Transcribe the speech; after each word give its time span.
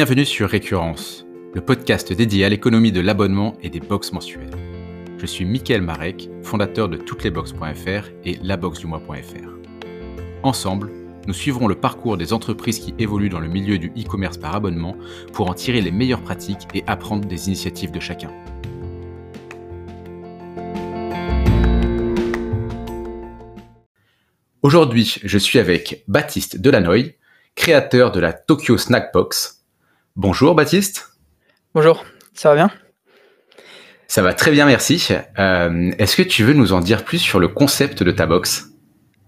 Bienvenue 0.00 0.24
sur 0.24 0.48
Récurrence, 0.48 1.26
le 1.52 1.60
podcast 1.60 2.10
dédié 2.10 2.46
à 2.46 2.48
l'économie 2.48 2.90
de 2.90 3.02
l'abonnement 3.02 3.54
et 3.62 3.68
des 3.68 3.80
box 3.80 4.14
mensuelles. 4.14 4.56
Je 5.18 5.26
suis 5.26 5.44
Mickaël 5.44 5.82
Marek, 5.82 6.30
fondateur 6.42 6.88
de 6.88 6.96
touteslesbox.fr 6.96 8.08
et 8.24 8.38
laboxdumois.fr. 8.42 9.50
Ensemble, 10.42 10.90
nous 11.26 11.34
suivrons 11.34 11.68
le 11.68 11.74
parcours 11.74 12.16
des 12.16 12.32
entreprises 12.32 12.78
qui 12.78 12.94
évoluent 12.98 13.28
dans 13.28 13.40
le 13.40 13.48
milieu 13.48 13.76
du 13.76 13.88
e-commerce 13.88 14.38
par 14.38 14.54
abonnement 14.56 14.96
pour 15.34 15.50
en 15.50 15.52
tirer 15.52 15.82
les 15.82 15.90
meilleures 15.90 16.22
pratiques 16.22 16.66
et 16.72 16.82
apprendre 16.86 17.28
des 17.28 17.48
initiatives 17.48 17.90
de 17.90 18.00
chacun. 18.00 18.30
Aujourd'hui, 24.62 25.16
je 25.22 25.36
suis 25.36 25.58
avec 25.58 26.04
Baptiste 26.08 26.58
Delanoy, 26.58 27.16
créateur 27.54 28.12
de 28.12 28.20
la 28.20 28.32
Tokyo 28.32 28.78
Snack 28.78 29.12
Box. 29.12 29.59
Bonjour 30.22 30.54
Baptiste. 30.54 31.14
Bonjour, 31.74 32.04
ça 32.34 32.50
va 32.50 32.54
bien? 32.54 32.70
Ça 34.06 34.20
va 34.20 34.34
très 34.34 34.50
bien, 34.50 34.66
merci. 34.66 35.08
Euh, 35.38 35.92
est-ce 35.96 36.14
que 36.14 36.20
tu 36.20 36.44
veux 36.44 36.52
nous 36.52 36.74
en 36.74 36.80
dire 36.80 37.06
plus 37.06 37.20
sur 37.20 37.40
le 37.40 37.48
concept 37.48 38.02
de 38.02 38.10
ta 38.10 38.26
box? 38.26 38.66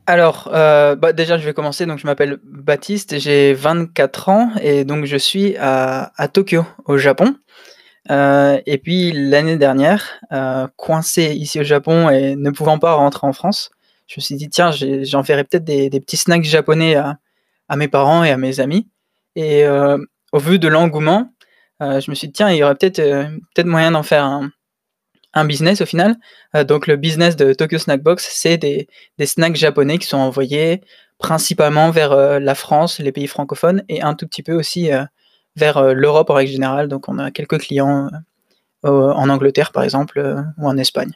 Alors, 0.06 0.50
euh, 0.52 0.94
bah, 0.94 1.14
déjà, 1.14 1.38
je 1.38 1.46
vais 1.46 1.54
commencer. 1.54 1.86
Donc, 1.86 1.98
je 1.98 2.06
m'appelle 2.06 2.40
Baptiste, 2.44 3.18
j'ai 3.18 3.54
24 3.54 4.28
ans 4.28 4.50
et 4.60 4.84
donc 4.84 5.06
je 5.06 5.16
suis 5.16 5.56
à, 5.56 6.12
Tokyo, 6.30 6.66
au 6.84 6.98
Japon. 6.98 7.36
Euh, 8.10 8.60
et 8.66 8.76
puis, 8.76 9.12
l'année 9.12 9.56
dernière, 9.56 10.20
coincé 10.76 11.32
ici 11.32 11.58
au 11.58 11.64
Japon 11.64 12.10
et 12.10 12.36
ne 12.36 12.50
pouvant 12.50 12.78
pas 12.78 12.92
rentrer 12.92 13.26
en 13.26 13.32
France, 13.32 13.70
je 14.08 14.16
me 14.18 14.20
suis 14.20 14.34
dit, 14.34 14.50
tiens, 14.50 14.70
j'enverrai 14.72 15.44
peut-être 15.44 15.64
des, 15.64 15.88
petits 15.88 16.18
snacks 16.18 16.44
japonais 16.44 16.96
à, 16.96 17.16
mes 17.76 17.88
parents 17.88 18.24
et 18.24 18.30
à 18.30 18.36
mes 18.36 18.60
amis. 18.60 18.90
Et 19.36 19.64
au 20.32 20.38
vu 20.38 20.58
de 20.58 20.68
l'engouement, 20.68 21.32
euh, 21.82 22.00
je 22.00 22.10
me 22.10 22.14
suis 22.14 22.28
dit, 22.28 22.32
tiens, 22.32 22.50
il 22.50 22.56
y 22.56 22.62
aurait 22.62 22.74
peut-être 22.74 22.98
euh, 22.98 23.28
peut 23.54 23.64
moyen 23.64 23.92
d'en 23.92 24.02
faire 24.02 24.24
un, 24.24 24.50
business 25.44 25.80
au 25.80 25.86
final. 25.86 26.16
donc, 26.68 26.86
le 26.86 26.96
business 26.96 27.36
de 27.36 27.54
Tokyo 27.54 27.78
Snack 27.78 28.02
Box, 28.02 28.28
c'est 28.30 28.58
des, 28.58 28.86
snacks 29.24 29.56
japonais 29.56 29.96
qui 29.96 30.06
sont 30.06 30.18
envoyés 30.18 30.82
principalement 31.18 31.90
vers 31.90 32.38
la 32.38 32.54
France, 32.54 32.98
les 32.98 33.12
pays 33.12 33.26
francophones, 33.26 33.82
et 33.88 34.02
un 34.02 34.14
tout 34.14 34.26
petit 34.26 34.42
peu 34.42 34.52
aussi 34.52 34.90
vers 35.56 35.94
l'Europe 35.94 36.28
en 36.28 36.34
règle 36.34 36.52
générale. 36.52 36.88
Donc, 36.88 37.08
on 37.08 37.18
a 37.18 37.30
quelques 37.30 37.60
clients 37.60 38.10
en 38.82 39.28
Angleterre, 39.30 39.72
par 39.72 39.84
exemple, 39.84 40.44
ou 40.58 40.68
en 40.68 40.76
Espagne. 40.76 41.12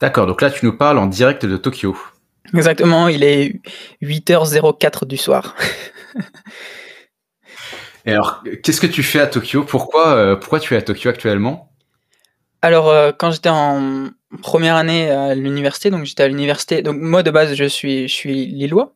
D'accord, 0.00 0.26
donc 0.26 0.40
là 0.40 0.50
tu 0.50 0.64
nous 0.64 0.76
parles 0.76 0.98
en 0.98 1.06
direct 1.06 1.44
de 1.44 1.58
Tokyo. 1.58 1.94
Exactement, 2.54 3.08
il 3.08 3.22
est 3.22 3.60
8h04 4.02 5.04
du 5.04 5.18
soir. 5.18 5.54
Et 8.06 8.12
alors, 8.12 8.42
qu'est-ce 8.62 8.80
que 8.80 8.86
tu 8.86 9.02
fais 9.02 9.20
à 9.20 9.26
Tokyo? 9.26 9.64
Pourquoi, 9.64 10.14
euh, 10.14 10.36
pourquoi 10.36 10.60
tu 10.60 10.74
es 10.74 10.76
à 10.76 10.82
Tokyo 10.82 11.10
actuellement? 11.10 11.72
Alors, 12.62 12.88
euh, 12.88 13.12
quand 13.16 13.30
j'étais 13.30 13.48
en 13.48 14.08
première 14.42 14.76
année 14.76 15.10
à 15.10 15.34
l'université, 15.34 15.90
donc 15.90 16.04
j'étais 16.04 16.22
à 16.22 16.28
l'université, 16.28 16.82
donc 16.82 16.96
moi 16.98 17.22
de 17.22 17.30
base 17.30 17.54
je 17.54 17.64
suis, 17.64 18.08
je 18.08 18.14
suis 18.14 18.46
lillois. 18.46 18.94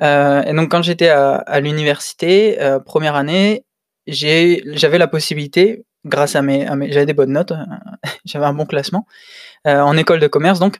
Euh, 0.00 0.42
et 0.42 0.52
donc 0.54 0.70
quand 0.70 0.82
j'étais 0.82 1.08
à, 1.08 1.60
l'université, 1.60 2.58
première 2.86 3.16
année, 3.16 3.64
j'avais 4.06 4.98
la 4.98 5.08
possibilité, 5.08 5.84
grâce 6.04 6.36
à 6.36 6.42
mes, 6.42 6.68
mes 6.76 6.92
j'avais 6.92 7.06
des 7.06 7.14
bonnes 7.14 7.32
notes, 7.32 7.52
j'avais 8.24 8.46
un 8.46 8.52
bon 8.52 8.64
classement, 8.64 9.06
en 9.64 9.96
école 9.96 10.20
de 10.20 10.28
commerce 10.28 10.60
donc. 10.60 10.78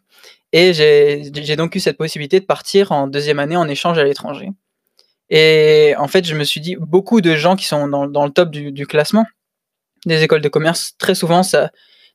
Et 0.53 0.72
j'ai 0.72 1.56
donc 1.56 1.75
eu 1.75 1.81
cette 1.81 1.98
possibilité 1.98 2.41
de 2.41 2.44
partir 2.44 2.92
en 2.92 3.08
deuxième 3.08 3.38
année 3.38 3.56
en 3.56 3.69
échange 3.69 3.98
à 3.98 4.05
l'étranger. 4.05 4.50
Et 5.31 5.95
en 5.97 6.09
fait, 6.09 6.27
je 6.27 6.34
me 6.34 6.45
suis 6.45 6.61
dit, 6.61 6.77
beaucoup 6.77 7.20
de 7.20 7.36
gens 7.36 7.56
qui 7.56 7.64
sont 7.64 7.86
dans, 7.86 8.25
le 8.25 8.31
top 8.31 8.50
du, 8.50 8.87
classement 8.87 9.25
des 10.06 10.22
écoles 10.22 10.41
de 10.41 10.49
commerce, 10.49 10.94
très 10.99 11.15
souvent, 11.15 11.43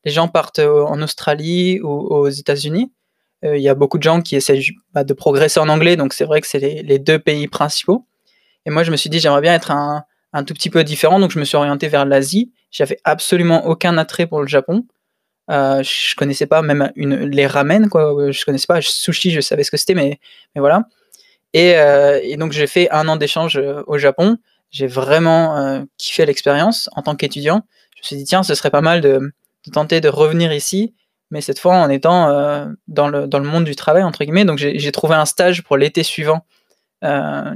les 0.04 0.12
gens 0.12 0.28
partent 0.28 0.60
en 0.60 1.02
Australie 1.02 1.80
ou 1.82 1.90
aux 1.90 2.30
États-Unis. 2.30 2.92
Euh, 3.44 3.58
il 3.58 3.64
y 3.64 3.70
a 3.70 3.76
beaucoup 3.76 3.98
de 3.98 4.04
gens 4.04 4.22
qui 4.22 4.36
essaient 4.36 4.60
bah, 4.94 5.04
de 5.04 5.14
progresser 5.14 5.60
en 5.60 5.70
anglais, 5.70 5.96
donc 5.96 6.14
c'est 6.14 6.26
vrai 6.26 6.42
que 6.42 6.48
c'est 6.48 6.60
les, 6.60 7.00
deux 7.00 7.20
pays 7.20 7.48
principaux. 7.48 8.06
Et 8.66 8.70
moi, 8.70 8.84
je 8.84 8.92
me 8.92 8.98
suis 8.98 9.10
dit, 9.10 9.20
j'aimerais 9.20 9.42
bien 9.42 9.54
être 9.54 9.72
un, 9.72 10.06
tout 10.46 10.54
petit 10.54 10.70
peu 10.70 10.84
différent, 10.84 11.20
donc 11.20 11.32
je 11.32 11.40
me 11.40 11.46
suis 11.46 11.56
orienté 11.56 11.88
vers 11.88 12.06
l'Asie. 12.06 12.52
J'avais 12.72 12.98
absolument 13.04 13.68
aucun 13.68 13.98
attrait 13.98 14.28
pour 14.28 14.42
le 14.42 14.48
Japon. 14.48 14.86
Euh, 15.50 15.82
je 15.84 16.16
connaissais 16.16 16.48
pas 16.48 16.62
même 16.62 16.92
les 16.96 17.48
ramen, 17.48 17.88
quoi. 17.88 18.32
Je 18.32 18.44
connaissais 18.44 18.68
pas 18.68 18.82
sushi, 18.82 19.32
je 19.32 19.40
savais 19.40 19.64
ce 19.64 19.72
que 19.72 19.78
c'était, 19.78 19.94
mais 19.94 20.20
voilà. 20.56 20.84
Et, 21.56 21.78
euh, 21.78 22.20
et 22.22 22.36
donc 22.36 22.52
j'ai 22.52 22.68
fait 22.68 22.92
un 22.92 23.08
an 23.08 23.16
d'échange 23.16 23.56
euh, 23.56 23.82
au 23.88 23.98
Japon. 23.98 24.38
J'ai 24.72 24.88
vraiment 24.88 25.58
euh, 25.58 25.84
kiffé 25.98 26.26
l'expérience 26.26 26.90
en 26.98 27.02
tant 27.02 27.16
qu'étudiant. 27.16 27.62
Je 27.96 28.02
me 28.02 28.04
suis 28.04 28.16
dit 28.18 28.26
tiens, 28.26 28.44
ce 28.44 28.54
serait 28.56 28.72
pas 28.72 28.82
mal 28.82 29.00
de, 29.00 29.32
tenter 29.72 30.02
de 30.02 30.10
revenir 30.10 30.52
ici, 30.52 30.94
mais 31.32 31.40
cette 31.40 31.58
fois 31.58 31.76
en 31.76 31.90
étant 31.90 32.28
dans, 32.90 33.08
le, 33.08 33.26
dans 33.26 33.40
le 33.40 33.46
monde 33.46 33.64
du 33.64 33.74
travail 33.74 34.04
entre 34.04 34.26
guillemets. 34.26 34.44
Donc 34.44 34.58
j'ai 34.58 34.92
trouvé 34.92 35.16
un 35.16 35.24
stage 35.24 35.64
pour 35.64 35.78
l'été 35.78 36.04
suivant 36.04 36.46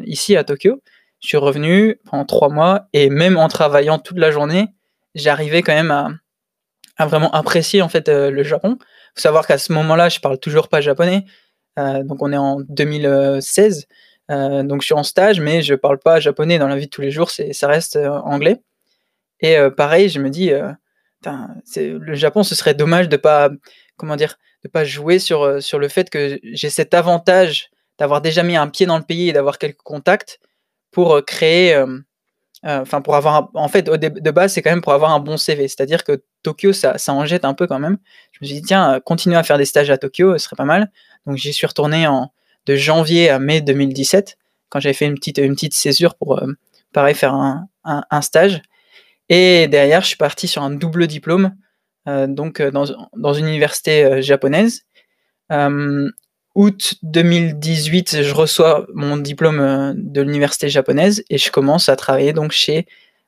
ici 0.05 0.38
à 0.38 0.45
Tokyo. 0.45 0.81
Je 1.19 1.27
suis 1.27 1.38
revenu 1.38 1.99
pendant 2.09 2.23
trois 2.23 2.47
mois 2.47 2.88
et 2.93 3.09
même 3.09 3.38
en 3.38 3.49
travaillant 3.49 3.99
toute 3.99 4.17
la 4.17 4.31
journée, 4.31 4.67
j'arrivais 5.13 5.61
quand 5.61 5.75
même 5.75 5.91
à, 5.91 6.07
a 6.95 7.05
vraiment 7.05 7.31
apprécié 7.31 7.81
en 7.81 7.89
fait 7.89 8.07
le 8.07 8.43
Japon. 8.43 8.77
Faut 9.13 9.21
savoir 9.21 9.45
qu'à 9.45 9.57
ce 9.57 9.73
moment-là, 9.73 10.07
je 10.07 10.21
parle 10.21 10.39
toujours 10.39 10.69
pas 10.69 10.79
japonais. 10.79 11.25
Euh, 11.79 12.03
donc 12.03 12.22
on 12.22 12.31
est 12.31 12.38
en 12.38 12.59
2016. 12.62 13.88
Euh, 14.31 14.63
donc 14.63 14.81
je 14.81 14.85
suis 14.85 14.94
en 14.94 15.03
stage, 15.03 15.40
mais 15.40 15.62
je 15.62 15.73
parle 15.73 15.97
pas 16.00 16.19
japonais 16.19 16.59
dans 16.59 16.67
la 16.67 16.75
vie 16.75 16.85
de 16.85 16.91
tous 16.91 17.01
les 17.01 17.12
jours. 17.12 17.31
Ça 17.31 17.67
reste 17.67 17.97
anglais. 17.97 18.62
Et 19.41 19.57
pareil, 19.75 20.09
je 20.09 20.19
me 20.19 20.29
dis, 20.29 20.51
le 21.25 22.13
Japon, 22.13 22.44
ce 22.44 22.56
serait 22.56 22.73
dommage 22.73 23.07
de 23.09 23.18
pas, 23.18 23.50
comment 23.95 24.18
dire, 24.18 24.38
de 24.63 24.69
pas 24.69 24.84
jouer 24.84 25.18
sur 25.18 25.63
sur 25.63 25.79
le 25.79 25.88
fait 25.88 26.09
que 26.09 26.39
j'ai 26.44 26.69
cet 26.69 26.94
avantage 26.94 27.72
d'avoir 27.97 28.22
déjà 28.22 28.44
mis 28.44 28.57
un 28.57 28.68
pied 28.68 28.85
dans 28.85 28.97
le 28.97 29.03
pays 29.03 29.29
et 29.29 29.34
d'avoir 29.34 29.57
quelques 29.57 29.81
contacts 29.81 30.39
pour 30.91 31.23
créer 31.25 31.75
euh, 31.75 32.00
enfin, 32.63 33.01
pour 33.01 33.15
avoir, 33.15 33.49
en 33.53 33.67
fait, 33.67 33.83
de 33.83 34.31
base, 34.31 34.53
c'est 34.53 34.61
quand 34.61 34.69
même 34.69 34.81
pour 34.81 34.93
avoir 34.93 35.11
un 35.11 35.19
bon 35.19 35.37
CV. 35.37 35.67
C'est-à-dire 35.67 36.03
que 36.03 36.23
Tokyo, 36.43 36.73
ça, 36.73 36.97
ça 36.97 37.13
en 37.13 37.25
jette 37.25 37.45
un 37.45 37.53
peu 37.53 37.67
quand 37.67 37.79
même. 37.79 37.97
Je 38.31 38.39
me 38.41 38.47
suis 38.47 38.55
dit, 38.55 38.61
tiens, 38.61 38.95
euh, 38.95 38.99
continuer 38.99 39.37
à 39.37 39.43
faire 39.43 39.57
des 39.57 39.65
stages 39.65 39.89
à 39.89 39.97
Tokyo, 39.97 40.37
ce 40.37 40.45
serait 40.45 40.55
pas 40.55 40.65
mal. 40.65 40.91
Donc, 41.25 41.37
j'y 41.37 41.53
suis 41.53 41.67
retourné 41.67 42.07
en, 42.07 42.31
de 42.65 42.75
janvier 42.75 43.29
à 43.29 43.39
mai 43.39 43.61
2017, 43.61 44.37
quand 44.69 44.79
j'avais 44.79 44.93
fait 44.93 45.05
une 45.05 45.15
petite, 45.15 45.37
une 45.37 45.53
petite 45.53 45.73
césure 45.73 46.15
pour, 46.15 46.41
euh, 46.41 46.47
pareil, 46.93 47.15
faire 47.15 47.33
un, 47.33 47.67
un, 47.83 48.21
stage. 48.21 48.61
Et 49.29 49.67
derrière, 49.67 50.01
je 50.01 50.07
suis 50.07 50.17
parti 50.17 50.47
sur 50.47 50.63
un 50.63 50.71
double 50.71 51.07
diplôme, 51.07 51.55
donc 52.07 52.61
dans, 52.61 52.85
dans, 53.15 53.33
une 53.33 53.47
université 53.47 54.23
japonaise 54.23 54.85
août 56.59 56.95
2018, 57.03 58.21
je 58.21 58.33
reçois 58.33 58.85
mon 58.93 59.15
diplôme 59.15 59.61
euh, 59.61 59.93
de 59.95 60.21
l'université 60.21 60.67
japonaise 60.67 61.23
et 61.29 61.37
je 61.37 61.49
commence 61.51 61.87
à 61.87 61.95
travailler 61.95 62.33
donc 62.33 62.51
chez 62.51 62.85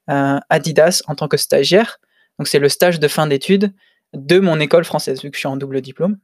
euh, 0.09 0.37
Adidas 0.49 1.01
en 1.07 1.15
tant 1.15 1.29
que 1.29 1.37
stagiaire. 1.37 2.01
Donc 2.37 2.49
c'est 2.49 2.59
le 2.59 2.67
stage 2.67 2.99
de 2.99 3.07
fin 3.07 3.27
d'études 3.27 3.71
de 4.13 4.39
mon 4.39 4.59
école 4.59 4.83
française 4.83 5.21
vu 5.21 5.31
que 5.31 5.37
je 5.37 5.39
suis 5.39 5.47
en 5.47 5.55
double 5.55 5.79
diplôme. 5.79 6.17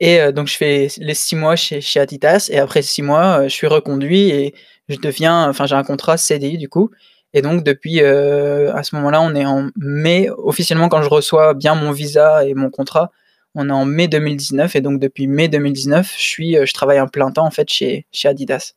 Et 0.00 0.20
euh, 0.20 0.32
donc 0.32 0.48
je 0.48 0.56
fais 0.58 0.88
les 0.98 1.14
six 1.14 1.34
mois 1.34 1.56
chez, 1.56 1.80
chez 1.80 1.98
Adidas 1.98 2.50
et 2.52 2.58
après 2.58 2.82
six 2.82 3.00
mois, 3.00 3.44
je 3.44 3.54
suis 3.54 3.66
reconduit 3.66 4.28
et 4.28 4.54
je 4.90 4.98
deviens, 4.98 5.48
enfin 5.48 5.64
j'ai 5.64 5.76
un 5.76 5.82
contrat 5.82 6.18
CDI 6.18 6.58
du 6.58 6.68
coup. 6.68 6.90
Et 7.32 7.40
donc 7.40 7.64
depuis 7.64 8.02
à 8.02 8.82
ce 8.82 8.94
moment-là, 8.96 9.22
on 9.22 9.34
est 9.34 9.46
en 9.46 9.70
mai 9.76 10.28
officiellement 10.28 10.90
quand 10.90 11.00
je 11.00 11.08
reçois 11.08 11.54
bien 11.54 11.74
mon 11.74 11.90
visa 11.90 12.44
et 12.44 12.52
mon 12.52 12.68
contrat, 12.68 13.12
on 13.54 13.68
est 13.68 13.72
en 13.72 13.84
mai 13.84 14.08
2019 14.08 14.76
et 14.76 14.80
donc 14.80 15.00
depuis 15.00 15.26
mai 15.26 15.48
2019, 15.48 16.12
je 16.16 16.22
suis, 16.22 16.56
euh, 16.56 16.66
je 16.66 16.72
travaille 16.72 16.98
un 16.98 17.08
plein 17.08 17.30
temps 17.30 17.46
en 17.46 17.50
fait 17.50 17.68
chez, 17.68 18.06
chez 18.12 18.28
Adidas. 18.28 18.74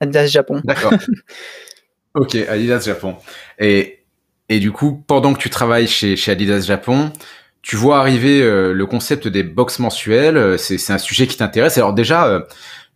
Adidas 0.00 0.26
Japon. 0.26 0.60
D'accord. 0.64 0.92
ok, 2.14 2.34
Adidas 2.48 2.80
Japon. 2.80 3.16
Et, 3.58 4.04
et 4.48 4.60
du 4.60 4.70
coup, 4.70 5.02
pendant 5.06 5.32
que 5.32 5.38
tu 5.38 5.50
travailles 5.50 5.88
chez, 5.88 6.16
chez 6.16 6.32
Adidas 6.32 6.60
Japon, 6.60 7.12
tu 7.62 7.76
vois 7.76 7.98
arriver 7.98 8.42
euh, 8.42 8.72
le 8.72 8.86
concept 8.86 9.26
des 9.28 9.42
box 9.42 9.78
mensuelles. 9.78 10.36
Euh, 10.36 10.56
c'est 10.56 10.92
un 10.92 10.98
sujet 10.98 11.26
qui 11.26 11.36
t'intéresse. 11.36 11.78
Alors 11.78 11.94
déjà, 11.94 12.46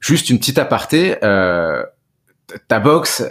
juste 0.01 0.31
une 0.31 0.39
petite 0.39 0.59
aparté. 0.59 1.17
ta 1.21 2.79
box, 2.79 3.25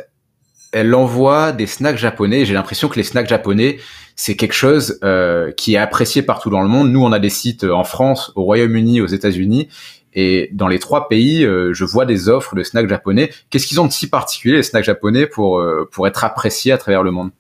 elle 0.72 0.94
envoie 0.96 1.52
des 1.52 1.68
snacks 1.68 1.98
japonais. 1.98 2.46
J'ai 2.46 2.54
l'impression 2.54 2.90
que 2.90 2.96
les 2.96 3.04
snacks 3.04 3.30
japonais, 3.30 3.80
c'est 4.22 4.36
quelque 4.36 4.54
chose 4.54 5.00
euh, 5.04 5.52
qui 5.52 5.74
est 5.74 5.80
apprécié 5.80 6.22
partout 6.22 6.52
dans 6.52 6.62
le 6.62 6.68
monde. 6.68 6.92
Nous, 6.92 7.04
on 7.04 7.12
a 7.12 7.18
des 7.18 7.32
sites 7.32 7.64
en 7.64 7.84
France, 7.84 8.32
au 8.36 8.44
Royaume-Uni, 8.44 9.02
aux 9.02 9.08
États-Unis. 9.08 9.68
Et 10.14 10.52
dans 10.54 10.68
les 10.68 10.78
trois 10.78 11.08
pays, 11.08 11.44
euh, 11.44 11.74
je 11.74 11.86
vois 11.86 12.06
des 12.06 12.30
offres 12.30 12.54
de 12.54 12.62
snacks 12.62 12.88
japonais. 12.88 13.32
Qu'est-ce 13.50 13.66
qu'ils 13.66 13.82
ont 13.82 13.88
de 13.88 13.92
si 13.92 14.12
particulier, 14.12 14.58
les 14.58 14.62
snacks 14.62 14.84
japonais, 14.84 15.26
pour, 15.26 15.58
euh, 15.58 15.90
être 16.06 16.24
appréciés 16.24 16.72
à 16.72 16.78
travers 16.78 17.02
le 17.02 17.10
monde? 17.10 17.32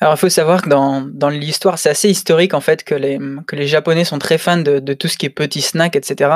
Alors, 0.00 0.14
il 0.14 0.16
faut 0.16 0.28
savoir 0.28 0.62
que 0.62 0.68
dans, 0.68 1.28
l'histoire, 1.28 1.78
c'est 1.78 1.90
assez 1.90 2.10
historique 2.10 2.54
en 2.54 2.60
fait 2.60 2.82
que 2.82 2.96
les, 2.96 3.20
Japonais 3.68 4.04
sont 4.04 4.18
très 4.18 4.38
fans 4.38 4.56
de, 4.56 4.92
tout 4.92 5.06
ce 5.06 5.16
qui 5.16 5.26
est 5.26 5.30
petits 5.30 5.62
snacks, 5.62 5.94
etc. 5.94 6.30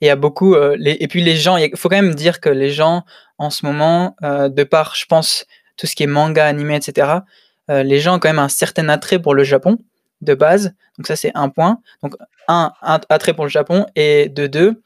Et 0.00 0.16
puis 0.16 1.22
il 1.22 1.76
faut 1.76 1.88
quand 1.90 1.96
même 1.96 2.14
dire 2.14 2.40
que 2.40 2.48
les 2.48 2.70
gens 2.70 3.04
en 3.36 3.50
ce 3.50 3.66
moment, 3.66 4.16
de 4.22 4.64
par, 4.64 4.94
je 4.94 5.04
pense, 5.04 5.44
tout 5.76 5.86
ce 5.86 5.94
qui 5.94 6.04
est 6.04 6.08
manga, 6.08 6.46
animé, 6.46 6.74
etc., 6.74 7.20
les 7.68 8.00
gens 8.00 8.16
ont 8.16 8.18
quand 8.18 8.28
même 8.28 8.38
un 8.38 8.48
certain 8.48 8.88
attrait 8.88 9.18
pour 9.18 9.34
le 9.34 9.44
Japon 9.44 9.78
de 10.20 10.34
base. 10.34 10.74
Donc 10.96 11.06
ça, 11.06 11.16
c'est 11.16 11.32
un 11.34 11.48
point. 11.48 11.80
Donc 12.02 12.14
un, 12.48 12.72
attrait 12.82 13.34
pour 13.34 13.44
le 13.44 13.50
Japon 13.50 13.86
et 13.94 14.28
de 14.28 14.46
deux, 14.46 14.82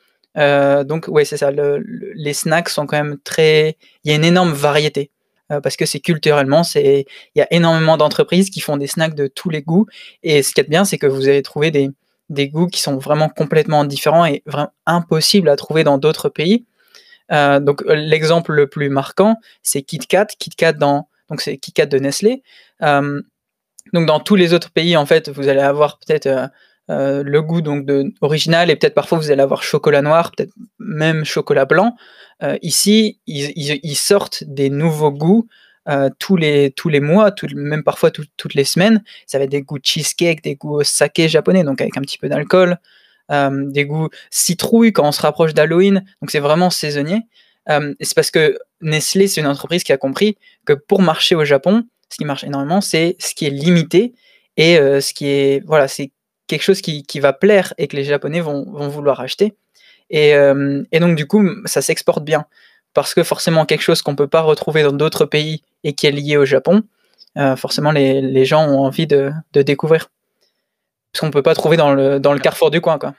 donc 0.84 1.06
ouais, 1.08 1.24
c'est 1.24 1.36
ça. 1.36 1.50
les 1.52 2.32
snacks 2.34 2.68
sont 2.68 2.86
quand 2.86 2.96
même 2.96 3.18
très. 3.22 3.76
Il 4.04 4.10
y 4.10 4.12
a 4.12 4.16
une 4.16 4.24
énorme 4.24 4.52
variété 4.52 5.10
parce 5.60 5.76
que 5.76 5.86
c'est 5.86 6.00
culturellement, 6.00 6.62
c'est 6.64 7.06
il 7.34 7.38
y 7.38 7.42
a 7.42 7.52
énormément 7.52 7.96
d'entreprises 7.96 8.50
qui 8.50 8.60
font 8.60 8.76
des 8.76 8.86
snacks 8.86 9.14
de 9.14 9.26
tous 9.26 9.50
les 9.50 9.62
goûts. 9.62 9.86
Et 10.22 10.42
ce 10.42 10.54
qui 10.54 10.60
est 10.60 10.68
bien, 10.68 10.84
c'est 10.84 10.98
que 10.98 11.06
vous 11.06 11.28
allez 11.28 11.42
trouver 11.42 11.70
des, 11.70 12.48
goûts 12.48 12.68
qui 12.68 12.80
sont 12.80 12.96
vraiment 12.96 13.28
complètement 13.28 13.84
différents 13.84 14.24
et 14.24 14.42
vraiment 14.46 14.72
impossibles 14.86 15.48
à 15.48 15.56
trouver 15.56 15.84
dans 15.84 15.98
d'autres 15.98 16.28
pays. 16.28 16.64
Euh, 17.30 17.60
donc 17.60 17.82
l'exemple 17.86 18.52
le 18.52 18.66
plus 18.66 18.88
marquant, 18.88 19.36
c'est 19.62 19.82
KitKat. 19.82 20.26
KitKat 20.38 20.72
dans 20.74 21.08
donc 21.28 21.40
c'est 21.40 21.56
KitKat 21.56 21.86
de 21.86 21.98
Nestlé. 21.98 22.42
Euh, 22.82 23.22
donc 23.92 24.06
dans 24.06 24.20
tous 24.20 24.36
les 24.36 24.52
autres 24.54 24.70
pays, 24.70 24.96
en 24.96 25.06
fait, 25.06 25.28
vous 25.28 25.48
allez 25.48 25.60
avoir 25.60 25.98
peut-être 25.98 26.50
euh, 26.90 27.22
le 27.24 27.42
goût 27.42 27.60
donc 27.60 27.84
de 27.86 28.12
original 28.20 28.70
et 28.70 28.76
peut-être 28.76 28.94
parfois 28.94 29.18
vous 29.18 29.30
allez 29.30 29.42
avoir 29.42 29.62
chocolat 29.62 30.02
noir, 30.02 30.32
peut-être 30.32 30.52
même 30.78 31.24
chocolat 31.24 31.64
blanc. 31.64 31.96
ici, 32.60 33.20
ils, 33.26 33.96
sortent 33.96 34.44
des 34.44 34.70
nouveaux 34.70 35.12
goûts 35.12 35.48
euh, 35.88 36.10
tous, 36.20 36.36
les, 36.36 36.70
tous 36.70 36.88
les 36.88 37.00
mois, 37.00 37.34
même 37.54 37.82
parfois 37.82 38.12
toutes 38.12 38.54
les 38.54 38.64
semaines. 38.64 39.02
Ça 39.26 39.38
va 39.38 39.44
être 39.44 39.50
des 39.50 39.62
goûts 39.62 39.78
cheesecake, 39.82 40.42
des 40.42 40.54
goûts 40.54 40.84
saké 40.84 41.28
japonais, 41.28 41.64
donc 41.64 41.80
avec 41.80 41.96
un 41.96 42.02
petit 42.02 42.18
peu 42.18 42.28
d'alcool, 42.28 42.78
euh, 43.32 43.64
des 43.68 43.84
goûts 43.84 44.08
citrouille 44.30 44.92
quand 44.92 45.06
on 45.06 45.12
se 45.12 45.20
rapproche 45.20 45.54
d'Halloween. 45.54 46.04
Donc 46.20 46.30
c'est 46.30 46.38
vraiment 46.38 46.70
saisonnier. 46.70 47.22
Euh, 47.68 47.94
c'est 48.00 48.14
parce 48.14 48.30
que 48.30 48.56
Nestlé, 48.80 49.26
c'est 49.26 49.40
une 49.40 49.46
entreprise 49.48 49.82
qui 49.82 49.92
a 49.92 49.96
compris 49.96 50.36
que 50.66 50.72
pour 50.72 51.02
marcher 51.02 51.34
au 51.34 51.44
Japon, 51.44 51.84
ce 52.12 52.18
qui 52.18 52.24
marche 52.24 52.44
énormément, 52.44 52.80
c'est 52.80 53.16
ce 53.18 53.34
qui 53.34 53.46
est 53.46 53.50
limité 53.50 54.12
et 54.56 54.76
ce 54.76 55.14
qui 55.14 55.26
est 55.26 55.64
voilà, 55.66 55.88
c'est 55.88 56.12
quelque 56.46 56.62
chose 56.62 56.82
qui, 56.82 57.04
qui, 57.04 57.20
va 57.20 57.32
plaire 57.32 57.72
et 57.78 57.88
que 57.88 57.96
les 57.96 58.04
Japonais 58.04 58.40
vont, 58.40 58.70
vont 58.70 58.88
vouloir 58.88 59.20
acheter. 59.20 59.54
Et, 60.10 60.32
et, 60.92 61.00
donc 61.00 61.16
du 61.16 61.26
coup, 61.26 61.42
ça 61.64 61.80
s'exporte 61.80 62.22
bien 62.22 62.44
parce 62.94 63.14
que 63.14 63.22
forcément 63.22 63.64
quelque 63.64 63.82
chose 63.82 64.02
qu'on 64.02 64.14
peut 64.16 64.28
pas 64.28 64.42
retrouver 64.42 64.82
dans 64.82 64.92
d'autres 64.92 65.24
pays 65.24 65.62
et 65.84 65.94
qui 65.94 66.06
est 66.06 66.10
lié 66.10 66.36
au 66.36 66.44
Japon, 66.44 66.82
euh, 67.38 67.56
forcément 67.56 67.92
les, 67.92 68.20
les, 68.20 68.44
gens 68.44 68.66
ont 68.68 68.80
envie 68.80 69.06
de, 69.06 69.32
de 69.52 69.62
découvrir. 69.62 70.10
Parce 71.12 71.20
qu'on 71.20 71.30
peut 71.30 71.42
pas 71.42 71.54
trouver 71.54 71.76
dans 71.76 71.94
le, 71.94 72.20
dans 72.20 72.32
le 72.32 72.38
carrefour 72.38 72.70
du 72.70 72.80
coin. 72.80 72.98
Quoi. 72.98 73.14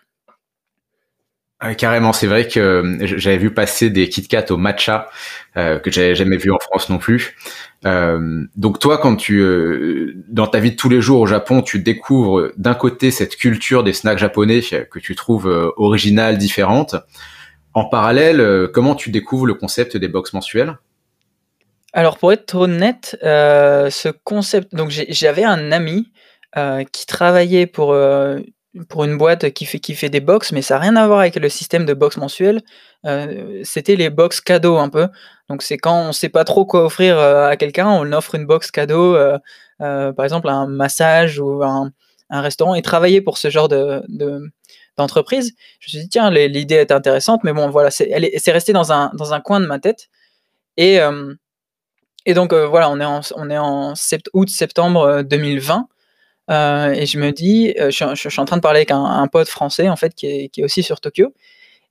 Carrément, 1.77 2.13
c'est 2.13 2.27
vrai 2.27 2.47
que 2.47 2.59
euh, 2.59 2.97
j'avais 3.17 3.37
vu 3.37 3.53
passer 3.53 3.89
des 3.89 4.09
Kit 4.09 4.27
Kat 4.27 4.45
au 4.49 4.57
matcha 4.57 5.09
euh, 5.55 5.79
que 5.79 5.91
j'avais 5.91 6.15
jamais 6.15 6.37
vu 6.37 6.51
en 6.51 6.59
France 6.59 6.89
non 6.89 6.97
plus. 6.97 7.35
Euh, 7.85 8.43
donc 8.55 8.79
toi, 8.79 8.97
quand 8.97 9.15
tu 9.15 10.15
dans 10.27 10.47
ta 10.47 10.59
vie 10.59 10.71
de 10.71 10.75
tous 10.75 10.89
les 10.89 11.01
jours 11.01 11.21
au 11.21 11.25
Japon, 11.25 11.61
tu 11.61 11.79
découvres 11.79 12.51
d'un 12.57 12.73
côté 12.73 13.11
cette 13.11 13.35
culture 13.35 13.83
des 13.83 13.93
snacks 13.93 14.17
japonais 14.17 14.61
que 14.61 14.99
tu 14.99 15.15
trouves 15.15 15.73
originale, 15.77 16.37
différente. 16.37 16.95
En 17.73 17.85
parallèle, 17.85 18.69
comment 18.73 18.95
tu 18.95 19.09
découvres 19.09 19.45
le 19.45 19.53
concept 19.53 19.97
des 19.97 20.07
box 20.07 20.33
mensuelles? 20.33 20.77
Alors 21.93 22.17
pour 22.17 22.33
être 22.33 22.55
honnête, 22.55 23.17
ce 23.21 24.09
concept 24.23 24.75
donc 24.75 24.89
j'avais 24.89 25.43
un 25.43 25.71
ami, 25.71 26.11
qui 26.91 27.05
travaillait 27.05 27.67
pour, 27.67 27.95
pour 28.89 29.03
une 29.03 29.17
boîte 29.17 29.51
qui 29.51 29.65
fait 29.65 29.79
qui 29.79 29.95
fait 29.95 30.09
des 30.09 30.19
box, 30.21 30.51
mais 30.51 30.61
ça 30.61 30.77
a 30.77 30.79
rien 30.79 30.95
à 30.95 31.05
voir 31.07 31.19
avec 31.19 31.35
le 31.35 31.49
système 31.49 31.85
de 31.85 31.93
box 31.93 32.17
mensuel. 32.17 32.61
c'était 33.63 33.95
les 33.95 34.09
box 34.09 34.41
cadeaux 34.41 34.77
un 34.77 34.89
peu. 34.89 35.07
Donc 35.49 35.61
c'est 35.61 35.77
quand 35.77 36.09
on 36.09 36.11
sait 36.13 36.29
pas 36.29 36.43
trop 36.43 36.65
quoi 36.65 36.85
offrir, 36.85 37.17
à 37.19 37.55
quelqu'un, 37.57 37.87
on 37.89 38.11
offre 38.13 38.35
une 38.35 38.45
box 38.45 38.71
cadeau, 38.71 39.17
par 39.79 40.23
exemple 40.25 40.49
un 40.49 40.67
massage 40.67 41.39
ou 41.39 41.63
un 41.63 41.91
un 42.29 42.41
restaurant 42.41 42.73
et 42.75 42.81
travailler 42.81 43.21
pour 43.21 43.37
ce 43.37 43.49
genre 43.49 43.67
de 43.69 44.01
d'entreprise. 44.97 45.53
Je 45.79 45.87
me 45.87 45.89
suis 45.89 45.99
dit: 45.99 46.09
«Tiens, 46.09 46.29
l'idée 46.31 46.75
est 46.75 46.91
intéressante», 46.91 47.41
mais 47.43 47.53
bon 47.53 47.69
voilà, 47.69 47.91
c'est 47.91 48.51
resté 48.51 48.73
dans 48.73 48.91
un 48.91 49.11
dans 49.15 49.33
un 49.33 49.41
coin 49.41 49.59
de 49.59 49.65
ma 49.67 49.79
tête 49.79 50.09
et 50.77 50.99
et 52.25 52.33
donc, 52.33 52.53
euh, 52.53 52.65
voilà, 52.67 52.89
on 52.89 52.99
est 52.99 53.05
en 53.05 53.21
on 53.35 53.49
est 53.49 53.57
en 53.57 53.93
août-septembre 54.33 55.23
2020, 55.23 55.87
euh, 56.53 56.89
euh, 56.89 56.93
et 56.93 57.05
je 57.05 57.19
me 57.19 57.31
dis, 57.31 57.73
je 57.77 58.15
suis 58.15 58.39
en 58.39 58.45
train 58.45 58.57
de 58.57 58.61
parler 58.61 58.79
avec 58.79 58.91
un 58.91 59.27
pote 59.27 59.47
français, 59.47 59.89
en 59.89 59.95
fait, 59.95 60.13
qui 60.15 60.27
est 60.27 60.49
qui 60.49 60.61
est 60.61 60.63
aussi 60.63 60.83
sur 60.83 61.01
Tokyo 61.01 61.33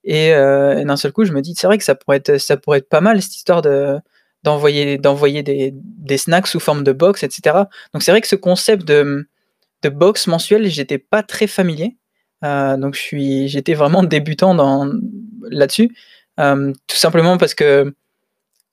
et 0.05 0.33
d'un 0.33 0.97
seul 0.97 1.13
coup, 1.13 1.25
je 1.25 1.33
me 1.33 1.41
dis: 1.43 1.55
«C'est 1.57 1.67
vrai 1.67 1.79
que 1.79 1.85
ça 1.85 1.95
pourrait 1.95 2.19
être 2.19 2.39
ça 2.39 2.57
pourrait 2.57 2.79
être 2.79 2.89
pas 2.89 3.01
mal 3.01 3.23
cette 3.23 3.37
histoire 3.37 3.63
de 3.63 3.99
d'envoyer 4.45 4.99
d'envoyer 4.99 5.43
des 5.43 5.73
des 5.75 6.19
snacks 6.19 6.49
sous 6.49 6.61
forme 6.61 6.83
de 6.85 6.93
box 6.93 7.23
etc. 7.23 7.57
Donc 7.95 8.03
c'est 8.03 8.11
vrai 8.11 8.21
que 8.21 8.29
ce 8.29 8.37
concept 8.37 8.85
de 8.85 9.29
de 9.83 9.89
box 9.89 10.27
mensuelle, 10.27 10.69
j'étais 10.69 10.99
pas 10.99 11.23
très 11.23 11.47
familier, 11.47 11.97
donc 12.43 12.95
je 12.95 13.01
suis 13.01 13.49
j'étais 13.49 13.75
vraiment 13.75 14.03
débutant 14.03 14.55
dans 14.55 14.93
là-dessus, 15.51 15.95
tout 16.39 16.97
simplement 16.97 17.39
parce 17.39 17.55
que 17.55 17.95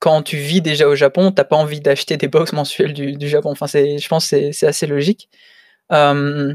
quand 0.00 0.22
tu 0.22 0.38
vis 0.38 0.62
déjà 0.62 0.88
au 0.88 0.96
Japon, 0.96 1.30
t'as 1.30 1.44
pas 1.44 1.56
envie 1.56 1.80
d'acheter 1.80 2.16
des 2.16 2.26
box 2.26 2.52
mensuelles 2.52 2.94
du, 2.94 3.28
Japon. 3.28 3.50
Enfin, 3.50 3.66
je 3.66 4.08
pense 4.08 4.30
que 4.30 4.50
c'est 4.50 4.66
assez 4.66 4.86
logique. 4.86 5.28
Euh, 5.92 6.54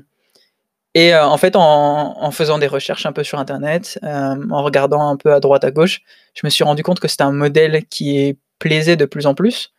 et 0.94 1.14
euh, 1.14 1.26
en 1.26 1.38
fait, 1.38 1.56
en, 1.56 2.32
faisant 2.32 2.58
des 2.58 2.68
recherches 2.68 3.06
un 3.06 3.12
peu 3.12 3.24
sur 3.24 3.40
Internet, 3.40 4.00
euh, 4.04 4.36
en 4.50 4.64
regardant 4.64 5.10
un 5.10 5.18
peu 5.18 5.34
à 5.34 5.40
droite 5.40 5.64
à 5.64 5.72
gauche, 5.72 6.02
je 6.34 6.42
me 6.46 6.50
suis 6.50 6.64
rendu 6.64 6.84
compte 6.84 7.00
que 7.00 7.08
c'était 7.08 7.24
un 7.24 7.34
modèle 7.34 7.86
qui 7.90 8.38
plaisait 8.60 8.96
de 8.96 9.06
plus 9.06 9.26
en 9.26 9.36
plus. 9.36 9.74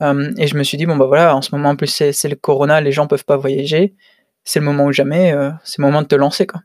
et 0.00 0.46
je 0.46 0.56
me 0.56 0.62
suis 0.62 0.76
dit, 0.76 0.86
bon, 0.86 0.96
bah 0.96 1.06
voilà, 1.06 1.36
en 1.36 1.42
ce 1.42 1.54
moment, 1.54 1.70
en 1.70 1.76
plus, 1.76 1.88
c'est 1.88 2.28
le 2.28 2.36
corona, 2.36 2.80
les 2.80 2.92
gens 2.92 3.06
peuvent 3.06 3.24
pas 3.24 3.36
voyager. 3.36 3.94
C'est 4.44 4.58
le 4.58 4.66
moment 4.66 4.86
ou 4.86 4.92
jamais, 4.92 5.34
c'est 5.64 5.78
le 5.78 5.84
moment 5.84 6.02
de 6.02 6.06
te 6.06 6.14
lancer, 6.14 6.46
quoi. 6.46 6.60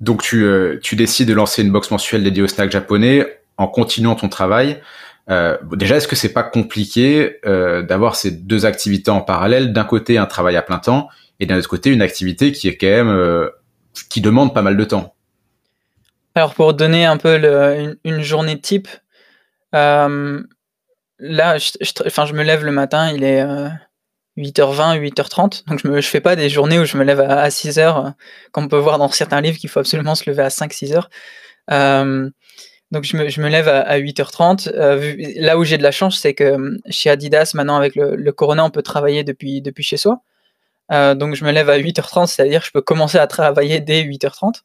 Donc, 0.00 0.22
tu, 0.22 0.46
tu 0.82 0.94
décides 0.94 1.28
de 1.28 1.34
lancer 1.34 1.62
une 1.62 1.72
box 1.72 1.90
mensuelle 1.90 2.22
dédiée 2.22 2.42
au 2.42 2.48
snack 2.48 2.70
japonais 2.70 3.40
en 3.56 3.66
continuant 3.66 4.14
ton 4.14 4.28
travail. 4.28 4.80
Euh, 5.28 5.56
déjà, 5.72 5.96
est-ce 5.96 6.08
que 6.08 6.16
c'est 6.16 6.32
pas 6.32 6.42
compliqué 6.42 7.38
euh, 7.46 7.82
d'avoir 7.82 8.16
ces 8.16 8.30
deux 8.30 8.64
activités 8.64 9.10
en 9.10 9.20
parallèle? 9.20 9.72
D'un 9.72 9.84
côté, 9.84 10.18
un 10.18 10.26
travail 10.26 10.56
à 10.56 10.62
plein 10.62 10.78
temps, 10.78 11.08
et 11.40 11.46
d'un 11.46 11.58
autre 11.58 11.68
côté, 11.68 11.90
une 11.90 12.02
activité 12.02 12.52
qui 12.52 12.68
est 12.68 12.76
quand 12.76 12.86
même 12.86 13.08
euh, 13.08 13.50
qui 14.08 14.20
demande 14.20 14.54
pas 14.54 14.62
mal 14.62 14.76
de 14.76 14.84
temps. 14.84 15.14
Alors, 16.34 16.54
pour 16.54 16.74
donner 16.74 17.06
un 17.06 17.16
peu 17.16 17.96
une, 18.04 18.22
journée 18.22 18.60
type, 18.60 18.88
là, 19.72 20.08
je, 21.18 22.02
enfin, 22.06 22.26
je 22.26 22.34
me 22.34 22.42
lève 22.42 22.64
le 22.64 22.72
matin, 22.72 23.10
il 23.10 23.24
est 23.24 23.42
8h20, 24.36 25.00
8h30, 25.00 25.66
donc 25.66 25.80
je 25.82 25.88
ne 25.88 26.00
fais 26.02 26.20
pas 26.20 26.36
des 26.36 26.50
journées 26.50 26.78
où 26.78 26.84
je 26.84 26.98
me 26.98 27.04
lève 27.04 27.20
à, 27.20 27.48
6h, 27.48 28.12
comme 28.52 28.64
on 28.64 28.68
peut 28.68 28.76
voir 28.76 28.98
dans 28.98 29.08
certains 29.08 29.40
livres 29.40 29.56
qu'il 29.56 29.70
faut 29.70 29.80
absolument 29.80 30.14
se 30.14 30.28
lever 30.28 30.42
à 30.42 30.48
5-6 30.48 30.94
heures. 30.94 31.08
Donc 32.92 33.02
je 33.04 33.16
me, 33.16 33.48
lève 33.48 33.68
à, 33.68 33.98
8h30. 33.98 34.70
Euh, 34.72 35.16
là 35.36 35.58
où 35.58 35.64
j'ai 35.64 35.76
de 35.76 35.82
la 35.82 35.90
chance, 35.90 36.18
c'est 36.20 36.34
que 36.34 36.44
euh, 36.44 36.78
chez 36.88 37.10
Adidas, 37.10 37.52
maintenant 37.54 37.76
avec 37.76 37.96
le, 37.96 38.30
Corona, 38.30 38.64
on 38.64 38.70
peut 38.70 38.82
travailler 38.82 39.24
depuis, 39.24 39.62
chez 39.80 39.96
soi. 39.96 40.20
Euh, 40.92 41.16
donc 41.16 41.34
je 41.34 41.44
me 41.44 41.50
lève 41.50 41.68
à 41.68 41.78
8h30, 41.78 42.28
c'est-à-dire 42.28 42.62
je 42.64 42.70
peux 42.70 42.82
commencer 42.82 43.18
à 43.18 43.26
travailler 43.26 43.80
dès 43.80 44.04
8h30. 44.04 44.62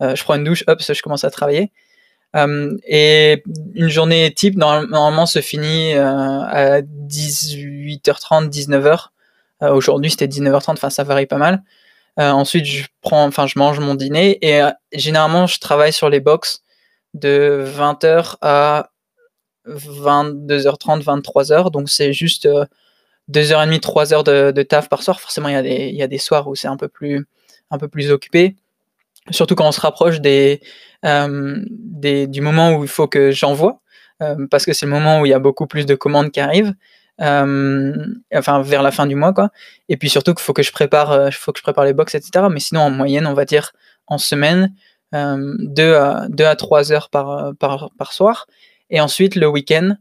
je 0.00 0.24
prends 0.24 0.36
une 0.36 0.44
douche, 0.44 0.64
hop, 0.66 0.80
je 0.80 1.02
commence 1.02 1.24
à 1.24 1.30
travailler. 1.30 1.70
et 2.34 3.42
une 3.74 3.88
journée 3.88 4.32
type, 4.32 4.56
normalement, 4.56 5.26
se 5.26 5.42
finit 5.42 5.92
à 5.94 6.80
18h30, 6.80 8.48
19h. 8.48 9.08
Aujourd'hui, 9.60 10.10
c'était 10.10 10.26
19h30, 10.26 10.70
enfin 10.70 10.88
ça 10.88 11.04
varie 11.04 11.26
pas 11.26 11.36
mal. 11.36 11.62
ensuite, 12.16 12.64
je 12.64 12.86
prends, 13.02 13.30
je 13.30 13.58
mange 13.58 13.78
mon 13.78 13.94
dîner 13.94 14.38
et 14.40 14.62
généralement, 14.94 15.46
je 15.46 15.58
travaille 15.58 15.92
sur 15.92 16.08
les 16.08 16.20
box 16.20 16.62
de 17.14 17.64
20h 17.66 18.36
à 18.40 18.90
22h30, 19.68 21.02
23h. 21.02 21.70
Donc 21.70 21.88
c'est 21.88 22.12
juste 22.12 22.48
2h30, 23.30 23.74
euh, 23.74 23.78
3h 23.78 24.24
de, 24.24 24.50
de, 24.50 24.62
taf 24.62 24.88
par 24.88 25.02
soir. 25.02 25.20
Forcément, 25.20 25.48
il 25.48 25.94
y, 25.94 26.02
a 26.02 26.06
des, 26.06 26.18
soirs 26.18 26.48
où 26.48 26.54
c'est 26.54 26.68
un 26.68 26.76
peu 26.76 26.88
plus 26.88 28.10
occupé. 28.10 28.56
Surtout 29.30 29.54
quand 29.54 29.68
on 29.68 29.72
se 29.72 29.80
rapproche 29.80 30.20
des, 30.20 30.60
euh, 31.04 31.62
du 32.26 32.40
moment 32.40 32.72
où 32.72 32.82
il 32.82 32.88
faut 32.88 33.08
que 33.08 33.30
j'envoie, 33.30 33.80
euh, 34.22 34.46
parce 34.50 34.64
que 34.64 34.72
c'est 34.72 34.86
le 34.86 34.92
moment 34.92 35.20
où 35.20 35.26
il 35.26 35.30
y 35.30 35.34
a 35.34 35.38
beaucoup 35.38 35.66
plus 35.66 35.86
de 35.86 35.94
commandes 35.94 36.30
qui 36.30 36.40
arrivent. 36.40 36.74
enfin 37.20 38.62
vers 38.62 38.82
la 38.82 38.92
fin 38.92 39.04
du 39.04 39.16
mois 39.16 39.32
quoi 39.32 39.50
et 39.88 39.96
puis 39.96 40.08
surtout 40.08 40.34
qu'il 40.34 40.44
faut 40.44 40.52
que 40.52 40.62
je 40.62 40.70
prépare 40.70 41.32
faut 41.32 41.50
que 41.50 41.58
je 41.58 41.64
prépare 41.64 41.84
les 41.84 41.92
box 41.92 42.14
etc 42.14 42.46
mais 42.48 42.60
sinon 42.60 42.82
en 42.82 42.90
moyenne 42.90 43.26
on 43.26 43.34
va 43.34 43.44
dire 43.44 43.72
en 44.06 44.18
semaine 44.18 44.72
2 45.12 45.18
euh, 45.18 46.00
à, 46.00 46.28
2 46.28 46.44
à 46.44 46.56
3 46.56 46.92
heures 46.92 47.10
par, 47.10 48.12
soir. 48.12 48.46
Et 48.90 49.00
ensuite, 49.00 49.36
le 49.36 49.48
week-end, 49.48 49.96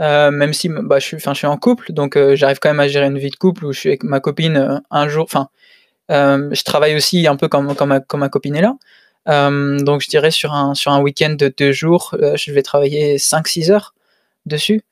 euh, 0.00 0.30
même 0.30 0.52
si 0.52 0.68
bah, 0.68 0.98
je, 0.98 1.16
suis, 1.16 1.46
en 1.46 1.56
couple, 1.56 1.92
donc 1.92 2.16
euh, 2.16 2.34
j'arrive 2.36 2.58
quand 2.60 2.70
même 2.70 2.80
à 2.80 2.88
gérer 2.88 3.06
une 3.06 3.18
vie 3.18 3.30
de 3.30 3.36
couple 3.36 3.66
où 3.66 3.72
je 3.72 3.80
suis 3.80 3.88
avec 3.90 4.02
ma 4.02 4.20
copine 4.20 4.80
un 4.90 5.08
jour. 5.08 5.24
Enfin, 5.24 5.48
je 6.08 6.62
travaille 6.64 6.96
aussi 6.96 7.26
un 7.26 7.36
peu 7.36 7.48
comme 7.48 7.74
ma 8.14 8.28
copine 8.28 8.56
est 8.56 8.62
là. 8.62 8.76
donc 9.78 10.00
je 10.02 10.08
dirais 10.08 10.30
sur 10.30 10.52
un, 10.54 10.74
sur 10.74 10.92
un 10.92 11.00
week-end 11.00 11.34
de 11.38 11.52
deux 11.56 11.72
jours, 11.72 12.16
je 12.34 12.52
vais 12.52 12.62
travailler 12.62 13.16
5-6 13.18 13.70
heures 13.70 13.94
dessus. 14.46 14.82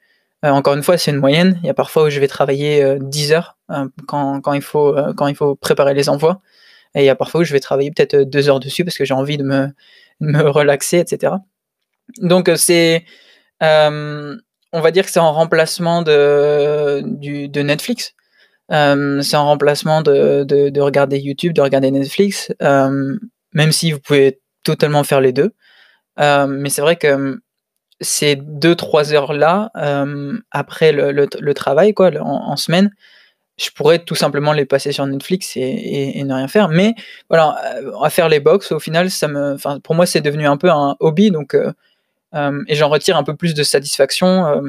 encore 0.42 0.74
une 0.74 0.82
fois, 0.82 0.98
c'est 0.98 1.10
une 1.10 1.18
moyenne. 1.18 1.58
Il 1.62 1.66
y 1.66 1.70
a 1.70 1.74
parfois 1.74 2.04
où 2.04 2.10
je 2.10 2.20
vais 2.20 2.28
travailler 2.28 2.98
10 3.00 3.32
heures 3.32 3.56
quand, 4.06 4.40
quand, 4.42 4.52
il 4.52 4.62
faut, 4.62 4.94
quand 5.16 5.26
il 5.26 5.34
faut 5.34 5.54
préparer 5.54 5.94
les 5.94 6.08
envois. 6.08 6.40
Et 6.94 7.02
il 7.02 7.04
y 7.04 7.10
a 7.10 7.14
parfois 7.14 7.42
où 7.42 7.44
je 7.44 7.52
vais 7.52 7.60
travailler 7.60 7.90
peut-être 7.90 8.16
deux 8.16 8.48
heures 8.48 8.60
dessus 8.60 8.84
parce 8.84 8.96
que 8.96 9.04
j'ai 9.04 9.14
envie 9.14 9.36
de 9.36 9.44
me, 9.44 9.70
relaxer, 10.20 10.98
etc. 10.98 11.34
Donc 12.20 12.50
c'est 12.56 13.04
on 14.72 14.80
va 14.80 14.90
dire 14.90 15.04
que 15.04 15.10
c'est 15.10 15.20
en 15.20 15.32
remplacement 15.32 16.02
de, 16.02 17.60
Netflix. 17.62 18.14
Euh, 18.70 19.22
c'est 19.22 19.36
en 19.36 19.46
remplacement 19.46 20.02
de, 20.02 20.44
de, 20.44 20.80
regarder 20.80 21.18
YouTube, 21.18 21.54
de 21.54 21.62
regarder 21.62 21.90
Netflix, 21.90 22.52
euh, 22.62 23.16
même 23.54 23.72
si 23.72 23.92
vous 23.92 24.00
pouvez 24.00 24.40
totalement 24.62 25.04
faire 25.04 25.20
les 25.20 25.32
deux. 25.32 25.54
Euh, 26.20 26.46
mais 26.46 26.68
c'est 26.68 26.82
vrai 26.82 26.96
que 26.96 27.40
ces 28.00 28.36
deux, 28.36 28.74
trois 28.74 29.12
heures-là, 29.12 29.70
après 30.50 30.92
le, 30.92 31.12
le, 31.12 31.54
travail, 31.54 31.94
quoi, 31.94 32.10
en, 32.20 32.56
semaine, 32.56 32.92
je 33.58 33.70
pourrais 33.70 33.98
tout 33.98 34.14
simplement 34.14 34.52
les 34.52 34.64
passer 34.64 34.92
sur 34.92 35.04
Netflix 35.06 35.52
et, 35.56 36.22
ne 36.24 36.32
rien 36.32 36.48
faire. 36.48 36.68
Mais 36.68 36.94
voilà, 37.28 37.60
à 38.02 38.08
faire 38.08 38.28
les 38.28 38.40
box, 38.40 38.72
au 38.72 38.78
final, 38.78 39.10
ça 39.10 39.26
me, 39.26 39.56
pour 39.80 39.94
moi, 39.94 40.06
c'est 40.06 40.20
devenu 40.20 40.46
un 40.46 40.56
peu 40.56 40.70
un 40.70 40.96
hobby. 41.00 41.30
Donc, 41.30 41.54
euh, 41.54 41.72
et 42.68 42.74
j'en 42.76 42.88
retire 42.88 43.16
un 43.16 43.24
peu 43.24 43.34
plus 43.34 43.54
de 43.54 43.62
satisfaction. 43.64 44.46
Euh, 44.46 44.60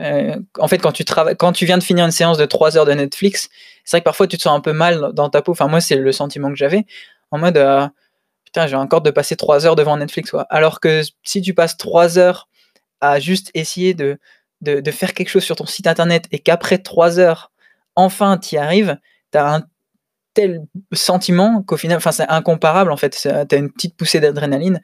euh, 0.00 0.36
en 0.58 0.68
fait, 0.68 0.78
quand 0.78 0.92
tu, 0.92 1.04
quand 1.38 1.52
tu 1.52 1.64
viens 1.64 1.78
de 1.78 1.82
finir 1.82 2.04
une 2.04 2.10
séance 2.10 2.38
de 2.38 2.44
3 2.44 2.76
heures 2.76 2.86
de 2.86 2.92
Netflix, 2.92 3.48
c'est 3.84 3.96
vrai 3.96 4.00
que 4.00 4.04
parfois 4.04 4.26
tu 4.26 4.36
te 4.36 4.42
sens 4.42 4.56
un 4.56 4.60
peu 4.60 4.72
mal 4.72 5.12
dans 5.14 5.30
ta 5.30 5.40
peau. 5.40 5.52
Enfin, 5.52 5.68
moi, 5.68 5.80
c'est 5.80 5.96
le 5.96 6.12
sentiment 6.12 6.50
que 6.50 6.56
j'avais. 6.56 6.84
En 7.30 7.38
mode, 7.38 7.58
putain, 8.44 8.66
j'ai 8.66 8.76
encore 8.76 9.00
de 9.00 9.10
passer 9.10 9.36
3 9.36 9.66
heures 9.66 9.76
devant 9.76 9.96
Netflix. 9.96 10.34
Alors 10.50 10.80
que 10.80 11.02
si 11.22 11.40
tu 11.40 11.54
passes 11.54 11.76
3 11.76 12.18
heures 12.18 12.48
à 13.00 13.18
juste 13.18 13.50
essayer 13.54 13.94
de, 13.94 14.18
de, 14.60 14.80
de 14.80 14.90
faire 14.90 15.14
quelque 15.14 15.30
chose 15.30 15.44
sur 15.44 15.56
ton 15.56 15.66
site 15.66 15.86
internet 15.86 16.26
et 16.32 16.38
qu'après 16.38 16.78
3 16.78 17.18
heures, 17.18 17.49
enfin, 18.04 18.38
tu 18.38 18.56
y 18.56 18.58
arrives, 18.58 18.98
tu 19.32 19.38
as 19.38 19.54
un 19.54 19.62
tel 20.34 20.62
sentiment 20.92 21.62
qu'au 21.62 21.76
final, 21.76 21.96
enfin, 21.96 22.12
c'est 22.12 22.28
incomparable 22.28 22.92
en 22.92 22.96
fait. 22.96 23.18
Tu 23.20 23.28
as 23.28 23.58
une 23.58 23.70
petite 23.70 23.96
poussée 23.96 24.20
d'adrénaline. 24.20 24.80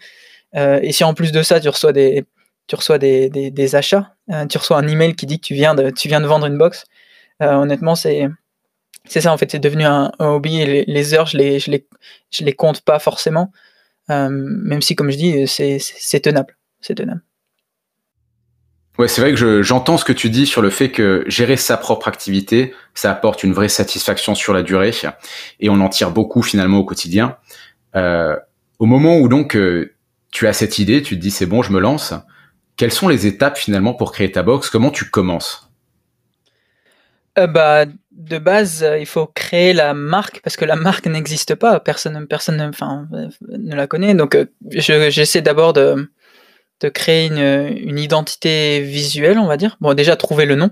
Euh, 0.57 0.81
et 0.83 0.93
si 0.93 1.05
en 1.05 1.15
plus 1.15 1.33
de 1.33 1.43
ça, 1.43 1.61
tu 1.61 1.69
reçois 1.69 1.93
des, 1.93 3.75
achats, 3.75 4.15
euh, 4.31 4.47
tu 4.47 4.59
reçois 4.59 4.79
un 4.79 4.89
email 4.89 5.15
qui 5.15 5.27
dit 5.27 5.41
que 5.41 5.47
tu 5.47 5.55
viens 5.55 5.75
de, 5.75 5.93
viens 6.05 6.21
de 6.21 6.27
vendre 6.27 6.47
une 6.47 6.59
box, 6.59 6.85
euh, 7.43 7.53
honnêtement, 7.55 7.95
c'est, 7.95 8.29
ça 9.09 9.33
en 9.33 9.39
fait, 9.39 9.51
c'est 9.51 9.59
devenu 9.59 9.85
un, 9.85 10.13
hobby. 10.19 10.85
Les, 10.87 11.15
heures, 11.15 11.27
je 11.27 11.37
les, 11.37 11.59
les, 11.67 11.87
je 12.31 12.45
les 12.45 12.53
compte 12.53 12.83
pas 12.83 12.99
forcément, 12.99 13.53
même 14.09 14.83
si, 14.83 14.95
comme 14.95 15.11
je 15.11 15.17
dis, 15.17 15.47
c'est 15.47 16.21
tenable. 16.21 16.57
C'est 16.81 16.95
tenable. 16.95 17.23
Ouais, 18.99 19.09
c'est 19.09 19.21
vrai 19.21 19.35
que 19.35 19.63
j'entends 19.63 19.99
ce 19.99 20.05
que 20.05 20.13
tu 20.13 20.31
dis 20.31 20.47
sur 20.47 20.63
le 20.63 20.71
fait 20.71 20.91
que 20.91 21.25
gérer 21.27 21.57
sa 21.57 21.77
propre 21.77 22.09
activité, 22.09 22.75
ça 22.95 23.11
apporte 23.11 23.43
une 23.43 23.53
vraie 23.53 23.69
satisfaction 23.69 24.35
sur 24.35 24.55
la 24.55 24.63
durée 24.63 24.93
et 25.61 25.69
on 25.69 25.81
en 25.81 25.89
tire 25.89 26.11
beaucoup 26.11 26.43
finalement 26.43 26.79
au 26.79 26.85
quotidien. 26.85 27.37
Euh, 27.95 28.37
au 28.79 28.87
moment 28.87 29.19
où 29.19 29.29
donc 29.29 29.57
tu 30.31 30.47
as 30.47 30.53
cette 30.53 30.79
idée, 30.79 31.03
tu 31.03 31.17
te 31.17 31.21
dis 31.21 31.31
c'est 31.31 31.47
bon, 31.47 31.63
je 31.63 31.73
me 31.73 31.81
lance. 31.81 32.15
Quelles 32.77 32.93
sont 32.93 33.09
les 33.09 33.27
étapes 33.27 33.57
finalement 33.57 33.95
pour 33.95 34.13
créer 34.13 34.31
ta 34.31 34.43
box? 34.43 34.71
Comment 34.71 34.91
tu 34.91 35.07
commences? 35.07 35.71
Euh, 37.39 37.47
bah, 37.47 37.85
de 38.13 38.39
base, 38.39 38.83
euh, 38.83 38.99
il 38.99 39.07
faut 39.07 39.27
créer 39.27 39.73
la 39.73 39.93
marque 39.93 40.41
parce 40.41 40.57
que 40.57 40.65
la 40.65 40.77
marque 40.77 41.07
n'existe 41.07 41.55
pas. 41.55 41.81
Personne, 41.81 42.27
personne, 42.27 42.61
enfin, 42.63 43.09
ne 43.49 43.75
la 43.75 43.87
connaît. 43.87 44.15
Donc, 44.15 44.35
euh, 44.35 44.47
j'essaie 44.71 45.43
d'abord 45.43 45.73
de, 45.73 46.11
de, 46.81 46.89
créer 46.89 47.27
une, 47.27 47.89
une, 47.89 47.99
identité 47.99 48.81
visuelle, 48.81 49.39
on 49.39 49.47
va 49.47 49.57
dire. 49.57 49.77
Bon, 49.81 49.95
déjà 49.95 50.17
trouver 50.17 50.47
le 50.47 50.57
nom. 50.57 50.71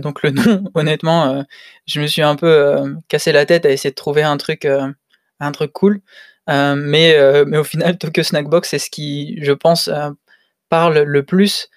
donc 0.00 0.22
le 0.22 0.30
nom, 0.32 0.64
honnêtement, 0.74 1.44
je 1.86 2.00
me 2.00 2.06
suis 2.06 2.22
un 2.22 2.36
peu 2.36 2.96
cassé 3.08 3.32
la 3.32 3.46
tête 3.46 3.66
à 3.66 3.70
essayer 3.70 3.90
de 3.90 3.94
trouver 3.94 4.22
un 4.22 4.36
truc, 4.36 4.66
un 4.66 5.52
truc 5.52 5.72
cool. 5.72 6.00
Euh, 6.48 6.76
mais, 6.76 7.16
euh, 7.16 7.44
mais 7.46 7.58
au 7.58 7.64
final, 7.64 7.98
Tokyo 7.98 8.22
Snackbox, 8.22 8.68
c'est 8.68 8.78
ce 8.78 8.90
qui, 8.90 9.38
je 9.42 9.52
pense, 9.52 9.88
euh, 9.88 10.10
parle 10.68 11.00
le 11.00 11.24
plus 11.24 11.68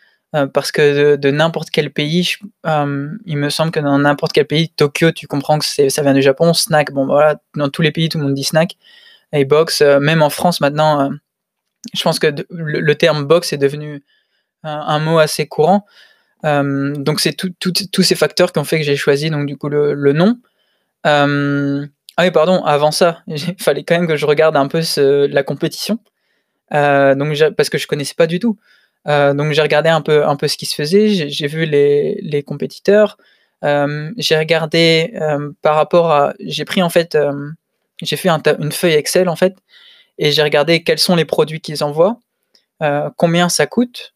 parce 0.54 0.72
que 0.72 1.16
de, 1.16 1.32
n'importe 1.32 1.72
quel 1.72 1.92
pays, 1.92 2.36
il 2.64 3.38
me 3.38 3.50
semble 3.50 3.72
que 3.72 3.80
dans 3.80 3.98
n'importe 3.98 4.32
quel 4.32 4.46
pays, 4.46 4.70
Tokyo, 4.70 5.12
tu 5.12 5.26
comprends 5.26 5.58
que 5.58 5.66
ça 5.66 6.02
vient 6.04 6.14
du 6.14 6.22
Japon, 6.22 6.54
snack, 6.54 6.92
bon 6.92 7.08
voilà, 7.08 7.38
dans 7.56 7.70
tous 7.70 7.82
les 7.82 7.92
pays, 7.92 8.10
tout 8.10 8.20
le 8.20 8.26
monde 8.26 8.36
dit 8.36 8.44
snack, 8.44 8.76
et 9.34 9.44
box, 9.44 9.82
même 9.82 10.22
en 10.22 10.30
France 10.30 10.62
maintenant, 10.62 11.10
je 11.94 12.04
pense 12.04 12.20
que 12.20 12.28
le, 12.50 12.96
terme 12.96 13.26
box 13.26 13.54
est 13.54 13.58
devenu 13.58 14.04
un, 14.64 15.00
mot 15.00 15.18
assez 15.18 15.48
courant. 15.48 15.86
donc 16.44 17.20
c'est 17.20 17.34
tous 17.36 18.04
ces 18.04 18.16
facteurs 18.16 18.52
qui 18.52 18.60
ont 18.60 18.64
fait 18.64 18.78
que 18.78 18.86
j'ai 18.86 18.96
choisi 18.96 19.30
donc 19.30 19.46
du 19.46 19.58
coup 19.58 19.70
le, 19.70 20.14
nom. 20.14 20.38
Ah 22.20 22.24
oui, 22.24 22.32
pardon, 22.32 22.62
avant 22.66 22.92
ça, 22.92 23.24
il 23.28 23.56
fallait 23.60 23.86
quand 23.86 23.96
même 23.98 24.06
que 24.06 24.18
je 24.18 24.26
regarde 24.26 24.58
un 24.58 24.68
peu 24.68 24.82
la 25.28 25.42
compétition, 25.42 26.00
euh, 26.74 27.16
donc 27.16 27.34
parce 27.56 27.70
que 27.70 27.78
je 27.78 27.88
connaissais 27.88 28.14
pas 28.14 28.28
du 28.28 28.40
tout. 28.40 28.58
Euh, 29.08 29.34
donc 29.34 29.54
j'ai 29.54 29.62
regardé 29.62 29.88
un 29.88 30.02
peu, 30.02 30.22
ce 30.50 30.58
qui 30.58 30.66
se 30.66 30.76
faisait, 30.76 31.08
j'ai 31.08 31.48
vu 31.48 31.64
les, 31.66 32.44
compétiteurs, 32.46 33.18
euh, 33.64 34.12
j'ai 34.18 34.38
regardé 34.38 35.14
par 35.62 35.76
rapport 35.76 36.12
à... 36.12 36.34
J'ai 36.42 36.66
pris 36.66 36.82
en 36.82 36.90
fait, 36.90 37.18
j'ai 38.02 38.18
fait 38.18 38.28
une 38.28 38.74
feuille 38.74 38.96
Excel 38.96 39.30
en 39.30 39.38
fait, 39.38 39.56
et 40.20 40.32
j'ai 40.32 40.44
regardé 40.44 40.84
quels 40.84 41.00
sont 41.00 41.16
les 41.16 41.26
produits 41.26 41.62
qu'ils 41.62 41.84
envoient, 41.84 42.20
combien 43.18 43.50
ça 43.50 43.66
coûte, 43.66 44.14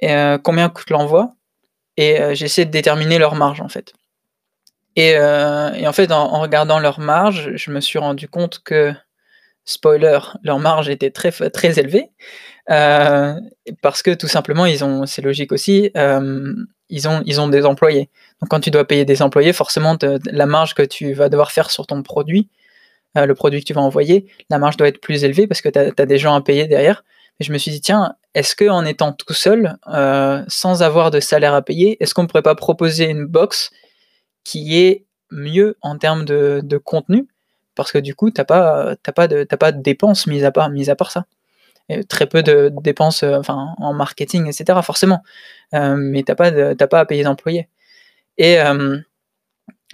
et, 0.00 0.36
combien 0.44 0.68
coûte 0.68 0.90
l'envoi, 0.90 1.34
et 1.96 2.34
j'ai 2.34 2.44
essayé 2.44 2.66
de 2.66 2.70
déterminer 2.70 3.18
leur 3.18 3.34
marge 3.34 3.62
en 3.62 3.68
fait. 3.68 3.94
Euh, 4.98 5.72
et, 5.74 5.86
en 5.86 5.92
fait, 5.92 6.10
en, 6.12 6.40
regardant 6.40 6.78
leur 6.78 7.00
marge, 7.00 7.52
je 7.54 7.70
me 7.70 7.80
suis 7.80 7.98
rendu 7.98 8.28
compte 8.28 8.60
que, 8.64 8.92
spoiler, 9.64 10.18
leur 10.42 10.58
marge 10.58 10.88
était 10.88 11.10
très, 11.10 11.30
très 11.30 11.78
élevée. 11.78 12.10
Euh, 12.70 13.34
parce 13.82 14.02
que 14.02 14.12
tout 14.12 14.28
simplement, 14.28 14.66
ils 14.66 14.84
ont, 14.84 15.06
c'est 15.06 15.22
logique 15.22 15.52
aussi, 15.52 15.90
euh, 15.96 16.54
ils, 16.88 17.08
ont, 17.08 17.22
ils 17.26 17.40
ont 17.40 17.48
des 17.48 17.66
employés. 17.66 18.10
Donc 18.40 18.50
quand 18.50 18.60
tu 18.60 18.70
dois 18.70 18.86
payer 18.86 19.04
des 19.04 19.22
employés, 19.22 19.52
forcément, 19.52 19.96
la 20.26 20.46
marge 20.46 20.74
que 20.74 20.82
tu 20.82 21.12
vas 21.12 21.28
devoir 21.28 21.50
faire 21.50 21.70
sur 21.70 21.86
ton 21.86 22.02
produit, 22.02 22.48
le 23.14 23.34
produit 23.34 23.60
que 23.60 23.66
tu 23.66 23.72
vas 23.72 23.80
envoyer, 23.80 24.26
la 24.50 24.58
marge 24.58 24.76
doit 24.76 24.88
être 24.88 25.00
plus 25.00 25.24
élevée 25.24 25.46
parce 25.46 25.60
que 25.60 25.68
tu 25.68 25.78
as, 25.78 26.06
des 26.06 26.18
gens 26.18 26.34
à 26.34 26.40
payer 26.40 26.66
derrière. 26.66 27.04
Je 27.40 27.52
me 27.52 27.58
suis 27.58 27.70
dit, 27.70 27.80
tiens, 27.80 28.14
est-ce 28.34 28.54
qu'en 28.54 28.84
étant 28.84 29.12
tout 29.12 29.32
seul, 29.32 29.76
sans 30.48 30.82
avoir 30.82 31.10
de 31.10 31.20
salaire 31.20 31.54
à 31.54 31.62
payer, 31.62 31.96
est-ce 32.02 32.14
qu'on 32.14 32.22
ne 32.22 32.28
pourrait 32.28 32.42
pas 32.42 32.54
proposer 32.54 33.08
une 33.08 33.26
box 33.26 33.70
qui 34.44 34.78
est 34.78 35.06
mieux 35.30 35.76
en 35.82 35.98
termes 35.98 36.24
de, 36.24 36.80
contenu, 36.84 37.28
parce 37.74 37.92
que 37.92 37.98
du 37.98 38.14
coup, 38.14 38.30
tu 38.30 38.40
n'as 38.40 38.44
pas, 38.44 39.28
de, 39.28 39.80
dépenses 39.80 40.26
mis 40.26 40.44
à 40.44 40.50
part, 40.50 40.70
mis 40.70 40.90
à 40.90 40.96
part 40.96 41.10
ça. 41.10 41.26
très 42.08 42.26
peu 42.26 42.42
de 42.42 42.70
dépenses 42.82 43.22
euh, 43.22 43.40
en 43.48 43.92
marketing, 43.94 44.46
etc., 44.46 44.78
forcément. 44.82 45.22
Euh, 45.74 45.96
mais 45.96 46.22
tu 46.22 46.32
n'as 46.32 46.36
pas, 46.36 46.86
pas 46.86 47.00
à 47.00 47.06
payer 47.06 47.24
d'employés. 47.24 47.68
Et 48.38 48.60
euh, 48.60 48.98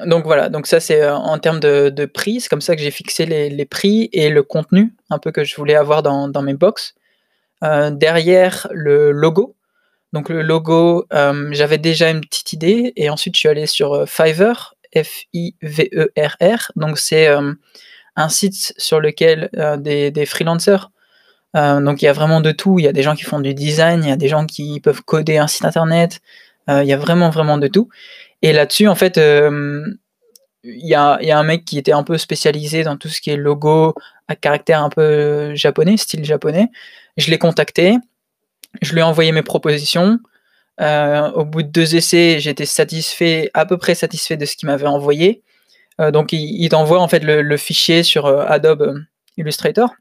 donc 0.05 0.25
voilà, 0.25 0.49
donc 0.49 0.67
ça 0.67 0.79
c'est 0.79 1.09
en 1.09 1.38
termes 1.38 1.61
de, 1.61 2.05
prix, 2.05 2.41
c'est 2.41 2.49
comme 2.49 2.61
ça 2.61 2.76
que 2.76 2.83
j'ai 2.83 2.91
fixé 2.91 3.25
les, 3.26 3.65
prix 3.65 4.09
et 4.12 4.29
le 4.29 4.43
contenu, 4.43 4.95
un 5.11 5.19
peu 5.19 5.33
que 5.33 5.45
je 5.45 5.57
voulais 5.57 5.76
avoir 5.76 6.03
dans, 6.03 6.43
mes 6.43 6.55
box. 6.55 6.95
derrière 7.62 8.69
le 8.73 9.11
logo, 9.12 9.57
donc 10.17 10.31
le 10.31 10.41
logo, 10.41 11.05
euh, 11.12 11.49
j'avais 11.53 11.76
déjà 11.76 12.09
une 12.11 12.23
petite 12.23 12.55
idée 12.55 12.95
et 12.97 13.11
ensuite 13.11 13.35
je 13.35 13.41
suis 13.41 13.49
allé 13.50 13.67
sur 13.67 13.93
euh, 13.93 14.07
Fiverr, 14.07 14.75
F-I-V-E-R-R. 14.95 16.73
Donc 16.76 16.99
c'est 16.99 17.29
euh, 17.29 17.53
un 18.17 18.29
site 18.31 18.73
sur 18.79 18.99
lequel 18.99 19.50
des, 19.79 20.25
freelancers, 20.25 20.91
donc 21.53 22.00
il 22.00 22.07
y 22.07 22.09
a 22.09 22.15
vraiment 22.15 22.41
de 22.41 22.50
tout. 22.50 22.79
Il 22.79 22.87
y 22.87 22.88
a 22.88 22.93
des 22.93 23.03
gens 23.03 23.15
qui 23.15 23.25
font 23.25 23.41
du 23.41 23.53
design, 23.53 24.03
il 24.05 24.09
y 24.09 24.12
a 24.12 24.17
des 24.17 24.29
gens 24.29 24.47
qui 24.47 24.81
peuvent 24.81 25.03
coder 25.03 25.37
un 25.37 25.49
site 25.49 25.67
internet, 25.67 26.21
il 26.67 26.85
y 26.85 26.95
a 26.95 26.97
vraiment 26.97 27.29
vraiment 27.29 27.59
de 27.59 27.69
tout. 27.69 27.91
Et 28.47 28.53
là-dessus, 28.53 28.88
en 28.88 28.95
fait, 28.95 29.17
il 29.17 30.87
y 30.87 30.95
a, 30.95 31.19
y, 31.21 31.31
a, 31.31 31.38
un 31.38 31.43
mec 31.43 31.65
qui 31.65 31.79
était 31.79 31.93
un 31.93 32.03
peu 32.03 32.19
spécialisé 32.19 32.83
dans 32.83 32.97
tout 32.97 33.09
ce 33.09 33.21
qui 33.21 33.31
est 33.31 33.37
logo 33.37 33.95
à 34.29 34.37
caractère 34.37 34.83
un 34.83 34.91
peu 34.91 35.55
japonais, 35.55 35.97
style 35.97 36.25
japonais. 36.25 36.69
Je 37.17 37.31
l'ai 37.31 37.38
contacté. 37.38 37.97
Je 38.83 38.93
lui 38.93 39.00
ai 39.00 39.03
envoyé 39.03 39.33
mes 39.33 39.43
propositions. 39.43 40.19
Euh, 40.81 41.31
au 41.33 41.45
bout 41.45 41.62
de 41.62 41.69
deux 41.69 41.97
essais, 41.97 42.38
j'étais 42.38 42.67
satisfait, 42.67 43.50
à 43.55 43.65
peu 43.65 43.79
près 43.79 43.95
satisfait 43.95 44.37
de 44.37 44.45
ce 44.45 44.57
qu'il 44.57 44.69
m'avait 44.69 44.87
envoyé. 44.87 45.43
Euh, 46.00 46.11
donc, 46.11 46.33
il, 46.33 46.69
t'envoie 46.69 47.00
en 47.00 47.09
fait 47.09 47.21
le, 47.21 47.57
fichier 47.57 48.03
sur 48.03 48.26
euh, 48.26 48.45
Adobe 48.47 48.99
Illustrator. 49.37 49.95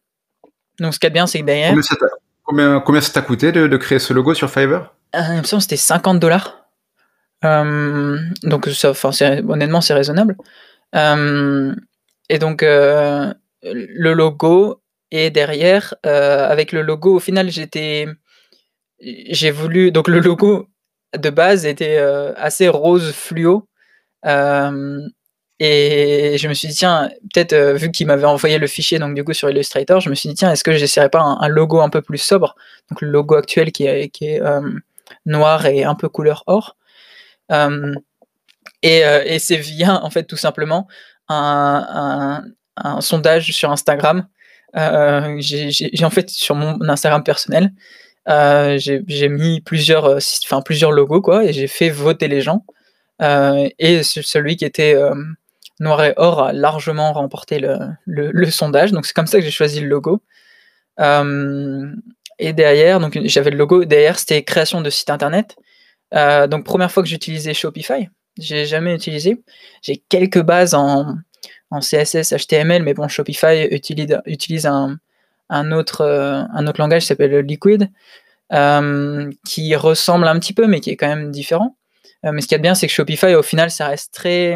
Donc, 0.80 0.94
ce 0.94 1.00
qui 1.00 1.08
est 1.08 1.12
bien, 1.12 1.28
c'est 1.28 1.40
que 1.40 1.46
derrière. 1.46 1.74
Combien 2.44 3.02
ça 3.02 3.14
t'a 3.14 3.22
coûté 3.22 3.52
de, 3.52 3.78
créer 3.78 4.00
ce 4.00 4.14
logo 4.14 4.34
sur 4.34 4.50
Fiverr? 4.50 4.94
Il 5.14 5.38
me 5.38 5.44
semble 5.44 5.60
que 5.60 5.64
c'était 5.64 5.78
50 5.78 6.20
dollars. 6.20 6.65
Donc, 8.44 8.68
ça, 8.70 8.94
honnêtement, 9.48 9.82
c'est 9.82 9.94
raisonnable. 9.94 10.36
et 10.94 12.40
donc, 12.40 12.62
le 12.64 13.34
logo 14.14 14.82
et 15.12 15.30
derrière, 15.30 15.94
avec 16.04 16.72
le 16.72 16.82
logo, 16.82 17.16
au 17.16 17.20
final, 17.20 17.50
j'étais 17.50 18.08
j'ai 19.00 19.52
voulu 19.52 19.92
donc 19.92 20.08
le 20.08 20.20
logo 20.20 20.70
de 21.18 21.30
base 21.30 21.66
était, 21.66 21.98
assez 22.38 22.68
rose 22.70 23.12
fluo, 23.14 23.68
et 25.60 26.38
je 26.38 26.48
me 26.48 26.54
suis 26.54 26.68
dit: 26.70 26.76
«Tiens, 26.76 27.10
peut-être», 27.34 27.56
vu 27.76 27.92
qu'il 27.92 28.08
m'avait 28.08 28.26
envoyé 28.26 28.58
le 28.58 28.68
fichier 28.68 29.00
donc 29.00 29.16
du 29.16 29.24
coup 29.24 29.34
sur 29.34 29.50
Illustrator, 29.50 30.02
je 30.02 30.10
me 30.10 30.16
suis 30.16 30.30
dit: 30.30 30.36
«Tiens, 30.36 30.52
est-ce 30.52 30.64
que 30.64 30.74
j'essaierais 30.74 31.10
pas 31.10 31.22
un 31.22 31.48
logo 31.48 31.80
un 31.82 31.90
peu 31.90 32.02
plus 32.02 32.18
sobre?» 32.18 32.56
donc 32.90 33.02
le 33.02 33.10
logo 33.10 33.36
actuel 33.36 33.72
qui 33.72 33.86
est, 33.86 34.42
noir 35.26 35.66
et 35.66 35.84
un 35.84 35.96
peu 35.96 36.10
couleur 36.10 36.44
or. 36.48 36.76
Et 37.50 39.00
et 39.00 39.40
c'est 39.40 39.58
via, 39.58 40.04
en 40.04 40.10
fait, 40.10 40.24
tout 40.24 40.38
simplement 40.38 40.88
un 41.28 42.44
sondage 43.00 43.52
sur 43.52 43.72
Instagram. 43.72 44.28
j'ai 44.76 46.06
en 46.06 46.10
fait 46.10 46.30
sur 46.30 46.56
mon 46.56 46.80
Instagram 46.90 47.24
personnel, 47.24 47.72
j'ai 48.28 49.30
mis 49.30 49.62
plusieurs, 49.62 50.18
plusieurs 50.64 50.92
logos 50.92 51.22
quoi 51.22 51.46
et 51.46 51.54
j'ai 51.54 51.68
fait 51.68 51.90
voter 51.90 52.28
les 52.28 52.42
gens, 52.42 52.66
et 53.22 54.04
celui 54.04 54.58
qui 54.58 54.66
était, 54.66 54.96
noir 55.80 56.04
et 56.04 56.14
or 56.18 56.42
a 56.42 56.54
largement 56.54 57.14
remporté 57.14 57.60
le 57.60 57.78
le 58.06 58.52
sondage, 58.52 58.92
donc 58.92 59.06
c'est 59.06 59.14
comme 59.14 59.28
ça 59.28 59.40
que 59.40 59.44
j'ai 59.44 59.52
choisi 59.52 59.80
le 59.80 59.88
logo. 59.88 60.22
et 62.40 62.54
derrière, 62.54 63.00
donc 63.00 63.18
j'avais 63.26 63.52
le 63.52 63.58
logo, 63.58 63.86
derrière 63.86 64.20
c'était 64.20 64.44
création 64.44 64.82
de 64.82 64.90
site 64.90 65.10
internet. 65.10 65.56
Donc 66.12 66.66
première 66.66 66.92
fois 66.92 67.04
que 67.04 67.10
j'utilisais 67.10 67.54
Shopify, 67.54 68.10
j'ai 68.38 68.66
jamais 68.66 68.96
utilisé. 68.96 69.42
J'ai 69.82 69.98
quelques 70.10 70.42
bases 70.42 70.74
en 70.74 71.16
en 71.72 71.80
CSS, 71.80 72.34
HTML, 72.34 72.84
mais 72.84 72.94
bon, 72.94 73.08
Shopify 73.08 73.68
utilise, 73.72 74.20
utilise 74.26 74.66
un, 74.66 74.98
un, 75.50 75.72
autre, 75.72 76.02
euh, 76.02 76.44
un 76.54 76.68
autre 76.68 76.80
langage 76.80 77.02
qui 77.02 77.08
s'appelle 77.08 77.40
Liquid, 77.40 77.90
euh, 78.54 79.30
qui 79.46 79.76
ressemble 79.76 80.28
un 80.28 80.40
petit 80.40 80.54
peu, 80.54 80.68
mais 80.68 80.80
qui 80.80 80.92
est 80.92 80.96
quand 80.96 81.08
même 81.08 81.32
différent. 81.32 81.76
Euh, 82.26 82.32
mais 82.32 82.42
ce 82.42 82.48
qui 82.48 82.56
est 82.56 82.60
bien, 82.60 82.76
c'est 82.76 82.88
que 82.88 82.94
Shopify, 82.94 83.36
au 83.36 83.44
final, 83.44 83.72
ça 83.72 83.88
reste 83.88 84.14
très 84.14 84.56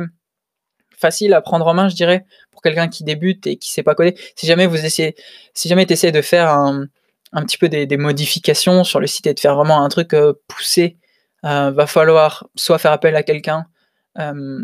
facile 0.97 1.33
à 1.33 1.41
prendre 1.41 1.65
en 1.67 1.73
main, 1.73 1.89
je 1.89 1.95
dirais, 1.95 2.25
pour 2.51 2.61
quelqu'un 2.61 2.87
qui 2.87 3.03
débute 3.03 3.47
et 3.47 3.57
qui 3.57 3.71
sait 3.71 3.83
pas 3.83 3.95
coder. 3.95 4.15
Si 4.35 4.47
jamais 4.47 4.67
vous 4.67 4.85
essayez, 4.85 5.15
si 5.53 5.69
jamais 5.69 5.85
tu 5.85 5.93
essaies 5.93 6.11
de 6.11 6.21
faire 6.21 6.49
un, 6.49 6.85
un 7.31 7.43
petit 7.43 7.57
peu 7.57 7.69
des, 7.69 7.97
modifications 7.97 8.83
sur 8.83 8.99
le 8.99 9.07
site 9.07 9.27
et 9.27 9.33
de 9.33 9.39
faire 9.39 9.55
vraiment 9.55 9.83
un 9.83 9.89
truc 9.89 10.13
poussé, 10.47 10.97
va 11.43 11.87
falloir 11.87 12.47
soit 12.55 12.77
faire 12.77 12.91
appel 12.91 13.15
à 13.15 13.23
quelqu'un, 13.23 13.65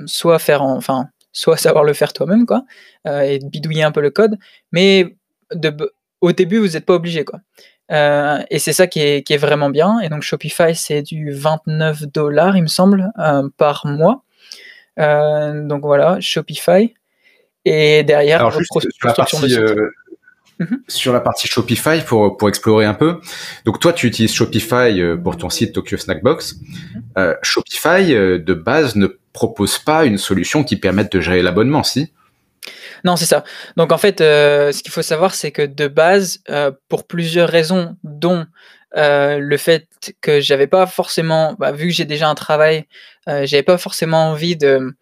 soit 0.06 0.40
faire, 0.40 0.62
enfin, 0.62 1.10
soit 1.36 1.58
savoir 1.58 1.84
le 1.84 1.94
faire 1.94 2.14
toi-même, 2.14 2.48
quoi, 2.48 2.64
euh, 3.06 3.20
et 3.20 3.40
bidouiller 3.40 3.84
un 3.84 3.92
peu 3.92 4.02
le 4.02 4.10
code. 4.10 4.38
Mais 4.72 5.18
de, 5.54 5.94
au 6.22 6.32
début, 6.32 6.58
vous 6.58 6.70
n'êtes 6.70 6.86
pas 6.86 6.96
obligé, 6.96 7.26
quoi. 7.26 7.42
Euh, 7.92 8.42
et 8.50 8.58
c'est 8.58 8.74
ça 8.74 8.88
qui 8.88 9.02
est, 9.02 9.22
qui 9.22 9.34
est, 9.34 9.38
vraiment 9.38 9.70
bien. 9.70 10.00
Et 10.00 10.10
donc 10.10 10.24
Shopify, 10.24 10.74
c'est 10.74 11.04
du 11.04 11.32
29 11.32 12.04
dollars, 12.08 12.58
il 12.58 12.64
me 12.64 12.68
semble, 12.68 13.12
euh, 13.20 13.48
par 13.58 13.86
mois. 13.86 14.24
donc 14.98 15.82
voilà, 15.82 16.20
Shopify. 16.22 16.96
Et 17.66 18.04
derrière, 18.04 18.40
Alors, 18.40 18.52
juste 18.52 18.72
sur, 18.72 18.90
la 19.04 19.14
partie, 19.14 19.56
mhm. 20.60 20.82
sur 20.88 21.14
la 21.14 21.20
partie 21.20 21.48
Shopify, 21.48 22.02
pour, 22.06 22.38
pour 22.38 22.50
explorer 22.50 22.86
un 22.86 22.94
peu. 22.94 23.20
Donc 23.66 23.80
toi, 23.80 23.94
tu 23.94 24.08
utilises 24.08 24.34
Shopify 24.34 25.02
pour 25.24 25.38
ton 25.38 25.50
site 25.50 25.74
Tokyo 25.74 25.98
Snackbox. 25.98 26.56
Mhm. 27.16 27.36
Shopify, 27.42 28.14
de 28.14 28.54
base, 28.54 28.96
ne 28.96 29.08
propose 29.34 29.80
pas 29.80 30.06
une 30.06 30.18
solution 30.18 30.64
qui 30.64 30.78
permette 30.78 31.12
de 31.12 31.20
gérer 31.20 31.42
l'abonnement, 31.42 31.84
si? 31.84 32.12
Non, 33.04 33.16
c'est 33.16 33.26
ça. 33.26 33.44
Donc 33.78 33.92
en 33.92 33.98
fait, 34.00 34.20
euh, 34.20 34.72
ce 34.72 34.82
qu'il 34.82 34.92
faut 34.92 35.04
savoir, 35.04 35.36
c'est 35.36 35.52
que 35.52 35.62
de 35.62 35.88
base, 35.88 36.40
euh, 36.50 36.72
pour 36.90 37.06
plusieurs 37.06 37.50
raisons, 37.50 37.96
dont 38.04 38.46
euh, 38.98 39.38
le 39.40 39.58
fait 39.58 39.88
que 40.22 40.42
j'avais 40.42 40.68
pas 40.68 40.88
forcément, 40.88 41.56
bah, 41.60 41.72
vu 41.72 41.90
que 41.90 41.94
j'ai 41.94 42.06
déjà 42.06 42.28
un 42.28 42.36
travail, 42.36 42.86
j'avais 43.28 43.64
pas 43.64 43.78
forcément 43.78 44.30
envie 44.30 44.56
de 44.56 44.96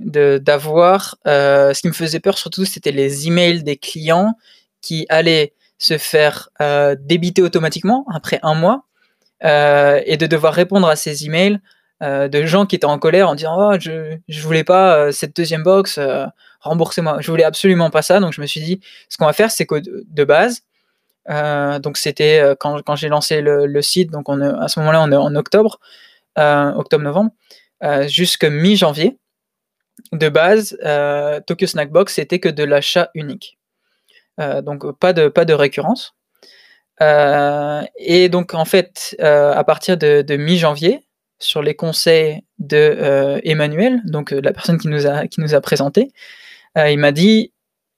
d'avoir. 0.00 1.16
ce 1.24 1.80
qui 1.80 1.88
me 1.88 1.92
faisait 1.92 2.20
peur 2.20 2.38
surtout, 2.38 2.64
c'était 2.64 2.92
les 2.92 3.26
emails 3.26 3.62
des 3.62 3.76
clients 3.76 4.34
qui 4.84 5.06
allaient 5.08 5.52
se 5.78 5.98
faire 5.98 6.48
débiter 7.00 7.42
automatiquement 7.42 8.06
après 8.14 8.38
un 8.42 8.54
mois 8.54 8.84
et 9.42 10.16
de 10.16 10.26
devoir 10.26 10.54
répondre 10.54 10.88
à 10.88 10.96
ces 10.96 11.26
emails 11.26 11.60
euh, 12.02 12.26
de 12.26 12.44
gens 12.44 12.66
qui 12.66 12.74
étaient 12.74 12.86
en 12.86 12.98
colère 12.98 13.28
en 13.28 13.36
disant 13.36 13.56
oh, 13.56 13.76
je 13.78 14.16
je 14.28 14.42
voulais 14.42 14.64
pas 14.64 14.96
euh, 14.96 15.12
cette 15.12 15.34
deuxième 15.36 15.62
box 15.62 15.96
euh, 15.98 16.26
remboursez-moi. 16.60 17.18
Je 17.20 17.30
voulais 17.30 17.44
absolument 17.44 17.88
pas 17.88 18.02
ça. 18.02 18.18
Donc 18.18 18.32
je 18.32 18.40
me 18.40 18.46
suis 18.46 18.60
dit 18.60 18.80
ce 19.08 19.16
qu'on 19.16 19.26
va 19.26 19.32
faire 19.32 19.50
c'est 19.50 19.64
que 19.64 19.76
de 19.80 20.24
base 20.24 20.62
donc 21.82 21.96
c'était 21.96 22.54
quand, 22.60 22.82
quand 22.82 22.96
j'ai 22.96 23.08
lancé 23.08 23.40
le, 23.40 23.82
site 23.82 24.10
donc 24.10 24.28
on 24.28 24.40
à 24.42 24.68
ce 24.68 24.78
moment-là 24.80 25.00
on 25.02 25.10
est 25.10 25.16
en 25.16 25.34
octobre 25.36 25.80
octobre 26.36 27.02
novembre 27.02 27.30
jusque 28.06 28.44
mi 28.44 28.76
janvier 28.76 29.16
de 30.12 30.28
base 30.28 30.76
Tokyo 31.46 31.66
Snack 31.66 31.90
Box 31.90 32.14
c'était 32.14 32.40
que 32.40 32.50
de 32.50 32.62
l'achat 32.62 33.08
unique 33.14 33.56
donc 34.38 34.98
pas 34.98 35.12
de 35.12 35.28
pas 35.28 35.44
de 35.44 35.54
récurrence 35.54 36.14
et 37.00 38.28
donc 38.30 38.54
en 38.54 38.64
fait 38.64 39.16
à 39.20 39.64
partir 39.64 39.96
de 39.96 40.36
mi 40.36 40.58
janvier 40.58 41.04
sur 41.38 41.62
les 41.62 41.74
conseils 41.74 42.42
de 42.58 42.76
euh, 42.76 43.40
Emmanuel, 43.44 44.00
donc 44.04 44.32
euh, 44.32 44.40
la 44.40 44.52
personne 44.52 44.78
qui 44.78 44.88
nous 44.88 45.06
a, 45.06 45.26
qui 45.26 45.40
nous 45.40 45.54
a 45.54 45.60
présenté. 45.60 46.10
Euh, 46.78 46.90
il 46.90 46.98
m'a 46.98 47.12
dit 47.12 47.52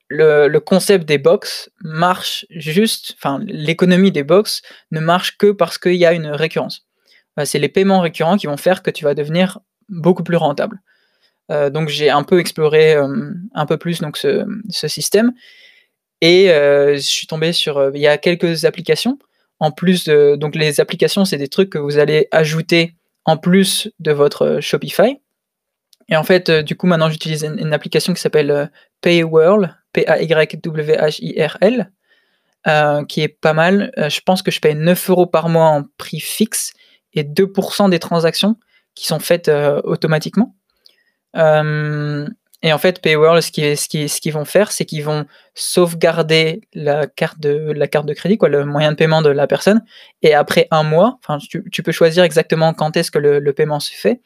le, 0.09 0.59
concept 0.59 1.07
des 1.07 1.18
box 1.18 1.70
marche 1.83 2.46
juste, 2.51 3.14
enfin 3.18 3.40
l'économie 3.46 4.12
des 4.12 4.22
box 4.22 4.62
ne 4.90 5.01
marche 5.01 5.37
que 5.38 5.51
parce 5.51 5.79
qu'il 5.79 5.94
y 5.94 6.07
a 6.07 6.12
une 6.12 6.29
récurrence. 6.29 6.87
c'est 7.44 7.59
les 7.59 7.68
paiements 7.68 8.01
récurrents 8.01 8.37
qui 8.37 8.46
vont 8.46 8.57
faire 8.57 8.83
que 8.83 8.90
tu 8.90 9.05
vas 9.05 9.14
devenir 9.14 9.59
beaucoup 9.88 10.22
plus 10.22 10.37
rentable. 10.37 10.81
donc 11.49 11.88
j'ai 11.88 12.09
un 12.09 12.22
peu 12.22 12.38
exploré 12.38 12.94
un 12.94 13.66
peu 13.66 13.79
plus 13.79 14.01
donc 14.01 14.16
ce 14.16 14.88
système 14.88 15.33
et 16.20 16.46
je 16.48 16.98
suis 16.98 17.26
tombé 17.26 17.52
sur 17.52 17.90
il 17.94 18.00
y 18.00 18.07
a 18.07 18.18
quelques 18.18 18.64
applications 18.64 19.18
en 19.59 19.70
plus 19.70 20.05
de 20.05 20.37
donc 20.37 20.55
les 20.55 20.81
applications 20.81 21.24
c'est 21.24 21.37
des 21.37 21.48
trucs 21.48 21.70
que 21.70 21.79
vous 21.79 21.98
allez 21.98 22.29
ajouter 22.31 22.94
en 23.26 23.37
plus 23.37 23.90
de 23.98 24.12
votre 24.12 24.46
euh, 24.46 24.61
Shopify. 24.61 25.18
Et 26.09 26.16
en 26.16 26.22
fait, 26.22 26.48
euh, 26.48 26.62
du 26.62 26.76
coup, 26.76 26.87
maintenant, 26.87 27.11
j'utilise 27.11 27.42
une, 27.42 27.74
application 27.74 28.14
qui 28.14 28.20
s'appelle 28.20 28.52
euh, 28.52 28.66
Paywhirl, 29.02 29.76
P-A-Y-W-H-I-R-L, 29.92 31.90
qui 33.09 33.20
est 33.20 33.29
pas 33.29 33.52
mal. 33.52 33.92
je 33.96 34.20
pense 34.20 34.42
que 34.42 34.50
je 34.50 34.59
paye 34.61 34.74
9 34.74 35.11
euros 35.11 35.26
par 35.26 35.48
mois 35.48 35.66
en 35.66 35.85
prix 35.98 36.18
fixe 36.18 36.72
et 37.14 37.22
2% 37.22 37.90
des 37.90 38.00
transactions 38.00 38.57
qui 38.96 39.07
sont 39.07 39.20
faites 39.20 39.48
automatiquement. 39.85 40.57
Et 42.66 42.72
en 42.72 42.79
fait, 42.79 43.00
Paywhirl, 43.00 43.40
ce 43.42 43.52
qu'ils 43.52 43.79
ce 43.79 43.87
ce 43.88 44.31
vont 44.31 44.44
faire, 44.44 44.72
c'est 44.72 44.85
qu'ils 44.85 45.05
vont 45.05 45.24
sauvegarder 45.55 46.62
la 46.74 47.07
carte, 47.07 47.38
de, 47.38 47.72
la 47.72 47.87
carte 47.87 48.07
de 48.07 48.12
crédit, 48.12 48.38
quoi, 48.38 48.48
le 48.48 48.64
moyen 48.64 48.90
de 48.90 48.96
paiement 48.96 49.22
de 49.22 49.31
la 49.31 49.46
personne, 49.46 49.85
et 50.22 50.35
après 50.35 50.66
un 50.72 50.83
mois, 50.83 51.20
tu, 51.48 51.62
tu 51.70 51.85
peux 51.85 51.92
choisir 51.92 52.24
exactement 52.24 52.74
quand 52.74 52.96
est-ce 52.96 53.12
que 53.12 53.20
le, 53.20 53.52
paiement 53.52 53.79
se 53.79 53.92
fait. 53.94 54.20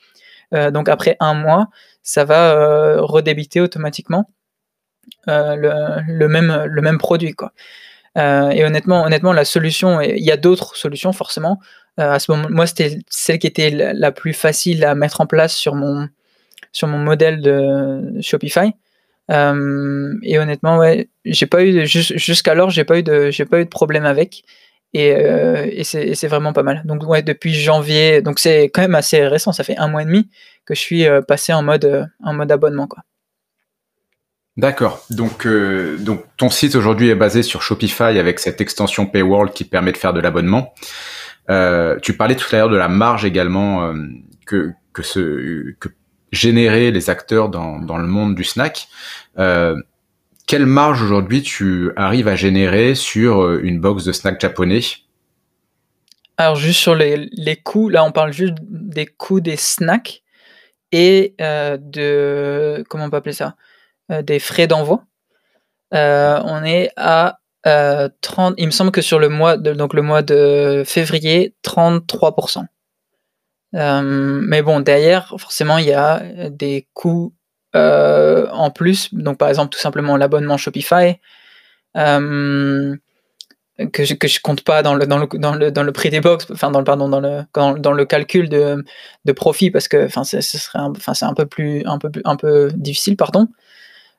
Euh, 0.54 0.70
donc 0.70 0.88
après 0.88 1.18
un 1.20 1.34
mois, 1.34 1.68
ça 2.02 2.24
va 2.24 2.54
euh, 2.54 3.02
redébiter 3.02 3.60
automatiquement 3.60 4.30
euh, 5.28 6.00
le, 6.08 6.28
même, 6.28 6.64
le 6.64 6.80
même 6.80 6.96
produit. 6.96 7.34
Quoi. 7.34 7.52
et 8.16 8.64
honnêtement, 8.64 9.04
honnêtement, 9.04 9.34
la 9.34 9.44
solution, 9.44 10.00
il 10.00 10.24
y 10.24 10.32
a 10.32 10.38
d'autres 10.38 10.76
solutions 10.76 11.12
forcément. 11.12 11.60
à 11.98 12.18
ce 12.18 12.32
moment, 12.32 12.48
moi, 12.48 12.66
c'était 12.66 13.00
celle 13.10 13.38
qui 13.38 13.46
était 13.46 13.68
la, 13.68 14.12
plus 14.12 14.32
facile 14.32 14.82
à 14.86 14.94
mettre 14.94 15.20
en 15.20 15.26
place 15.26 15.54
sur 15.54 15.74
mon, 15.74 16.08
sur 16.72 16.88
mon 16.88 16.98
modèle 16.98 17.40
de 17.40 18.20
Shopify. 18.20 18.72
et 19.28 20.38
honnêtement, 20.38 20.78
ouais, 20.78 21.08
j'ai 21.24 21.46
pas 21.46 21.64
eu 21.64 21.86
jusqu'alors, 21.86 22.70
j'ai 22.70 22.84
pas 22.84 22.98
eu 22.98 23.02
de, 23.02 23.30
j'ai 23.30 23.44
pas 23.44 23.60
eu 23.60 23.64
de 23.64 23.70
problème 23.70 24.04
avec. 24.04 24.44
Et, 24.92 25.14
euh, 25.14 25.68
et 25.70 25.84
c'est 25.84 26.26
vraiment 26.26 26.52
pas 26.52 26.62
mal. 26.62 26.82
Donc 26.84 27.06
ouais, 27.06 27.22
depuis 27.22 27.54
janvier, 27.54 28.22
donc 28.22 28.38
c'est 28.38 28.64
quand 28.64 28.82
même 28.82 28.96
assez 28.96 29.26
récent, 29.26 29.52
ça 29.52 29.62
fait 29.62 29.76
un 29.76 29.88
mois 29.88 30.02
et 30.02 30.04
demi 30.04 30.28
que 30.66 30.74
je 30.74 30.80
suis 30.80 31.06
euh, 31.06 31.22
passé 31.22 31.52
en 31.52 31.62
mode, 31.62 31.84
euh, 31.84 32.04
en 32.24 32.34
mode 32.34 32.50
abonnement. 32.50 32.88
quoi. 32.88 33.04
D'accord. 34.56 35.04
Donc, 35.10 35.46
donc 35.46 36.24
ton 36.36 36.50
site 36.50 36.74
aujourd'hui 36.74 37.08
est 37.08 37.14
basé 37.14 37.42
sur 37.42 37.62
Shopify 37.62 38.18
avec 38.18 38.40
cette 38.40 38.60
extension 38.60 39.06
Paywall 39.06 39.52
qui 39.52 39.64
permet 39.64 39.92
de 39.92 39.96
faire 39.96 40.12
de 40.12 40.20
l'abonnement. 40.20 40.74
tu 42.02 42.12
parlais 42.14 42.34
tout 42.34 42.54
à 42.54 42.58
l'heure 42.58 42.68
de 42.68 42.76
la 42.76 42.88
marge 42.88 43.24
également 43.24 43.94
que, 44.44 44.72
que 44.92 45.88
générer 46.32 46.90
les 46.90 47.10
acteurs 47.10 47.48
dans, 47.48 47.78
dans 47.78 47.98
le 47.98 48.06
monde 48.06 48.34
du 48.34 48.44
snack 48.44 48.88
quelle 50.50 50.66
marge 50.66 51.00
aujourd'hui 51.00 51.42
tu 51.42 51.92
arrives 51.94 52.26
à 52.26 52.34
générer 52.34 52.96
sur 52.96 53.40
euh, 53.40 53.60
une 53.62 53.78
box 53.78 54.02
de 54.02 54.10
snack 54.10 54.40
japonais? 54.40 54.80
Alors 56.38 56.56
juste 56.56 56.80
sur 56.80 56.96
les, 56.96 57.28
les, 57.30 57.54
coûts, 57.54 57.88
là 57.88 58.02
on 58.02 58.10
parle 58.10 58.32
juste 58.32 58.54
des 58.60 59.06
coûts 59.06 59.38
des 59.38 59.54
snacks 59.54 60.24
et 60.90 61.36
euh, 61.40 61.78
de 61.80 62.84
comment 62.88 63.04
on 63.04 63.10
peut 63.10 63.18
appeler 63.18 63.32
ça? 63.32 63.54
Euh, 64.10 64.22
des 64.22 64.40
frais 64.40 64.66
d'envoi. 64.66 65.04
on 65.92 66.64
est 66.64 66.90
à 66.96 67.38
30, 67.62 68.54
il 68.58 68.66
me 68.66 68.72
semble 68.72 68.90
que 68.90 69.02
sur 69.02 69.20
le 69.20 69.28
mois 69.28 69.56
donc 69.56 69.94
le 69.94 70.02
mois 70.02 70.22
de 70.22 70.82
février, 70.84 71.54
33%. 71.64 72.64
Mais 73.72 74.62
bon, 74.62 74.80
derrière, 74.80 75.34
forcément, 75.38 75.78
il 75.78 75.86
y 75.86 75.92
a 75.92 76.22
des 76.50 76.88
coûts 76.94 77.34
en 77.74 78.70
plus. 78.70 79.14
Donc, 79.14 79.38
par 79.38 79.48
exemple, 79.48 79.70
tout 79.70 79.80
simplement 79.80 80.16
l'abonnement 80.16 80.56
Shopify 80.56 81.18
que 83.88 84.04
je, 84.04 84.14
que 84.14 84.28
je 84.28 84.40
compte 84.40 84.62
pas 84.62 84.82
dans 84.82 84.94
le, 84.94 85.06
dans 85.06 85.18
le, 85.18 85.26
dans 85.34 85.54
le, 85.54 85.70
dans 85.70 85.82
le 85.82 85.92
prix 85.92 86.10
des 86.10 86.20
box, 86.20 86.46
enfin, 86.50 86.70
dans 86.70 86.80
le, 86.80 86.84
pardon, 86.84 87.08
dans 87.08 87.20
le, 87.20 87.44
dans, 87.54 87.92
le 87.92 88.04
calcul 88.04 88.48
de, 88.48 88.84
de 89.24 89.32
profit, 89.32 89.70
parce 89.70 89.88
que, 89.88 90.08
c'est 90.24 90.76
un 90.76 90.92
peu 90.92 91.48
un 91.86 91.98
peu, 91.98 92.10
un 92.24 92.36
peu 92.36 92.70
difficile, 92.74 93.16
pardon. 93.16 93.48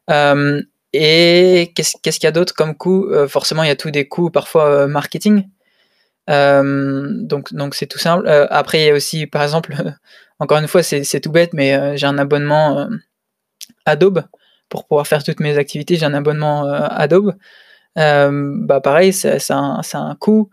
Euh, 0.09 0.61
et 0.93 1.71
qu'est-ce 1.75 1.97
qu'il 2.01 2.23
y 2.23 2.27
a 2.27 2.31
d'autre 2.31 2.53
comme 2.53 2.75
coût? 2.75 3.05
Euh, 3.11 3.27
Forcément, 3.27 3.63
il 3.63 3.67
y 3.67 3.71
a 3.71 3.75
tous 3.75 3.91
des 3.91 4.07
coûts, 4.07 4.29
parfois 4.29 4.65
euh, 4.65 4.87
marketing. 4.87 5.47
Donc, 6.27 7.53
donc 7.53 7.75
c'est 7.75 7.88
tout 7.88 7.99
simple. 7.99 8.27
après, 8.49 8.81
il 8.81 8.86
y 8.86 8.89
a 8.89 8.93
aussi, 8.93 9.27
par 9.27 9.43
exemple, 9.43 9.75
encore 10.39 10.57
une 10.57 10.67
fois, 10.67 10.84
c'est 10.84 11.19
tout 11.19 11.31
bête, 11.31 11.53
mais 11.53 11.97
j'ai 11.97 12.07
un 12.07 12.17
abonnement 12.17 12.88
Adobe 13.86 14.23
pour 14.69 14.88
pouvoir 14.88 15.07
faire 15.07 15.23
toutes 15.23 15.39
mes 15.39 15.57
activités. 15.57 15.97
J'ai 15.97 16.05
un 16.05 16.13
abonnement 16.13 16.65
Adobe. 16.65 17.36
Euh, 17.97 18.53
bah 18.57 18.81
pareil, 18.81 19.13
c'est 19.13 19.51
un, 19.51 19.81
un, 19.93 20.15
coût. 20.15 20.49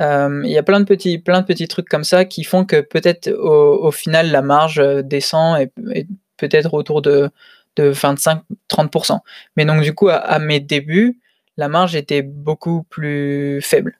Euh, 0.00 0.42
il 0.44 0.50
y 0.50 0.58
a 0.58 0.62
plein 0.62 0.80
de, 0.80 0.84
petits, 0.84 1.18
plein 1.18 1.40
de 1.40 1.46
petits 1.46 1.68
trucs 1.68 1.88
comme 1.88 2.04
ça 2.04 2.24
qui 2.24 2.44
font 2.44 2.64
que 2.64 2.80
peut-être 2.80 3.30
au, 3.32 3.90
final 3.90 4.30
la 4.30 4.42
marge 4.42 4.78
euh, 4.78 5.02
descend 5.02 5.58
et, 5.58 6.06
peut-être 6.36 6.74
autour 6.74 7.02
de, 7.02 7.30
de 7.76 7.92
25-30%. 7.92 9.20
Mais 9.56 9.64
donc 9.64 9.82
du 9.82 9.94
coup, 9.94 10.08
à, 10.10 10.38
mes 10.38 10.60
débuts, 10.60 11.18
la 11.56 11.68
marge 11.68 11.96
était 11.96 12.22
beaucoup 12.22 12.84
plus 12.84 13.60
faible. 13.62 13.98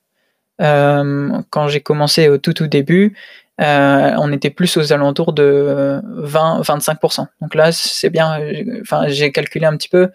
Quand 0.59 1.67
j'ai 1.67 1.81
commencé 1.81 2.29
au 2.29 2.37
tout 2.37 2.53
tout 2.53 2.67
début, 2.67 3.15
on 3.59 4.31
était 4.31 4.49
plus 4.49 4.77
aux 4.77 4.93
alentours 4.93 5.33
de 5.33 6.01
20-25%. 6.23 7.27
Donc 7.41 7.55
là, 7.55 7.71
c'est 7.71 8.09
bien. 8.09 8.39
Enfin, 8.81 9.07
j'ai 9.07 9.31
calculé 9.31 9.65
un 9.65 9.75
petit 9.77 9.89
peu 9.89 10.09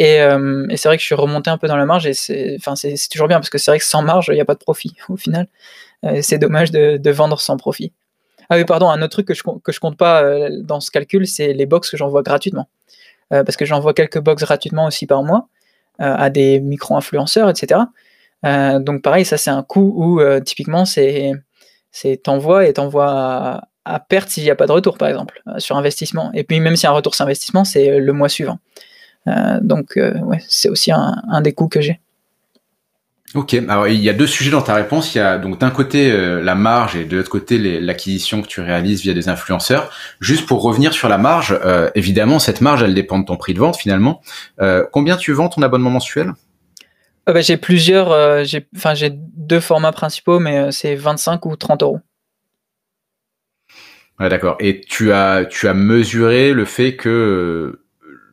euh, 0.00 0.66
et, 0.68 0.76
c'est 0.76 0.88
vrai 0.88 0.96
que 0.96 1.00
je 1.00 1.06
suis 1.06 1.14
remonté 1.14 1.50
un 1.50 1.58
peu 1.58 1.66
dans 1.66 1.76
la 1.76 1.86
marge 1.86 2.06
et 2.06 2.14
c'est, 2.14 2.56
enfin, 2.58 2.74
toujours 3.10 3.28
bien 3.28 3.38
parce 3.38 3.50
que 3.50 3.58
c'est 3.58 3.70
vrai 3.70 3.78
que 3.78 3.84
sans 3.84 4.02
marge, 4.02 4.28
il 4.28 4.34
n'y 4.34 4.40
a 4.40 4.44
pas 4.44 4.54
de 4.54 4.60
profit 4.60 4.94
au 5.08 5.16
final. 5.16 5.48
Euh, 6.04 6.20
c'est 6.22 6.38
dommage 6.38 6.70
de, 6.70 7.10
vendre 7.10 7.40
sans 7.40 7.56
profit. 7.56 7.92
Ah 8.50 8.56
oui, 8.56 8.64
pardon, 8.64 8.88
un 8.88 9.02
autre 9.02 9.12
truc 9.12 9.26
que 9.26 9.34
je, 9.34 9.42
que 9.42 9.72
je 9.72 9.80
compte 9.80 9.96
pas 9.96 10.22
euh, 10.22 10.48
dans 10.62 10.80
ce 10.80 10.90
calcul, 10.90 11.26
c'est 11.26 11.52
les 11.52 11.66
box 11.66 11.90
que 11.90 11.96
j'envoie 11.96 12.22
gratuitement. 12.22 12.68
parce 13.30 13.56
que 13.56 13.64
j'envoie 13.64 13.92
quelques 13.92 14.20
box 14.20 14.42
gratuitement 14.42 14.86
aussi 14.86 15.06
par 15.06 15.22
mois 15.22 15.48
à 15.98 16.30
des 16.30 16.60
micro-influenceurs, 16.60 17.50
etc. 17.50 17.80
donc 18.42 19.02
pareil, 19.02 19.24
ça 19.24 19.36
c'est 19.36 19.50
un 19.50 19.62
coût 19.62 19.92
où 19.96 20.40
typiquement 20.40 20.84
c'est, 20.84 21.32
t'envoies 22.22 22.66
et 22.66 22.72
t'envoies 22.72 23.62
à, 23.84 24.00
perte 24.00 24.28
s'il 24.28 24.44
n'y 24.44 24.50
a 24.50 24.54
pas 24.54 24.66
de 24.66 24.72
retour, 24.72 24.98
par 24.98 25.08
exemple, 25.08 25.42
sur 25.58 25.76
investissement. 25.76 26.30
Et 26.34 26.44
puis 26.44 26.60
même 26.60 26.76
si 26.76 26.86
un 26.86 26.92
retour 26.92 27.14
sur 27.14 27.24
investissement, 27.24 27.64
c'est 27.64 27.98
le 27.98 28.12
mois 28.12 28.28
suivant. 28.28 28.58
Euh, 29.28 29.58
donc, 29.60 29.96
euh, 29.96 30.18
ouais, 30.20 30.42
c'est 30.48 30.68
aussi 30.68 30.92
un, 30.92 31.40
des 31.40 31.52
coûts 31.52 31.68
que 31.68 31.80
j'ai. 31.80 32.00
Ok, 33.34 33.52
alors 33.52 33.88
il 33.88 34.00
y 34.00 34.08
a 34.08 34.14
deux 34.14 34.26
sujets 34.26 34.50
dans 34.50 34.62
ta 34.62 34.74
réponse. 34.74 35.14
Il 35.14 35.18
y 35.18 35.20
a 35.20 35.36
donc 35.36 35.60
d'un 35.60 35.68
côté 35.68 36.10
euh, 36.10 36.42
la 36.42 36.54
marge 36.54 36.96
et 36.96 37.04
de 37.04 37.14
l'autre 37.18 37.28
côté 37.28 37.58
l'acquisition 37.78 38.40
que 38.40 38.46
tu 38.46 38.62
réalises 38.62 39.02
via 39.02 39.12
des 39.12 39.28
influenceurs. 39.28 39.90
Juste 40.18 40.46
pour 40.46 40.62
revenir 40.62 40.94
sur 40.94 41.10
la 41.10 41.18
marge, 41.18 41.58
évidemment 41.94 42.38
cette 42.38 42.62
marge 42.62 42.82
elle 42.82 42.94
dépend 42.94 43.18
de 43.18 43.26
ton 43.26 43.36
prix 43.36 43.52
de 43.52 43.58
vente 43.58 43.76
finalement. 43.76 44.22
combien 44.92 45.18
tu 45.18 45.34
vends 45.34 45.50
ton 45.50 45.60
abonnement 45.60 45.90
mensuel? 45.90 46.32
Bah, 47.32 47.40
J'ai 47.40 47.56
plusieurs, 47.56 48.44
j'ai 48.44 48.66
enfin 48.76 48.94
j'ai 48.94 49.10
deux 49.12 49.60
formats 49.60 49.92
principaux, 49.92 50.38
mais 50.38 50.72
c'est 50.72 50.94
25 50.94 51.46
ou 51.46 51.56
30 51.56 51.82
euros. 51.82 52.00
Ouais, 54.18 54.28
d'accord. 54.28 54.56
Et 54.60 54.80
tu 54.80 55.12
as 55.12 55.44
tu 55.44 55.68
as 55.68 55.74
mesuré 55.74 56.52
le 56.52 56.64
fait 56.64 56.96
que 56.96 57.78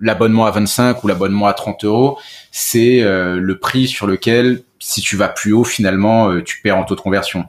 l'abonnement 0.02 0.46
à 0.46 0.52
25 0.52 1.04
ou 1.04 1.08
l'abonnement 1.08 1.48
à 1.48 1.54
30 1.54 1.86
euros, 1.86 2.20
c'est 2.52 3.02
euh, 3.02 3.40
le 3.40 3.60
prix 3.60 3.88
sur 3.88 4.08
lequel, 4.08 4.62
si 4.80 5.02
tu 5.02 5.16
vas 5.16 5.30
plus 5.30 5.54
haut, 5.54 5.64
finalement, 5.64 6.32
euh, 6.32 6.44
tu 6.44 6.62
perds 6.62 6.78
en 6.78 6.84
taux 6.84 6.96
de 6.96 7.02
conversion? 7.02 7.46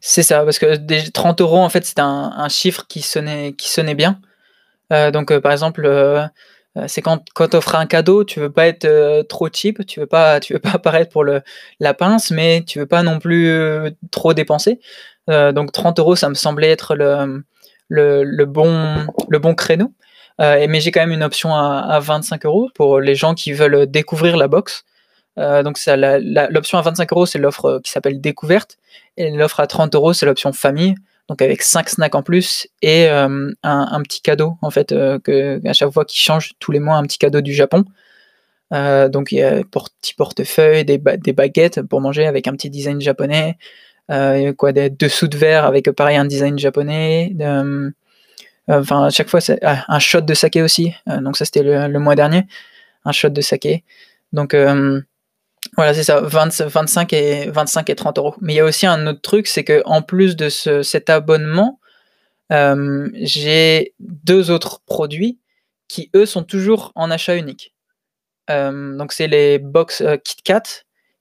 C'est 0.00 0.22
ça, 0.22 0.44
parce 0.44 0.58
que 0.58 1.10
30 1.10 1.40
euros, 1.40 1.58
en 1.58 1.68
fait, 1.68 1.84
c'est 1.86 1.98
un, 1.98 2.48
chiffre 2.48 2.86
qui 2.88 3.00
sonnait, 3.00 3.54
qui 3.54 3.70
sonnait 3.70 3.94
bien. 3.94 4.20
Euh, 4.92 5.10
donc, 5.10 5.36
par 5.38 5.52
exemple, 5.52 5.88
c'est 6.86 7.02
quand, 7.02 7.24
quand 7.34 7.48
tu 7.48 7.56
offres 7.56 7.76
un 7.76 7.86
cadeau, 7.86 8.24
tu 8.24 8.40
veux 8.40 8.50
pas 8.50 8.66
être 8.66 9.22
trop 9.28 9.48
cheap, 9.52 9.86
tu 9.86 10.00
veux 10.00 10.06
pas, 10.06 10.40
tu 10.40 10.54
veux 10.54 10.58
pas 10.58 10.72
apparaître 10.74 11.10
pour 11.12 11.24
le, 11.24 11.42
la 11.80 11.94
pince, 11.94 12.30
mais 12.30 12.64
tu 12.66 12.80
veux 12.80 12.86
pas 12.86 13.02
non 13.02 13.18
plus 13.18 13.48
trop 14.10 14.34
dépenser. 14.34 14.80
donc, 15.28 15.72
30 15.72 15.98
euros, 16.00 16.16
ça 16.16 16.28
me 16.28 16.34
semblait 16.34 16.70
être 16.70 16.94
le, 16.96 17.44
le, 17.88 18.24
le 18.24 18.44
bon, 18.46 19.06
le 19.28 19.38
bon 19.38 19.54
créneau. 19.54 19.92
Euh, 20.40 20.66
mais 20.68 20.80
j'ai 20.80 20.90
quand 20.90 21.00
même 21.00 21.12
une 21.12 21.22
option 21.22 21.54
à, 21.54 21.98
25 22.00 22.44
euros 22.46 22.68
pour 22.74 23.00
les 23.00 23.14
gens 23.14 23.34
qui 23.34 23.52
veulent 23.52 23.86
découvrir 23.86 24.36
la 24.36 24.48
box. 24.48 24.84
Euh, 25.38 25.62
donc 25.62 25.78
l'option 26.50 26.78
à 26.78 26.82
25 26.82 27.12
euros, 27.12 27.26
c'est 27.26 27.38
l'offre 27.38 27.80
qui 27.84 27.90
s'appelle 27.90 28.20
découverte. 28.20 28.78
Et 29.16 29.30
l'offre 29.30 29.60
à 29.60 29.66
30 29.66 29.94
euros, 29.94 30.12
c'est 30.12 30.26
l'option 30.26 30.52
famille. 30.52 30.94
Donc 31.28 31.40
avec 31.40 31.62
5 31.62 31.88
snacks 31.88 32.14
en 32.14 32.22
plus 32.22 32.68
et 32.82 33.08
euh, 33.08 33.50
un, 33.62 34.02
petit 34.02 34.20
cadeau, 34.20 34.56
en 34.60 34.70
fait, 34.70 34.90
que, 34.90 35.66
à 35.66 35.72
chaque 35.72 35.90
fois 35.90 36.04
qu'ils 36.04 36.20
changent 36.20 36.52
tous 36.58 36.70
les 36.70 36.80
mois, 36.80 36.96
un 36.96 37.02
petit 37.04 37.18
cadeau 37.18 37.40
du 37.40 37.54
Japon. 37.54 37.84
donc 38.70 39.32
il 39.32 39.38
y 39.38 39.42
a 39.42 39.64
pour 39.64 39.88
petit 39.90 40.14
portefeuille, 40.14 40.84
des, 40.84 40.98
des, 40.98 41.32
baguettes 41.32 41.82
pour 41.82 42.00
manger 42.00 42.26
avec 42.26 42.46
un 42.46 42.52
petit 42.52 42.68
design 42.68 43.00
japonais, 43.00 43.56
quoi, 44.58 44.72
des 44.72 44.90
dessous 44.90 45.28
de 45.28 45.36
verre 45.38 45.64
avec 45.64 45.90
pareil 45.92 46.16
un 46.16 46.26
design 46.26 46.58
japonais, 46.58 47.32
euh, 48.70 48.80
enfin, 48.80 49.04
à 49.04 49.10
chaque 49.10 49.28
fois, 49.28 49.40
c'est 49.40 49.58
ah, 49.62 49.84
un 49.88 49.98
shot 49.98 50.22
de 50.22 50.34
saké 50.34 50.62
aussi. 50.62 50.92
Euh, 51.08 51.20
donc 51.20 51.36
ça, 51.36 51.44
c'était 51.44 51.62
le, 51.62 51.98
mois 51.98 52.14
dernier, 52.14 52.44
un 53.04 53.12
shot 53.12 53.30
de 53.30 53.40
saké. 53.40 53.84
Donc 54.32 54.54
euh, 54.54 55.00
voilà, 55.76 55.94
c'est 55.94 56.04
ça, 56.04 56.20
25 56.20 57.12
et 57.12 57.50
25 57.50 57.90
et 57.90 57.94
30 57.94 58.18
euros. 58.18 58.34
Mais 58.40 58.54
il 58.54 58.56
y 58.56 58.60
a 58.60 58.64
aussi 58.64 58.86
un 58.86 59.06
autre 59.06 59.20
truc, 59.20 59.46
c'est 59.46 59.64
que 59.64 59.82
en 59.84 60.02
plus 60.02 60.36
de 60.36 60.48
ce, 60.48 60.82
cet 60.82 61.10
abonnement, 61.10 61.80
j'ai 62.50 63.94
deux 63.98 64.50
autres 64.50 64.80
produits 64.86 65.38
qui 65.88 66.10
eux 66.14 66.26
sont 66.26 66.44
toujours 66.44 66.92
en 66.94 67.10
achat 67.10 67.36
unique. 67.36 67.74
donc 68.48 69.12
c'est 69.12 69.26
les 69.26 69.58
box 69.58 70.02
KitKat 70.24 70.62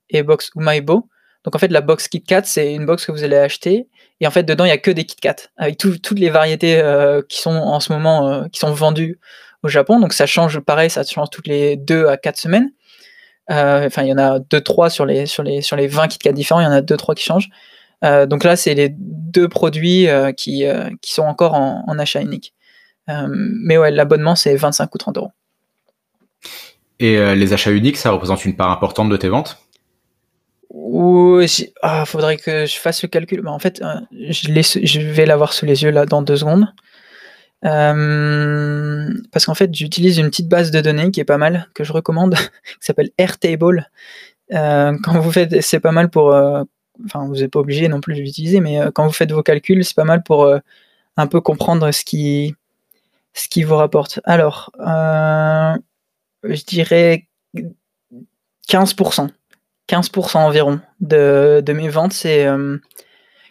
et 0.09 0.23
box 0.23 0.51
Umaibo. 0.55 1.09
Donc 1.43 1.55
en 1.55 1.59
fait, 1.59 1.69
la 1.69 1.81
box 1.81 2.07
KitKat, 2.07 2.43
c'est 2.45 2.73
une 2.73 2.85
box 2.85 3.05
que 3.05 3.11
vous 3.11 3.23
allez 3.23 3.35
acheter. 3.35 3.87
Et 4.21 4.27
en 4.27 4.31
fait, 4.31 4.43
dedans, 4.43 4.63
il 4.63 4.69
n'y 4.69 4.73
a 4.73 4.77
que 4.77 4.91
des 4.91 5.05
KitKat, 5.05 5.35
avec 5.57 5.77
toutes 5.77 6.19
les 6.19 6.29
variétés 6.29 6.79
euh, 6.79 7.21
qui 7.27 7.41
sont 7.41 7.51
en 7.51 7.79
ce 7.79 7.91
moment, 7.91 8.29
euh, 8.29 8.47
qui 8.51 8.59
sont 8.59 8.71
vendues 8.71 9.19
au 9.63 9.67
Japon. 9.67 9.99
Donc 9.99 10.13
ça 10.13 10.25
change 10.25 10.59
pareil, 10.59 10.89
ça 10.89 11.03
change 11.03 11.29
toutes 11.31 11.47
les 11.47 11.75
2 11.75 12.07
à 12.07 12.17
4 12.17 12.37
semaines. 12.37 12.71
Euh, 13.51 13.87
enfin, 13.87 14.03
il 14.03 14.09
y 14.09 14.13
en 14.13 14.17
a 14.17 14.39
2-3 14.39 14.89
sur 14.89 15.05
les, 15.05 15.25
sur, 15.25 15.43
les, 15.43 15.61
sur 15.61 15.75
les 15.75 15.87
20 15.87 16.07
KitKat 16.07 16.31
différents, 16.31 16.61
il 16.61 16.63
y 16.63 16.67
en 16.67 16.71
a 16.71 16.81
2-3 16.81 17.15
qui 17.15 17.23
changent. 17.23 17.49
donc 18.01 18.43
là, 18.43 18.55
c'est 18.55 18.73
les 18.73 18.89
deux 18.89 19.47
produits 19.47 20.07
qui, 20.37 20.65
qui 21.01 21.13
sont 21.13 21.23
encore 21.23 21.53
en, 21.53 21.83
en 21.87 21.99
achat 21.99 22.21
unique. 22.21 22.53
mais 23.07 23.77
ouais, 23.77 23.91
l'abonnement, 23.91 24.35
c'est 24.35 24.55
25 24.55 24.93
ou 24.93 24.97
30 24.97 25.17
euros. 25.17 25.31
Et 26.99 27.17
les 27.35 27.53
achats 27.53 27.71
uniques, 27.71 27.97
ça 27.97 28.11
représente 28.11 28.45
une 28.45 28.55
part 28.55 28.71
importante 28.71 29.09
de 29.09 29.17
tes 29.17 29.29
ventes? 29.29 29.63
Ou 30.73 31.39
il 31.39 31.71
ah, 31.83 32.03
faudrait 32.05 32.37
que 32.37 32.65
je 32.65 32.75
fasse 32.77 33.03
le 33.03 33.07
calcul. 33.07 33.41
Mais 33.43 33.51
en 33.51 33.59
fait, 33.59 33.81
euh, 33.81 33.93
je, 34.11 34.79
je 34.83 34.99
vais 34.99 35.27
l'avoir 35.27 35.53
sous 35.53 35.67
les 35.67 35.83
yeux 35.83 35.91
là 35.91 36.05
dans 36.05 36.23
deux 36.23 36.37
secondes. 36.37 36.67
Euh, 37.65 39.09
parce 39.31 39.45
qu'en 39.45 39.53
fait, 39.53 39.73
j'utilise 39.73 40.17
une 40.17 40.29
petite 40.29 40.49
base 40.49 40.71
de 40.71 40.81
données 40.81 41.11
qui 41.11 41.19
est 41.19 41.25
pas 41.25 41.37
mal, 41.37 41.67
que 41.73 41.83
je 41.83 41.93
recommande, 41.93 42.35
qui 42.63 42.85
s'appelle 42.85 43.11
Airtable. 43.17 43.89
Euh, 44.53 44.97
quand 45.03 45.19
vous 45.19 45.31
faites, 45.31 45.61
c'est 45.61 45.79
pas 45.79 45.91
mal 45.91 46.09
pour. 46.09 46.27
enfin, 47.05 47.25
vous 47.27 47.35
n'êtes 47.35 47.51
pas 47.51 47.59
obligé 47.59 47.87
non 47.87 48.01
plus 48.01 48.15
de 48.15 48.21
l'utiliser, 48.21 48.59
mais 48.59 48.79
quand 48.93 49.05
vous 49.05 49.13
faites 49.13 49.31
vos 49.31 49.43
calculs, 49.43 49.83
c'est 49.85 49.95
pas 49.95 50.03
mal 50.03 50.23
pour 50.23 50.51
un 51.15 51.27
peu 51.27 51.41
comprendre 51.41 51.91
ce 51.91 52.03
qui, 52.03 52.55
ce 53.33 53.47
qui 53.47 53.63
vous 53.63 53.75
rapporte. 53.75 54.19
Alors, 54.25 54.71
je 56.43 56.63
dirais 56.65 57.27
15%. 58.69 59.29
15% 59.89 60.37
environ 60.37 60.79
de, 61.01 61.61
de, 61.65 61.73
mes 61.73 61.89
ventes, 61.89 62.13
c'est 62.13 62.45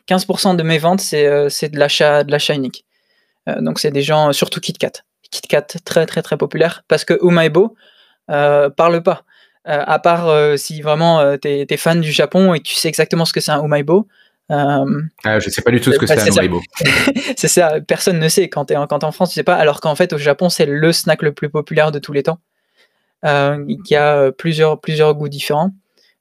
15% 0.09 0.53
euh, 0.53 0.55
de 0.55 0.63
mes 0.63 0.79
ventes, 0.79 1.01
c'est 1.01 1.27
euh, 1.27 1.49
de 1.49 1.79
l'achat 2.31 2.55
unique. 2.55 2.85
Euh, 3.49 3.61
donc 3.61 3.79
c'est 3.79 3.91
des 3.91 4.03
gens, 4.03 4.33
surtout 4.33 4.61
KitKat. 4.61 5.05
KitKat 5.31 5.79
très 5.85 6.07
très 6.07 6.23
très 6.23 6.37
populaire 6.37 6.85
parce 6.89 7.05
que 7.05 7.19
Umaibo 7.23 7.75
parle 8.27 9.03
pas. 9.03 9.25
à 9.65 9.99
part 9.99 10.59
si 10.59 10.83
vraiment 10.83 11.37
tu 11.39 11.49
es, 11.49 11.77
fan 11.77 12.01
du 12.01 12.13
Japon 12.13 12.55
et 12.55 12.61
tu 12.61 12.75
sais 12.75 12.89
exactement 12.89 13.25
ce 13.25 13.33
que 13.33 13.41
c'est 13.41 13.51
un 13.51 13.63
Umaibo, 13.63 14.09
ah, 14.51 14.85
je 15.39 15.49
sais 15.49 15.63
pas 15.63 15.71
du 15.71 15.81
tout 15.81 15.93
ce 15.93 15.99
que 15.99 16.07
c'est 16.07 16.21
un 16.21 16.27
Umaibo. 16.27 16.61
c'est 17.37 17.49
ça, 17.49 17.81
personne 17.81 18.19
ne 18.19 18.29
sait. 18.29 18.51
Quand 18.51 18.67
tu 18.67 18.75
es, 18.75 18.77
quand 18.89 19.05
en 19.05 19.13
France, 19.13 19.31
tu 19.31 19.37
sais 19.37 19.43
pas. 19.43 19.55
Alors 19.55 19.81
qu'en 19.81 19.95
fait, 19.95 20.13
au 20.13 20.19
Japon, 20.19 20.51
c'est 20.51 20.67
le 20.67 20.93
snack 20.93 21.23
le 21.23 21.33
plus 21.33 21.49
populaire 21.49 21.93
de 21.93 21.99
tous 21.99 22.13
les 22.13 22.23
temps. 22.23 22.41
qui 23.23 23.97
a 23.97 24.33
plusieurs, 24.33 24.81
plusieurs 24.81 25.15
goûts 25.15 25.31
différents. 25.31 25.71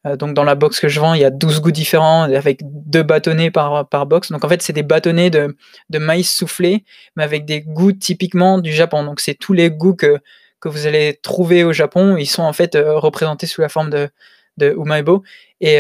Donc 0.06 0.34
dans 0.34 0.44
la 0.44 0.56
box 0.56 0.80
que 0.80 0.88
je 0.88 1.00
vends, 1.00 1.14
il 1.14 1.22
y 1.22 1.26
a 1.26 1.30
12 1.30 1.62
goûts 1.62 1.72
différents 1.72 2.24
avec 2.24 2.62
deux 2.64 3.04
bâtonnets 3.04 3.52
par, 3.52 3.88
par 3.88 4.06
box. 4.06 4.32
Donc 4.32 4.44
en 4.44 4.50
fait, 4.50 4.62
c'est 4.62 4.74
des 4.74 4.84
bâtonnets 4.84 5.30
de, 5.30 5.56
de, 5.90 6.00
maïs 6.00 6.30
soufflé, 6.30 6.84
mais 7.16 7.24
avec 7.24 7.46
des 7.46 7.62
goûts 7.62 7.92
typiquement 7.92 8.60
du 8.60 8.72
Japon. 8.72 9.04
Donc 9.04 9.20
c'est 9.20 9.36
tous 9.36 9.54
les 9.54 9.70
goûts 9.70 9.96
que, 9.96 10.18
que 10.60 10.70
vous 10.70 10.88
allez 10.88 11.20
trouver 11.22 11.64
au 11.64 11.72
Japon. 11.72 12.18
Ils 12.18 12.26
sont 12.26 12.44
en 12.44 12.54
fait 12.54 12.76
représentés 12.76 13.46
sous 13.46 13.62
la 13.62 13.70
forme 13.70 13.92
de, 13.92 14.10
de 14.58 14.74
Umaibo. 14.76 15.24
Et, 15.60 15.80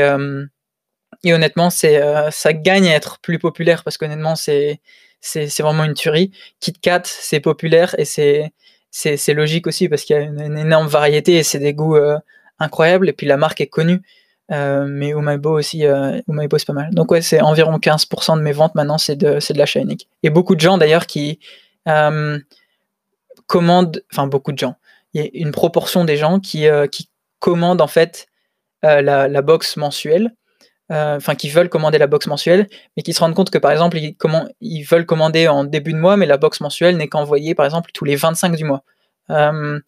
et 1.23 1.33
honnêtement, 1.33 1.69
ça 1.69 2.53
gagne 2.53 2.87
à 2.87 2.95
être 2.95 3.19
plus 3.19 3.39
populaire 3.39 3.83
parce 3.83 3.97
qu'honnêtement, 3.97 4.35
c'est 4.35 4.79
vraiment 5.59 5.83
une 5.83 5.93
tuerie. 5.93 6.31
Kit 6.59 6.73
Kat, 6.73 7.03
c'est 7.05 7.39
populaire 7.39 7.95
et 7.97 8.05
c'est 8.05 9.33
logique 9.33 9.67
aussi 9.67 9.89
parce 9.89 10.03
qu'il 10.03 10.15
y 10.15 10.19
a 10.19 10.23
une, 10.23 10.57
énorme 10.57 10.87
variété 10.87 11.37
et 11.37 11.43
c'est 11.43 11.59
des 11.59 11.73
goûts 11.73 11.97
euh, 12.61 12.65
incroyables. 12.65 13.09
Et 13.09 13.13
puis 13.13 13.27
la 13.27 13.37
marque 13.37 13.61
est 13.61 13.67
connue. 13.67 14.01
Euh, 14.51 14.85
mais 14.87 15.09
Umaibo 15.09 15.57
aussi, 15.57 15.85
euh, 15.85 16.19
Umaibo 16.27 16.57
c'est 16.57 16.67
pas 16.67 16.73
mal. 16.73 16.93
Donc 16.93 17.11
ouais, 17.11 17.21
c'est 17.21 17.41
environ 17.41 17.77
15% 17.77 18.37
de 18.37 18.41
mes 18.41 18.51
ventes 18.51 18.75
maintenant, 18.75 18.97
c'est 18.97 19.15
de, 19.15 19.35
de 19.35 19.57
l'achat 19.57 19.79
unique. 19.79 20.09
Et 20.23 20.29
beaucoup 20.29 20.55
de 20.55 20.59
gens 20.59 20.77
d'ailleurs 20.77 21.05
qui 21.05 21.39
euh, 21.87 22.37
commandent, 23.47 24.03
enfin 24.11 24.27
beaucoup 24.27 24.51
de 24.51 24.57
gens, 24.57 24.75
il 25.13 25.21
y 25.21 25.25
a 25.25 25.29
une 25.33 25.51
proportion 25.51 26.03
des 26.03 26.17
gens 26.17 26.39
qui, 26.39 26.67
qui 26.91 27.09
commandent 27.39 27.81
en 27.81 27.87
fait 27.87 28.27
la, 28.83 29.27
la 29.27 29.41
box 29.41 29.77
mensuelle 29.77 30.33
euh, 30.91 31.15
enfin 31.15 31.35
qui 31.35 31.49
veulent 31.49 31.69
commander 31.69 31.97
la 31.97 32.07
box 32.07 32.27
mensuelle, 32.27 32.67
mais 32.97 33.03
qui 33.03 33.13
se 33.13 33.21
rendent 33.21 33.33
compte 33.33 33.49
que 33.49 33.57
par 33.57 33.71
exemple 33.71 33.97
ils, 33.97 34.13
comment, 34.15 34.49
ils 34.59 34.83
veulent 34.83 35.05
commander 35.05 35.47
en 35.47 35.63
début 35.63 35.93
de 35.93 35.97
mois, 35.97 36.17
mais 36.17 36.25
la 36.25 36.35
box 36.35 36.59
mensuelle 36.59 36.97
n'est 36.97 37.07
qu'envoyée 37.07 37.55
par 37.55 37.65
exemple 37.65 37.91
tous 37.93 38.03
les 38.03 38.17
25 38.17 38.57
du 38.57 38.65
mois. 38.65 38.83
Euh, 39.29 39.79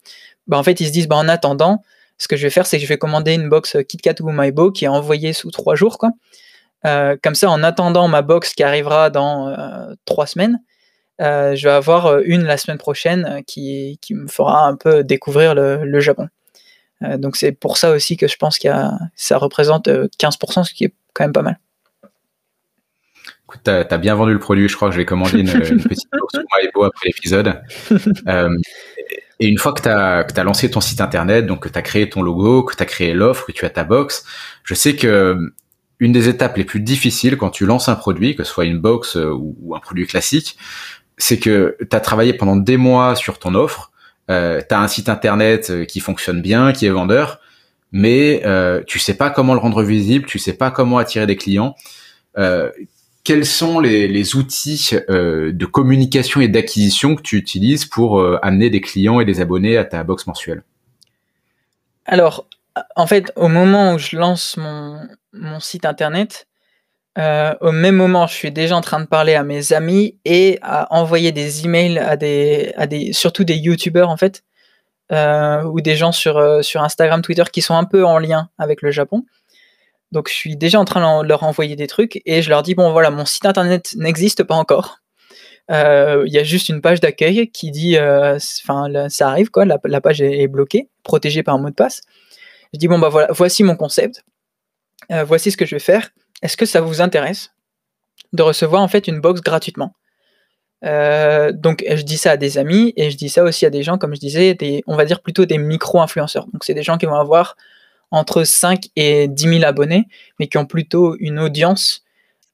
bah, 0.46 0.56
en 0.56 0.62
fait 0.62 0.80
ils 0.80 0.86
se 0.86 0.92
disent 0.92 1.06
bah, 1.06 1.16
en 1.16 1.28
attendant, 1.28 1.82
ce 2.18 2.28
que 2.28 2.36
je 2.36 2.42
vais 2.42 2.50
faire 2.50 2.66
c'est 2.66 2.78
que 2.78 2.82
je 2.82 2.88
vais 2.88 2.98
commander 2.98 3.34
une 3.34 3.48
box 3.48 3.76
KitKat 3.88 4.20
ou 4.20 4.30
MyBo 4.30 4.70
qui 4.72 4.84
est 4.84 4.88
envoyée 4.88 5.32
sous 5.32 5.50
trois 5.50 5.74
jours 5.74 5.98
quoi. 5.98 6.10
Euh, 6.86 7.16
comme 7.22 7.34
ça 7.34 7.50
en 7.50 7.62
attendant 7.62 8.08
ma 8.08 8.22
box 8.22 8.52
qui 8.54 8.62
arrivera 8.62 9.10
dans 9.10 9.56
trois 10.04 10.26
semaines, 10.26 10.60
je 11.18 11.62
vais 11.62 11.70
avoir 11.70 12.20
une 12.20 12.44
la 12.44 12.56
semaine 12.56 12.78
prochaine 12.78 13.42
qui, 13.46 13.98
qui 14.02 14.14
me 14.14 14.28
fera 14.28 14.66
un 14.66 14.76
peu 14.76 15.02
découvrir 15.04 15.54
le, 15.54 15.84
le 15.84 16.00
Japon. 16.00 16.28
Euh, 17.04 17.18
donc 17.18 17.36
c'est 17.36 17.52
pour 17.52 17.76
ça 17.76 17.90
aussi 17.90 18.16
que 18.16 18.28
je 18.28 18.36
pense 18.36 18.58
que 18.58 18.68
ça 19.14 19.38
représente 19.38 19.88
15%, 19.88 20.60
euh, 20.60 20.62
ce 20.64 20.74
qui 20.74 20.84
est 20.84 20.94
quand 21.12 21.24
même 21.24 21.32
pas 21.32 21.42
mal. 21.42 21.58
Écoute, 23.46 23.60
tu 23.64 23.70
as, 23.70 23.98
bien 23.98 24.14
vendu 24.14 24.32
le 24.32 24.38
produit. 24.38 24.68
Je 24.68 24.76
crois 24.76 24.88
que 24.88 24.94
je 24.94 24.98
vais 24.98 25.04
commander 25.04 25.40
une, 25.40 25.46
petite 25.46 26.08
box 26.12 26.32
sur 26.34 26.42
MyBo 26.58 26.84
après 26.84 27.08
l'épisode. 27.08 27.60
Euh, 29.40 29.44
et 29.44 29.46
une 29.46 29.58
fois 29.58 29.72
que 29.72 29.82
tu 29.82 29.88
as, 29.88 30.44
lancé 30.44 30.70
ton 30.70 30.80
site 30.80 31.00
internet, 31.00 31.46
donc 31.46 31.64
que 31.64 31.68
tu 31.68 31.78
as 31.78 31.82
créé 31.82 32.08
ton 32.08 32.22
logo, 32.22 32.62
que 32.62 32.76
tu 32.76 32.82
as 32.82 32.86
créé 32.86 33.14
l'offre, 33.14 33.46
que 33.46 33.52
tu 33.52 33.64
as 33.64 33.70
ta 33.70 33.84
box, 33.84 34.24
je 34.62 34.74
sais 34.74 34.96
que 34.96 35.38
une 36.00 36.12
des 36.12 36.28
étapes 36.28 36.56
les 36.56 36.64
plus 36.64 36.80
difficiles 36.80 37.36
quand 37.36 37.50
tu 37.50 37.66
lances 37.66 37.88
un 37.88 37.94
produit, 37.94 38.34
que 38.34 38.44
ce 38.44 38.52
soit 38.52 38.64
une 38.64 38.78
box 38.78 39.16
ou 39.16 39.74
un 39.74 39.80
produit 39.80 40.06
classique, 40.06 40.58
c'est 41.18 41.38
que 41.38 41.76
tu 41.78 41.96
as 41.96 42.00
travaillé 42.00 42.34
pendant 42.34 42.56
des 42.56 42.76
mois 42.76 43.14
sur 43.14 43.38
ton 43.38 43.54
offre, 43.54 43.92
euh, 44.30 44.60
tu 44.66 44.74
as 44.74 44.80
un 44.80 44.88
site 44.88 45.08
internet 45.08 45.70
euh, 45.70 45.84
qui 45.84 46.00
fonctionne 46.00 46.40
bien, 46.40 46.72
qui 46.72 46.86
est 46.86 46.90
vendeur, 46.90 47.40
mais 47.92 48.42
euh, 48.44 48.82
tu 48.86 48.98
sais 48.98 49.14
pas 49.14 49.30
comment 49.30 49.54
le 49.54 49.60
rendre 49.60 49.82
visible, 49.82 50.26
tu 50.26 50.38
sais 50.38 50.54
pas 50.54 50.70
comment 50.70 50.98
attirer 50.98 51.26
des 51.26 51.36
clients. 51.36 51.74
Euh, 52.38 52.70
quels 53.24 53.46
sont 53.46 53.80
les, 53.80 54.36
outils 54.36 54.90
euh, 55.08 55.52
de 55.52 55.66
communication 55.66 56.40
et 56.40 56.48
d'acquisition 56.48 57.16
que 57.16 57.22
tu 57.22 57.36
utilises 57.36 57.86
pour 57.86 58.22
amener 58.42 58.70
des 58.70 58.80
clients 58.80 59.20
et 59.20 59.24
des 59.24 59.40
abonnés 59.40 59.76
à 59.76 59.84
ta 59.84 60.04
box 60.04 60.26
mensuelle? 60.26 60.62
Alors, 62.06 62.46
en 62.96 63.06
fait, 63.06 63.32
au 63.36 63.48
moment 63.48 63.94
où 63.94 63.98
je 63.98 64.16
lance 64.16 64.56
mon, 64.56 65.60
site 65.60 65.84
internet, 65.84 66.46
euh, 67.18 67.54
au 67.60 67.72
même 67.72 67.96
moment, 67.96 68.26
je 68.26 68.34
suis 68.34 68.50
déjà 68.50 68.76
en 68.76 68.80
train 68.80 69.00
de 69.00 69.06
parler 69.06 69.34
à 69.34 69.44
mes 69.44 69.72
amis 69.72 70.18
et 70.24 70.58
à 70.62 70.92
envoyer 70.94 71.32
des 71.32 71.64
emails 71.64 71.98
à 71.98 72.16
des, 72.16 73.12
surtout 73.12 73.44
des 73.44 73.54
youtubeurs 73.54 74.10
en 74.10 74.16
fait, 74.16 74.42
euh, 75.12 75.62
ou 75.62 75.80
des 75.80 75.96
gens 75.96 76.10
euh, 76.26 76.62
sur 76.62 76.82
Instagram, 76.82 77.22
Twitter 77.22 77.44
qui 77.52 77.62
sont 77.62 77.76
un 77.76 77.84
peu 77.84 78.04
en 78.04 78.18
lien 78.18 78.48
avec 78.58 78.82
le 78.82 78.90
Japon. 78.90 79.24
Donc 80.14 80.28
je 80.28 80.34
suis 80.34 80.56
déjà 80.56 80.80
en 80.80 80.86
train 80.86 81.22
de 81.22 81.28
leur 81.28 81.42
envoyer 81.42 81.76
des 81.76 81.86
trucs 81.86 82.22
et 82.24 82.40
je 82.40 82.48
leur 82.48 82.62
dis 82.62 82.74
bon 82.74 82.90
voilà 82.92 83.10
mon 83.10 83.26
site 83.26 83.44
internet 83.44 83.94
n'existe 83.96 84.42
pas 84.44 84.54
encore. 84.54 85.00
Il 85.68 86.30
y 86.30 86.38
a 86.38 86.44
juste 86.44 86.70
une 86.70 86.80
page 86.80 87.00
d'accueil 87.00 87.50
qui 87.50 87.70
dit 87.70 87.98
enfin 87.98 88.88
ça 89.08 89.28
arrive 89.28 89.50
quoi 89.50 89.66
la, 89.66 90.00
page 90.00 90.22
est, 90.22 90.46
bloquée 90.48 90.88
protégée 91.02 91.42
par 91.42 91.56
un 91.56 91.58
mot 91.58 91.68
de 91.68 91.74
passe. 91.74 92.00
Je 92.72 92.78
dis 92.78 92.88
bon 92.88 92.98
bah 92.98 93.10
voilà 93.10 93.28
voici 93.30 93.62
mon 93.64 93.76
concept 93.76 94.24
voici 95.10 95.50
ce 95.50 95.56
que 95.58 95.66
je 95.66 95.74
vais 95.74 95.80
faire 95.80 96.10
est-ce 96.44 96.56
que 96.58 96.66
ça 96.66 96.82
vous 96.82 97.00
intéresse 97.00 97.52
de 98.34 98.42
recevoir 98.42 98.82
en 98.82 98.88
fait 98.88 99.08
une 99.08 99.20
box 99.20 99.40
gratuitement? 99.40 99.94
Euh, 100.84 101.52
donc 101.52 101.82
je 101.88 102.02
dis 102.02 102.18
ça 102.18 102.32
à 102.32 102.36
des 102.36 102.58
amis 102.58 102.92
et 102.96 103.10
je 103.10 103.16
dis 103.16 103.30
ça 103.30 103.42
aussi 103.42 103.64
à 103.64 103.70
des 103.70 103.82
gens, 103.82 103.96
comme 103.96 104.14
je 104.14 104.20
disais, 104.20 104.52
des, 104.52 104.82
on 104.86 104.96
va 104.96 105.06
dire 105.06 105.22
plutôt 105.22 105.46
des 105.46 105.56
micro-influenceurs. 105.56 106.46
Donc 106.52 106.64
c'est 106.64 106.74
des 106.74 106.82
gens 106.82 106.98
qui 106.98 107.06
vont 107.06 107.14
avoir 107.14 107.56
entre 108.14 108.44
5 108.44 108.88
et 108.96 109.28
10 109.28 109.58
000 109.58 109.64
abonnés, 109.64 110.06
mais 110.38 110.46
qui 110.46 110.58
ont 110.58 110.66
plutôt 110.66 111.16
une 111.18 111.38
audience 111.38 112.02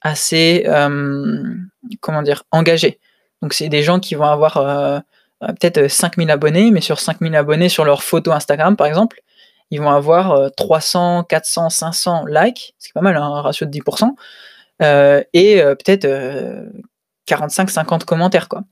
assez, 0.01 0.65
euh, 0.67 1.55
comment 2.01 2.23
dire, 2.23 2.45
engagée. 2.51 2.99
Donc 3.43 3.53
c'est 3.55 3.69
des 3.69 3.83
gens 3.83 4.01
qui 4.01 4.15
vont 4.15 4.25
avoir 4.25 4.57
euh, 4.57 4.99
peut-être 5.41 5.89
5 5.89 6.17
000 6.17 6.31
abonnés, 6.31 6.71
mais 6.71 6.81
sur 6.81 7.01
5 7.01 7.19
000 7.21 7.35
abonnés 7.35 7.69
sur 7.69 7.85
leur 7.85 8.03
photo 8.03 8.33
Instagram 8.33 8.77
par 8.77 8.87
exemple, 8.87 9.21
ils 9.71 9.81
vont 9.81 9.91
avoir 9.91 10.51
300, 10.57 11.25
400, 11.25 11.71
500 11.71 12.25
likes, 12.27 12.75
c'est 12.79 12.93
pas 12.93 13.03
mal, 13.03 13.17
hein, 13.17 13.23
un 13.23 13.41
ratio 13.41 13.67
de 13.67 13.71
10%, 13.71 14.15
euh, 14.83 15.23
et 15.33 15.61
euh, 15.61 15.75
peut-être 15.75 16.07
45-50 17.29 17.95
euh, 17.95 17.99
commentaires. 18.05 18.49
Quoi. 18.49 18.63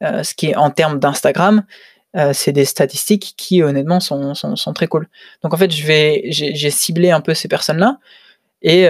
ce 0.00 0.34
qui 0.34 0.50
est 0.50 0.56
en 0.56 0.70
termes 0.70 0.98
d'Instagram, 0.98 1.64
c'est 2.32 2.52
des 2.52 2.64
statistiques 2.64 3.34
qui 3.36 3.62
honnêtement 3.62 4.00
sont, 4.00 4.34
sont, 4.34 4.72
très 4.72 4.86
cool. 4.86 5.06
Donc 5.42 5.52
en 5.52 5.56
fait, 5.58 5.70
je 5.70 5.86
vais, 5.86 6.24
j'ai, 6.28 6.70
ciblé 6.70 7.10
un 7.10 7.20
peu 7.20 7.34
ces 7.34 7.46
personnes-là, 7.46 7.98
et, 8.62 8.84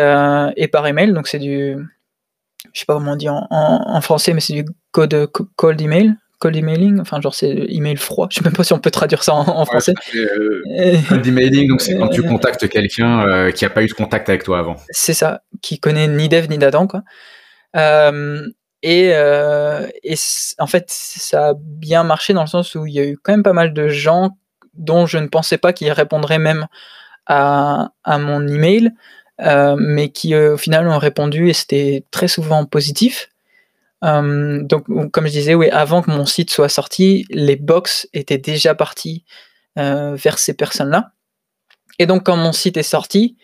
et 0.57 0.69
par 0.69 0.87
email, 0.87 1.13
donc 1.13 1.27
c'est 1.27 1.41
du, 1.41 1.77
je 2.73 2.81
sais 2.81 2.87
pas 2.87 2.95
comment 2.95 3.13
on 3.13 3.17
dit 3.17 3.29
en, 3.29 3.47
en 3.51 4.01
français, 4.01 4.33
mais 4.33 4.41
c'est 4.41 4.53
du 4.53 4.65
code 4.93 5.29
cold 5.57 5.81
email, 5.81 6.15
cold 6.39 6.57
emailing, 6.57 7.01
enfin 7.01 7.21
genre 7.21 7.35
c'est 7.35 7.67
email 7.69 7.97
froid, 7.97 8.29
je 8.31 8.37
sais 8.37 8.45
même 8.45 8.53
pas 8.53 8.65
si 8.65 8.73
on 8.73 8.79
peut 8.79 8.91
traduire 8.91 9.23
ça 9.23 9.35
en, 9.35 9.65
français. 9.65 9.95
Euh, 10.15 10.97
cold 11.09 11.27
emailing, 11.27 11.69
donc 11.69 11.81
c'est 11.81 11.97
quand 11.97 12.09
tu 12.09 12.23
contactes 12.23 12.69
quelqu'un 12.69 13.27
euh, 13.27 13.51
qui 13.51 13.65
a 13.65 13.71
pas 13.71 13.83
eu 13.83 13.87
de 13.87 13.93
contact 13.93 14.29
avec 14.29 14.45
toi 14.45 14.59
avant. 14.59 14.77
C'est 14.91 15.15
ça, 15.15 15.43
qui 15.63 15.79
connaît 15.79 16.09
ni 16.09 16.29
Dev 16.29 16.49
ni 16.49 16.59
d'Adam 16.59 16.87
quoi. 16.87 17.03
Euh, 17.77 18.47
et, 18.83 19.09
et 19.09 20.15
en 20.59 20.67
fait 20.67 20.85
ça 20.89 21.49
a 21.49 21.55
bien 21.57 22.05
marché 22.05 22.33
dans 22.33 22.43
le 22.43 22.47
sens 22.47 22.75
où 22.75 22.87
il 22.87 22.95
y 22.95 23.01
a 23.01 23.05
eu 23.05 23.19
quand 23.23 23.33
même 23.33 23.43
pas 23.43 23.53
mal 23.53 23.73
de 23.73 23.89
gens 23.89 24.37
dont 24.75 25.07
je 25.07 25.19
ne 25.19 25.27
pensais 25.27 25.59
pas 25.59 25.73
qu'ils 25.73 25.91
répondraient 25.93 26.39
même 26.39 26.67
à, 27.27 27.91
mon 28.07 28.47
email, 28.47 28.93
mais 29.39 30.11
qui 30.11 30.37
au 30.37 30.57
final 30.57 30.87
ont 30.89 30.99
répondu 30.99 31.49
et 31.49 31.53
c'était 31.53 32.05
très 32.11 32.29
souvent 32.29 32.65
positif. 32.65 33.31
Euh, 34.05 34.63
donc, 34.63 34.87
comme 35.11 35.27
je 35.27 35.33
disais, 35.33 35.55
oui, 35.55 35.69
avant 35.71 36.03
que 36.03 36.11
mon 36.11 36.27
site 36.27 36.51
soit 36.51 36.69
sorti, 36.69 37.27
les 37.31 37.57
box 37.57 38.09
étaient 38.13 38.39
déjà 38.39 38.75
partis 38.75 39.25
euh, 39.79 40.15
vers 40.15 40.39
ces 40.39 40.55
personnes-là. 40.55 41.13
Et 41.99 42.07
donc, 42.07 42.25
quand 42.25 42.37
mon 42.37 42.53
site 42.53 42.77
est 42.77 42.83
sorti, 42.83 43.37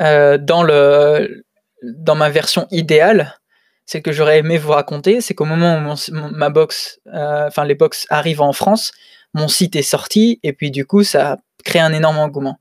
euh, 0.00 0.38
dans, 0.38 0.62
le, 0.62 1.44
dans 1.82 2.14
ma 2.14 2.30
version 2.30 2.66
idéale, 2.70 3.38
c'est 3.86 4.02
que 4.02 4.12
j'aurais 4.12 4.38
aimé 4.38 4.58
vous 4.58 4.72
raconter, 4.72 5.20
c'est 5.20 5.34
qu'au 5.34 5.44
moment 5.44 5.78
où 5.78 6.12
ma 6.12 6.50
box, 6.50 7.00
enfin 7.12 7.64
les 7.64 7.74
box 7.74 8.06
arrivent 8.10 8.42
en 8.42 8.52
France, 8.52 8.92
mon 9.32 9.48
site 9.48 9.76
est 9.76 9.82
sorti 9.82 10.40
et 10.42 10.52
puis 10.52 10.70
du 10.70 10.84
coup 10.84 11.04
ça 11.04 11.32
a 11.32 11.36
créé 11.64 11.80
un 11.80 11.92
énorme 11.92 12.18
engouement. 12.18 12.60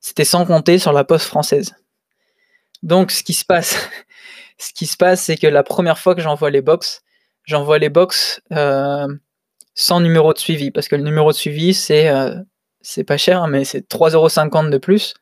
C'était 0.00 0.24
sans 0.24 0.44
compter 0.44 0.78
sur 0.78 0.92
la 0.92 1.04
poste 1.04 1.26
française. 1.26 1.74
Donc 2.82 3.10
ce 3.10 3.22
qui 3.22 3.34
se 3.34 3.44
passe, 3.44 3.88
ce 4.58 4.72
qui 4.72 4.86
se 4.86 4.96
passe, 4.96 5.22
c'est 5.22 5.36
que 5.36 5.46
la 5.46 5.62
première 5.62 5.98
fois 5.98 6.14
que 6.14 6.20
j'envoie 6.20 6.50
les 6.50 6.62
box, 6.62 7.02
j'envoie 7.44 7.78
les 7.78 7.88
box 7.88 8.40
euh, 8.52 9.06
sans 9.74 10.00
numéro 10.00 10.32
de 10.32 10.38
suivi, 10.38 10.70
parce 10.70 10.88
que 10.88 10.96
le 10.96 11.02
numéro 11.02 11.30
de 11.30 11.36
suivi, 11.36 11.74
c'est 11.74 12.08
euh, 12.08 12.34
c'est 12.80 13.04
pas 13.04 13.16
cher, 13.16 13.46
mais 13.48 13.64
c'est 13.64 13.88
3,50€ 13.88 14.70
de 14.70 14.78
plus. 14.78 15.14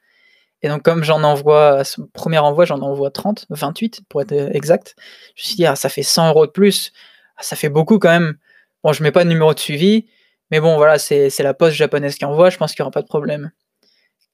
Et 0.66 0.68
donc, 0.68 0.82
comme 0.82 1.04
j'en 1.04 1.22
envoie, 1.22 1.84
premier 2.12 2.38
envoi, 2.38 2.64
j'en 2.64 2.80
envoie 2.80 3.12
30, 3.12 3.46
28 3.50 4.00
pour 4.08 4.20
être 4.20 4.32
exact, 4.32 4.96
je 5.36 5.42
me 5.42 5.46
suis 5.46 5.54
dit, 5.54 5.64
ah, 5.64 5.76
ça 5.76 5.88
fait 5.88 6.02
100 6.02 6.30
euros 6.30 6.44
de 6.44 6.50
plus, 6.50 6.90
ah, 7.36 7.42
ça 7.44 7.54
fait 7.54 7.68
beaucoup 7.68 8.00
quand 8.00 8.08
même. 8.08 8.36
Bon, 8.82 8.92
je 8.92 9.00
mets 9.04 9.12
pas 9.12 9.22
de 9.22 9.28
numéro 9.28 9.54
de 9.54 9.60
suivi, 9.60 10.06
mais 10.50 10.58
bon, 10.58 10.74
voilà, 10.74 10.98
c'est 10.98 11.38
la 11.38 11.54
poste 11.54 11.76
japonaise 11.76 12.16
qui 12.16 12.24
envoie, 12.24 12.50
je 12.50 12.56
pense 12.56 12.74
qu'il 12.74 12.82
n'y 12.82 12.86
aura 12.86 12.90
pas 12.90 13.02
de 13.02 13.06
problème 13.06 13.52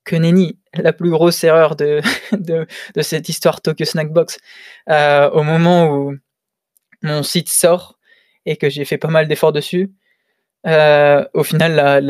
que 0.05 0.17
nenni, 0.17 0.59
la 0.73 0.95
plus 0.95 1.11
grosse 1.11 1.45
erreur 1.45 1.77
de, 1.77 2.01
de, 2.33 2.67
cette 3.03 3.29
histoire 3.29 3.61
Tokyo 3.61 3.85
Snackbox. 3.85 4.39
Euh, 4.89 5.29
au 5.33 5.43
moment 5.43 5.91
où 5.91 6.17
mon 7.03 7.23
site 7.23 7.51
sort 7.51 7.99
et 8.47 8.57
que 8.57 8.71
j'ai 8.71 8.87
fait 8.87 8.97
pas 8.97 9.09
mal 9.09 9.29
d'efforts 9.29 9.53
dessus, 9.53 9.93
euh, 10.67 11.27
au 11.35 11.43
final, 11.43 12.01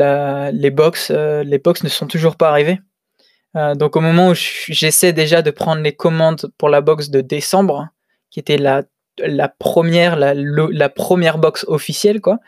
les, 0.53 0.71
box, 0.71 1.11
euh, 1.11 1.43
les 1.43 1.59
box 1.59 1.83
ne 1.83 1.89
sont 1.89 2.07
toujours 2.07 2.37
pas 2.37 2.49
arrivées. 2.49 2.79
Donc 3.55 3.95
au 3.95 4.01
moment 4.01 4.29
où 4.29 4.33
j'essaie 4.33 5.13
déjà 5.13 5.41
de 5.41 5.51
prendre 5.51 5.81
les 5.81 5.93
commandes 5.95 6.51
pour 6.57 6.69
la 6.69 6.81
box 6.81 7.09
de 7.09 7.21
décembre, 7.21 7.89
qui 8.31 8.39
était 8.39 8.57
la, 8.57 8.83
la 9.19 9.47
première, 9.47 10.15
la, 10.15 10.33
la 10.33 10.89
première 10.89 11.37
box 11.37 11.65
officielle, 11.67 12.19
quoi, 12.19 12.39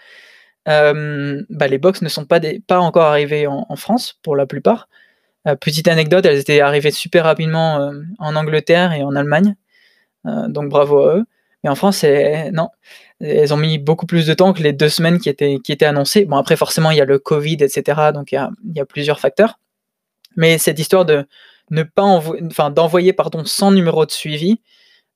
bah, 0.65 1.67
les 1.67 1.77
box 1.77 2.01
ne 2.01 2.09
sont 2.09 2.25
pas, 2.25 2.39
des, 2.39 2.59
pas 2.59 2.79
encore 2.79 3.05
arrivées 3.05 3.47
en, 3.47 3.75
France 3.75 4.19
pour 4.23 4.35
la 4.35 4.45
plupart. 4.45 4.89
petite 5.61 5.87
anecdote, 5.87 6.25
elles 6.25 6.39
étaient 6.39 6.61
arrivées 6.61 6.91
super 6.91 7.25
rapidement 7.25 7.91
en 8.19 8.35
Angleterre 8.35 8.93
et 8.93 9.03
en 9.03 9.15
Allemagne. 9.15 9.55
donc 10.25 10.69
bravo 10.69 11.03
à 11.03 11.17
eux. 11.17 11.25
Mais 11.63 11.69
en 11.69 11.75
France, 11.75 12.03
non, 12.53 12.69
elles 13.19 13.53
ont 13.53 13.57
mis 13.57 13.79
beaucoup 13.79 14.05
plus 14.05 14.27
de 14.27 14.33
temps 14.33 14.53
que 14.53 14.61
les 14.61 14.73
deux 14.73 14.89
semaines 14.89 15.19
qui 15.19 15.29
étaient, 15.29 15.57
qui 15.63 15.71
étaient 15.71 15.85
annoncées. 15.85 16.25
Bon, 16.25 16.37
après, 16.37 16.55
forcément, 16.55 16.91
il 16.91 16.97
y 16.97 17.01
a 17.01 17.05
le 17.05 17.17
Covid, 17.17 17.57
etc. 17.59 18.11
Donc, 18.13 18.31
il 18.31 18.49
y 18.75 18.79
a 18.79 18.85
plusieurs 18.85 19.19
facteurs. 19.19 19.59
Mais 20.35 20.57
cette 20.57 20.79
histoire 20.79 21.05
de 21.05 21.25
ne 21.71 21.83
pas 21.83 22.03
enfin, 22.03 22.69
d'envoyer, 22.69 23.13
pardon, 23.13 23.43
sans 23.45 23.71
numéro 23.71 24.05
de 24.05 24.11
suivi, 24.11 24.59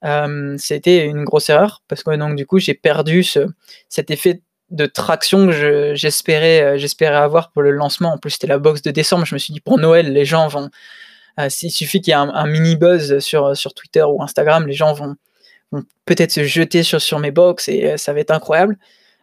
euh, 0.05 0.55
c'était 0.57 1.05
une 1.05 1.25
grosse 1.25 1.49
erreur 1.49 1.83
parce 1.87 2.03
que 2.03 2.15
donc, 2.15 2.35
du 2.35 2.45
coup, 2.45 2.59
j'ai 2.59 2.73
perdu 2.73 3.23
ce, 3.23 3.47
cet 3.89 4.11
effet 4.11 4.41
de 4.69 4.85
traction 4.85 5.47
que 5.47 5.93
j'espérais, 5.95 6.61
euh, 6.61 6.77
j'espérais 6.77 7.17
avoir 7.17 7.51
pour 7.51 7.61
le 7.61 7.71
lancement. 7.71 8.13
En 8.13 8.17
plus, 8.17 8.31
c'était 8.31 8.47
la 8.47 8.59
box 8.59 8.81
de 8.81 8.91
décembre. 8.91 9.25
Je 9.25 9.35
me 9.35 9.39
suis 9.39 9.53
dit, 9.53 9.61
pour 9.61 9.77
Noël, 9.79 10.13
les 10.13 10.25
gens 10.25 10.47
vont. 10.47 10.69
Euh, 11.39 11.49
s'il 11.49 11.71
suffit 11.71 12.01
qu'il 12.01 12.11
y 12.11 12.13
ait 12.13 12.19
un, 12.19 12.47
mini 12.47 12.75
buzz 12.75 13.19
sur, 13.19 13.55
sur 13.55 13.73
Twitter 13.73 14.03
ou 14.03 14.21
Instagram, 14.21 14.67
les 14.67 14.73
gens 14.73 14.93
vont, 14.93 15.15
peut-être 16.05 16.31
se 16.31 16.43
jeter 16.43 16.83
sur, 16.83 16.99
sur 16.99 17.19
mes 17.19 17.31
box 17.31 17.69
et 17.69 17.97
ça 17.97 18.11
va 18.11 18.19
être 18.19 18.31
incroyable. 18.31 18.77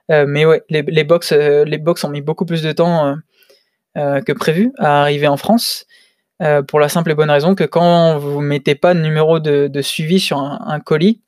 mais 0.09 0.47
ouais, 0.47 0.63
les, 0.71 0.83
les, 0.83 1.05
box, 1.05 1.33
les 1.33 1.79
box 1.79 2.05
ont 2.05 2.09
mis 2.09 2.23
beaucoup 2.23 2.47
plus 2.47 2.63
de 2.63 2.73
temps 2.73 3.17
que 3.97 4.33
prévu 4.33 4.73
à 4.79 5.01
arriver 5.01 5.27
en 5.27 5.37
France. 5.37 5.87
pour 6.69 6.81
la 6.81 6.89
simple 6.89 7.11
et 7.11 7.15
bonne 7.15 7.31
raison 7.31 7.55
que 7.55 7.65
quand 7.65 8.19
vous 8.19 8.41
mettez 8.41 8.75
pas 8.75 8.95
de 8.95 9.01
numéro 9.01 9.41
de, 9.41 9.83
suivi 9.83 10.21
sur 10.21 10.39
un, 10.39 10.81
colis, 10.81 11.23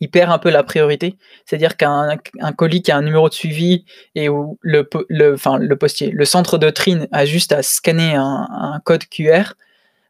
il 0.00 0.10
perd 0.10 0.30
un 0.30 0.38
peu 0.38 0.50
la 0.50 0.62
priorité. 0.62 1.16
C'est-à-dire 1.44 1.76
qu'un 1.76 2.16
un 2.40 2.52
colis 2.52 2.82
qui 2.82 2.90
a 2.90 2.96
un 2.96 3.02
numéro 3.02 3.28
de 3.28 3.34
suivi 3.34 3.84
et 4.14 4.28
où 4.28 4.58
le, 4.62 4.88
le, 5.08 5.34
enfin, 5.34 5.58
le 5.58 5.76
postier, 5.76 6.10
le 6.10 6.24
centre 6.24 6.58
de 6.58 6.70
trine 6.70 7.06
a 7.12 7.26
juste 7.26 7.52
à 7.52 7.62
scanner 7.62 8.14
un, 8.14 8.80
code 8.84 9.04
QR, 9.06 9.54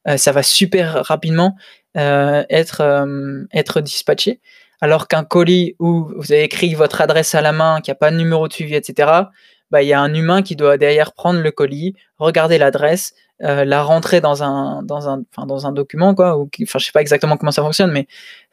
euh, 0.08 0.16
ça 0.16 0.32
va 0.32 0.42
super 0.42 1.04
rapidement 1.04 1.56
euh, 1.96 2.44
être, 2.48 2.80
euh, 2.80 3.44
être 3.52 3.80
dispatché. 3.80 4.40
Alors 4.80 5.08
qu'un 5.08 5.24
colis 5.24 5.76
où 5.78 6.08
vous 6.16 6.32
avez 6.32 6.44
écrit 6.44 6.72
votre 6.74 7.00
adresse 7.00 7.34
à 7.34 7.42
la 7.42 7.52
main, 7.52 7.80
qui 7.82 7.90
a 7.90 7.94
pas 7.94 8.10
de 8.10 8.16
numéro 8.16 8.48
de 8.48 8.52
suivi, 8.52 8.74
etc., 8.74 9.10
bah, 9.70 9.82
il 9.82 9.88
y 9.88 9.92
a 9.92 10.00
un 10.00 10.12
humain 10.14 10.42
qui 10.42 10.56
doit 10.56 10.76
derrière 10.76 11.12
prendre 11.12 11.40
le 11.40 11.50
colis, 11.50 11.94
regarder 12.18 12.58
l'adresse, 12.58 13.14
euh, 13.42 13.64
la 13.64 13.82
rentrer 13.82 14.20
dans 14.20 14.42
un, 14.42 14.82
dans 14.82 15.08
un, 15.08 15.22
dans 15.46 15.66
un 15.66 15.72
document, 15.72 16.14
quoi. 16.14 16.36
Ou, 16.36 16.48
enfin, 16.62 16.78
je 16.78 16.86
sais 16.86 16.92
pas 16.92 17.00
exactement 17.00 17.36
comment 17.36 17.52
ça 17.52 17.62
fonctionne, 17.62 17.90
mais 17.90 18.06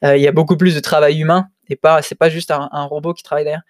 euh, 0.05 0.15
il 0.15 0.23
y 0.23 0.27
a 0.27 0.31
beaucoup 0.31 0.55
plus 0.55 0.75
de 0.75 0.79
travail 0.79 1.19
humain 1.19 1.49
et 1.69 1.75
pas, 1.75 2.01
c'est 2.01 2.15
pas 2.15 2.29
juste 2.29 2.51
un, 2.51 2.85
robot 2.85 3.13
qui 3.13 3.23
travaille 3.23 3.43
derrière. 3.43 3.63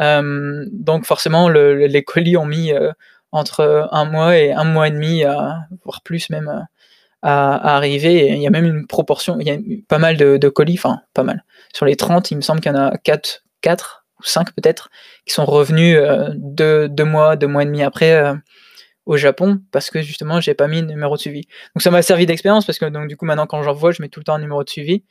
Euh, 0.00 0.64
donc 0.72 1.04
forcément, 1.04 1.48
le, 1.48 1.86
les 1.86 2.02
colis 2.02 2.36
ont 2.36 2.46
mis 2.46 2.72
entre 3.30 3.88
un 3.92 4.04
mois 4.06 4.38
et 4.38 4.52
un 4.52 4.64
mois 4.64 4.88
et 4.88 4.90
demi, 4.90 5.22
voire 5.84 6.00
plus 6.02 6.30
même, 6.30 6.66
à, 7.20 7.76
arriver. 7.76 8.28
il 8.28 8.40
y 8.40 8.46
a 8.46 8.50
même 8.50 8.64
une 8.64 8.86
proportion, 8.86 9.38
il 9.40 9.46
y 9.46 9.50
a 9.50 9.58
pas 9.88 9.98
mal 9.98 10.16
de, 10.16 10.38
de 10.38 10.48
colis, 10.48 10.78
enfin 10.78 11.00
pas 11.12 11.24
mal. 11.24 11.44
Sur 11.74 11.84
les 11.84 11.96
30, 11.96 12.30
il 12.30 12.36
me 12.36 12.42
semble 12.42 12.60
qu'il 12.60 12.72
y 12.72 12.74
en 12.74 12.78
a 12.78 12.96
4, 12.96 13.44
4 13.60 14.06
ou 14.20 14.24
5 14.24 14.52
peut-être, 14.54 14.90
qui 15.26 15.32
sont 15.32 15.44
revenus 15.44 15.98
deux, 16.34 16.88
deux, 16.88 17.04
mois, 17.04 17.36
deux 17.36 17.46
mois 17.46 17.62
et 17.62 17.66
demi 17.66 17.82
après 17.82 18.34
au 19.06 19.16
Japon 19.16 19.60
parce 19.70 19.90
que 19.90 20.02
justement 20.02 20.40
j'ai 20.40 20.54
pas 20.54 20.68
mis 20.68 20.82
de 20.82 20.86
numéro 20.86 21.16
de 21.16 21.20
suivi. 21.20 21.42
Donc 21.74 21.82
ça 21.82 21.90
m'a 21.90 22.02
servi 22.02 22.26
d'expérience 22.26 22.64
parce 22.64 22.78
que 22.78 22.86
donc 22.86 23.08
du 23.08 23.16
coup 23.16 23.24
maintenant 23.26 23.46
quand 23.46 23.62
j'envoie 23.62 23.92
je 23.92 24.02
mets 24.02 24.08
tout 24.08 24.20
le 24.20 24.24
temps 24.24 24.34
un 24.34 24.38
numéro 24.38 24.64
de 24.64 24.70
suivi. 24.70 25.04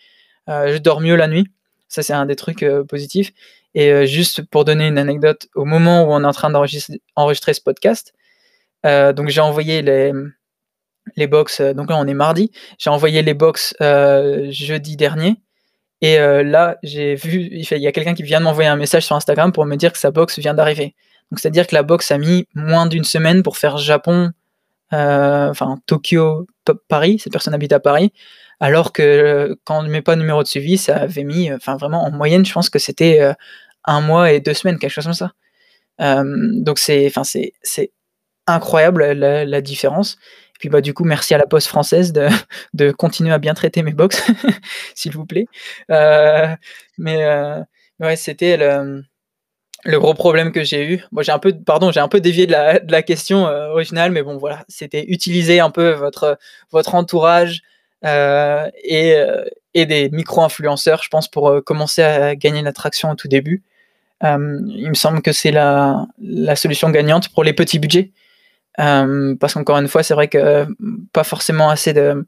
Euh, 0.49 0.73
je 0.73 0.77
dors 0.77 0.99
mieux 0.99 1.15
la 1.15 1.27
nuit, 1.27 1.47
ça 1.87 2.03
c'est 2.03 2.13
un 2.13 2.25
des 2.25 2.35
trucs 2.35 2.63
euh, 2.63 2.83
positifs. 2.83 3.31
Et 3.75 3.91
euh, 3.91 4.05
juste 4.05 4.43
pour 4.43 4.65
donner 4.65 4.87
une 4.87 4.97
anecdote, 4.97 5.47
au 5.55 5.65
moment 5.65 6.03
où 6.03 6.13
on 6.13 6.21
est 6.21 6.27
en 6.27 6.31
train 6.31 6.49
d'enregistrer 6.49 7.53
ce 7.53 7.61
podcast, 7.61 8.13
donc 8.83 9.29
j'ai 9.29 9.41
envoyé 9.41 9.81
les 9.81 10.11
les 11.15 11.27
box. 11.27 11.61
donc 11.61 11.89
là 11.89 11.97
on 11.97 12.07
est 12.07 12.13
mardi, 12.13 12.51
j'ai 12.77 12.89
envoyé 12.89 13.21
les 13.21 13.33
box 13.33 13.75
jeudi 14.49 14.97
dernier. 14.97 15.37
Et 16.05 16.17
là, 16.17 16.77
j'ai 16.83 17.15
vu, 17.15 17.47
il 17.49 17.77
y 17.77 17.87
a 17.87 17.91
quelqu'un 17.93 18.13
qui 18.13 18.23
vient 18.23 18.39
de 18.39 18.43
m'envoyer 18.43 18.69
un 18.69 18.75
message 18.75 19.05
sur 19.05 19.15
Instagram 19.15 19.53
pour 19.53 19.65
me 19.65 19.77
dire 19.77 19.93
que 19.93 19.97
sa 19.97 20.11
box 20.11 20.37
vient 20.37 20.53
d'arriver. 20.53 20.95
Donc 21.31 21.39
c'est-à-dire 21.39 21.65
que 21.65 21.73
la 21.73 21.81
box 21.81 22.11
a 22.11 22.19
mis 22.19 22.45
moins 22.53 22.85
d'une 22.85 23.03
semaine 23.03 23.41
pour 23.41 23.57
faire 23.57 23.77
Japon, 23.77 24.31
euh, 24.93 25.49
enfin 25.49 25.79
Tokyo, 25.87 26.45
Paris, 26.87 27.17
cette 27.17 27.33
personne 27.33 27.55
habite 27.55 27.73
à 27.73 27.79
Paris, 27.79 28.13
alors 28.59 28.93
que 28.93 29.01
euh, 29.01 29.55
quand 29.63 29.79
on 29.79 29.81
ne 29.83 29.89
met 29.89 30.03
pas 30.03 30.15
de 30.15 30.21
numéro 30.21 30.43
de 30.43 30.47
suivi, 30.47 30.77
ça 30.77 30.97
avait 30.97 31.23
mis, 31.23 31.49
euh, 31.49 31.55
enfin 31.55 31.75
vraiment 31.77 32.03
en 32.03 32.11
moyenne, 32.11 32.45
je 32.45 32.53
pense 32.53 32.69
que 32.69 32.77
c'était 32.77 33.33
un 33.85 34.01
mois 34.01 34.31
et 34.31 34.41
deux 34.41 34.53
semaines, 34.53 34.77
quelque 34.77 34.91
chose 34.91 35.05
comme 35.05 35.13
ça. 35.13 35.31
donc 35.99 36.77
c'est 36.77 37.11
incroyable 38.45 39.03
la, 39.13 39.61
différence. 39.61 40.17
Puis 40.63 40.69
bah 40.69 40.79
du 40.79 40.93
coup, 40.93 41.03
merci 41.03 41.33
à 41.33 41.37
la 41.37 41.45
Poste 41.45 41.67
française 41.67 42.13
de, 42.13 42.29
de 42.73 42.91
continuer 42.93 43.33
à 43.33 43.37
bien 43.37 43.53
traiter 43.53 43.83
mes 43.83 43.91
box, 43.91 44.23
s'il 44.95 45.11
vous 45.11 45.25
plaît. 45.25 45.47
mais 45.89 47.25
ouais, 47.99 48.15
c'était 48.15 48.55
le 48.55 49.03
le 49.83 49.99
gros 49.99 50.13
problème 50.13 50.53
que 50.53 50.63
j'ai 50.63 50.85
eu, 50.89 51.03
j'ai 51.19 51.33
un 51.33 51.39
peu, 51.39 51.53
pardon, 51.53 51.91
j'ai 51.91 51.99
un 51.99 52.07
peu 52.07 52.21
dévié 52.21 52.47
de 52.47 52.53
la, 52.53 52.79
de 52.79 52.89
la 52.89 53.01
question 53.01 53.47
euh, 53.47 53.67
originale, 53.67 54.11
mais 54.11 54.23
bon 54.23 54.37
voilà, 54.37 54.63
c'était 54.69 55.03
utiliser 55.09 55.59
un 55.59 55.71
peu 55.71 55.91
votre 55.91 56.37
votre 56.71 56.95
entourage 56.95 57.61
euh, 58.05 58.69
et, 58.83 59.15
euh, 59.15 59.43
et 59.73 59.85
des 59.85 60.09
micro-influenceurs, 60.09 61.03
je 61.03 61.09
pense, 61.09 61.27
pour 61.29 61.49
euh, 61.49 61.59
commencer 61.59 62.01
à 62.01 62.35
gagner 62.37 62.61
l'attraction 62.61 63.11
au 63.11 63.15
tout 63.15 63.27
début. 63.27 63.63
Euh, 64.23 64.61
il 64.67 64.87
me 64.87 64.93
semble 64.93 65.21
que 65.21 65.33
c'est 65.33 65.51
la, 65.51 66.07
la 66.21 66.55
solution 66.55 66.89
gagnante 66.89 67.27
pour 67.29 67.43
les 67.43 67.53
petits 67.53 67.79
budgets, 67.79 68.11
parce 68.77 69.53
qu'encore 69.53 69.77
une 69.77 69.87
fois, 69.87 70.03
c'est 70.03 70.13
vrai 70.13 70.27
que 70.27 70.65
pas 71.11 71.23
forcément 71.23 71.69
assez 71.69 71.93
de 71.93 72.25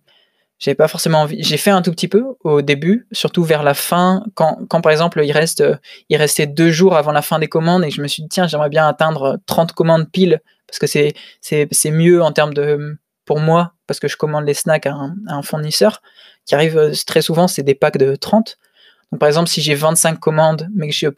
j'avais 0.60 0.76
pas 0.76 0.88
forcément 0.88 1.22
envie. 1.22 1.44
J'ai 1.44 1.58
fait 1.58 1.70
un 1.70 1.82
tout 1.82 1.92
petit 1.92 2.08
peu 2.08 2.24
au 2.44 2.62
début, 2.62 3.08
surtout 3.12 3.44
vers 3.44 3.64
la 3.64 3.74
fin, 3.74 4.24
quand, 4.36 4.60
quand 4.70 4.82
par 4.82 4.92
exemple 4.92 5.22
il 5.24 5.32
reste, 5.32 5.64
il 6.10 6.18
restait 6.18 6.48
deux 6.48 6.72
jours 6.72 6.96
avant 6.96 7.12
la 7.12 7.22
fin 7.22 7.40
des 7.40 7.48
commandes 7.48 7.84
et 7.84 7.92
je 7.92 8.02
me 8.02 8.08
suis 8.08 8.24
dit 8.24 8.30
tiens 8.30 8.48
j'aimerais 8.48 8.70
bien 8.70 8.88
atteindre 8.88 9.40
30 9.48 9.74
commandes 9.74 10.10
pile 10.10 10.42
parce 10.68 10.80
que 10.80 10.88
c'est 10.88 11.14
c'est 11.42 11.68
c'est 11.72 11.92
mieux 11.92 12.24
en 12.24 12.32
termes 12.32 12.54
de 12.54 12.98
pour 13.26 13.40
moi 13.40 13.74
parce 13.88 14.00
que 14.00 14.08
je 14.08 14.16
commande 14.18 14.46
les 14.46 14.54
snacks 14.54 14.86
à 14.88 14.94
un, 14.94 15.16
à 15.28 15.36
un 15.36 15.42
fournisseur 15.42 16.02
qui 16.46 16.56
arrive 16.56 16.78
euh, 16.78 16.94
très 17.06 17.22
souvent 17.22 17.48
c'est 17.48 17.64
des 17.64 17.76
packs 17.76 17.98
de 17.98 18.16
30. 18.16 18.58
Donc 19.12 19.20
par 19.20 19.28
exemple 19.28 19.50
si 19.50 19.62
j'ai 19.62 19.76
25 19.76 20.20
commandes 20.20 20.68
mais 20.74 20.90
que 20.90 21.14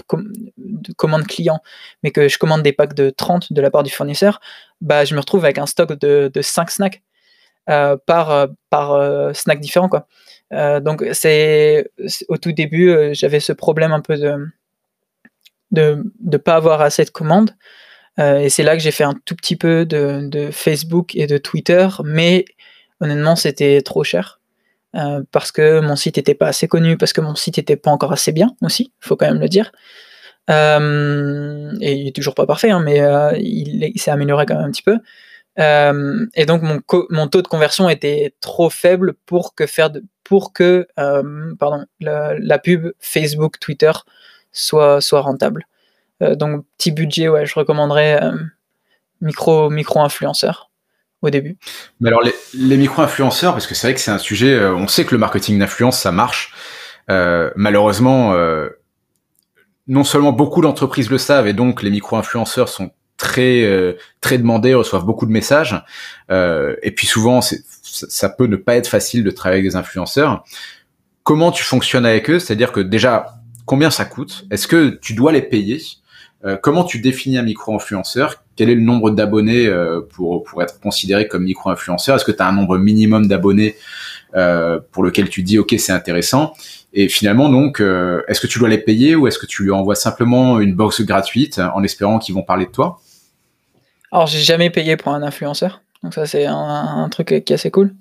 mais 2.04 2.12
que 2.12 2.28
je 2.28 2.38
commande 2.38 2.62
des 2.62 2.74
packs 2.74 2.94
de 2.94 3.10
30 3.10 3.54
de 3.54 3.62
la 3.62 3.72
part 3.72 3.84
du 3.84 3.90
fournisseur, 3.90 4.40
bah 4.82 5.06
je 5.06 5.16
me 5.16 5.20
retrouve 5.20 5.46
avec 5.46 5.58
un 5.58 5.66
stock 5.66 5.94
de, 5.94 6.30
de 6.34 6.42
5 6.42 6.70
snacks. 6.72 7.02
Euh, 7.70 7.98
par, 8.06 8.32
euh, 8.32 8.48
euh, 8.74 9.34
snack 9.34 9.60
différent. 9.60 9.90
Donc 10.52 11.06
c'est 11.12 11.92
au 12.30 12.38
tout 12.38 12.54
début, 12.54 13.14
j'avais 13.14 13.42
ce 13.42 13.52
problème 13.52 13.92
un 13.92 14.00
peu 14.00 14.16
de 14.16 14.38
de 15.72 16.02
ne 16.24 16.38
pas 16.38 16.56
avoir 16.56 16.80
assez 16.82 17.04
de 17.04 17.10
commandes. 17.10 17.52
et 18.20 18.50
c'est 18.50 18.64
là 18.64 18.78
que 18.78 18.82
j'ai 18.82 18.92
fait 18.92 19.04
un 19.04 19.16
tout 19.26 19.36
petit 19.36 19.58
peu 19.58 19.86
de, 19.86 20.50
Facebook 20.52 21.16
et 21.16 21.28
de 21.28 21.38
Twitter, 21.38 21.88
mais 22.06 22.46
honnêtement, 23.02 23.36
c'était 23.36 23.82
trop 23.82 24.04
cher. 24.06 24.37
Euh, 24.98 25.22
parce 25.32 25.52
que 25.52 25.80
mon 25.80 25.96
site 25.96 26.18
n'était 26.18 26.34
pas 26.34 26.48
assez 26.48 26.68
connu, 26.68 26.98
parce 26.98 27.14
que 27.14 27.22
mon 27.22 27.36
site 27.36 27.58
n'était 27.58 27.76
pas 27.76 27.92
encore 27.92 28.12
assez 28.12 28.32
bien 28.32 28.56
aussi, 28.62 28.92
il 29.02 29.08
faut 29.08 29.16
quand 29.16 29.28
même 29.28 29.40
le 29.40 29.50
dire. 29.50 29.72
Euh, 30.50 31.74
et 31.82 31.94
il 31.94 32.08
est 32.08 32.16
toujours 32.16 32.36
pas 32.36 32.46
parfait, 32.46 32.72
hein, 32.72 32.80
mais 32.80 33.02
euh, 33.02 33.32
il, 33.38 33.92
s'est 33.98 34.12
amélioré 34.12 34.46
quand 34.46 34.56
même 34.56 34.66
un 34.66 34.72
petit 34.72 34.84
peu. 34.84 34.98
Et 35.60 36.46
donc 36.46 36.62
mon, 36.62 37.28
taux 37.28 37.42
de 37.42 37.48
conversion 37.48 37.90
était 37.90 38.36
trop 38.42 38.70
faible 38.70 39.14
pour 39.26 39.56
que 39.56 39.66
faire 39.66 39.90
pour 40.24 40.54
que 40.54 40.88
pardon 40.96 41.86
la, 42.00 42.60
pub 42.60 42.92
Facebook 43.00 43.60
Twitter 43.60 43.92
soit 44.52 45.02
soit 45.02 45.22
rentable. 45.22 45.66
Donc 46.22 46.64
petit 46.78 46.92
budget 46.92 47.28
ouais 47.28 47.48
je 47.48 47.56
recommanderais 47.56 48.20
micro 49.22 49.72
micro 49.72 50.00
influenceur 50.02 50.67
au 51.22 51.30
début. 51.30 51.58
Mais 52.00 52.10
alors 52.10 52.22
les, 52.22 52.34
les 52.54 52.78
micro 52.78 53.02
influenceurs 53.02 53.54
parce 53.54 53.68
que 53.68 53.76
c'est 53.76 53.88
vrai 53.88 53.94
que 53.96 54.00
c'est 54.00 54.12
un 54.12 54.18
sujet 54.18 54.54
euh, 54.54 54.74
on 54.74 54.88
sait 54.88 55.06
que 55.06 55.16
le 55.16 55.20
marketing 55.20 55.60
d'influence 55.60 56.00
ça 56.00 56.12
marche 56.12 56.54
malheureusement 57.56 58.36
non 59.88 60.04
seulement 60.04 60.34
beaucoup 60.34 60.62
d'entreprises 60.62 61.10
le 61.10 61.18
savent 61.18 61.48
et 61.48 61.54
donc 61.54 61.82
les 61.82 61.90
micro 61.90 62.18
influenceurs 62.18 62.68
sont 62.68 62.92
très 63.18 63.64
euh, 63.64 63.98
très 64.22 64.38
demandés, 64.38 64.74
reçoivent 64.74 65.06
beaucoup 65.06 65.26
de 65.26 65.32
messages. 65.32 65.84
Euh, 66.32 66.76
et 66.84 66.92
puis 66.92 67.08
souvent, 67.08 67.42
ça 67.42 68.30
peut 68.30 68.46
ne 68.46 68.56
pas 68.56 68.76
être 68.76 68.88
facile 68.88 69.24
de 69.24 69.32
travailler 69.32 69.62
avec 69.62 69.72
des 69.72 69.76
influenceurs. 69.76 70.44
Comment 71.24 71.52
tu 71.52 71.64
fonctionnes 71.64 72.06
avec 72.06 72.30
eux? 72.30 72.40
C'est-à-dire 72.40 72.72
que 72.72 72.80
déjà, 72.80 73.40
combien 73.66 73.90
ça 73.90 74.06
coûte? 74.06 74.46
Est-ce 74.50 74.68
que 74.68 74.90
tu 75.02 75.14
dois 75.14 75.32
les 75.32 75.42
payer? 75.42 75.82
Euh, 76.46 76.58
Comment 76.62 76.84
tu 76.84 77.00
définis 77.00 77.38
un 77.38 77.44
micro-influenceur? 77.44 78.44
Quel 78.58 78.70
est 78.70 78.76
le 78.76 78.82
nombre 78.82 79.12
d'abonnés 79.12 79.72
pour, 80.10 80.44
pour 80.44 80.62
être 80.62 80.80
considéré 80.80 81.28
comme 81.28 81.44
micro-influenceur? 81.44 82.16
Est-ce 82.18 82.26
que 82.26 82.32
tu 82.32 82.42
as 82.42 82.48
un 82.48 82.54
nombre 82.54 82.78
minimum 82.78 83.28
d'abonnés 83.28 83.76
pour 84.92 85.04
lequel 85.04 85.30
tu 85.30 85.44
dis, 85.44 85.58
OK, 85.58 85.74
c'est 85.78 85.94
intéressant? 85.94 86.54
Et 86.94 87.08
finalement, 87.08 87.50
donc, 87.50 87.80
est-ce 87.80 88.42
que 88.42 88.48
tu 88.48 88.60
dois 88.60 88.70
les 88.70 88.80
payer 88.80 89.16
ou 89.16 89.28
est-ce 89.28 89.40
que 89.40 89.46
tu 89.46 89.64
lui 89.64 89.72
envoies 89.72 89.96
simplement 89.96 90.60
une 90.60 90.74
box 90.74 91.02
gratuite 91.02 91.60
en 91.60 91.84
espérant 91.84 92.20
qu'ils 92.20 92.36
vont 92.36 92.44
parler 92.44 92.66
de 92.66 92.72
toi? 92.72 93.00
Alors, 94.12 94.28
j'ai 94.28 94.40
jamais 94.40 94.70
payé 94.70 94.98
pour 94.98 95.14
un 95.14 95.22
influenceur. 95.22 95.82
Donc 96.04 96.14
ça, 96.14 96.26
c'est 96.26 96.46
un, 96.46 97.08
truc 97.10 97.28
qui 97.28 97.34
est 97.34 97.52
assez 97.52 97.72
cool. 97.72 97.94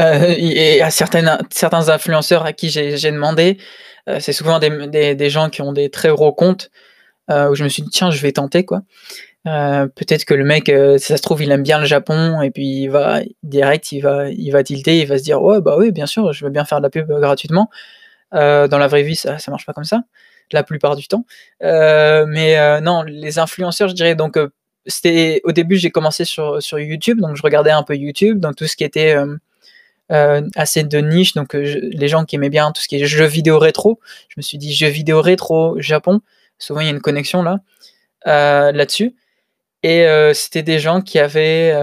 Euh, 0.00 0.34
et 0.38 0.80
à 0.80 0.90
certains 0.90 1.88
influenceurs 1.88 2.44
à 2.44 2.52
qui 2.52 2.70
j'ai 2.70 3.10
demandé, 3.10 3.58
euh, 4.08 4.20
c'est 4.20 4.32
souvent 4.32 4.58
des, 4.58 5.30
gens 5.30 5.50
qui 5.50 5.62
ont 5.62 5.72
des 5.72 5.90
très 5.90 6.10
gros 6.10 6.32
comptes, 6.32 6.70
euh, 7.30 7.50
où 7.50 7.54
je 7.54 7.64
me 7.64 7.68
suis 7.68 7.82
dit, 7.82 7.90
tiens, 7.90 8.10
je 8.10 8.20
vais 8.20 8.32
tenter, 8.32 8.64
quoi. 8.64 8.82
Peut-être 9.44 10.24
que 10.24 10.34
le 10.34 10.44
mec, 10.44 10.66
si 10.66 11.04
ça 11.06 11.16
se 11.16 11.22
trouve, 11.22 11.42
il 11.42 11.50
aime 11.50 11.62
bien 11.62 11.78
le 11.78 11.84
Japon, 11.84 12.40
et 12.42 12.50
puis 12.50 12.82
il 12.82 12.88
va 12.88 13.20
direct, 13.42 13.90
il 13.92 14.00
va, 14.00 14.28
il 14.30 14.50
va 14.50 14.62
tilter, 14.62 15.00
il 15.00 15.06
va 15.06 15.18
se 15.18 15.24
dire, 15.24 15.42
ouais, 15.42 15.60
bah 15.60 15.76
oui, 15.78 15.90
bien 15.90 16.06
sûr, 16.06 16.32
je 16.32 16.44
veux 16.44 16.50
bien 16.50 16.64
faire 16.64 16.78
de 16.78 16.84
la 16.84 16.90
pub 16.90 17.10
gratuitement. 17.10 17.68
dans 18.32 18.68
la 18.78 18.86
vraie 18.88 19.02
vie, 19.02 19.16
ça, 19.16 19.38
ça 19.38 19.50
marche 19.50 19.66
pas 19.66 19.72
comme 19.72 19.84
ça, 19.84 20.02
la 20.52 20.62
plupart 20.62 20.96
du 20.96 21.08
temps. 21.08 21.24
mais 21.60 22.80
non, 22.80 23.02
les 23.02 23.38
influenceurs, 23.38 23.88
je 23.88 23.94
dirais, 23.94 24.14
donc 24.14 24.38
c'était 24.86 25.40
au 25.44 25.52
début 25.52 25.76
j'ai 25.76 25.90
commencé 25.90 26.24
sur, 26.24 26.62
sur 26.62 26.78
YouTube 26.78 27.20
donc 27.20 27.36
je 27.36 27.42
regardais 27.42 27.70
un 27.70 27.82
peu 27.82 27.96
YouTube 27.96 28.40
dans 28.40 28.52
tout 28.52 28.66
ce 28.66 28.76
qui 28.76 28.84
était 28.84 29.14
euh, 29.16 29.36
euh, 30.10 30.42
assez 30.56 30.82
de 30.82 30.98
niche 30.98 31.34
donc 31.34 31.54
euh, 31.54 31.80
les 31.92 32.08
gens 32.08 32.24
qui 32.24 32.36
aimaient 32.36 32.50
bien 32.50 32.72
tout 32.72 32.82
ce 32.82 32.88
qui 32.88 32.96
est 32.96 33.04
jeux 33.04 33.26
vidéo 33.26 33.58
rétro 33.58 34.00
je 34.28 34.34
me 34.36 34.42
suis 34.42 34.58
dit 34.58 34.74
jeux 34.74 34.88
vidéo 34.88 35.20
rétro 35.20 35.80
Japon 35.80 36.20
souvent 36.58 36.80
il 36.80 36.86
y 36.86 36.88
a 36.88 36.92
une 36.92 37.00
connexion 37.00 37.42
là 37.42 37.60
là-dessus 38.24 39.14
et 39.82 40.06
c'était 40.34 40.62
des 40.62 40.78
gens 40.78 41.00
qui 41.00 41.18
avaient 41.18 41.74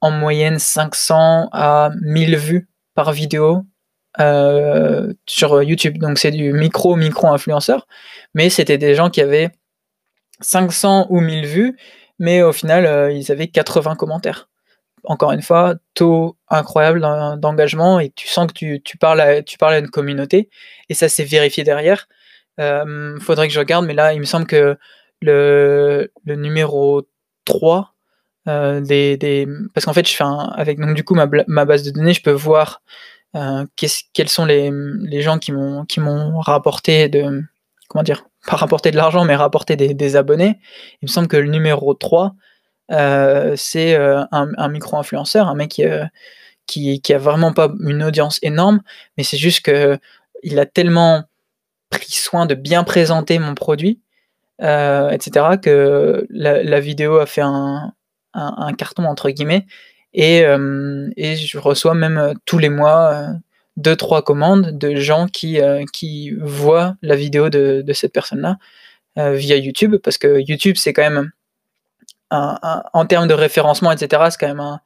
en 0.00 0.10
moyenne 0.10 0.58
500 0.58 1.48
à 1.52 1.90
1000 2.00 2.36
vues 2.36 2.68
par 2.94 3.12
vidéo 3.12 3.64
sur 5.26 5.62
YouTube. 5.62 5.98
Donc 5.98 6.18
c'est 6.18 6.30
du 6.30 6.52
micro 6.52 6.96
micro 6.96 7.28
influenceur 7.28 7.86
mais 8.34 8.50
c'était 8.50 8.78
des 8.78 8.94
gens 8.94 9.10
qui 9.10 9.20
avaient 9.20 9.50
500 10.40 11.06
ou 11.10 11.20
1000 11.20 11.46
vues, 11.46 11.76
mais 12.18 12.42
au 12.42 12.52
final, 12.52 12.86
euh, 12.86 13.12
ils 13.12 13.30
avaient 13.32 13.48
80 13.48 13.96
commentaires. 13.96 14.48
Encore 15.04 15.32
une 15.32 15.42
fois, 15.42 15.74
taux 15.94 16.36
incroyable 16.48 17.00
d'engagement. 17.40 17.98
Et 18.00 18.10
tu 18.10 18.28
sens 18.28 18.46
que 18.46 18.76
tu, 18.78 18.98
parles, 18.98 19.20
à, 19.20 19.42
tu 19.42 19.58
parles 19.58 19.74
à 19.74 19.78
une 19.78 19.90
communauté. 19.90 20.48
Et 20.88 20.94
ça 20.94 21.08
s'est 21.08 21.24
vérifié 21.24 21.64
derrière. 21.64 22.06
Euh, 22.60 23.18
faudrait 23.20 23.48
que 23.48 23.54
je 23.54 23.58
regarde, 23.58 23.84
mais 23.86 23.94
là, 23.94 24.12
il 24.12 24.20
me 24.20 24.24
semble 24.24 24.46
que 24.46 24.78
le, 25.22 26.10
numéro 26.26 27.02
3 27.44 27.94
euh, 28.48 28.80
des, 28.80 29.46
Parce 29.74 29.86
qu'en 29.86 29.92
fait, 29.92 30.06
je 30.06 30.14
fais 30.14 30.24
avec 30.54 30.80
donc, 30.80 30.94
du 30.94 31.04
coup 31.04 31.14
ma, 31.14 31.28
ma, 31.46 31.64
base 31.64 31.82
de 31.84 31.90
données, 31.90 32.14
je 32.14 32.22
peux 32.22 32.32
voir 32.32 32.82
euh, 33.36 33.64
quels 33.76 34.28
sont 34.28 34.44
les, 34.44 34.70
les 35.00 35.22
gens 35.22 35.38
qui 35.38 35.52
m'ont 35.52 36.40
rapporté 36.40 37.08
de. 37.08 37.42
Comment 37.88 38.02
dire 38.02 38.24
pas 38.46 38.56
rapporter 38.56 38.90
de 38.90 38.96
l'argent, 38.96 39.24
mais 39.24 39.36
rapporter 39.36 39.76
des, 39.76 40.16
abonnés. 40.16 40.58
Il 41.00 41.06
me 41.06 41.08
semble 41.08 41.28
que 41.28 41.36
le 41.36 41.48
numéro 41.48 41.94
3, 41.94 42.34
euh, 42.90 43.54
c'est 43.56 43.94
euh, 43.94 44.24
un, 44.32 44.68
micro-influenceur, 44.68 45.48
un 45.48 45.54
mec 45.54 45.78
euh, 45.78 46.04
qui, 46.66 47.00
qui, 47.00 47.14
a 47.14 47.18
vraiment 47.18 47.52
pas 47.52 47.72
une 47.80 48.02
audience 48.02 48.38
énorme, 48.42 48.82
mais 49.16 49.22
c'est 49.22 49.36
juste 49.36 49.64
que 49.64 49.98
il 50.42 50.58
a 50.58 50.66
tellement 50.66 51.24
pris 51.90 52.10
soin 52.10 52.46
de 52.46 52.54
bien 52.54 52.84
présenter 52.84 53.38
mon 53.38 53.54
produit, 53.54 54.00
etc., 54.62 55.58
que 55.60 56.26
la, 56.30 56.80
vidéo 56.80 57.18
a 57.18 57.26
fait 57.26 57.42
un, 57.42 57.92
carton, 58.78 59.04
entre 59.04 59.30
guillemets, 59.30 59.66
et, 60.14 60.38
et, 61.16 61.36
je 61.36 61.58
reçois 61.58 61.94
même 61.94 62.34
tous 62.44 62.58
les 62.58 62.68
mois 62.68 63.34
deux, 63.76 63.96
trois 63.96 64.22
commandes 64.22 64.76
de 64.78 64.96
gens 64.96 65.26
qui, 65.26 65.60
euh, 65.60 65.84
voient 66.40 66.96
la 67.02 67.16
vidéo 67.16 67.48
de, 67.48 67.84
cette 67.92 68.12
personne-là 68.12 68.58
euh, 69.18 69.32
via 69.32 69.56
YouTube, 69.56 69.96
parce 69.96 70.18
que 70.18 70.40
YouTube, 70.40 70.76
c'est 70.76 70.92
quand 70.92 71.02
même, 71.02 71.30
en 72.30 73.06
termes 73.06 73.28
de 73.28 73.34
référencement, 73.34 73.92
etc., 73.92 74.22
c'est 74.30 74.38
quand 74.38 74.54
même 74.54 74.78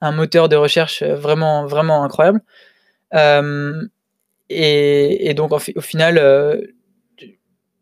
un, 0.00 0.12
moteur 0.12 0.48
de 0.48 0.56
recherche 0.56 1.02
vraiment, 1.02 1.66
vraiment 1.66 2.04
incroyable. 2.04 2.40
Euh, 3.14 3.86
et, 4.50 5.32
donc, 5.34 5.52
au 5.52 5.80
final, 5.80 6.18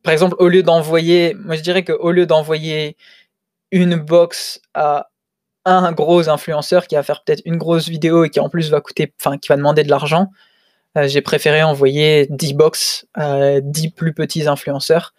par 0.02 0.12
exemple, 0.12 0.36
au 0.38 0.48
lieu 0.48 0.62
d'envoyer, 0.62 1.34
moi 1.34 1.56
je 1.56 1.62
dirais 1.62 1.84
qu'au 1.84 2.10
lieu 2.10 2.26
d'envoyer 2.26 2.96
une 3.70 3.96
box 3.96 4.60
à 4.74 5.08
un 5.64 5.92
gros 5.92 6.28
influenceur 6.28 6.86
qui 6.86 6.94
va 6.94 7.02
faire 7.02 7.22
peut-être 7.22 7.42
une 7.44 7.56
grosse 7.56 7.88
vidéo 7.88 8.24
et 8.24 8.30
qui 8.30 8.40
en 8.40 8.48
plus 8.48 8.70
va 8.70 8.80
coûter, 8.80 9.12
enfin 9.20 9.38
qui 9.38 9.48
va 9.48 9.56
demander 9.56 9.84
de 9.84 9.90
l'argent, 9.90 10.30
euh, 10.96 11.06
j'ai 11.06 11.20
préféré 11.20 11.62
envoyer 11.62 12.26
10 12.30 12.54
box 12.54 13.06
à 13.14 13.60
10 13.60 13.90
plus 13.90 14.12
petits 14.12 14.48
influenceurs 14.48 15.14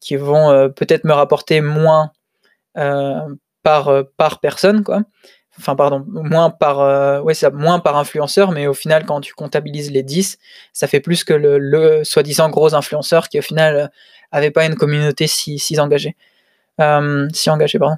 qui 0.00 0.16
vont 0.16 0.50
euh, 0.50 0.68
peut-être 0.68 1.04
me 1.04 1.12
rapporter 1.12 1.60
moins 1.60 2.12
euh, 2.78 3.20
par, 3.62 3.90
par 4.16 4.40
personne, 4.40 4.84
quoi. 4.84 5.02
Enfin, 5.58 5.74
pardon, 5.74 6.04
moins 6.06 6.50
par, 6.50 7.24
ouais, 7.24 7.32
ça, 7.32 7.48
moins 7.48 7.78
par 7.78 7.96
influenceur, 7.96 8.52
mais 8.52 8.66
au 8.66 8.74
final, 8.74 9.06
quand 9.06 9.22
tu 9.22 9.32
comptabilises 9.32 9.90
les 9.90 10.02
10, 10.02 10.36
ça 10.74 10.86
fait 10.86 11.00
plus 11.00 11.24
que 11.24 11.32
le, 11.32 11.58
le 11.58 12.04
soi-disant 12.04 12.50
gros 12.50 12.74
influenceur 12.74 13.30
qui, 13.30 13.38
au 13.38 13.42
final, 13.42 13.90
avait 14.30 14.50
pas 14.50 14.66
une 14.66 14.76
communauté 14.76 15.26
si, 15.26 15.58
si 15.58 15.78
engagée. 15.80 16.16
si 16.78 17.50
engagée, 17.50 17.78
pardon. 17.78 17.96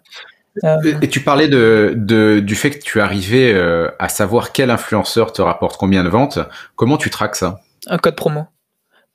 Euh, 0.64 0.94
et 1.02 1.08
tu 1.08 1.20
parlais 1.20 1.48
de, 1.48 2.40
du 2.40 2.54
fait 2.54 2.70
que 2.70 2.82
tu 2.82 3.00
arrivais 3.00 3.52
euh, 3.52 3.90
à 3.98 4.08
savoir 4.08 4.52
quel 4.52 4.70
influenceur 4.70 5.32
te 5.32 5.42
rapporte 5.42 5.76
combien 5.76 6.04
de 6.04 6.08
ventes. 6.08 6.38
Comment 6.76 6.96
tu 6.96 7.10
traques 7.10 7.36
ça? 7.36 7.60
Un 7.86 7.98
code 7.98 8.16
promo. 8.16 8.46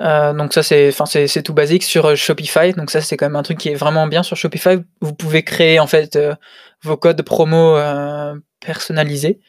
Euh, 0.01 0.33
donc 0.33 0.53
ça 0.53 0.63
c'est, 0.63 0.91
c'est, 0.91 1.43
tout 1.43 1.53
basique 1.53 1.83
sur 1.83 2.15
Shopify. 2.15 2.73
Donc 2.73 2.91
ça 2.91 3.01
c'est 3.01 3.17
quand 3.17 3.25
même 3.25 3.35
un 3.35 3.43
truc 3.43 3.57
qui 3.57 3.69
est 3.69 3.75
vraiment 3.75 4.07
bien 4.07 4.23
sur 4.23 4.37
Shopify. 4.37 4.77
Vous 5.01 5.13
pouvez 5.13 5.43
créer 5.43 5.79
en 5.79 5.87
fait 5.87 6.17
vos 6.81 6.97
codes 6.97 7.21
promo 7.21 7.77
personnalisés. 8.59 9.39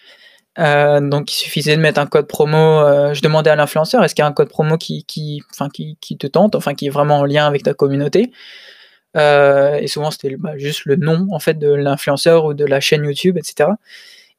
Donc 0.56 1.32
il 1.32 1.36
suffisait 1.36 1.76
de 1.76 1.80
mettre 1.80 2.00
un 2.00 2.06
code 2.06 2.26
promo. 2.28 2.58
je 3.12 3.20
demandais 3.20 3.50
à 3.50 3.56
l'influenceur 3.56 4.04
est-ce 4.04 4.14
qu'il 4.14 4.22
y 4.22 4.26
a 4.26 4.28
un 4.28 4.32
code 4.32 4.48
promo 4.48 4.78
qui, 4.78 5.04
qui, 5.04 5.42
enfin, 5.50 5.68
qui, 5.68 5.96
qui 6.00 6.16
te 6.16 6.26
tente, 6.26 6.54
enfin 6.54 6.74
qui 6.74 6.86
est 6.86 6.90
vraiment 6.90 7.18
en 7.18 7.24
lien 7.24 7.46
avec 7.46 7.62
ta 7.64 7.74
communauté? 7.74 8.30
Euh, 9.16 9.76
et 9.76 9.86
souvent, 9.86 10.10
c'était 10.10 10.36
bah, 10.36 10.56
juste 10.56 10.84
le 10.86 10.96
nom 10.96 11.28
en 11.30 11.38
fait 11.38 11.54
de 11.54 11.72
l'influenceur 11.72 12.44
ou 12.46 12.54
de 12.54 12.64
la 12.64 12.80
chaîne 12.80 13.04
YouTube, 13.04 13.38
etc. 13.38 13.70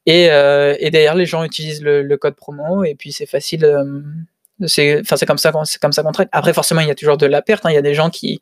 Et, 0.06 0.30
euh, 0.30 0.76
et 0.78 0.90
derrière, 0.90 1.14
les 1.14 1.26
gens 1.26 1.44
utilisent 1.44 1.82
le, 1.82 2.16
code 2.16 2.36
promo 2.36 2.84
et 2.84 2.94
puis 2.94 3.12
c'est 3.12 3.26
facile. 3.26 3.64
Euh, 3.64 4.02
c'est 4.66 5.02
comme 5.26 5.38
ça, 5.38 5.52
c'est 5.64 5.80
comme 5.80 5.92
ça 5.92 6.02
qu'on 6.02 6.12
traite. 6.12 6.28
Après, 6.32 6.52
forcément, 6.52 6.80
il 6.80 6.88
y 6.88 6.90
a 6.90 6.94
toujours 6.94 7.18
de 7.18 7.26
la 7.26 7.42
perte. 7.42 7.66
Hein. 7.66 7.70
Il 7.70 7.74
y 7.74 7.78
a 7.78 7.82
des 7.82 7.94
gens 7.94 8.10
qui 8.10 8.40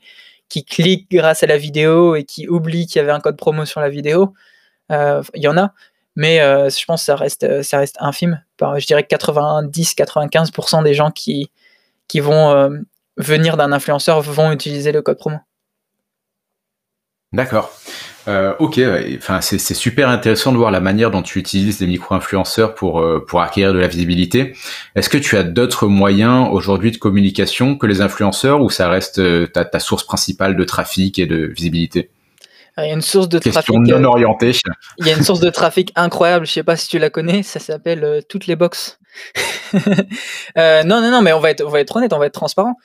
qui 0.50 0.64
cliquent 0.64 1.10
grâce 1.10 1.42
à 1.42 1.46
la 1.46 1.56
vidéo 1.56 2.16
et 2.16 2.24
qui 2.24 2.48
oublient 2.48 2.86
qu'il 2.86 2.96
y 2.96 3.02
avait 3.02 3.12
un 3.12 3.20
code 3.20 3.36
promo 3.36 3.64
sur 3.64 3.80
la 3.80 3.88
vidéo. 3.88 4.34
il 4.90 5.42
y 5.42 5.48
en 5.48 5.56
a, 5.56 5.72
mais 6.16 6.38
je 6.38 6.84
pense 6.84 7.02
que 7.02 7.06
ça 7.06 7.16
reste, 7.16 7.46
reste 7.72 7.96
infime. 8.00 8.42
Je 8.60 8.86
dirais 8.86 9.06
90-95% 9.08 10.82
des 10.82 10.94
gens 10.94 11.10
qui, 11.10 11.50
vont 12.16 12.84
venir 13.16 13.56
d'un 13.56 13.72
influenceur 13.72 14.20
vont 14.20 14.52
utiliser 14.52 14.92
le 14.92 15.02
code 15.02 15.18
promo. 15.18 15.38
D'accord. 17.34 17.72
Euh, 18.26 18.54
ok, 18.58 18.80
enfin 19.18 19.42
c'est 19.42 19.58
super 19.58 20.08
intéressant 20.08 20.50
de 20.52 20.56
voir 20.56 20.70
la 20.70 20.80
manière 20.80 21.10
dont 21.10 21.20
tu 21.20 21.38
utilises 21.38 21.80
les 21.80 21.86
micro-influenceurs 21.86 22.74
pour 22.74 23.00
euh, 23.00 23.22
acquérir 23.34 23.74
de 23.74 23.78
la 23.78 23.88
visibilité. 23.88 24.54
Est-ce 24.94 25.10
que 25.10 25.18
tu 25.18 25.36
as 25.36 25.42
d'autres 25.42 25.88
moyens 25.88 26.48
aujourd'hui 26.50 26.90
de 26.90 26.96
communication 26.96 27.76
que 27.76 27.86
les 27.86 28.00
influenceurs 28.00 28.62
ou 28.62 28.70
ça 28.70 28.88
reste 28.88 29.18
euh, 29.18 29.46
ta 29.46 29.78
source 29.78 30.04
principale 30.04 30.56
de 30.56 30.64
trafic 30.64 31.18
et 31.18 31.26
de 31.26 31.44
visibilité? 31.46 32.10
Il 32.78 32.86
y 32.86 32.90
a 32.90 32.92
une 32.92 33.02
source 33.02 33.28
de 33.28 33.38
Question 33.38 33.74
trafic. 33.74 33.94
non 33.94 34.04
orientée. 34.04 34.52
Il 34.98 35.06
y 35.06 35.10
a 35.10 35.16
une 35.16 35.22
source 35.22 35.40
de 35.40 35.50
trafic 35.50 35.92
incroyable. 35.94 36.46
Je 36.46 36.52
sais 36.52 36.62
pas 36.64 36.76
si 36.76 36.88
tu 36.88 36.98
la 36.98 37.10
connais. 37.10 37.42
Ça 37.42 37.60
s'appelle 37.60 38.22
toutes 38.28 38.46
les 38.46 38.56
box. 38.56 38.98
non, 39.74 40.84
non, 40.84 41.10
non, 41.10 41.22
mais 41.22 41.32
on 41.32 41.40
va 41.40 41.50
être, 41.50 41.64
on 41.64 41.70
va 41.70 41.80
être 41.80 41.94
honnête, 41.96 42.12
on 42.12 42.18
va 42.18 42.26
être 42.26 42.34
transparent. 42.34 42.76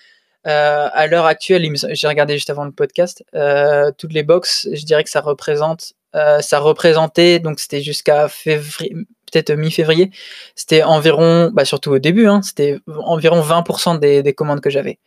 Euh, 0.48 0.90
à 0.94 1.08
l'heure 1.08 1.26
actuelle, 1.26 1.70
j'ai 1.92 2.08
regardé 2.08 2.36
juste 2.36 2.50
avant 2.50 2.64
le 2.64 2.72
podcast, 2.72 3.26
euh, 3.36 3.92
toutes 3.98 4.14
les 4.14 4.24
box, 4.24 4.70
je 4.72 4.86
dirais 4.86 5.04
que 5.04 5.10
ça 5.10 5.20
représente, 5.20 5.94
euh, 6.16 6.40
ça 6.40 6.60
représentait, 6.60 7.40
donc 7.40 7.60
c'était 7.60 7.82
jusqu'à 7.82 8.30
février, 8.30 8.96
peut-être 9.30 9.52
mi-février, 9.52 10.12
c'était 10.56 10.82
environ, 10.84 11.52
bah 11.54 11.66
surtout 11.66 11.92
au 11.92 12.00
début, 12.00 12.28
hein, 12.28 12.42
c'était 12.42 12.80
environ 12.88 13.42
20% 13.42 14.00
des, 14.00 14.24
des, 14.24 14.34
commandes 14.34 14.62
que 14.62 14.70
j'avais. 14.70 15.00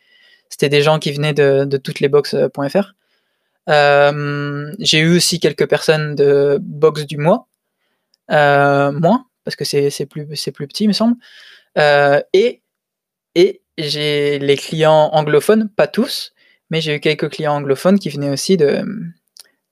C'était 0.49 0.69
des 0.69 0.83
gens 0.83 0.99
qui 0.99 1.11
venaient 1.11 1.33
de, 1.33 1.65
de 1.65 1.77
toutes 1.77 1.99
les 1.99 2.09
box.fr. 2.09 2.93
j'ai 3.67 4.99
eu 4.99 5.15
aussi 5.15 5.39
quelques 5.39 5.67
personnes 5.67 6.15
de 6.15 6.57
box 6.61 7.05
du 7.05 7.17
mois, 7.17 7.47
moins, 8.29 9.25
parce 9.43 9.55
que 9.55 9.65
c'est 9.65 10.05
plus, 10.05 10.25
plus 10.25 10.67
petit, 10.67 10.85
il 10.85 10.87
me 10.87 10.93
semble. 10.93 11.15
et, 11.77 12.61
et 13.35 13.61
j'ai 13.77 14.39
les 14.39 14.57
clients 14.57 15.09
anglophones, 15.13 15.69
pas 15.75 15.87
tous, 15.87 16.33
mais 16.69 16.81
j'ai 16.81 16.95
eu 16.95 16.99
quelques 16.99 17.29
clients 17.29 17.55
anglophones 17.55 17.99
qui 17.99 18.09
venaient 18.09 18.29
aussi 18.29 18.57
de, 18.57 18.83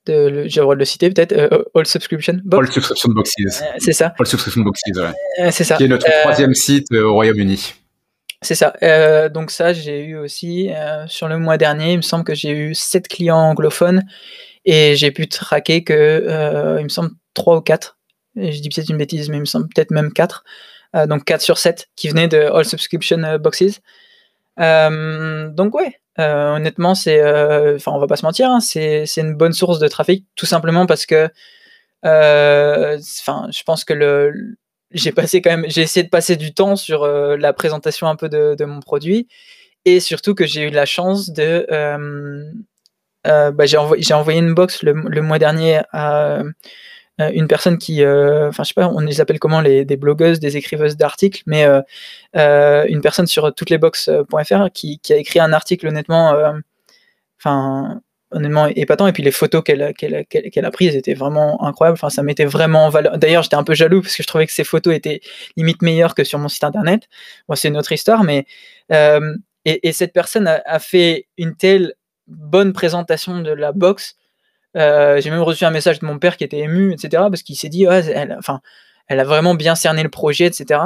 de, 0.06 0.44
j'ai 0.46 0.60
le 0.60 0.62
droit 0.62 0.74
de 0.74 0.80
le 0.80 0.84
citer 0.84 1.08
peut-être, 1.10 1.32
All 1.74 1.86
Subscription 1.86 2.40
Box. 2.44 2.68
All 2.68 2.72
Subscription 2.72 3.10
Boxes. 3.10 3.34
c'est 3.78 3.92
ça. 3.92 4.14
All 4.18 4.26
Subscription 4.26 4.62
Boxes, 4.62 4.80
ouais. 4.96 5.50
c'est 5.50 5.64
ça. 5.64 5.76
Qui 5.76 5.84
est 5.84 5.88
notre 5.88 6.10
troisième 6.22 6.54
site 6.54 6.92
au 6.92 7.12
Royaume-Uni. 7.12 7.74
C'est 8.42 8.54
ça. 8.54 9.28
donc 9.28 9.50
ça, 9.50 9.72
j'ai 9.72 10.04
eu 10.04 10.16
aussi, 10.16 10.70
sur 11.06 11.28
le 11.28 11.38
mois 11.38 11.56
dernier, 11.56 11.92
il 11.92 11.98
me 11.98 12.02
semble 12.02 12.24
que 12.24 12.34
j'ai 12.34 12.50
eu 12.50 12.74
7 12.74 13.08
clients 13.08 13.38
anglophones 13.38 14.02
et 14.64 14.96
j'ai 14.96 15.10
pu 15.10 15.28
traquer 15.28 15.84
que, 15.84 16.76
il 16.78 16.84
me 16.84 16.88
semble, 16.88 17.10
3 17.34 17.56
ou 17.56 17.60
4. 17.60 17.98
je 18.36 18.60
dis 18.60 18.68
peut-être 18.68 18.90
une 18.90 18.98
bêtise, 18.98 19.28
mais 19.28 19.36
il 19.36 19.40
me 19.40 19.44
semble 19.46 19.68
peut-être 19.74 19.92
même 19.92 20.12
4. 20.12 20.44
donc 21.06 21.24
4 21.24 21.40
sur 21.40 21.58
7 21.58 21.88
qui 21.96 22.08
venaient 22.08 22.28
de 22.28 22.38
All 22.38 22.64
Subscription 22.64 23.38
Boxes. 23.38 23.80
donc 24.58 25.74
ouais, 25.74 26.00
euh, 26.18 26.56
honnêtement, 26.56 26.94
c'est, 26.94 27.20
euh, 27.20 27.76
enfin, 27.76 27.92
on 27.92 27.98
va 27.98 28.06
pas 28.06 28.16
se 28.16 28.24
mentir, 28.26 28.50
hein, 28.50 28.60
c'est, 28.60 29.06
une 29.16 29.34
bonne 29.34 29.52
source 29.52 29.78
de 29.78 29.88
trafic, 29.88 30.26
tout 30.36 30.46
simplement 30.46 30.84
parce 30.86 31.06
que, 31.06 31.28
euh, 32.04 32.98
enfin, 33.20 33.48
je 33.50 33.62
pense 33.62 33.84
que 33.84 33.94
le, 33.94 34.56
j'ai 34.94 35.12
passé 35.12 35.42
quand 35.42 35.50
même, 35.50 35.64
j'ai 35.68 35.82
essayé 35.82 36.04
de 36.04 36.10
passer 36.10 36.36
du 36.36 36.54
temps 36.54 36.76
sur 36.76 37.06
la 37.06 37.52
présentation 37.52 38.06
un 38.08 38.16
peu 38.16 38.28
de, 38.28 38.64
mon 38.64 38.80
produit, 38.80 39.28
et 39.84 40.00
surtout 40.00 40.34
que 40.34 40.46
j'ai 40.46 40.68
eu 40.68 40.70
la 40.70 40.86
chance 40.86 41.30
de, 41.30 41.66
bah, 43.24 43.66
j'ai, 43.66 43.76
envoyé, 43.76 44.02
j'ai 44.02 44.14
envoyé 44.14 44.38
une 44.40 44.54
box 44.54 44.82
le, 44.82 45.22
mois 45.22 45.38
dernier 45.38 45.80
à 45.92 46.42
euh, 47.20 47.30
une 47.34 47.46
personne 47.46 47.78
qui, 47.78 48.02
euh, 48.02 48.48
enfin 48.48 48.62
je 48.62 48.68
sais 48.68 48.74
pas, 48.74 48.88
on 48.88 49.00
les 49.00 49.20
appelle 49.20 49.38
comment 49.38 49.60
les 49.60 49.84
des 49.84 49.96
blogueuses, 49.96 50.40
des 50.40 50.56
écriveuses 50.56 50.96
d'articles, 50.96 51.42
mais 51.46 51.66
euh, 52.36 52.86
une 52.88 53.00
personne 53.02 53.26
sur 53.26 53.54
toutes 53.54 53.70
qui, 54.72 54.98
qui, 55.00 55.12
a 55.12 55.16
écrit 55.16 55.40
un 55.40 55.52
article 55.52 55.88
honnêtement, 55.88 56.34
enfin 57.38 58.00
honnêtement 58.32 58.66
épatant 58.66 59.06
et 59.06 59.12
puis 59.12 59.22
les 59.22 59.30
photos 59.30 59.62
qu'elle 59.62 59.82
a 59.82 60.70
prises 60.70 60.96
étaient 60.96 61.14
vraiment 61.14 61.64
incroyables 61.64 61.94
enfin 61.94 62.10
ça 62.10 62.22
m'était 62.22 62.44
vraiment 62.44 62.86
en 62.86 62.90
valeur 62.90 63.18
d'ailleurs 63.18 63.42
j'étais 63.42 63.56
un 63.56 63.64
peu 63.64 63.74
jaloux 63.74 64.02
parce 64.02 64.16
que 64.16 64.22
je 64.22 64.28
trouvais 64.28 64.46
que 64.46 64.52
ces 64.52 64.64
photos 64.64 64.94
étaient 64.94 65.20
limite 65.56 65.82
meilleures 65.82 66.14
que 66.14 66.24
sur 66.24 66.38
mon 66.38 66.48
site 66.48 66.64
internet 66.64 67.08
bon 67.48 67.54
c'est 67.54 67.68
une 67.68 67.76
autre 67.76 67.92
histoire 67.92 68.24
mais 68.24 68.46
et, 69.64 69.88
et, 69.88 69.92
cette 69.92 70.12
personne 70.12 70.48
a, 70.48 70.78
fait 70.80 71.28
une 71.38 71.56
telle 71.56 71.94
bonne 72.26 72.72
présentation 72.72 73.40
de 73.40 73.52
la 73.52 73.72
box 73.72 74.16
euh, 74.76 75.20
j'ai 75.20 75.30
même 75.30 75.42
reçu 75.42 75.64
un 75.64 75.70
message 75.70 75.98
de 76.00 76.06
mon 76.06 76.18
père 76.18 76.36
qui 76.36 76.44
était 76.44 76.58
ému, 76.58 76.92
etc. 76.92 77.24
Parce 77.28 77.42
qu'il 77.42 77.56
s'est 77.56 77.68
dit, 77.68 77.84
elle, 77.84 78.34
enfin, 78.38 78.60
elle 79.08 79.20
a 79.20 79.24
vraiment 79.24 79.54
bien 79.54 79.74
cerné 79.74 80.02
le 80.02 80.08
projet, 80.08 80.46
etc. 80.46 80.80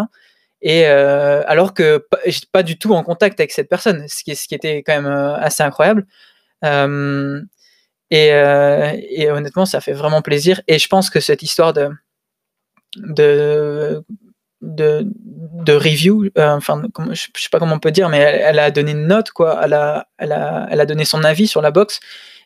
Et 0.62 0.86
euh, 0.86 1.42
alors 1.46 1.74
que 1.74 2.06
j'étais 2.26 2.48
pas 2.50 2.62
du 2.62 2.78
tout 2.78 2.94
en 2.94 3.02
contact 3.04 3.38
avec 3.40 3.52
cette 3.52 3.68
personne, 3.68 4.08
ce 4.08 4.24
qui, 4.24 4.34
ce 4.34 4.48
qui 4.48 4.54
était 4.54 4.82
quand 4.82 4.94
même 4.94 5.06
euh, 5.06 5.36
assez 5.36 5.62
incroyable. 5.62 6.06
Et, 6.62 8.28
et, 8.28 9.30
honnêtement, 9.30 9.66
ça 9.66 9.80
fait 9.80 9.92
vraiment 9.92 10.22
plaisir. 10.22 10.60
Et 10.68 10.78
je 10.78 10.88
pense 10.88 11.10
que 11.10 11.20
cette 11.20 11.42
histoire 11.42 11.72
de, 11.72 11.90
de, 12.96 14.02
de, 14.62 15.72
review, 15.72 16.30
enfin, 16.36 16.82
je, 17.12 17.26
sais 17.34 17.48
pas 17.50 17.58
comment 17.58 17.74
on 17.74 17.80
peut 17.80 17.90
dire, 17.90 18.08
mais 18.08 18.18
elle, 18.18 18.58
a 18.58 18.70
donné 18.70 18.92
une 18.92 19.06
note, 19.06 19.30
quoi. 19.30 19.60
Elle 19.62 19.72
a, 19.72 20.08
elle 20.18 20.32
a, 20.32 20.68
elle 20.70 20.80
a 20.80 20.86
donné 20.86 21.04
son 21.04 21.24
avis 21.24 21.46
sur 21.46 21.62
la 21.62 21.70
box. 21.70 22.00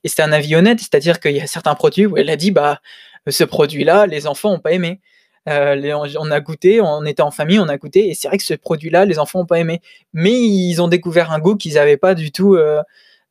Et 0.05 0.09
c'était 0.09 0.23
un 0.23 0.33
avis 0.33 0.57
honnête, 0.57 0.81
c'est-à-dire 0.81 1.21
qu'il 1.21 1.33
y 1.33 1.41
a 1.41 1.47
certains 1.47 1.75
produits 1.75 2.07
où 2.07 2.17
elle 2.17 2.31
a 2.31 2.37
dit, 2.37 2.51
bah, 2.51 2.81
ce 3.29 3.45
produit-là, 3.45 4.07
les 4.07 4.27
enfants 4.27 4.51
n'ont 4.53 4.61
pas 4.61 4.73
aimé. 4.73 5.01
Euh, 5.49 5.95
on 6.19 6.31
a 6.31 6.41
goûté, 6.41 6.81
on 6.81 7.05
était 7.05 7.23
en 7.23 7.31
famille, 7.31 7.59
on 7.59 7.69
a 7.69 7.77
goûté, 7.77 8.09
et 8.09 8.15
c'est 8.15 8.29
vrai 8.29 8.37
que 8.37 8.45
ce 8.45 8.55
produit-là, 8.55 9.05
les 9.05 9.19
enfants 9.19 9.41
n'ont 9.41 9.47
pas 9.47 9.59
aimé. 9.59 9.81
Mais 10.13 10.33
ils 10.33 10.81
ont 10.81 10.89
découvert 10.89 11.33
un 11.33 11.39
goût 11.39 11.57
qu'ils 11.57 11.75
n'avaient 11.75 11.97
pas 11.97 12.15
du 12.15 12.33
tout, 12.33 12.55
euh, 12.55 12.79
euh, 12.79 12.83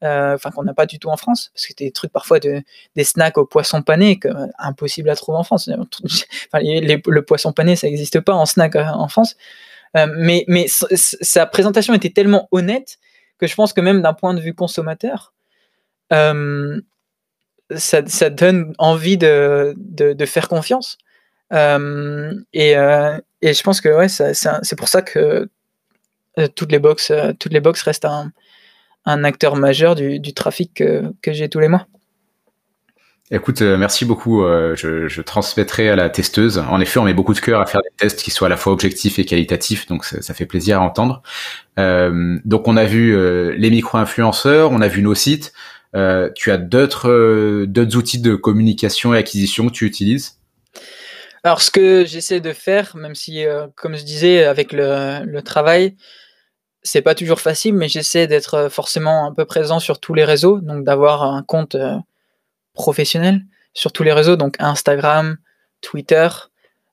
enfin 0.01 0.51
qu'on 0.51 0.63
n'a 0.63 0.73
pas 0.73 0.85
du 0.85 0.99
tout 0.99 1.09
en 1.09 1.17
France, 1.17 1.51
parce 1.53 1.67
que 1.67 1.73
des 1.73 1.91
trucs 1.91 2.11
parfois 2.11 2.39
de, 2.39 2.61
des 2.95 3.03
snacks 3.03 3.37
au 3.37 3.45
poisson 3.45 3.81
pané, 3.81 4.17
que, 4.19 4.29
impossible 4.57 5.09
à 5.09 5.15
trouver 5.15 5.37
en 5.37 5.43
France. 5.43 5.69
le 6.53 7.19
poisson 7.21 7.53
pané, 7.53 7.75
ça 7.75 7.87
n'existe 7.87 8.19
pas 8.21 8.33
en 8.33 8.45
snack 8.45 8.75
en 8.75 9.07
France. 9.07 9.35
mais 9.95 10.45
mais 10.47 10.67
sa 10.67 11.45
présentation 11.45 11.93
était 11.93 12.11
tellement 12.11 12.47
honnête 12.51 12.97
que 13.39 13.47
je 13.47 13.55
pense 13.55 13.73
que 13.73 13.81
même 13.81 14.01
d'un 14.01 14.13
point 14.13 14.33
de 14.33 14.41
vue 14.41 14.53
consommateur, 14.53 15.33
euh, 16.13 16.81
ça, 17.75 18.05
ça, 18.07 18.29
donne 18.29 18.73
envie 18.77 19.17
de, 19.17 19.73
de, 19.77 20.25
faire 20.25 20.47
confiance. 20.47 20.97
Euh, 21.53 22.33
et, 22.53 22.77
euh, 22.77 23.17
et, 23.41 23.53
je 23.53 23.63
pense 23.63 23.79
que 23.79 23.89
ouais, 23.89 24.09
c'est 24.09 24.75
pour 24.75 24.87
ça 24.87 25.01
que 25.01 25.49
toutes 26.55 26.71
les 26.71 26.79
box, 26.79 27.11
toutes 27.39 27.53
les 27.53 27.59
box 27.59 27.81
restent 27.83 28.05
un, 28.05 28.31
un 29.09 29.23
acteur 29.23 29.55
majeur 29.55 29.95
du, 29.95 30.19
du 30.19 30.33
trafic 30.33 30.73
que, 30.75 31.03
que 31.21 31.33
j'ai 31.33 31.49
tous 31.49 31.59
les 31.59 31.67
mois. 31.67 31.87
Écoute, 33.31 33.61
merci 33.61 34.05
beaucoup. 34.05 34.41
Je, 34.43 35.07
je, 35.07 35.21
transmettrai 35.21 35.87
à 35.89 35.95
la 35.95 36.09
testeuse. 36.09 36.57
En 36.57 36.79
effet, 36.79 36.99
on 36.99 37.03
met 37.03 37.13
beaucoup 37.13 37.35
de 37.35 37.39
cœur 37.39 37.61
à 37.61 37.67
faire 37.67 37.81
des 37.81 37.95
tests 37.95 38.23
qui 38.23 38.31
soient 38.31 38.47
à 38.47 38.49
la 38.49 38.57
fois 38.57 38.73
objectifs 38.73 39.19
et 39.19 39.25
qualitatifs, 39.25 39.85
donc 39.85 40.03
ça, 40.03 40.19
ça 40.23 40.33
fait 40.33 40.47
plaisir 40.47 40.81
à 40.81 40.83
entendre. 40.83 41.21
Euh, 41.77 42.39
donc, 42.43 42.67
on 42.67 42.75
a 42.75 42.85
vu 42.85 43.15
les 43.55 43.69
micro-influenceurs, 43.69 44.71
on 44.71 44.81
a 44.81 44.87
vu 44.87 45.03
nos 45.03 45.13
sites. 45.13 45.53
Euh, 45.95 46.29
tu 46.35 46.51
as 46.51 46.57
d'autres 46.57 47.09
euh, 47.09 47.65
d'autres 47.67 47.97
outils 47.97 48.21
de 48.21 48.35
communication 48.35 49.13
et 49.13 49.17
acquisition 49.17 49.67
que 49.67 49.73
tu 49.73 49.85
utilises? 49.85 50.37
Alors, 51.43 51.61
ce 51.61 51.71
que 51.71 52.05
j'essaie 52.05 52.41
de 52.41 52.53
faire, 52.53 52.95
même 52.95 53.15
si, 53.15 53.45
euh, 53.45 53.67
comme 53.75 53.95
je 53.95 54.03
disais, 54.03 54.43
avec 54.43 54.73
le, 54.73 55.23
le 55.25 55.41
travail, 55.41 55.95
c'est 56.83 57.01
pas 57.01 57.15
toujours 57.15 57.41
facile, 57.41 57.73
mais 57.73 57.87
j'essaie 57.87 58.27
d'être 58.27 58.69
forcément 58.69 59.25
un 59.25 59.33
peu 59.33 59.45
présent 59.45 59.79
sur 59.79 59.99
tous 59.99 60.13
les 60.13 60.25
réseaux, 60.25 60.59
donc 60.59 60.83
d'avoir 60.83 61.23
un 61.23 61.43
compte 61.43 61.75
professionnel 62.73 63.41
sur 63.73 63.91
tous 63.91 64.03
les 64.03 64.13
réseaux, 64.13 64.35
donc 64.35 64.55
Instagram, 64.59 65.37
Twitter, 65.81 66.27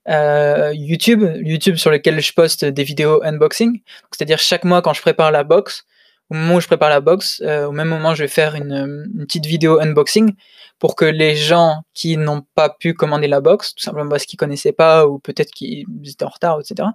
euh, 0.09 0.73
YouTube, 0.75 1.23
YouTube 1.43 1.77
sur 1.77 1.91
lequel 1.91 2.21
je 2.21 2.33
poste 2.33 2.65
des 2.65 2.85
vidéos 2.85 3.23
unboxing. 3.25 3.81
C'est-à-dire 4.13 4.39
chaque 4.39 4.65
mois 4.65 4.83
quand 4.83 4.93
je 4.93 5.01
prépare 5.01 5.31
la 5.31 5.45
box, 5.45 5.85
au 6.31 6.35
moment 6.35 6.57
où 6.57 6.61
je 6.61 6.67
prépare 6.67 6.91
la 6.91 7.01
box, 7.01 7.41
euh, 7.45 7.67
au 7.67 7.73
même 7.73 7.89
moment, 7.89 8.15
je 8.15 8.25
vais 8.25 8.29
faire 8.29 8.55
une, 8.55 9.09
une, 9.15 9.27
petite 9.27 9.47
vidéo 9.47 9.81
unboxing 9.81 10.35
pour 10.79 10.97
que 10.97 11.05
les 11.05 11.37
gens 11.37 11.83
qui 11.95 12.17
n'ont 12.17 12.43
pas 12.55 12.69
pu 12.69 12.95
commander 12.95 13.29
la 13.29 13.41
box, 13.41 13.75
tout 13.75 13.83
simplement 13.83 14.11
parce 14.11 14.27
qu'ils 14.27 14.39
connaissaient 14.39 14.73
pas 14.73 15.07
ou 15.07 15.19
peut-être 15.19 15.51
qu'ils 15.51 15.87
étaient 16.05 16.25
en 16.25 16.29
retard, 16.29 16.61
etc., 16.61 16.89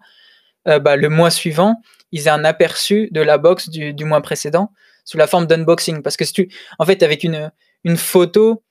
euh, 0.68 0.80
bah, 0.80 0.96
le 0.96 1.10
mois 1.10 1.32
suivant, 1.32 1.82
ils 2.12 2.28
aient 2.28 2.32
un 2.32 2.44
aperçu 2.44 3.10
de 3.12 3.22
la 3.22 3.38
box 3.38 3.70
du, 3.70 4.06
mois 4.06 4.22
précédent 4.22 4.72
sous 5.06 5.18
la 5.18 5.28
forme 5.28 5.48
d'unboxing. 5.48 6.02
Parce 6.02 6.18
que 6.18 6.26
si 6.26 6.34
tu, 6.34 6.50
en 6.80 6.86
fait, 6.86 7.04
avec 7.04 7.24
une, 7.24 7.52
une 7.84 7.98
photo, 7.98 8.64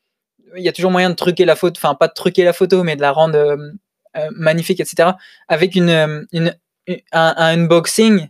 il 0.57 0.63
y 0.63 0.69
a 0.69 0.73
toujours 0.73 0.91
moyen 0.91 1.11
de 1.11 1.15
truquer 1.15 1.45
la 1.45 1.57
photo, 1.57 1.79
enfin 1.83 1.95
pas 1.95 2.09
de 2.09 2.13
truquer 2.13 2.45
la 2.45 2.53
photo, 2.53 2.83
mais 2.83 2.97
de 2.97 3.01
la 3.01 3.13
rendre 3.13 3.39
euh, 3.39 3.57
euh 4.17 4.29
magnifique, 4.33 4.81
etc. 4.81 5.11
Avec 5.49 5.75
une, 5.75 5.91
un, 5.91 6.55
un 7.13 7.35
unboxing, 7.37 8.29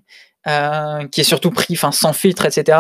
qui 1.11 1.21
est 1.21 1.25
surtout 1.25 1.51
pris 1.51 1.75
enfin 1.75 1.93
sans 1.93 2.13
filtre, 2.13 2.47
etc. 2.47 2.79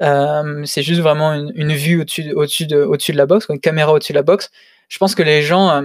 C'est 0.00 0.82
juste 0.82 1.00
vraiment 1.00 1.34
une, 1.34 1.52
une 1.54 1.72
vue 1.72 2.00
au-dessus 2.00 2.32
au-dessus 2.32 2.66
de, 2.66 2.82
au-dessus 2.82 3.12
de 3.12 3.16
la 3.18 3.26
box, 3.26 3.46
une 3.48 3.60
caméra 3.60 3.92
au-dessus 3.92 4.12
de 4.12 4.18
la 4.18 4.22
box. 4.22 4.50
Je 4.88 4.98
pense 4.98 5.14
que 5.14 5.22
les 5.22 5.42
gens 5.42 5.82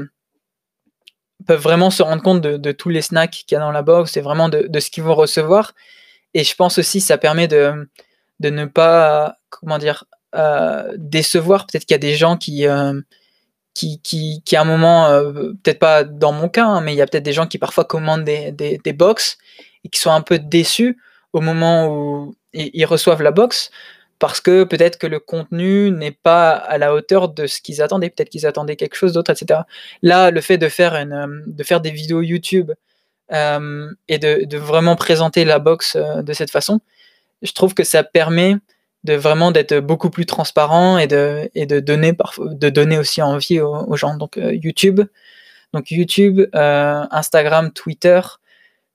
peuvent 1.45 1.61
vraiment 1.61 1.89
se 1.89 2.03
rendre 2.03 2.21
compte 2.21 2.41
de, 2.41 2.71
tous 2.71 2.89
les 2.89 3.01
snacks 3.01 3.31
qu'il 3.31 3.55
y 3.55 3.55
a 3.55 3.59
dans 3.59 3.71
la 3.71 3.81
box 3.81 4.17
et 4.17 4.21
vraiment 4.21 4.49
de, 4.49 4.79
ce 4.79 4.89
qu'ils 4.89 5.03
vont 5.03 5.15
recevoir. 5.15 5.73
Et 6.33 6.43
je 6.43 6.55
pense 6.55 6.77
aussi 6.77 7.01
ça 7.01 7.17
permet 7.17 7.47
de, 7.47 7.87
ne 8.41 8.65
pas, 8.65 9.37
comment 9.49 9.77
dire, 9.77 10.05
euh, 10.35 10.93
décevoir. 10.97 11.67
Peut-être 11.67 11.85
qu'il 11.85 11.93
y 11.93 11.95
a 11.95 11.99
des 11.99 12.15
gens 12.15 12.37
qui, 12.37 12.67
euh, 12.67 12.99
qui, 13.73 14.01
qui, 14.01 14.55
à 14.55 14.61
un 14.61 14.65
moment, 14.65 15.09
peut-être 15.63 15.79
pas 15.79 16.03
dans 16.03 16.31
mon 16.31 16.49
cas, 16.49 16.65
hein, 16.65 16.81
mais 16.81 16.93
il 16.93 16.97
y 16.97 17.01
a 17.01 17.07
peut-être 17.07 17.23
des 17.23 17.33
gens 17.33 17.47
qui 17.47 17.57
parfois 17.57 17.85
commandent 17.85 18.23
des, 18.23 18.51
des 18.51 18.93
box 18.93 19.37
et 19.83 19.89
qui 19.89 19.99
sont 19.99 20.11
un 20.11 20.21
peu 20.21 20.39
déçus 20.39 20.97
au 21.33 21.41
moment 21.41 21.87
où 21.87 22.35
ils 22.53 22.85
reçoivent 22.85 23.21
la 23.21 23.31
box 23.31 23.71
parce 24.21 24.39
que 24.39 24.65
peut-être 24.65 24.99
que 24.99 25.07
le 25.07 25.19
contenu 25.19 25.89
n'est 25.89 26.11
pas 26.11 26.51
à 26.51 26.77
la 26.77 26.93
hauteur 26.93 27.27
de 27.27 27.47
ce 27.47 27.59
qu'ils 27.59 27.81
attendaient, 27.81 28.11
peut-être 28.11 28.29
qu'ils 28.29 28.45
attendaient 28.45 28.75
quelque 28.75 28.93
chose 28.93 29.13
d'autre, 29.13 29.31
etc. 29.31 29.61
Là, 30.03 30.29
le 30.29 30.41
fait 30.41 30.59
de 30.59 30.69
faire, 30.69 30.93
euh, 30.93 31.27
de 31.47 31.63
faire 31.63 31.81
des 31.81 31.89
vidéos 31.89 32.21
YouTube 32.21 32.71
euh, 33.31 33.89
et 34.07 34.19
de, 34.19 34.57
vraiment 34.57 34.95
présenter 34.95 35.43
la 35.43 35.57
box 35.57 35.95
euh, 35.95 36.21
de 36.21 36.33
cette 36.33 36.51
façon, 36.51 36.81
je 37.41 37.51
trouve 37.53 37.73
que 37.73 37.83
ça 37.83 38.03
permet 38.03 38.57
de 39.05 39.15
vraiment 39.15 39.49
d'être 39.49 39.79
beaucoup 39.79 40.11
plus 40.11 40.27
transparent 40.27 40.99
et 40.99 41.07
de, 41.07 41.49
et 41.55 41.65
de, 41.65 41.79
donner, 41.79 42.15
de 42.37 42.69
donner 42.69 42.99
aussi 42.99 43.23
envie 43.23 43.59
aux, 43.59 43.95
gens. 43.95 44.17
Donc 44.17 44.37
YouTube, 44.37 45.01
donc 45.73 45.89
YouTube, 45.89 46.41
Instagram, 46.53 47.71
Twitter, 47.71 48.21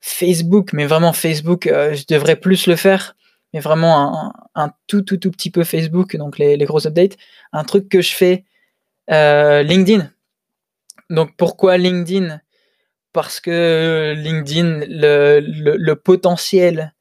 Facebook, 0.01 0.73
mais 0.73 0.87
vraiment 0.87 1.13
Facebook, 1.13 1.65
je 1.67 2.05
devrais 2.07 2.37
plus 2.37 2.69
le 2.69 2.77
faire, 2.77 3.16
vraiment 3.61 4.33
un, 4.55 4.73
tout, 4.87 5.03
tout, 5.03 5.17
tout 5.17 5.31
petit 5.31 5.51
peu 5.51 5.65
Facebook, 5.65 6.17
donc 6.17 6.39
les, 6.39 6.57
gros 6.65 6.87
updates. 6.87 7.17
Un 7.53 7.65
truc 7.65 7.89
que 7.89 8.01
je 8.01 8.15
fais, 8.15 8.45
euh, 9.11 9.63
LinkedIn. 9.63 10.11
Donc 11.11 11.37
pourquoi 11.37 11.77
LinkedIn? 11.77 12.41
Parce 13.13 13.41
que 13.41 14.15
LinkedIn, 14.17 14.85
le, 14.89 15.41
le, 15.41 15.95
potentiel 15.97 16.93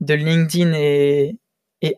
de 0.00 0.14
LinkedIn 0.14 0.72
est, 0.72 1.36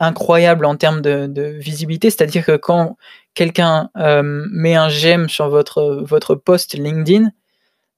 incroyable 0.00 0.64
en 0.64 0.76
termes 0.76 1.00
de, 1.00 1.56
visibilité. 1.58 2.10
C'est-à-dire 2.10 2.44
que 2.44 2.56
quand 2.56 2.96
quelqu'un 3.34 3.90
met 3.94 4.74
un 4.74 4.88
j'aime 4.88 5.28
sur 5.28 5.48
votre, 5.48 6.02
votre 6.04 6.34
post 6.34 6.74
LinkedIn, 6.74 7.30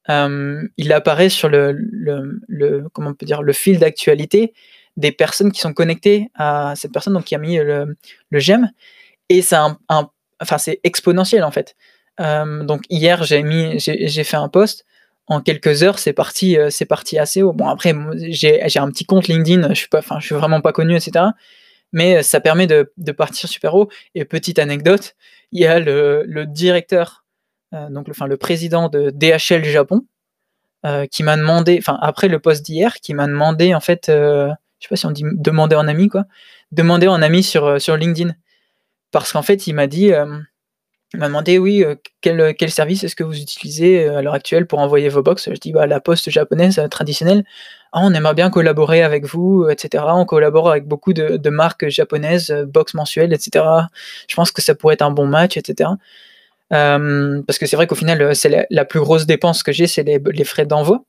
il 0.09 0.93
apparaît 0.93 1.31
sur 1.31 1.49
le, 1.49 1.73
le, 1.73 2.89
comment 2.93 3.11
on 3.11 3.15
peut 3.15 3.27
dire, 3.27 3.43
le 3.43 3.53
fil 3.53 3.79
d'actualité 3.79 4.53
des 4.97 5.13
personnes 5.13 5.53
qui 5.53 5.61
sont 5.61 5.73
connectées 5.73 6.31
à 6.35 6.75
cette 6.77 6.93
personne 6.93 7.15
donc 7.15 7.25
qui 7.25 7.35
a 7.35 7.39
mis 7.39 7.57
le, 7.57 7.97
j'aime. 8.33 8.71
Et 9.29 9.43
c'est 9.43 9.57
un, 9.57 9.79
enfin, 10.41 10.59
c'est 10.59 10.81
exponentiel 10.85 11.45
en 11.45 11.51
fait. 11.51 11.75
donc 12.19 12.83
hier, 12.91 13.25
j'ai 13.25 13.43
mis, 13.43 13.79
j'ai 13.79 14.25
fait 14.25 14.37
un 14.37 14.49
post 14.49 14.85
en 15.27 15.41
quelques 15.41 15.83
heures, 15.83 15.99
c'est 15.99 16.13
parti, 16.13 16.59
euh, 16.59 16.69
c'est 16.71 16.85
parti 16.85 17.19
assez 17.19 17.43
haut. 17.43 17.53
Bon, 17.53 17.67
après, 17.67 17.95
j'ai 18.17 18.79
un 18.79 18.91
petit 18.91 19.05
compte 19.05 19.29
LinkedIn, 19.29 19.69
je 19.71 19.75
suis 19.75 19.89
pas, 19.89 20.01
je 20.19 20.27
suis 20.27 20.35
vraiment 20.35 20.61
pas 20.61 20.73
connu, 20.73 20.97
etc. 20.97 21.27
Mais 21.93 22.19
euh, 22.19 22.23
ça 22.23 22.41
permet 22.41 22.67
de, 22.67 22.91
partir 23.17 23.49
super 23.49 23.75
haut. 23.75 23.89
Et 24.15 24.25
petite 24.25 24.59
anecdote, 24.59 25.15
il 25.53 25.61
y 25.61 25.67
a 25.67 25.79
le, 25.79 26.45
directeur, 26.49 27.25
euh, 27.75 27.89
donc 27.91 28.09
le, 28.09 28.13
enfin, 28.13 28.27
le 28.27 28.37
président 28.37 28.89
de 28.89 29.11
DHL 29.11 29.65
Japon, 29.65 30.07
qui 31.13 31.23
m'a 31.23 31.37
demandé, 31.37 31.77
enfin, 31.79 31.97
après 32.03 32.27
le 32.27 32.41
post 32.41 32.67
d'hier, 32.67 32.97
qui 32.97 33.15
m'a 33.15 33.29
demandé, 33.29 33.73
en 33.73 33.79
fait, 33.79 34.11
je 34.83 34.89
sais 34.89 34.89
pas 34.89 34.97
si 34.97 35.07
on 35.07 35.13
dit 35.13 35.25
demander 35.33 35.77
en 35.77 35.87
ami, 35.87 36.09
quoi, 36.09 36.25
demander 36.73 37.07
en 37.07 37.23
ami 37.23 37.43
sur, 37.43 37.81
sur 37.81 37.97
LinkedIn. 37.97 38.35
Parce 39.13 39.33
qu'en 39.33 39.43
fait, 39.43 39.67
il 39.67 39.75
m'a 39.75 39.87
dit, 39.87 40.13
il 41.15 41.21
m'a 41.21 41.27
demandé, 41.27 41.59
oui, 41.59 41.85
euh, 41.85 41.95
quel, 42.23 42.55
quel, 42.57 42.71
service 42.71 43.05
est-ce 43.05 43.15
que 43.15 43.25
vous 43.25 43.39
utilisez 43.39 44.07
euh, 44.07 44.19
à 44.19 44.23
l'heure 44.23 44.33
actuelle 44.33 44.67
pour 44.67 44.79
envoyer 44.79 45.11
vos 45.11 45.23
box? 45.23 45.51
Je 45.51 45.59
dis, 45.59 45.73
bah, 45.73 45.87
la 45.87 46.01
poste 46.01 46.31
japonaise 46.31 46.79
euh, 46.79 46.89
traditionnelle. 46.89 47.45
Ah, 47.93 48.01
on 48.03 48.15
aimerait 48.15 48.35
bien 48.35 48.49
collaborer 48.49 49.03
avec 49.03 49.27
vous, 49.27 49.69
etc. 49.69 50.05
On 50.09 50.25
collabore 50.25 50.71
avec 50.71 50.87
beaucoup 50.87 51.13
de, 51.13 51.37
de 51.37 51.51
marques 51.51 51.89
japonaises, 51.89 52.51
box 52.67 52.95
mensuelles, 52.95 53.35
etc. 53.35 53.67
Je 54.27 54.35
pense 54.35 54.51
que 54.51 54.63
ça 54.63 54.75
pourrait 54.75 54.95
être 54.95 55.03
un 55.03 55.11
bon 55.11 55.27
match, 55.27 55.59
etc. 55.59 55.91
parce 56.71 57.59
que 57.59 57.67
c'est 57.67 57.77
vrai 57.77 57.87
qu'au 57.87 57.95
final, 57.95 58.35
c'est 58.35 58.67
la, 58.71 58.85
plus 58.87 59.01
grosse 59.01 59.27
dépense 59.27 59.63
que 59.63 59.73
j'ai, 59.73 59.87
c'est 59.87 60.05
les, 60.05 60.45
frais 60.45 60.65
d'envoi. 60.65 61.05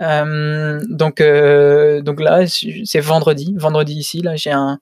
Donc, 0.00 1.22
donc 1.22 2.20
là, 2.20 2.44
c'est 2.46 3.00
vendredi, 3.00 3.54
vendredi 3.56 3.94
ici, 3.94 4.22
là, 4.22 4.36
j'ai 4.36 4.50
un, 4.50 4.80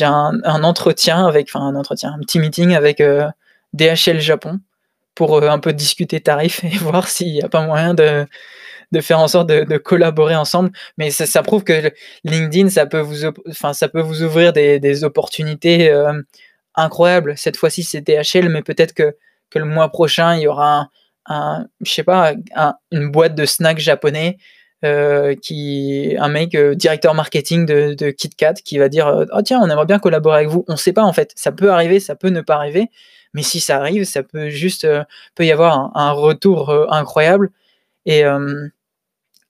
un, 0.00 0.64
entretien 0.64 1.26
avec, 1.26 1.48
enfin 1.48 1.64
un 1.64 1.76
entretien, 1.76 2.14
un 2.16 2.20
petit 2.20 2.38
meeting 2.38 2.74
avec 2.74 3.00
DHL 3.72 4.20
Japon 4.20 4.60
pour 5.14 5.36
euh, 5.36 5.48
un 5.48 5.58
peu 5.58 5.72
discuter 5.72 6.20
tarifs 6.20 6.64
et 6.64 6.76
voir 6.78 7.08
s'il 7.08 7.32
n'y 7.32 7.42
a 7.42 7.48
pas 7.48 7.64
moyen 7.66 7.94
de, 7.94 8.26
de 8.92 9.00
faire 9.00 9.20
en 9.20 9.28
sorte 9.28 9.48
de, 9.48 9.76
collaborer 9.78 10.36
ensemble. 10.36 10.70
Mais 10.98 11.10
ça, 11.10 11.42
prouve 11.42 11.64
que 11.64 11.92
LinkedIn, 12.24 12.70
ça 12.70 12.86
peut 12.86 13.00
vous, 13.00 13.26
enfin, 13.48 13.72
ça 13.72 13.88
peut 13.88 14.00
vous 14.00 14.22
ouvrir 14.22 14.52
des, 14.52 15.04
opportunités 15.04 15.90
euh, 15.90 16.20
incroyables. 16.74 17.36
Cette 17.36 17.56
fois-ci, 17.56 17.82
c'est 17.82 18.00
DHL, 18.00 18.48
mais 18.48 18.62
peut-être 18.62 18.94
que, 18.94 19.16
que 19.50 19.58
le 19.58 19.64
mois 19.64 19.90
prochain, 19.90 20.36
il 20.36 20.42
y 20.42 20.46
aura 20.46 20.88
je 21.28 21.92
sais 21.92 22.04
pas, 22.04 22.34
une 22.90 23.10
boîte 23.10 23.34
de 23.34 23.44
snacks 23.46 23.78
japonais. 23.78 24.38
Euh, 24.82 25.34
qui 25.34 26.16
un 26.18 26.30
mec 26.30 26.56
directeur 26.56 27.12
marketing 27.12 27.66
de, 27.66 28.10
KitKat 28.12 28.54
qui 28.64 28.78
va 28.78 28.88
dire 28.88 29.26
oh 29.30 29.42
tiens 29.42 29.60
on 29.62 29.68
aimerait 29.68 29.84
bien 29.84 29.98
collaborer 29.98 30.36
avec 30.36 30.48
vous 30.48 30.64
on 30.68 30.76
sait 30.76 30.94
pas 30.94 31.02
en 31.02 31.12
fait 31.12 31.32
ça 31.36 31.52
peut 31.52 31.70
arriver 31.70 32.00
ça 32.00 32.14
peut 32.14 32.30
ne 32.30 32.40
pas 32.40 32.54
arriver 32.54 32.88
mais 33.34 33.42
si 33.42 33.60
ça 33.60 33.78
arrive, 33.78 34.04
ça 34.04 34.22
peut 34.22 34.48
juste 34.48 34.84
euh, 34.84 35.04
peut 35.34 35.44
y 35.44 35.52
avoir 35.52 35.96
un, 35.96 36.12
retour 36.12 36.70
euh, 36.70 36.86
incroyable. 36.90 37.50
Et, 38.06 38.24
euh, 38.24 38.68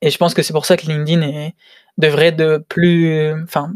et 0.03 0.11
je 0.11 0.18
pense 0.18 0.35
que 0.35 0.43
c'est 0.43 0.53
pour 0.53 0.66
ça 0.66 0.77
que 0.77 0.87
LinkedIn 0.87 1.51
devrait 1.99 2.33
de 2.33 2.64
plus, 2.68 3.33
enfin, 3.43 3.73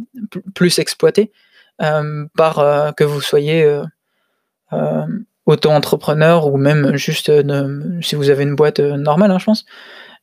plus 0.55 0.78
exploité 0.78 1.32
par 1.78 2.95
que 2.97 3.05
vous 3.05 3.20
soyez 3.20 3.82
auto-entrepreneur 5.47 6.47
ou 6.47 6.57
même 6.57 6.97
juste 6.97 7.30
si 8.03 8.14
vous 8.14 8.30
avez 8.30 8.42
une 8.45 8.57
boîte 8.57 8.80
normale, 8.80 9.30
hein, 9.30 9.38
je 9.38 9.45
pense. 9.45 9.64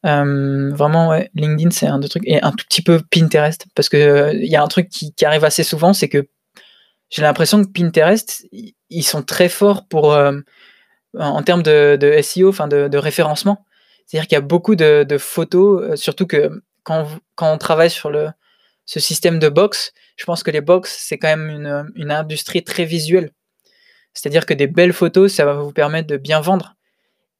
vraiment, 0.04 1.10
ouais, 1.10 1.30
LinkedIn, 1.36 1.72
c'est 1.72 1.88
un 1.88 2.00
des 2.00 2.10
trucs. 2.10 2.28
Et 2.28 2.42
un 2.42 2.52
tout 2.52 2.66
petit 2.68 2.82
peu 2.82 3.02
Pinterest, 3.12 3.66
parce 3.76 3.90
qu'il 3.90 4.32
il 4.34 4.50
y 4.50 4.56
a 4.56 4.64
un 4.64 4.68
truc 4.68 4.90
qui, 4.90 5.14
arrive 5.24 5.46
assez 5.46 5.64
souvent, 5.64 5.94
c'est 5.94 6.10
que 6.10 6.28
j'ai 7.10 7.22
l'impression 7.22 7.64
que 7.64 7.70
Pinterest, 7.70 8.46
ils 8.90 9.04
sont 9.04 9.22
très 9.22 9.50
forts 9.50 9.88
pour, 9.88 10.14
euh, 10.14 10.34
en 11.18 11.44
termes 11.44 11.64
de, 11.64 12.20
SEO, 12.22 12.50
enfin 12.50 12.68
de, 12.68 12.98
référencement. 12.98 13.66
C'est-à-dire 14.06 14.28
qu'il 14.28 14.36
y 14.36 14.40
a 14.40 14.42
beaucoup 14.42 14.76
de, 14.76 15.18
photos, 15.20 15.84
euh, 15.84 15.96
surtout 15.96 16.26
que 16.26 16.64
quand, 16.84 17.08
quand, 17.36 17.54
on 17.54 17.58
travaille 17.58 17.90
sur 17.90 18.10
le, 18.10 18.30
ce 18.86 19.00
système 19.00 19.40
de 19.40 19.50
box, 19.50 19.94
je 20.16 20.26
pense 20.26 20.44
que 20.44 20.52
les 20.52 20.62
box, 20.62 20.96
c'est 21.00 21.18
quand 21.18 21.30
même 21.30 21.50
une, 21.50 21.92
une, 21.96 22.12
industrie 22.12 22.64
très 22.64 22.86
visuelle. 22.86 23.32
C'est-à-dire 24.14 24.46
que 24.46 24.54
des 24.54 24.68
belles 24.68 24.94
photos, 24.94 25.34
ça 25.34 25.46
va 25.46 25.54
vous 25.54 25.72
permettre 25.72 26.08
de 26.08 26.18
bien 26.18 26.42
vendre. 26.42 26.76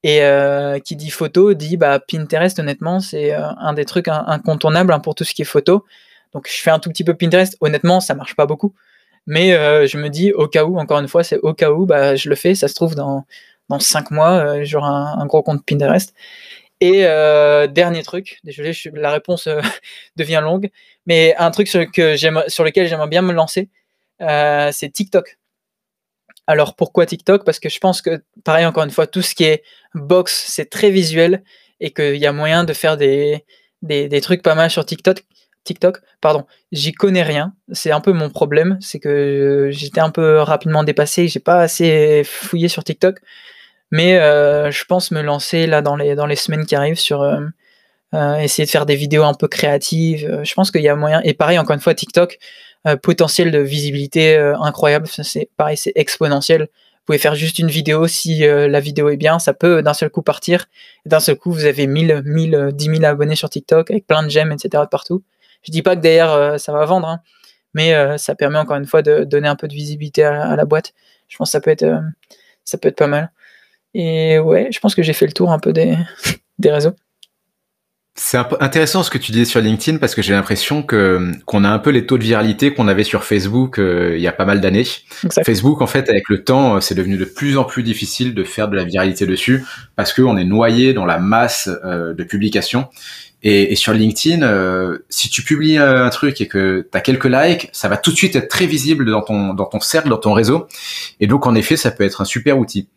Et 0.04 0.22
euh, 0.24 0.78
qui 0.80 0.96
dit 0.96 1.10
photo 1.10 1.54
dit 1.54 1.76
bah, 1.76 2.00
Pinterest, 2.00 2.58
honnêtement, 2.58 3.00
c'est 3.00 3.32
un 3.32 3.72
des 3.72 3.84
trucs 3.84 4.08
incontournables 4.08 4.92
hein, 4.92 5.00
pour 5.00 5.14
tout 5.14 5.24
ce 5.24 5.34
qui 5.34 5.42
est 5.42 5.46
photo. 5.46 5.84
Donc 6.32 6.48
je 6.48 6.60
fais 6.60 6.70
un 6.70 6.78
tout 6.78 6.90
petit 6.90 7.04
peu 7.04 7.14
Pinterest. 7.14 7.56
Honnêtement, 7.60 8.00
ça 8.00 8.14
marche 8.14 8.34
pas 8.34 8.46
beaucoup. 8.46 8.74
Mais 9.26 9.52
euh, 9.54 9.86
je 9.86 9.98
me 9.98 10.08
dis, 10.08 10.32
au 10.32 10.48
cas 10.48 10.64
où, 10.64 10.78
encore 10.78 10.98
une 10.98 11.08
fois, 11.08 11.22
c'est 11.24 11.38
au 11.38 11.54
cas 11.54 11.70
où, 11.70 11.86
bah, 11.86 12.16
je 12.16 12.28
le 12.28 12.34
fais. 12.34 12.54
Ça 12.54 12.68
se 12.68 12.74
trouve, 12.74 12.94
dans, 12.94 13.24
dans 13.68 13.78
5 13.78 14.10
mois, 14.10 14.32
euh, 14.38 14.64
j'aurai 14.64 14.88
un, 14.88 15.26
gros 15.26 15.42
compte 15.42 15.64
Pinterest. 15.64 16.14
Et 16.80 17.06
euh, 17.06 17.68
dernier 17.68 18.02
truc, 18.02 18.40
désolé, 18.44 18.72
la 18.94 19.12
réponse 19.12 19.48
devient 20.16 20.40
longue, 20.42 20.70
mais 21.06 21.34
un 21.38 21.50
truc 21.52 21.68
sur, 21.68 21.84
sur 22.48 22.64
lequel 22.64 22.88
j'aimerais 22.88 23.08
bien 23.08 23.22
me 23.22 23.32
lancer, 23.32 23.68
c'est 24.18 24.90
TikTok. 24.92 25.38
Alors 26.46 26.74
pourquoi 26.74 27.06
TikTok? 27.06 27.44
Parce 27.44 27.60
que 27.60 27.68
je 27.68 27.78
pense 27.78 28.02
que, 28.02 28.22
pareil, 28.44 28.66
encore 28.66 28.84
une 28.84 28.90
fois, 28.90 29.06
tout 29.06 29.22
ce 29.22 29.34
qui 29.34 29.44
est 29.44 29.62
box, 29.94 30.44
c'est 30.48 30.70
très 30.70 30.90
visuel 30.90 31.42
et 31.80 31.92
qu'il 31.92 32.16
y 32.16 32.26
a 32.26 32.32
moyen 32.32 32.64
de 32.64 32.72
faire 32.72 32.96
des, 32.96 33.44
trucs 34.22 34.42
pas 34.42 34.54
mal 34.54 34.70
sur 34.70 34.84
TikTok. 34.84 35.24
TikTok, 35.64 35.98
pardon, 36.20 36.44
j'y 36.72 36.92
connais 36.92 37.22
rien. 37.22 37.54
C'est 37.72 37.92
un 37.92 38.00
peu 38.00 38.12
mon 38.12 38.30
problème, 38.30 38.78
c'est 38.80 38.98
que 38.98 39.68
j'étais 39.70 40.00
un 40.00 40.10
peu 40.10 40.38
rapidement 40.38 40.82
dépassé, 40.82 41.28
j'ai 41.28 41.40
pas 41.40 41.60
assez 41.60 42.22
fouillé 42.24 42.66
sur 42.66 42.82
TikTok, 42.82 43.20
mais 43.92 44.18
euh, 44.18 44.72
je 44.72 44.84
pense 44.84 45.12
me 45.12 45.22
lancer 45.22 45.68
là 45.68 45.82
dans 45.82 45.94
les, 45.94 46.36
semaines 46.36 46.66
qui 46.66 46.74
arrivent 46.74 46.98
sur 46.98 47.22
euh, 47.22 47.36
euh, 47.36 47.48
essayer 48.12 48.64
de 48.64 48.70
faire 48.70 48.86
des 48.86 48.96
vidéos 48.96 49.24
un 49.24 49.34
peu 49.34 49.48
créatives. 49.48 50.40
Je 50.42 50.54
pense 50.54 50.70
qu'il 50.70 50.82
y 50.82 50.88
a 50.88 50.96
moyen. 50.96 51.20
Et 51.24 51.34
pareil, 51.34 51.58
encore 51.58 51.74
une 51.74 51.80
fois, 51.80 51.94
TikTok, 51.94 52.38
potentiel 53.02 53.50
de 53.50 53.58
visibilité 53.58 54.36
incroyable. 54.36 55.06
C'est 55.08 55.48
pareil, 55.56 55.76
c'est 55.76 55.92
exponentiel. 55.94 56.62
Vous 56.62 57.06
pouvez 57.06 57.18
faire 57.18 57.34
juste 57.34 57.58
une 57.58 57.68
vidéo 57.68 58.06
si 58.06 58.40
la 58.40 58.80
vidéo 58.80 59.08
est 59.08 59.16
bien, 59.16 59.38
ça 59.38 59.54
peut 59.54 59.82
d'un 59.82 59.94
seul 59.94 60.10
coup 60.10 60.22
partir. 60.22 60.66
D'un 61.06 61.20
seul 61.20 61.36
coup, 61.36 61.52
vous 61.52 61.64
avez 61.64 61.86
1000, 61.86 62.22
1000, 62.24 62.70
10 62.74 62.84
000 62.84 63.04
abonnés 63.04 63.36
sur 63.36 63.48
TikTok 63.48 63.90
avec 63.90 64.06
plein 64.06 64.22
de 64.22 64.28
j'aime, 64.28 64.52
etc. 64.52 64.84
partout. 64.90 65.22
Je 65.62 65.70
dis 65.70 65.82
pas 65.82 65.96
que 65.96 66.00
derrière 66.00 66.32
euh, 66.32 66.58
ça 66.58 66.72
va 66.72 66.84
vendre, 66.84 67.08
hein, 67.08 67.20
mais 67.74 67.94
euh, 67.94 68.18
ça 68.18 68.34
permet 68.34 68.58
encore 68.58 68.76
une 68.76 68.86
fois 68.86 69.02
de 69.02 69.24
donner 69.24 69.48
un 69.48 69.56
peu 69.56 69.68
de 69.68 69.74
visibilité 69.74 70.24
à, 70.24 70.56
la 70.56 70.64
boîte. 70.64 70.92
Je 71.28 71.36
pense 71.36 71.48
que 71.48 71.52
ça 71.52 71.60
peut 71.60 71.70
être, 71.70 71.84
euh, 71.84 72.00
ça 72.64 72.78
peut 72.78 72.88
être 72.88 72.96
pas 72.96 73.06
mal. 73.06 73.32
Et 73.94 74.38
ouais, 74.38 74.68
je 74.72 74.80
pense 74.80 74.94
que 74.94 75.02
j'ai 75.02 75.12
fait 75.12 75.26
le 75.26 75.32
tour 75.32 75.52
un 75.52 75.58
peu 75.58 75.72
des, 75.72 75.96
des 76.58 76.70
réseaux. 76.70 76.94
C'est 78.14 78.38
intéressant 78.60 79.02
ce 79.02 79.10
que 79.10 79.16
tu 79.16 79.32
dis 79.32 79.46
sur 79.46 79.60
LinkedIn 79.60 79.96
parce 79.96 80.14
que 80.14 80.20
j'ai 80.20 80.34
l'impression 80.34 80.82
que 80.82 81.32
qu'on 81.46 81.64
a 81.64 81.70
un 81.70 81.78
peu 81.78 81.88
les 81.88 82.04
taux 82.04 82.18
de 82.18 82.22
viralité 82.22 82.74
qu'on 82.74 82.86
avait 82.86 83.04
sur 83.04 83.24
Facebook 83.24 83.76
il 83.78 84.20
y 84.20 84.28
a 84.28 84.32
pas 84.32 84.44
mal 84.44 84.60
d'années. 84.60 84.84
Facebook 85.44 85.80
en 85.80 85.86
fait 85.86 86.10
avec 86.10 86.28
le 86.28 86.44
temps 86.44 86.78
c'est 86.82 86.94
devenu 86.94 87.16
de 87.16 87.24
plus 87.24 87.56
en 87.56 87.64
plus 87.64 87.82
difficile 87.82 88.34
de 88.34 88.44
faire 88.44 88.68
de 88.68 88.76
la 88.76 88.84
viralité 88.84 89.24
dessus 89.24 89.64
parce 89.96 90.12
qu'on 90.12 90.36
est 90.36 90.44
noyé 90.44 90.92
dans 90.92 91.06
la 91.06 91.18
masse 91.18 91.70
de 91.84 92.22
publications 92.22 92.88
et, 93.42 93.72
et 93.72 93.76
sur 93.76 93.92
LinkedIn, 93.92 94.42
euh, 94.42 94.98
si 95.08 95.28
tu 95.28 95.42
publies 95.42 95.76
un 95.76 96.08
truc 96.10 96.40
et 96.40 96.46
que 96.46 96.88
tu 96.90 96.96
as 96.96 97.00
quelques 97.00 97.24
likes, 97.24 97.68
ça 97.72 97.88
va 97.88 97.96
tout 97.96 98.12
de 98.12 98.16
suite 98.16 98.36
être 98.36 98.48
très 98.48 98.66
visible 98.66 99.10
dans 99.10 99.22
ton, 99.22 99.52
dans 99.54 99.66
ton 99.66 99.80
cercle, 99.80 100.08
dans 100.08 100.18
ton 100.18 100.32
réseau. 100.32 100.68
Et 101.18 101.26
donc, 101.26 101.46
en 101.46 101.54
effet, 101.54 101.76
ça 101.76 101.90
peut 101.90 102.04
être 102.04 102.20
un 102.20 102.24
super 102.24 102.58
outil. 102.58 102.88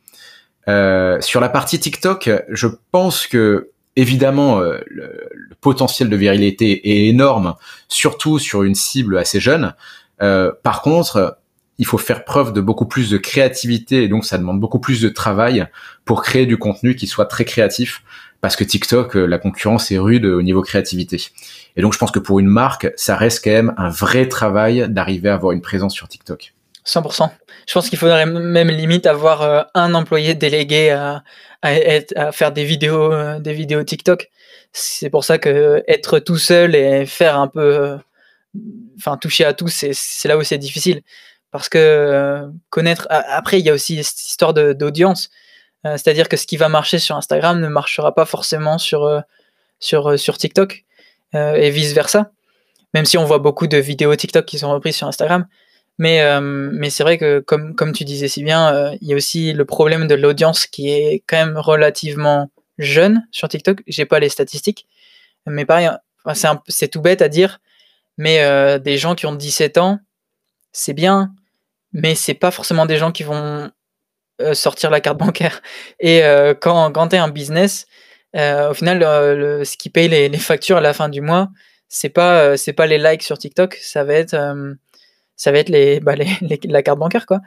Euh, 0.67 1.19
sur 1.21 1.41
la 1.41 1.49
partie 1.49 1.79
TikTok, 1.79 2.29
je 2.49 2.67
pense 2.91 3.27
que 3.27 3.69
évidemment 3.95 4.59
euh, 4.59 4.79
le, 4.87 5.29
potentiel 5.61 6.09
de 6.09 6.15
virilité 6.15 6.89
est 6.89 7.07
énorme, 7.07 7.55
surtout 7.87 8.39
sur 8.39 8.63
une 8.63 8.75
cible 8.75 9.17
assez 9.17 9.39
jeune. 9.39 9.73
Euh, 10.21 10.51
par 10.63 10.81
contre, 10.81 11.39
il 11.77 11.85
faut 11.85 11.97
faire 11.97 12.23
preuve 12.23 12.53
de 12.53 12.61
beaucoup 12.61 12.85
plus 12.85 13.09
de 13.09 13.17
créativité 13.17 14.03
et 14.03 14.07
donc 14.07 14.25
ça 14.25 14.37
demande 14.37 14.59
beaucoup 14.59 14.79
plus 14.79 15.01
de 15.01 15.09
travail 15.09 15.67
pour 16.05 16.21
créer 16.21 16.45
du 16.45 16.57
contenu 16.57 16.95
qui 16.95 17.07
soit 17.07 17.25
très 17.25 17.45
créatif 17.45 18.03
parce 18.41 18.55
que 18.55 18.63
TikTok, 18.63 19.17
euh, 19.17 19.25
la 19.25 19.39
concurrence 19.39 19.91
est 19.91 19.97
rude 19.97 20.25
au 20.25 20.41
niveau 20.41 20.61
créativité. 20.61 21.19
Et 21.75 21.81
donc 21.81 21.93
je 21.93 21.97
pense 21.97 22.11
que 22.11 22.19
pour 22.19 22.39
une 22.39 22.47
marque, 22.47 22.91
ça 22.95 23.15
reste 23.15 23.43
quand 23.43 23.51
même 23.51 23.73
un 23.77 23.89
vrai 23.89 24.27
travail 24.29 24.85
d'arriver 24.87 25.29
à 25.29 25.33
avoir 25.33 25.51
une 25.51 25.61
présence 25.61 25.93
sur 25.93 26.07
TikTok. 26.07 26.53
100%. 26.85 27.29
Je 27.67 27.73
pense 27.73 27.89
qu'il 27.89 27.97
faudrait 27.97 28.27
même 28.27 28.69
limite 28.69 29.07
avoir 29.07 29.41
euh, 29.41 29.63
un 29.73 29.95
employé 29.95 30.35
délégué 30.35 30.91
à, 30.91 31.23
à, 32.15 32.31
faire 32.31 32.51
des 32.51 32.63
vidéos, 32.63 33.11
euh, 33.11 33.39
des 33.39 33.53
vidéos 33.53 33.83
TikTok. 33.83 34.29
C'est 34.71 35.09
pour 35.09 35.23
ça 35.23 35.37
que 35.37 35.83
être 35.87 36.19
tout 36.19 36.37
seul 36.37 36.75
et 36.75 37.05
faire 37.05 37.39
un 37.39 37.47
peu 37.47 37.97
enfin 38.97 39.17
toucher 39.17 39.45
à 39.45 39.53
tout, 39.53 39.67
c'est 39.67 39.93
là 40.25 40.37
où 40.37 40.43
c'est 40.43 40.57
difficile 40.57 41.01
parce 41.51 41.69
que 41.69 42.49
connaître. 42.69 43.07
Après, 43.09 43.59
il 43.59 43.65
y 43.65 43.69
a 43.69 43.73
aussi 43.73 44.03
cette 44.03 44.29
histoire 44.29 44.53
d'audience, 44.53 45.29
c'est-à-dire 45.83 46.29
que 46.29 46.37
ce 46.37 46.47
qui 46.47 46.57
va 46.57 46.69
marcher 46.69 46.99
sur 46.99 47.15
Instagram 47.15 47.59
ne 47.59 47.67
marchera 47.67 48.13
pas 48.13 48.25
forcément 48.25 48.77
sur 48.77 49.21
sur 49.79 50.19
sur 50.19 50.37
TikTok 50.37 50.85
et 51.33 51.69
vice 51.69 51.93
versa. 51.93 52.31
Même 52.93 53.05
si 53.05 53.17
on 53.17 53.25
voit 53.25 53.39
beaucoup 53.39 53.67
de 53.67 53.77
vidéos 53.77 54.15
TikTok 54.15 54.45
qui 54.45 54.59
sont 54.59 54.71
reprises 54.71 54.95
sur 54.97 55.07
Instagram, 55.07 55.45
mais, 55.97 56.21
mais 56.41 56.89
c'est 56.89 57.03
vrai 57.03 57.17
que, 57.17 57.39
comme, 57.39 57.75
comme 57.75 57.93
tu 57.93 58.03
disais 58.03 58.27
si 58.27 58.43
bien, 58.43 58.93
il 59.01 59.07
y 59.07 59.13
a 59.13 59.15
aussi 59.15 59.53
le 59.53 59.65
problème 59.65 60.07
de 60.07 60.15
l'audience 60.15 60.65
qui 60.67 60.89
est 60.89 61.23
quand 61.27 61.37
même 61.37 61.57
relativement 61.57 62.49
jeune 62.77 63.27
sur 63.31 63.47
TikTok. 63.47 63.81
J'ai 63.87 64.05
pas 64.05 64.19
les 64.19 64.29
statistiques, 64.29 64.87
mais 65.45 65.65
pareil, 65.65 65.89
c'est 66.67 66.87
tout 66.87 67.01
bête 67.01 67.21
à 67.21 67.29
dire, 67.29 67.59
mais 68.17 68.43
euh, 68.43 68.79
des 68.79 68.97
gens 68.97 69.15
qui 69.15 69.25
ont 69.25 69.35
17 69.35 69.77
ans, 69.77 69.99
c'est 70.71 70.93
bien, 70.93 71.33
mais 71.93 72.15
c'est 72.15 72.33
pas 72.33 72.51
forcément 72.51 72.85
des 72.85 72.97
gens 72.97 73.11
qui 73.11 73.23
vont 73.23 73.71
euh, 74.41 74.53
sortir 74.53 74.89
la 74.89 75.01
carte 75.01 75.17
bancaire. 75.19 75.61
Et 75.99 76.23
euh, 76.23 76.53
quand, 76.53 76.91
quand 76.91 77.09
tu 77.09 77.15
es 77.15 77.19
un 77.19 77.29
business, 77.29 77.85
au 78.33 78.73
final, 78.73 78.99
ce 79.01 79.77
qui 79.77 79.89
paye 79.89 80.09
les, 80.09 80.37
factures 80.37 80.75
à 80.75 80.81
la 80.81 80.91
fin 80.91 81.07
du 81.07 81.21
mois, 81.21 81.47
c'est 81.87 82.09
pas, 82.09 82.57
c'est 82.57 82.73
pas 82.73 82.85
les 82.85 82.97
likes 82.97 83.23
sur 83.23 83.37
TikTok, 83.37 83.75
ça 83.75 84.03
va 84.03 84.13
être, 84.13 84.35
ça 85.35 85.51
va 85.51 85.59
être 85.59 85.71
bah, 86.03 86.15
les, 86.41 86.59
la 86.65 86.83
carte 86.83 86.99
bancaire, 86.99 87.25
quoi. 87.25 87.41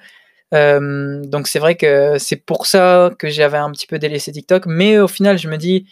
donc 0.52 1.48
c'est 1.48 1.58
vrai 1.58 1.76
que 1.76 2.16
c'est 2.18 2.36
pour 2.36 2.66
ça 2.66 3.10
que 3.18 3.28
j'avais 3.28 3.58
un 3.58 3.70
petit 3.70 3.86
peu 3.86 3.98
délaissé 3.98 4.32
TikTok, 4.32 4.66
mais 4.66 4.98
au 4.98 5.08
final, 5.08 5.38
je 5.38 5.48
me 5.48 5.56
dis, 5.56 5.86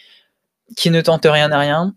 qui 0.76 0.90
ne 0.90 1.00
tente 1.00 1.26
rien 1.26 1.52
à 1.52 1.58
rien, 1.58 1.94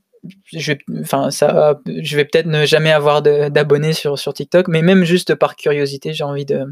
je, 0.51 0.73
enfin, 1.01 1.31
ça, 1.31 1.79
je 1.87 2.15
vais 2.15 2.25
peut-être 2.25 2.45
ne 2.45 2.65
jamais 2.65 2.91
avoir 2.91 3.21
d'abonnés 3.21 3.93
sur, 3.93 4.19
sur 4.19 4.33
TikTok, 4.33 4.67
mais 4.67 4.81
même 4.81 5.03
juste 5.03 5.35
par 5.35 5.55
curiosité, 5.55 6.13
j'ai 6.13 6.23
envie 6.23 6.45
de, 6.45 6.65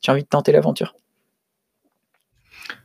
j'ai 0.00 0.12
envie 0.12 0.22
de 0.22 0.28
tenter 0.28 0.52
l'aventure. 0.52 0.94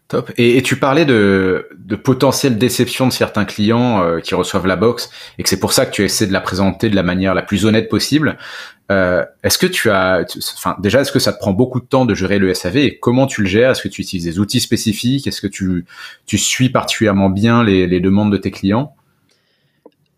Top. 0.09 0.31
Et, 0.37 0.63
tu 0.63 0.75
parlais 0.75 1.05
de, 1.05 1.69
de 1.77 1.95
potentielle 1.95 2.57
déception 2.57 3.05
de 3.05 3.13
certains 3.13 3.45
clients 3.45 4.03
euh, 4.03 4.19
qui 4.19 4.33
reçoivent 4.33 4.65
la 4.65 4.75
box 4.75 5.11
et 5.37 5.43
que 5.43 5.49
c'est 5.49 5.59
pour 5.59 5.71
ça 5.71 5.85
que 5.85 5.91
tu 5.91 6.03
essaies 6.03 6.25
de 6.25 6.33
la 6.33 6.41
présenter 6.41 6.89
de 6.89 6.95
la 6.95 7.03
manière 7.03 7.35
la 7.35 7.43
plus 7.43 7.65
honnête 7.65 7.89
possible. 7.89 8.39
Euh, 8.91 9.23
est-ce 9.43 9.59
que 9.59 9.67
tu 9.67 9.91
as, 9.91 10.25
enfin 10.57 10.75
déjà, 10.79 11.01
est-ce 11.01 11.11
que 11.11 11.19
ça 11.19 11.31
te 11.31 11.37
prend 11.37 11.53
beaucoup 11.53 11.79
de 11.79 11.85
temps 11.85 12.05
de 12.05 12.15
gérer 12.15 12.39
le 12.39 12.51
SAV 12.55 12.77
et 12.77 12.97
comment 12.97 13.27
tu 13.27 13.41
le 13.41 13.47
gères? 13.47 13.69
Est-ce 13.69 13.83
que 13.83 13.87
tu 13.87 14.01
utilises 14.01 14.25
des 14.25 14.39
outils 14.39 14.59
spécifiques? 14.59 15.27
Est-ce 15.27 15.41
que 15.41 15.47
tu, 15.47 15.85
tu 16.25 16.39
suis 16.39 16.69
particulièrement 16.69 17.29
bien 17.29 17.63
les, 17.63 17.85
les 17.85 17.99
demandes 17.99 18.31
de 18.31 18.37
tes 18.37 18.49
clients? 18.49 18.95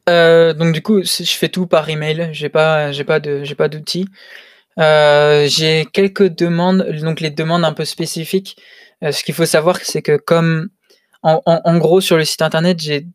Euh, 0.09 0.53
donc 0.53 0.73
du 0.73 0.81
coup, 0.81 1.03
je 1.03 1.35
fais 1.37 1.49
tout 1.49 1.67
par 1.67 1.89
email. 1.89 2.29
J'ai 2.31 2.47
pas, 2.47 2.93
j'ai 2.93 3.03
pas 3.03 3.19
de, 3.19 3.43
j'ai 3.43 3.55
pas 3.55 3.67
d'outils. 3.67 4.07
Euh, 4.79 5.47
j'ai 5.49 5.85
quelques 5.91 6.29
demandes, 6.29 6.87
donc 7.01 7.19
les 7.19 7.29
demandes 7.29 7.65
un 7.65 7.73
peu 7.73 7.83
spécifiques. 7.83 8.55
Euh, 9.03 9.11
ce 9.11 9.23
qu'il 9.23 9.33
faut 9.33 9.45
savoir, 9.45 9.77
c'est 9.77 10.01
que 10.01 10.17
comme 10.17 10.69
en, 11.23 11.77
gros 11.77 12.01
sur 12.01 12.17
le 12.17 12.25
site 12.25 12.41
internet, 12.41 12.79
j'ai 12.79 13.07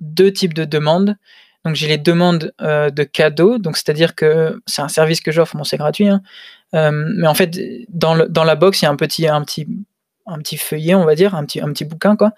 deux 0.00 0.32
types 0.32 0.54
de 0.54 0.64
demandes. 0.64 1.16
Donc 1.64 1.76
j'ai 1.76 1.86
les 1.86 1.98
demandes 1.98 2.52
de 2.60 3.02
cadeaux, 3.04 3.58
donc 3.58 3.76
c'est-à-dire 3.76 4.14
que 4.16 4.60
c'est 4.66 4.82
un 4.82 4.88
service 4.88 5.20
que 5.20 5.30
j'offre, 5.30 5.56
bon 5.56 5.64
c'est 5.64 5.76
gratuit, 5.76 6.08
hein. 6.08 6.22
mais 6.72 7.26
en 7.28 7.34
fait 7.34 7.58
dans, 7.88 8.14
la 8.14 8.54
box 8.56 8.80
il 8.80 8.86
y 8.86 8.88
a 8.88 8.90
un 8.90 8.96
petit, 9.44 10.56
feuillet, 10.56 10.94
on 10.94 11.04
va 11.04 11.14
dire, 11.14 11.34
un 11.34 11.44
petit, 11.44 11.84
bouquin 11.84 12.16
quoi, 12.16 12.32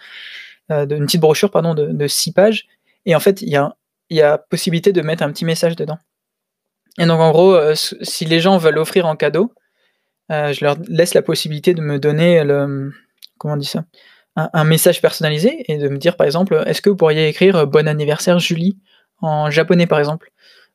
une 0.69 1.07
petite 1.07 1.21
brochure 1.21 1.51
pardon 1.51 1.75
de, 1.75 2.07
six 2.09 2.33
pages 2.33 2.67
et 3.07 3.15
en 3.15 3.21
fait, 3.21 3.43
il 3.43 3.49
y 3.49 3.57
a, 3.57 3.77
y 4.11 4.21
a 4.21 4.39
possibilité 4.39 4.93
de 4.93 5.01
mettre 5.03 5.23
un 5.23 5.33
petit 5.33 5.45
message 5.45 5.77
dedans. 5.77 5.99
Et 6.99 7.07
donc, 7.07 7.21
en 7.21 7.31
gros, 7.31 7.55
euh, 7.55 7.75
si 7.75 8.25
les 8.25 8.41
gens 8.41 8.59
veulent 8.59 8.79
offrir 8.79 9.07
en 9.07 9.17
cadeau, 9.17 9.53
euh, 10.31 10.53
je 10.53 10.65
leur 10.65 10.77
laisse 10.89 11.15
la 11.15 11.23
possibilité 11.23 11.75
de 11.75 11.81
me 11.81 11.99
donner 11.99 12.41
un, 12.41 12.91
message 14.65 15.01
personnalisé 15.01 15.65
et 15.69 15.79
de 15.79 15.89
me 15.89 15.99
dire, 15.99 16.17
par 16.17 16.27
exemple, 16.27 16.63
est-ce 16.67 16.83
que 16.83 16.91
vous 16.91 16.97
pourriez 16.97 17.29
écrire 17.29 17.57
euh, 17.57 17.67
Bon 17.67 17.89
anniversaire 17.89 18.39
Julie 18.39 18.79
en 19.21 19.51
japonais, 19.51 19.87
par 19.87 19.99
exemple 19.99 20.31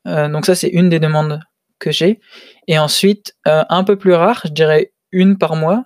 Donc, 0.06 0.46
ça, 0.46 0.54
c'est 0.54 0.70
une 0.70 0.90
des 0.90 1.00
demandes 1.00 1.40
que 1.80 1.92
j'ai. 1.92 2.20
Et 2.68 2.78
ensuite, 2.78 3.36
un 3.46 3.84
peu 3.84 3.96
plus 3.96 4.14
rare, 4.14 4.42
je 4.46 4.52
dirais 4.52 4.92
une 5.12 5.40
par 5.40 5.56
mois 5.56 5.84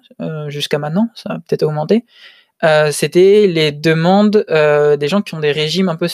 jusqu'à 0.48 0.78
maintenant, 0.78 1.08
ça 1.16 1.36
a 1.36 1.38
peut-être 1.40 1.64
augmenté. 1.64 2.04
Euh, 2.64 2.92
c'était 2.92 3.48
les 3.48 3.72
demandes 3.72 4.46
euh, 4.50 4.98
des 4.98 5.08
gens 5.08 5.22
qui 5.22 5.34
ont 5.36 5.40
des 5.40 5.52
régimes 5.52 5.90
un 5.90 5.96
peu 5.96 6.08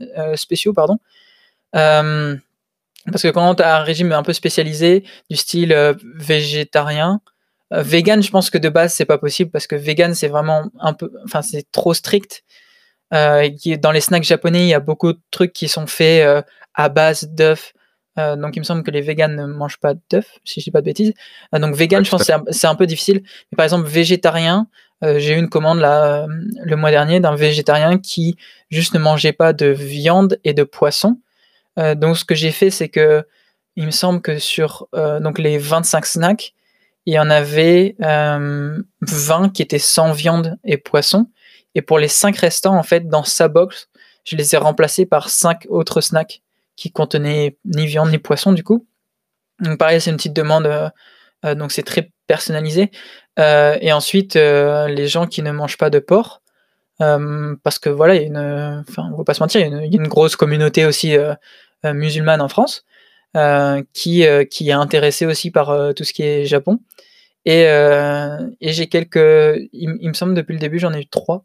euh, 0.00 0.36
spéciaux. 0.36 0.72
Pardon. 0.72 0.98
Parce 3.10 3.22
que 3.22 3.28
quand 3.28 3.56
tu 3.56 3.62
as 3.62 3.76
un 3.76 3.82
régime 3.82 4.12
un 4.12 4.22
peu 4.22 4.32
spécialisé, 4.32 5.04
du 5.30 5.36
style 5.36 5.94
végétarien, 6.16 7.20
vegan, 7.70 8.22
je 8.22 8.30
pense 8.30 8.50
que 8.50 8.58
de 8.58 8.68
base, 8.68 8.94
c'est 8.94 9.04
pas 9.04 9.18
possible 9.18 9.50
parce 9.50 9.66
que 9.66 9.76
vegan, 9.76 10.14
c'est 10.14 10.28
vraiment 10.28 10.70
un 10.80 10.92
peu. 10.92 11.10
Enfin, 11.24 11.42
c'est 11.42 11.70
trop 11.72 11.94
strict. 11.94 12.44
dans 13.10 13.92
les 13.92 14.00
snacks 14.00 14.24
japonais, 14.24 14.64
il 14.64 14.68
y 14.68 14.74
a 14.74 14.80
beaucoup 14.80 15.12
de 15.12 15.20
trucs 15.30 15.52
qui 15.52 15.68
sont 15.68 15.86
faits 15.86 16.44
à 16.74 16.88
base 16.88 17.28
d'œufs. 17.28 17.74
donc 18.16 18.56
il 18.56 18.60
me 18.60 18.64
semble 18.64 18.82
que 18.82 18.90
les 18.90 19.02
vegans 19.02 19.28
ne 19.28 19.46
mangent 19.46 19.80
pas 19.80 19.94
d'œufs, 20.10 20.38
si 20.44 20.60
je 20.60 20.64
dis 20.64 20.70
pas 20.70 20.80
de 20.80 20.86
bêtises. 20.86 21.12
donc 21.52 21.74
vegan, 21.74 22.04
je 22.04 22.10
pense 22.10 22.24
que 22.26 22.32
c'est 22.50 22.66
un, 22.66 22.74
peu 22.74 22.86
difficile. 22.86 23.22
Mais 23.50 23.56
par 23.56 23.64
exemple, 23.64 23.86
végétarien, 23.86 24.68
euh, 25.04 25.18
j'ai 25.18 25.34
eu 25.34 25.38
une 25.38 25.48
commande 25.48 25.80
là, 25.80 26.22
euh, 26.22 26.26
le 26.62 26.76
mois 26.76 26.90
dernier 26.90 27.20
d'un 27.20 27.34
végétarien 27.34 27.98
qui 27.98 28.36
juste 28.70 28.94
ne 28.94 28.98
mangeait 28.98 29.32
pas 29.32 29.52
de 29.52 29.66
viande 29.66 30.38
et 30.44 30.54
de 30.54 30.62
poisson. 30.62 31.18
Euh, 31.78 31.94
donc 31.94 32.16
ce 32.16 32.24
que 32.24 32.34
j'ai 32.34 32.52
fait, 32.52 32.70
c'est 32.70 32.88
que 32.88 33.26
il 33.76 33.86
me 33.86 33.90
semble 33.90 34.22
que 34.22 34.38
sur 34.38 34.86
donc 34.92 35.40
les 35.40 35.58
25 35.58 36.06
snacks, 36.06 36.54
il 37.06 37.14
y 37.14 37.18
en 37.18 37.28
avait 37.28 37.96
20 37.98 39.52
qui 39.52 39.62
étaient 39.62 39.80
sans 39.80 40.12
viande 40.12 40.56
et 40.62 40.76
poisson. 40.76 41.28
Et 41.74 41.82
pour 41.82 41.98
les 41.98 42.06
5 42.06 42.36
restants, 42.36 42.76
en 42.76 42.84
fait, 42.84 43.08
dans 43.08 43.24
sa 43.24 43.48
box, 43.48 43.88
je 44.22 44.36
les 44.36 44.54
ai 44.54 44.58
remplacés 44.58 45.06
par 45.06 45.28
5 45.28 45.66
autres 45.70 46.00
snacks 46.00 46.40
qui 46.76 46.92
contenaient 46.92 47.56
ni 47.64 47.86
viande 47.86 48.10
ni 48.10 48.18
poisson, 48.18 48.52
du 48.52 48.62
coup. 48.62 48.86
Donc 49.58 49.76
pareil, 49.76 50.00
c'est 50.00 50.10
une 50.10 50.18
petite 50.18 50.36
demande, 50.36 50.92
donc 51.42 51.72
c'est 51.72 51.82
très 51.82 52.12
personnalisé. 52.26 52.90
Euh, 53.38 53.76
et 53.80 53.92
ensuite, 53.92 54.36
euh, 54.36 54.88
les 54.88 55.06
gens 55.06 55.26
qui 55.26 55.42
ne 55.42 55.50
mangent 55.50 55.78
pas 55.78 55.90
de 55.90 55.98
porc, 55.98 56.42
euh, 57.00 57.56
parce 57.62 57.78
que 57.78 57.90
voilà, 57.90 58.14
il 58.14 58.22
y 58.22 58.24
a 58.24 58.26
une, 58.28 58.84
enfin, 58.88 59.10
on 59.12 59.18
va 59.18 59.24
pas 59.24 59.34
se 59.34 59.40
mentir, 59.40 59.60
il 59.60 59.72
y 59.72 59.98
a 59.98 60.00
une, 60.00 60.08
grosse 60.08 60.36
communauté 60.36 60.86
aussi 60.86 61.16
musulmane 61.92 62.40
en 62.40 62.48
France. 62.48 62.84
qui, 63.92 64.24
qui 64.50 64.68
est 64.68 64.72
intéressée 64.72 65.26
aussi 65.26 65.50
par 65.50 65.94
tout 65.94 66.04
ce 66.04 66.12
qui 66.12 66.22
est 66.22 66.44
Japon. 66.44 66.78
Et, 67.44 67.62
et 67.62 68.72
j'ai 68.72 68.86
quelques, 68.86 69.68
il, 69.72 70.08
me 70.08 70.14
semble 70.14 70.34
depuis 70.34 70.52
le 70.52 70.60
début, 70.60 70.78
j'en 70.78 70.92
ai 70.94 71.00
eu 71.00 71.06
trois, 71.06 71.42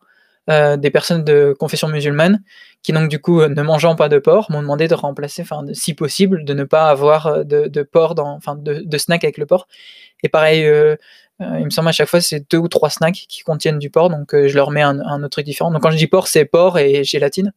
des 0.47 0.91
personnes 0.91 1.23
de 1.23 1.55
confession 1.59 1.87
musulmane 1.87 2.41
qui 2.81 2.93
donc 2.93 3.09
du 3.09 3.19
coup 3.19 3.45
ne 3.45 3.61
mangeant 3.61 3.95
pas 3.95 4.09
de 4.09 4.19
porc 4.19 4.49
m'ont 4.51 4.61
demandé 4.61 4.87
de 4.87 4.95
remplacer, 4.95 5.41
enfin 5.41 5.63
si 5.73 5.93
possible, 5.93 6.45
de 6.45 6.53
ne 6.53 6.63
pas 6.63 6.89
avoir 6.89 7.45
de, 7.45 7.67
de 7.67 7.83
porc 7.83 8.15
dans, 8.15 8.29
enfin 8.29 8.55
de, 8.55 8.97
snack 8.97 9.23
avec 9.23 9.37
le 9.37 9.45
porc. 9.45 9.67
Et 10.23 10.29
pareil, 10.29 10.65
euh, 10.65 10.95
il 11.39 11.65
me 11.65 11.69
semble 11.69 11.89
à 11.89 11.91
chaque 11.91 12.07
fois 12.07 12.21
c'est 12.21 12.49
deux 12.51 12.57
ou 12.57 12.67
trois 12.67 12.89
snacks 12.89 13.25
qui 13.27 13.43
contiennent 13.43 13.79
du 13.79 13.89
porc, 13.89 14.09
donc 14.09 14.33
euh, 14.33 14.47
je 14.47 14.55
leur 14.55 14.71
mets 14.71 14.81
un, 14.81 14.99
autre 14.99 15.29
truc 15.29 15.45
différent. 15.45 15.71
Donc 15.71 15.81
quand 15.81 15.91
je 15.91 15.97
dis 15.97 16.07
porc, 16.07 16.27
c'est 16.27 16.45
porc 16.45 16.77
et 16.77 17.03
gélatine. 17.03 17.53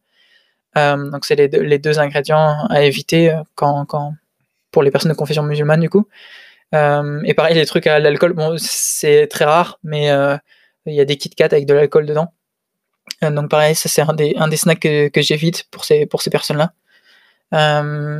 Euh, 0.77 1.09
donc 1.11 1.25
c'est 1.25 1.35
les, 1.35 1.47
les, 1.47 1.77
deux 1.77 1.99
ingrédients 1.99 2.65
à 2.69 2.81
éviter 2.83 3.35
quand, 3.55 3.85
quand, 3.85 4.13
pour 4.71 4.83
les 4.83 4.91
personnes 4.91 5.11
de 5.11 5.17
confession 5.17 5.43
musulmane 5.43 5.81
du 5.81 5.89
coup. 5.89 6.07
et 6.73 7.33
pareil, 7.35 7.55
les 7.55 7.65
trucs 7.65 7.85
à 7.87 7.99
l'alcool, 7.99 8.33
bon, 8.33 8.55
c'est 8.57 9.27
très 9.27 9.45
rare, 9.45 9.79
mais 9.83 10.05
il 10.85 10.93
y 10.93 10.99
a 10.99 11.05
des 11.05 11.17
Kit 11.17 11.29
Kat 11.29 11.45
avec 11.45 11.67
de 11.67 11.73
l'alcool 11.73 12.05
dedans. 12.07 12.33
donc 13.21 13.49
pareil, 13.49 13.75
ça 13.75 13.89
c'est 13.89 14.01
un 14.01 14.13
des, 14.13 14.33
un 14.37 14.47
des 14.47 14.57
snacks 14.57 14.79
que, 14.79 15.21
j'évite 15.21 15.65
pour 15.69 15.85
ces, 15.85 16.07
pour 16.07 16.23
ces 16.23 16.31
personnes-là. 16.31 16.73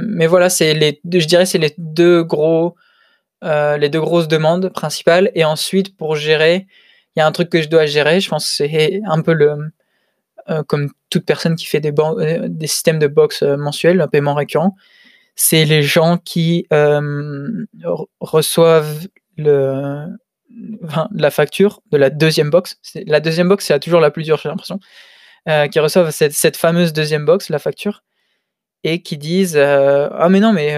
mais 0.04 0.28
voilà, 0.28 0.50
c'est 0.50 0.76
les, 0.76 1.02
je 1.04 1.26
dirais 1.26 1.48
c'est 1.48 1.58
les 1.58 1.74
deux 1.78 2.24
gros 2.24 2.76
euh, 3.44 3.78
les 3.78 3.90
deux 3.90 4.00
grosses 4.00 4.28
demandes 4.28 4.70
principales. 4.70 5.32
Et 5.36 5.44
ensuite, 5.44 5.98
pour 5.98 6.16
gérer, 6.16 6.66
il 7.16 7.20
y 7.20 7.22
a 7.22 7.28
un 7.28 7.32
truc 7.32 7.50
que 7.50 7.62
je 7.62 7.68
dois 7.68 7.86
gérer. 7.86 8.20
Je 8.20 8.30
pense 8.30 8.46
que 8.46 8.68
c'est 8.68 9.02
un 9.06 9.22
peu 9.22 9.34
le, 9.34 9.52
euh, 9.52 9.70
comme 10.68 10.90
toute 11.10 11.26
personne 11.26 11.56
qui 11.56 11.66
fait 11.66 11.80
des, 11.80 11.94
euh, 11.98 12.48
des 12.50 12.68
systèmes 12.68 13.00
de 13.00 13.08
box 13.08 13.44
mensuels, 13.44 14.02
un 14.02 14.08
paiement 14.08 14.34
récurrent. 14.34 14.76
C'est 15.36 15.66
les 15.66 15.84
gens 15.84 16.18
qui 16.18 16.68
reçoivent 18.20 19.08
le, 19.38 20.06
la 21.16 21.32
facture 21.32 21.82
de 21.92 21.98
la 21.98 22.10
deuxième 22.10 22.50
box. 22.50 22.80
La 23.08 23.20
deuxième 23.20 23.50
box, 23.50 23.66
c'est 23.66 23.80
toujours 23.80 24.00
la 24.02 24.12
plus 24.12 24.24
dure, 24.24 24.38
j'ai 24.38 24.50
l'impression. 24.50 24.80
qui 25.72 25.80
reçoivent 25.80 26.12
cette, 26.12 26.34
cette, 26.34 26.58
fameuse 26.58 26.94
deuxième 26.94 27.26
box, 27.26 27.50
la 27.50 27.60
facture, 27.60 28.04
et 28.84 29.02
qui 29.02 29.18
disent 29.18 29.58
Ah, 29.58 30.28
mais 30.30 30.40
non, 30.40 30.54
mais 30.54 30.78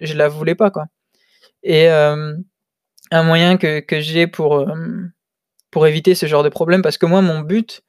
je 0.00 0.14
la 0.14 0.28
voulais 0.28 0.54
pas, 0.54 0.70
quoi. 0.70 0.86
Et 1.62 1.88
euh, 1.88 2.34
un 3.10 3.22
moyen 3.22 3.56
que, 3.56 3.80
que 3.80 4.00
j'ai 4.00 4.26
pour, 4.26 4.58
euh, 4.58 4.74
pour 5.70 5.86
éviter 5.86 6.14
ce 6.14 6.26
genre 6.26 6.42
de 6.42 6.48
problème, 6.48 6.82
parce 6.82 6.98
que 6.98 7.06
moi, 7.06 7.22
mon 7.22 7.40
but, 7.40 7.82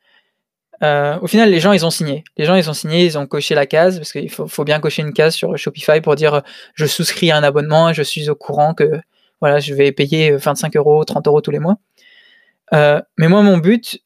au 0.82 1.28
final, 1.28 1.50
les 1.50 1.60
gens, 1.60 1.72
ils 1.72 1.86
ont 1.86 1.90
signé. 1.90 2.24
Les 2.38 2.46
gens, 2.46 2.56
ils 2.56 2.70
ont 2.70 2.74
signé, 2.74 3.06
ils 3.06 3.18
ont 3.18 3.26
coché 3.28 3.56
la 3.56 3.66
case, 3.66 3.98
parce 3.98 4.12
qu'il 4.12 4.30
faut, 4.30 4.64
bien 4.64 4.80
cocher 4.80 5.02
une 5.02 5.14
case 5.14 5.36
sur 5.36 5.58
Shopify 5.58 6.02
pour 6.02 6.16
dire 6.16 6.42
je 6.76 6.86
souscris 6.86 7.32
à 7.32 7.38
un 7.38 7.44
abonnement 7.44 7.94
je 7.94 8.04
suis 8.04 8.30
au 8.30 8.36
courant 8.36 8.74
que 8.74 9.00
voilà, 9.40 9.60
je 9.60 9.74
vais 9.74 9.92
payer 9.92 10.32
25 10.32 10.76
euros, 10.78 11.04
30 11.04 11.28
euros 11.28 11.42
tous 11.42 11.52
les 11.52 11.60
mois. 11.60 11.78
mais 12.72 13.28
moi, 13.28 13.42
mon 13.42 13.58
but, 13.58 14.02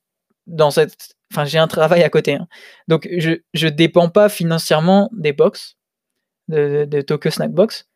dans 0.48 0.72
cette. 0.72 1.16
Enfin, 1.32 1.46
j'ai 1.46 1.58
un 1.58 1.68
travail 1.68 2.04
à 2.04 2.10
côté. 2.10 2.36
Hein. 2.36 2.48
Donc, 2.88 3.08
je 3.18 3.40
ne 3.54 3.70
dépends 3.70 4.10
pas 4.10 4.30
financièrement 4.30 5.10
des 5.12 5.34
box, 5.34 5.78
de, 6.48 6.86
de, 6.86 7.02
Tokyo 7.02 7.30
Snack 7.30 7.52
Box. 7.52 7.88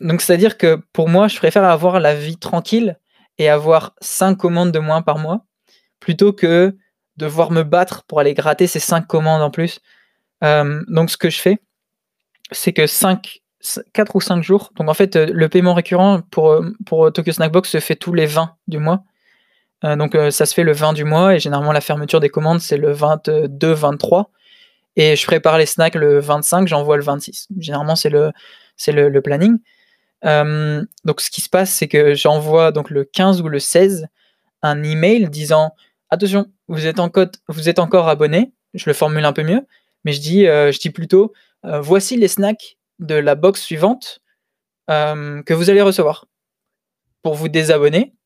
donc, 0.00 0.20
c'est-à-dire 0.20 0.56
que 0.58 0.80
pour 0.92 1.08
moi, 1.08 1.28
je 1.28 1.36
préfère 1.36 1.64
avoir 1.64 2.00
la 2.00 2.14
vie 2.14 2.38
tranquille 2.38 2.98
et 3.38 3.48
avoir 3.48 3.94
5 4.00 4.36
commandes 4.36 4.72
de 4.72 4.78
moins 4.78 5.02
par 5.02 5.18
mois 5.18 5.44
plutôt 6.00 6.32
que 6.32 6.76
devoir 7.16 7.50
me 7.50 7.62
battre 7.62 8.04
pour 8.04 8.20
aller 8.20 8.34
gratter 8.34 8.66
ces 8.66 8.80
5 8.80 9.06
commandes 9.06 9.42
en 9.42 9.50
plus. 9.50 9.80
donc, 10.42 11.10
ce 11.10 11.16
que 11.16 11.30
je 11.30 11.38
fais, 11.38 11.58
c'est 12.52 12.72
que 12.72 12.86
5, 12.86 13.40
4 13.92 14.16
ou 14.16 14.20
5 14.20 14.42
jours. 14.42 14.72
Donc, 14.76 14.88
en 14.88 14.94
fait, 14.94 15.16
le 15.16 15.48
paiement 15.48 15.74
récurrent 15.74 16.20
pour, 16.30 16.62
pour 16.84 17.12
Tokyo 17.12 17.32
Snackbox 17.32 17.70
se 17.70 17.80
fait 17.80 17.96
tous 17.96 18.12
les 18.12 18.26
20 18.26 18.54
du 18.68 18.78
mois. 18.78 19.04
Euh, 19.84 19.96
donc 19.96 20.14
euh, 20.14 20.30
ça 20.30 20.46
se 20.46 20.54
fait 20.54 20.62
le 20.62 20.72
20 20.72 20.94
du 20.94 21.04
mois 21.04 21.34
et 21.34 21.38
généralement 21.38 21.72
la 21.72 21.82
fermeture 21.82 22.18
des 22.18 22.30
commandes 22.30 22.60
c'est 22.60 22.78
le 22.78 22.94
22-23 22.94 24.24
et 24.96 25.16
je 25.16 25.26
prépare 25.26 25.58
les 25.58 25.66
snacks 25.66 25.94
le 25.94 26.18
25, 26.18 26.66
j'envoie 26.66 26.96
le 26.96 27.02
26. 27.02 27.48
Généralement 27.58 27.96
c'est 27.96 28.08
le, 28.08 28.32
le, 28.86 29.20
planning. 29.20 29.58
Euh, 30.24 30.82
donc 31.04 31.20
ce 31.20 31.30
qui 31.30 31.42
se 31.42 31.50
passe 31.50 31.70
c'est 31.70 31.88
que 31.88 32.14
j'envoie 32.14 32.72
donc 32.72 32.88
le 32.88 33.04
15 33.04 33.42
ou 33.42 33.48
le 33.48 33.58
16 33.58 34.06
un 34.62 34.82
email 34.82 35.28
disant 35.28 35.74
attention 36.10 36.46
vous 36.68 36.86
êtes, 36.86 36.98
encore 37.78 38.08
abonné, 38.08 38.52
je 38.74 38.84
le 38.86 38.92
formule 38.92 39.24
un 39.24 39.32
peu 39.32 39.42
mieux, 39.42 39.66
mais 40.04 40.12
je 40.12 40.20
dis, 40.20 40.46
dis 40.80 40.90
plutôt 40.90 41.32
voici 41.62 42.16
les 42.16 42.28
snacks 42.28 42.78
de 42.98 43.14
la 43.14 43.34
box 43.34 43.62
suivante 43.62 44.20
que 44.88 45.52
vous 45.54 45.70
allez 45.70 45.82
recevoir. 45.82 46.26
Pour 47.22 47.34
vous 47.34 47.48
désabonner, 47.48 48.16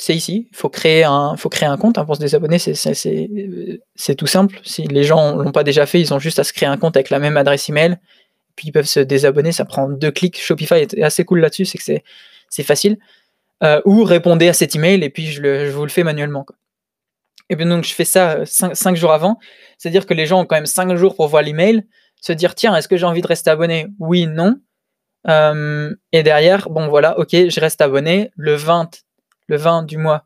c'est 0.00 0.16
ici. 0.16 0.48
Il 0.50 0.56
faut 0.56 0.70
créer 0.70 1.04
un, 1.04 1.36
compte 1.78 1.98
hein, 1.98 2.04
pour 2.04 2.16
se 2.16 2.20
désabonner. 2.20 2.58
C'est 2.58 4.14
tout 4.16 4.26
simple. 4.26 4.58
Si 4.62 4.84
les 4.84 5.04
gens 5.04 5.36
l'ont 5.36 5.52
pas 5.52 5.62
déjà 5.62 5.84
fait, 5.84 6.00
ils 6.00 6.14
ont 6.14 6.18
juste 6.18 6.38
à 6.38 6.44
se 6.44 6.52
créer 6.52 6.68
un 6.68 6.78
compte 6.78 6.96
avec 6.96 7.10
la 7.10 7.18
même 7.18 7.36
adresse 7.36 7.68
email. 7.68 7.98
Puis 8.56 8.68
ils 8.68 8.72
peuvent 8.72 8.86
se 8.86 9.00
désabonner. 9.00 9.52
Ça 9.52 9.66
prend 9.66 9.88
deux 9.88 10.10
clics. 10.10 10.40
Shopify 10.40 10.76
est 10.76 11.02
assez 11.02 11.24
cool 11.24 11.40
là-dessus. 11.40 11.66
C'est 11.66 11.78
que 11.78 12.02
c'est 12.48 12.62
facile. 12.62 12.98
Euh, 13.62 13.82
ou 13.84 14.04
répondez 14.04 14.48
à 14.48 14.54
cet 14.54 14.74
email 14.74 15.04
et 15.04 15.10
puis 15.10 15.26
je 15.26 15.70
vous 15.70 15.82
le 15.82 15.90
fais 15.90 16.02
manuellement. 16.02 16.46
Et 17.50 17.56
bien 17.56 17.66
donc 17.66 17.84
je 17.84 17.92
fais 17.92 18.04
ça 18.04 18.46
5 18.46 18.72
euh, 18.72 18.94
jours 18.94 19.12
avant. 19.12 19.38
C'est-à-dire 19.76 20.06
que 20.06 20.14
les 20.14 20.24
gens 20.24 20.40
ont 20.40 20.46
quand 20.46 20.56
même 20.56 20.66
5 20.66 20.94
jours 20.94 21.16
pour 21.16 21.26
voir 21.26 21.42
l'email, 21.42 21.84
se 22.20 22.32
dire 22.32 22.54
tiens, 22.54 22.74
est-ce 22.76 22.88
que 22.88 22.96
j'ai 22.96 23.04
envie 23.04 23.22
de 23.22 23.26
rester 23.26 23.50
abonné? 23.50 23.88
Oui, 23.98 24.26
non. 24.26 24.56
Euh, 25.28 25.92
et 26.12 26.22
derrière, 26.22 26.70
bon 26.70 26.88
voilà, 26.88 27.18
ok, 27.18 27.30
je 27.32 27.60
reste 27.60 27.80
abonné. 27.80 28.30
Le 28.36 28.54
20, 28.54 29.02
le 29.48 29.56
20 29.56 29.82
du 29.82 29.98
mois, 29.98 30.24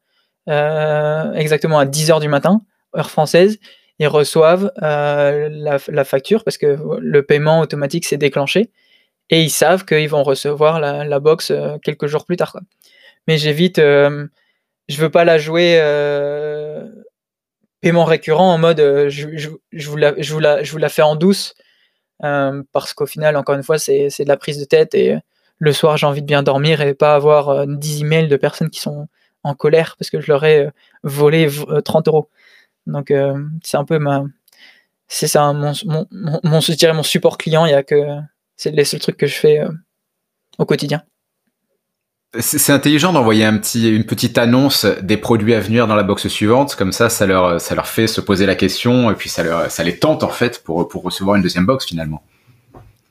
euh, 0.48 1.32
exactement 1.32 1.78
à 1.78 1.86
10h 1.86 2.20
du 2.20 2.28
matin, 2.28 2.60
heure 2.96 3.10
française, 3.10 3.58
ils 3.98 4.06
reçoivent 4.06 4.70
la, 4.76 6.04
facture 6.04 6.44
parce 6.44 6.58
que 6.58 6.76
le 7.00 7.22
paiement 7.22 7.60
automatique 7.60 8.04
s'est 8.04 8.18
déclenché 8.18 8.70
et 9.30 9.40
ils 9.40 9.50
savent 9.50 9.84
qu'ils 9.84 10.08
vont 10.08 10.24
recevoir 10.24 10.78
la, 10.78 11.20
box 11.20 11.52
quelques 11.82 12.06
jours 12.06 12.26
plus 12.26 12.36
tard. 12.36 12.58
Mais 13.28 13.38
j'évite, 13.38 13.78
je 13.78 14.26
veux 14.90 15.10
pas 15.10 15.24
la 15.24 15.38
jouer 15.38 15.78
paiement 17.84 18.04
récurrent 18.04 18.52
en 18.52 18.58
mode 18.58 18.78
je, 19.08 19.48
vous 19.88 19.96
la, 19.96 20.14
je, 20.18 20.32
vous 20.32 20.40
la, 20.40 20.62
je 20.62 20.72
vous 20.72 20.78
la 20.78 20.88
fais 20.88 21.02
en 21.02 21.16
douce 21.16 21.54
parce 22.18 22.94
qu'au 22.94 23.06
final, 23.06 23.36
encore 23.36 23.54
une 23.54 23.62
fois, 23.62 23.78
c'est 23.78 24.08
de 24.08 24.28
la 24.28 24.36
prise 24.36 24.58
de 24.58 24.64
tête 24.64 24.94
et 24.94 25.16
le 25.58 25.72
soir, 25.72 25.96
j'ai 25.96 26.06
envie 26.06 26.22
de 26.22 26.26
bien 26.26 26.42
dormir 26.42 26.80
et 26.80 26.94
pas 26.94 27.14
avoir 27.14 27.66
10 27.66 28.02
emails 28.02 28.28
de 28.28 28.36
personnes 28.36 28.70
qui 28.70 28.80
sont 28.80 29.08
en 29.44 29.54
colère 29.54 29.94
parce 29.98 30.10
que 30.10 30.20
je 30.20 30.32
leur 30.32 30.44
ai 30.44 30.66
euh, 30.66 30.70
volé 31.02 31.48
30 31.84 32.08
euh, 32.08 32.10
euros. 32.10 32.30
Donc 32.86 33.10
euh, 33.10 33.38
c'est 33.62 33.76
un 33.76 33.84
peu 33.84 33.98
ma, 33.98 34.24
c'est 35.06 35.28
ça 35.28 35.52
mon, 35.52 35.72
mon, 35.84 36.40
mon, 36.42 36.60
je 36.60 36.72
dirais 36.72 36.92
mon 36.92 37.02
support 37.02 37.38
client. 37.38 37.66
Il 37.66 37.70
y 37.70 37.74
a 37.74 37.82
que 37.82 37.94
c'est 38.56 38.70
les 38.70 38.84
seuls 38.84 39.00
trucs 39.00 39.16
que 39.16 39.26
je 39.26 39.36
fais 39.36 39.60
au 40.58 40.64
quotidien. 40.64 41.02
C'est 42.40 42.72
intelligent 42.72 43.12
d'envoyer 43.12 43.44
une 43.46 44.04
petite 44.04 44.38
annonce 44.38 44.86
des 45.02 45.16
produits 45.16 45.54
à 45.54 45.60
venir 45.60 45.86
dans 45.86 45.94
la 45.94 46.02
box 46.02 46.26
suivante, 46.26 46.74
comme 46.74 46.92
ça, 46.92 47.08
ça 47.08 47.26
leur, 47.26 47.60
ça 47.60 47.74
leur 47.74 47.86
fait 47.86 48.06
se 48.06 48.20
poser 48.20 48.44
la 48.46 48.56
question 48.56 49.10
et 49.10 49.14
puis 49.14 49.28
ça, 49.28 49.44
les 49.84 49.98
tente 49.98 50.24
en 50.24 50.28
fait 50.28 50.62
pour, 50.64 50.90
recevoir 51.02 51.36
une 51.36 51.42
deuxième 51.42 51.66
box 51.66 51.86
finalement. 51.86 52.22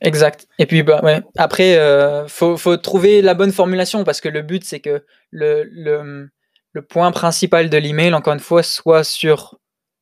Exact. 0.02 0.48
Et 0.60 0.66
puis 0.66 0.84
bah, 0.84 1.02
après, 1.38 1.78
euh, 1.78 2.28
faut, 2.28 2.78
trouver 2.78 3.22
la 3.22 3.34
bonne 3.34 3.54
formulation 3.54 4.04
parce 4.04 4.20
que 4.20 4.28
le 4.28 4.42
but 4.42 4.66
c'est 4.66 4.82
que 4.82 5.06
le, 5.32 6.30
point 6.90 7.12
principal 7.12 7.70
de 7.70 7.78
l'email, 7.78 8.14
encore 8.14 8.34
une 8.34 8.40
fois, 8.40 8.64
soit 8.64 9.04
sur 9.04 9.58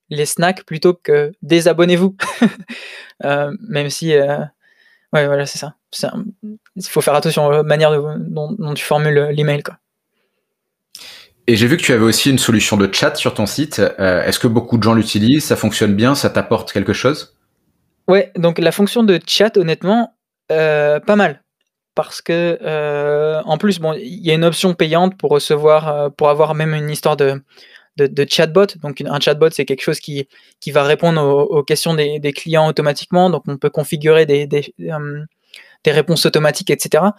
les 0.10 0.26
snacks 0.26 0.64
plutôt 0.66 0.94
que 0.94 1.32
désabonnez-vous. 1.44 2.16
euh, 3.24 3.52
même 3.60 3.90
si, 3.90 4.14
euh, 4.14 4.40
ouais, 5.14 5.28
voilà, 5.28 5.46
c'est 5.46 5.60
ça. 5.60 5.76
Il 6.76 6.84
faut 6.88 7.02
faire 7.02 7.16
attention 7.16 7.50
à 7.50 7.58
la 7.58 7.64
manière 7.64 7.92
dont, 7.92 8.56
dont, 8.58 8.74
tu 8.74 8.84
formules 8.84 9.30
l'email, 9.32 9.64
quoi. 9.64 9.78
Et 11.48 11.56
j'ai 11.56 11.68
vu 11.68 11.78
que 11.78 11.82
tu 11.82 11.92
avais 11.92 12.04
aussi 12.04 12.30
une 12.30 12.38
solution 12.38 12.78
de 12.78 12.88
chat 12.94 13.16
sur 13.16 13.34
ton 13.34 13.46
site. 13.46 13.80
Euh, 13.80 14.24
est-ce 14.24 14.40
que 14.40 14.48
beaucoup 14.48 14.78
de 14.78 14.84
gens 14.84 14.94
l'utilisent? 14.94 15.46
Ça 15.46 15.56
fonctionne 15.56 15.96
bien? 15.96 16.16
Ça 16.16 16.30
t'apporte 16.30 16.72
quelque 16.72 16.94
chose? 16.94 17.36
Ouais, 18.08 18.32
donc 18.38 18.60
la 18.60 18.72
fonction 18.72 19.04
de 19.04 19.20
chat, 19.26 19.58
honnêtement, 19.58 20.16
euh, 20.52 21.00
pas 21.00 21.16
mal. 21.16 21.44
Parce 21.96 22.22
que, 22.22 22.58
euh, 22.62 23.42
en 23.44 23.58
plus, 23.58 23.80
bon, 23.80 23.94
il 23.94 24.26
y 24.26 24.32
a 24.32 24.34
une 24.34 24.46
option 24.46 24.74
payante 24.74 25.18
pour 25.18 25.32
recevoir, 25.32 26.14
pour 26.14 26.30
avoir 26.30 26.56
même 26.56 26.74
une 26.74 26.90
histoire 26.90 27.18
de, 27.18 27.42
de, 27.98 28.26
chatbot. 28.30 28.68
Donc, 28.82 29.02
un 29.02 29.20
chatbot, 29.20 29.50
c'est 29.52 29.66
quelque 29.66 29.82
chose 29.82 30.00
qui, 30.00 30.28
qui 30.62 30.72
va 30.72 30.84
répondre 30.84 31.22
aux, 31.22 31.64
questions 31.64 31.94
des, 31.94 32.34
clients 32.34 32.68
automatiquement. 32.68 33.30
Donc, 33.30 33.44
on 33.48 33.58
peut 33.58 33.70
configurer 33.70 34.26
des, 34.26 34.48
des, 34.48 34.74
des 35.84 35.92
réponses 35.92 36.26
automatiques, 36.26 36.70
etc. 36.70 37.12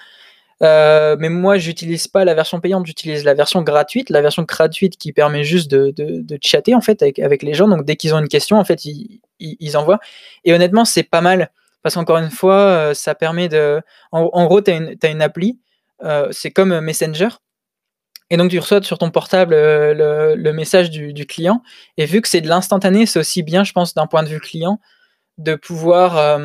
Euh, 0.62 1.16
mais 1.18 1.28
moi, 1.28 1.58
j'utilise 1.58 2.06
pas 2.06 2.24
la 2.24 2.34
version 2.34 2.60
payante, 2.60 2.86
j'utilise 2.86 3.24
la 3.24 3.34
version 3.34 3.62
gratuite, 3.62 4.10
la 4.10 4.20
version 4.20 4.44
gratuite 4.44 4.96
qui 4.96 5.12
permet 5.12 5.42
juste 5.42 5.70
de, 5.70 6.38
chatter 6.40 6.74
en 6.74 6.80
fait 6.80 7.02
avec, 7.02 7.42
les 7.42 7.54
gens. 7.54 7.68
Donc 7.68 7.84
dès 7.84 7.96
qu'ils 7.96 8.14
ont 8.14 8.18
une 8.18 8.28
question, 8.28 8.58
en 8.58 8.64
fait, 8.64 8.84
ils, 8.84 9.76
envoient. 9.76 9.98
Et 10.44 10.52
honnêtement, 10.52 10.84
c'est 10.84 11.02
pas 11.02 11.20
mal 11.20 11.50
parce 11.82 11.96
qu'encore 11.96 12.18
une 12.18 12.30
fois, 12.30 12.58
euh, 12.58 12.94
ça 12.94 13.14
permet 13.14 13.48
de. 13.48 13.82
En, 14.12 14.46
gros, 14.46 14.60
tu 14.60 14.70
as, 14.70 15.08
une 15.08 15.22
appli, 15.22 15.58
euh, 16.04 16.28
c'est 16.30 16.52
comme 16.52 16.80
Messenger. 16.80 17.28
Et 18.30 18.36
donc, 18.36 18.50
tu 18.50 18.58
reçois 18.58 18.82
sur 18.82 18.98
ton 18.98 19.10
portable 19.10 19.54
le, 19.54 20.52
message 20.52 20.90
du, 20.90 21.26
client. 21.26 21.62
Et 21.96 22.06
vu 22.06 22.22
que 22.22 22.28
c'est 22.28 22.40
de 22.40 22.48
l'instantané, 22.48 23.04
c'est 23.06 23.18
aussi 23.18 23.42
bien, 23.42 23.64
je 23.64 23.72
pense, 23.72 23.94
d'un 23.94 24.06
point 24.06 24.22
de 24.22 24.28
vue 24.28 24.40
client, 24.40 24.78
de 25.38 25.56
pouvoir. 25.56 26.38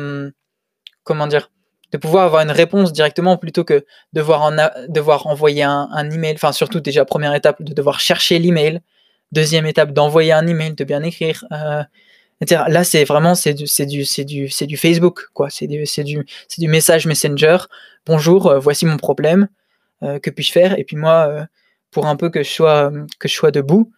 comment 1.04 1.28
dire 1.28 1.50
de 1.92 1.98
pouvoir 1.98 2.24
avoir 2.24 2.42
une 2.42 2.50
réponse 2.50 2.92
directement 2.92 3.36
plutôt 3.36 3.64
que 3.64 3.84
devoir, 4.12 4.52
devoir 4.88 5.26
envoyer 5.26 5.62
un, 5.62 6.10
email. 6.10 6.34
Enfin, 6.34 6.52
surtout 6.52 6.80
déjà, 6.80 7.04
première 7.04 7.34
étape, 7.34 7.62
de 7.62 7.72
devoir 7.72 8.00
chercher 8.00 8.38
l'email. 8.38 8.80
Deuxième 9.32 9.66
étape, 9.66 9.92
d'envoyer 9.92 10.32
un 10.32 10.46
email, 10.46 10.74
de 10.74 10.84
bien 10.84 11.02
écrire. 11.02 11.44
Euh, 11.52 11.82
etc. 12.40 12.64
Là, 12.68 12.84
c'est 12.84 13.04
vraiment 13.04 13.34
c'est 13.34 13.54
du, 13.54 13.66
c'est 13.66 13.86
du, 13.86 14.04
c'est 14.04 14.24
du, 14.24 14.48
c'est 14.48 14.66
du 14.66 14.76
Facebook, 14.76 15.28
quoi. 15.32 15.50
C'est 15.50 15.66
du, 15.66 15.86
c'est 15.86 16.04
du, 16.04 16.26
c'est 16.48 16.60
du 16.60 16.68
message 16.68 17.06
Messenger. 17.06 17.58
Bonjour, 18.06 18.46
euh, 18.46 18.58
voici 18.58 18.86
mon 18.86 18.96
problème. 18.96 19.48
Euh, 20.02 20.18
que 20.18 20.30
puis-je 20.30 20.52
faire? 20.52 20.78
Et 20.78 20.84
puis 20.84 20.96
moi, 20.96 21.46
pour 21.90 22.06
un 22.06 22.16
peu 22.16 22.30
que 22.30 22.42
je 22.42 22.50
sois, 22.50 22.92
que 23.18 23.28
je 23.28 23.34
sois 23.34 23.50
debout, 23.50 23.90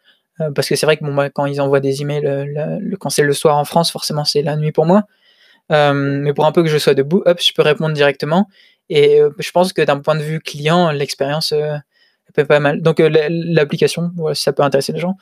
parce 0.54 0.70
que 0.70 0.74
c'est 0.74 0.86
vrai 0.86 0.96
que 0.96 1.04
moi, 1.04 1.28
quand 1.28 1.44
ils 1.44 1.60
envoient 1.60 1.80
des 1.80 2.00
emails, 2.00 2.22
le, 2.24 2.96
quand 2.96 3.10
c'est 3.10 3.22
le 3.22 3.34
soir 3.34 3.58
en 3.58 3.66
France, 3.66 3.90
forcément, 3.90 4.24
c'est 4.24 4.40
la 4.42 4.56
nuit 4.56 4.72
pour 4.72 4.86
moi. 4.86 5.04
Euh, 5.70 5.92
mais 5.94 6.32
pour 6.34 6.46
un 6.46 6.52
peu 6.52 6.62
que 6.62 6.68
je 6.68 6.78
sois 6.78 6.94
debout, 6.94 7.22
hop, 7.26 7.40
je 7.40 7.52
peux 7.52 7.62
répondre 7.62 7.94
directement. 7.94 8.48
Et 8.88 9.20
euh, 9.20 9.30
je 9.38 9.50
pense 9.50 9.72
que 9.72 9.82
d'un 9.82 10.00
point 10.00 10.16
de 10.16 10.22
vue 10.22 10.40
client, 10.40 10.90
l'expérience 10.90 11.52
euh, 11.52 11.76
peut 12.34 12.44
pas 12.44 12.60
mal. 12.60 12.82
Donc 12.82 13.00
l'application, 13.00 14.12
ça 14.34 14.52
peut 14.52 14.62
intéresser 14.62 14.92
les 14.92 15.00
gens, 15.00 15.16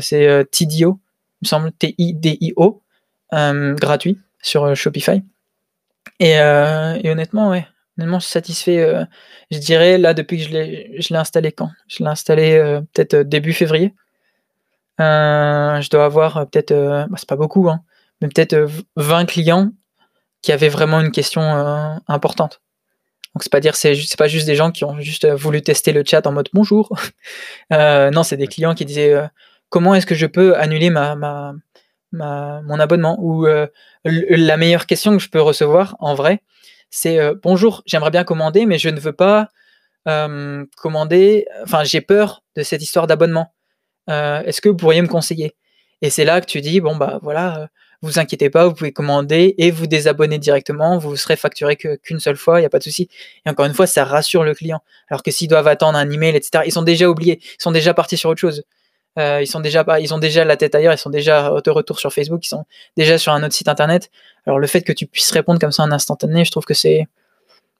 c'est 0.00 0.46
TDO, 0.50 0.98
il 1.42 1.44
me 1.44 1.46
semble, 1.46 1.72
T-I-D-I-O, 1.72 2.82
gratuit 3.30 4.18
sur 4.40 4.74
Shopify. 4.74 5.22
Et, 6.20 6.38
honnêtement, 6.40 7.50
ouais, 7.50 7.66
honnêtement, 7.98 8.18
je 8.18 8.24
suis 8.24 8.32
satisfait. 8.32 9.06
je 9.50 9.58
dirais 9.58 9.98
là 9.98 10.14
depuis 10.14 10.38
que 10.38 10.44
je 10.44 11.12
l'ai 11.12 11.18
installé 11.18 11.52
quand? 11.52 11.70
Je 11.86 12.02
l'ai 12.02 12.08
installé 12.08 12.80
peut-être 12.94 13.16
début 13.16 13.52
février. 13.52 13.92
je 14.98 15.90
dois 15.90 16.06
avoir 16.06 16.48
peut-être, 16.48 16.72
bah, 16.72 17.16
c'est 17.16 17.28
pas 17.28 17.36
beaucoup, 17.36 17.68
hein, 17.68 17.82
mais 18.22 18.28
peut-être 18.28 18.66
20 18.96 19.26
clients 19.26 19.70
qui 20.44 20.52
avaient 20.52 20.68
vraiment 20.68 21.00
une 21.00 21.10
question 21.10 21.40
euh, 21.40 21.94
importante. 22.06 22.60
Donc 23.32 23.42
c'est 23.42 23.50
pas 23.50 23.60
dire 23.60 23.76
c'est 23.76 23.94
c'est 23.94 24.18
pas 24.18 24.28
juste 24.28 24.44
des 24.44 24.54
gens 24.54 24.70
qui 24.70 24.84
ont 24.84 25.00
juste 25.00 25.24
euh, 25.24 25.34
voulu 25.34 25.62
tester 25.62 25.90
le 25.90 26.04
chat 26.06 26.26
en 26.26 26.32
mode 26.32 26.50
bonjour. 26.52 26.94
Euh, 27.72 28.10
non, 28.10 28.22
c'est 28.22 28.36
des 28.36 28.46
clients 28.46 28.74
qui 28.74 28.84
disaient 28.84 29.14
comment 29.70 29.94
est-ce 29.94 30.04
que 30.04 30.14
je 30.14 30.26
peux 30.26 30.54
annuler 30.56 30.90
ma, 30.90 31.16
ma, 31.16 31.54
mon 32.12 32.78
abonnement? 32.78 33.16
Ou 33.20 33.46
la 34.04 34.56
meilleure 34.58 34.84
question 34.84 35.16
que 35.16 35.22
je 35.22 35.30
peux 35.30 35.40
recevoir 35.40 35.96
en 35.98 36.14
vrai, 36.14 36.42
c'est 36.90 37.18
bonjour, 37.42 37.82
j'aimerais 37.86 38.10
bien 38.10 38.22
commander, 38.22 38.66
mais 38.66 38.78
je 38.78 38.90
ne 38.90 39.00
veux 39.00 39.14
pas 39.14 39.48
commander. 40.76 41.46
Enfin, 41.62 41.84
j'ai 41.84 42.02
peur 42.02 42.44
de 42.54 42.62
cette 42.62 42.82
histoire 42.82 43.06
d'abonnement. 43.06 43.54
Est-ce 44.08 44.60
que 44.60 44.68
vous 44.68 44.76
pourriez 44.76 45.00
me 45.00 45.08
conseiller? 45.08 45.56
Et 46.02 46.10
c'est 46.10 46.26
là 46.26 46.42
que 46.42 46.46
tu 46.46 46.60
dis 46.60 46.80
bon 46.80 46.96
bah 46.96 47.18
voilà, 47.22 47.70
vous 48.04 48.18
inquiétez 48.18 48.50
pas, 48.50 48.66
vous 48.66 48.74
pouvez 48.74 48.92
commander 48.92 49.54
et 49.58 49.70
vous 49.70 49.86
désabonner 49.86 50.38
directement, 50.38 50.98
vous 50.98 51.16
serez 51.16 51.36
facturé 51.36 51.76
qu'une 51.76 52.20
seule 52.20 52.36
fois, 52.36 52.58
il 52.58 52.62
n'y 52.62 52.66
a 52.66 52.70
pas 52.70 52.78
de 52.78 52.84
souci. 52.84 53.08
Et 53.46 53.50
encore 53.50 53.66
une 53.66 53.74
fois, 53.74 53.86
ça 53.86 54.04
rassure 54.04 54.44
le 54.44 54.54
client. 54.54 54.82
Alors 55.08 55.22
que 55.22 55.30
s'ils 55.30 55.48
doivent 55.48 55.68
attendre 55.68 55.98
un 55.98 56.10
email, 56.10 56.36
etc., 56.36 56.64
ils 56.66 56.72
sont 56.72 56.82
déjà 56.82 57.08
oubliés, 57.08 57.40
ils 57.42 57.62
sont 57.62 57.72
déjà 57.72 57.94
partis 57.94 58.16
sur 58.16 58.30
autre 58.30 58.40
chose. 58.40 58.64
Euh, 59.18 59.40
ils 59.40 59.46
sont 59.46 59.60
déjà 59.60 59.84
ils 60.00 60.12
ont 60.12 60.18
déjà 60.18 60.44
la 60.44 60.56
tête 60.56 60.74
ailleurs, 60.74 60.92
ils 60.92 60.98
sont 60.98 61.10
déjà 61.10 61.50
de 61.64 61.70
retour 61.70 61.98
sur 62.00 62.12
Facebook, 62.12 62.44
ils 62.44 62.48
sont 62.48 62.64
déjà 62.96 63.16
sur 63.16 63.32
un 63.32 63.42
autre 63.42 63.54
site 63.54 63.68
internet. 63.68 64.10
Alors 64.46 64.58
le 64.58 64.66
fait 64.66 64.82
que 64.82 64.92
tu 64.92 65.06
puisses 65.06 65.30
répondre 65.30 65.60
comme 65.60 65.72
ça 65.72 65.84
en 65.84 65.92
instantané, 65.92 66.44
je 66.44 66.50
trouve 66.50 66.64
que 66.64 66.74
c'est 66.74 67.06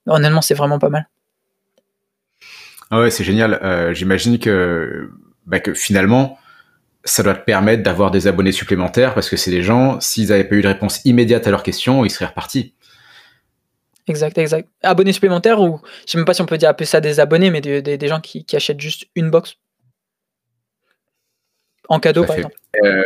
honnêtement 0.07 0.43
c'est 0.43 0.55
vraiment 0.55 0.79
pas 0.79 0.91
mal. 0.91 1.09
Ah 2.91 3.01
ouais, 3.01 3.11
c'est 3.11 3.25
génial. 3.25 3.55
Euh, 3.63 3.93
j'imagine 3.93 4.39
que, 4.39 5.11
bah, 5.47 5.59
que 5.59 5.75
finalement, 5.75 6.39
ça 7.05 7.23
doit 7.23 7.35
te 7.35 7.45
permettre 7.45 7.83
d'avoir 7.83 8.11
des 8.11 8.27
abonnés 8.27 8.53
supplémentaires 8.53 9.15
parce 9.15 9.29
que 9.29 9.37
c'est 9.37 9.51
des 9.51 9.63
gens, 9.63 10.01
s'ils 10.01 10.29
n'avaient 10.29 10.45
pas 10.45 10.55
eu 10.55 10.63
de 10.63 10.69
réponse 10.69 11.01
immédiate 11.05 11.47
à 11.47 11.51
leurs 11.51 11.63
questions, 11.63 12.05
ils 12.05 12.11
seraient 12.11 12.27
repartis. 12.27 12.75
Exact, 14.07 14.37
exact. 14.39 14.69
Abonnés 14.83 15.13
supplémentaires 15.13 15.61
ou 15.61 15.81
je 16.07 16.13
sais 16.13 16.19
même 16.19 16.25
pas 16.25 16.35
si 16.35 16.43
on 16.43 16.47
peut 16.47 16.59
dire 16.59 16.69
appeler 16.69 16.87
ça 16.87 17.01
des 17.01 17.21
abonnés, 17.21 17.51
mais 17.51 17.61
des, 17.61 18.09
gens 18.09 18.21
qui, 18.21 18.45
achètent 18.55 18.81
juste 18.81 19.07
une 19.15 19.31
box 19.31 19.57
en 21.89 22.01
cadeau 22.01 22.25
par 22.25 22.37
exemple. 22.37 22.57
Euh, 22.83 23.03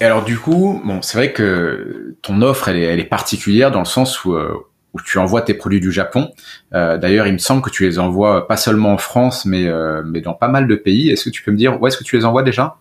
et 0.00 0.04
alors 0.04 0.24
du 0.24 0.38
coup, 0.38 0.80
bon, 0.84 1.02
c'est 1.02 1.18
vrai 1.18 1.32
que 1.32 2.16
ton 2.22 2.42
offre 2.42 2.68
elle 2.68 2.76
est, 2.76 2.82
elle 2.82 3.00
est 3.00 3.04
particulière 3.04 3.70
dans 3.70 3.80
le 3.80 3.84
sens 3.84 4.24
où 4.24 4.34
euh, 4.34 4.54
où 4.94 5.00
tu 5.00 5.18
envoies 5.18 5.42
tes 5.42 5.54
produits 5.54 5.80
du 5.80 5.92
Japon. 5.92 6.32
Euh, 6.72 6.96
D'ailleurs, 6.96 7.26
il 7.26 7.32
me 7.32 7.38
semble 7.38 7.62
que 7.62 7.70
tu 7.70 7.84
les 7.84 7.98
envoies 7.98 8.46
pas 8.46 8.56
seulement 8.56 8.92
en 8.92 8.98
France, 8.98 9.44
mais, 9.44 9.66
euh, 9.66 10.02
mais 10.06 10.20
dans 10.20 10.34
pas 10.34 10.48
mal 10.48 10.68
de 10.68 10.76
pays. 10.76 11.10
Est-ce 11.10 11.24
que 11.24 11.30
tu 11.30 11.42
peux 11.42 11.50
me 11.50 11.56
dire 11.56 11.80
où 11.80 11.86
est-ce 11.86 11.98
que 11.98 12.04
tu 12.04 12.16
les 12.16 12.24
envoies 12.24 12.44
déjà? 12.44 12.76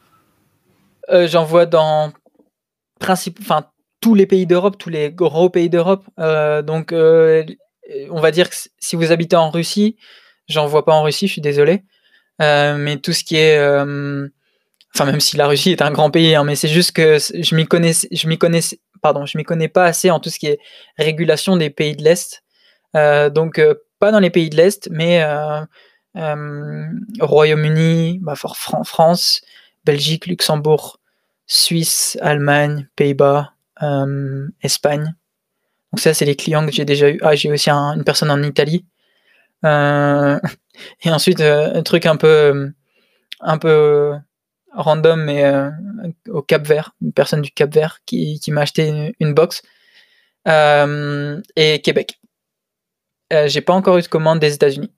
Euh, 1.10 1.28
J'envoie 1.28 1.66
dans 1.66 2.14
enfin 3.02 3.66
tous 4.00 4.16
les 4.16 4.26
pays 4.26 4.46
d'Europe, 4.46 4.78
tous 4.78 4.90
les 4.90 5.12
gros 5.12 5.50
pays 5.50 5.70
d'Europe. 5.70 6.06
Euh, 6.20 6.62
donc, 6.62 6.94
on 6.94 8.20
va 8.22 8.32
dire 8.32 8.50
que 8.50 8.56
si 8.80 8.96
vous 8.96 9.12
habitez 9.12 9.36
en 9.36 9.50
Russie, 9.50 9.98
j'envoie 10.48 10.86
pas 10.86 10.94
en 10.94 11.04
Russie, 11.04 11.28
je 11.28 11.34
suis 11.34 11.42
désolé. 11.42 11.84
mais 12.40 12.98
tout 12.98 13.12
ce 13.12 13.24
qui 13.24 13.38
est 13.38 13.60
enfin 14.96 15.06
même 15.06 15.20
si 15.20 15.38
la 15.38 15.48
Russie 15.48 15.72
est 15.72 15.82
un 15.82 15.92
grand 15.92 16.12
pays, 16.12 16.36
hein, 16.36 16.44
mais 16.44 16.56
c'est 16.56 16.68
juste 16.68 16.92
que 16.92 17.18
je 17.18 17.56
m'y 17.56 17.66
je 17.66 18.28
m'y 18.28 18.38
connais, 18.38 18.62
pardon, 19.04 19.26
je 19.28 19.38
m'y 19.38 19.44
connais 19.44 19.68
pas 19.68 19.86
assez 19.86 20.10
en 20.10 20.20
tout 20.20 20.30
ce 20.30 20.40
qui 20.40 20.48
est 20.48 20.60
régulation 20.98 21.58
des 21.58 21.70
pays 21.70 21.96
de 21.96 22.04
l'Est. 22.04 22.44
Euh, 22.96 23.30
donc 23.30 23.60
euh, 23.60 23.76
pas 24.00 24.12
dans 24.12 24.20
les 24.20 24.30
pays 24.32 24.50
de 24.50 24.56
l'Est, 24.56 24.90
mais 24.90 25.22
euh, 25.22 25.66
Royaume-Uni, 27.20 28.20
bah, 28.22 28.36
France, 28.36 29.42
Belgique, 29.86 30.26
Luxembourg, 30.26 31.00
Suisse, 31.46 32.18
Allemagne, 32.22 32.88
Pays-Bas, 32.96 33.52
Espagne. 34.62 35.14
Donc 35.92 36.00
ça, 36.00 36.14
c'est 36.14 36.26
les 36.26 36.36
clients 36.36 36.66
que 36.66 36.72
j'ai 36.72 36.86
déjà 36.86 37.10
eu. 37.10 37.20
Ah, 37.22 37.36
j'ai 37.36 37.52
aussi 37.52 37.70
une 37.70 38.04
personne 38.06 38.32
en 38.32 38.42
Italie. 38.42 38.86
et 39.64 39.68
ensuite, 41.12 41.42
un 41.42 41.84
truc 41.84 42.06
un 42.06 42.16
peu, 42.16 42.72
un 43.42 43.58
peu 43.58 44.14
random, 44.74 45.24
mais 45.24 45.46
euh, 45.46 45.70
au 46.30 46.42
Cap 46.42 46.66
Vert, 46.68 46.96
une 47.02 47.14
personne 47.14 47.42
du 47.42 47.52
Cap 47.52 47.74
Vert 47.74 48.00
qui, 48.06 48.40
m'a 48.50 48.62
acheté 48.62 49.14
une, 49.20 49.34
box. 49.34 49.62
Euh, 50.48 51.42
et 51.56 51.82
Québec. 51.82 52.20
Euh, 53.32 53.48
j'ai 53.48 53.62
pas 53.62 53.74
encore 53.74 53.98
eu 53.98 54.02
de 54.02 54.08
commande 54.08 54.40
des 54.40 54.54
États-Unis. 54.54 54.92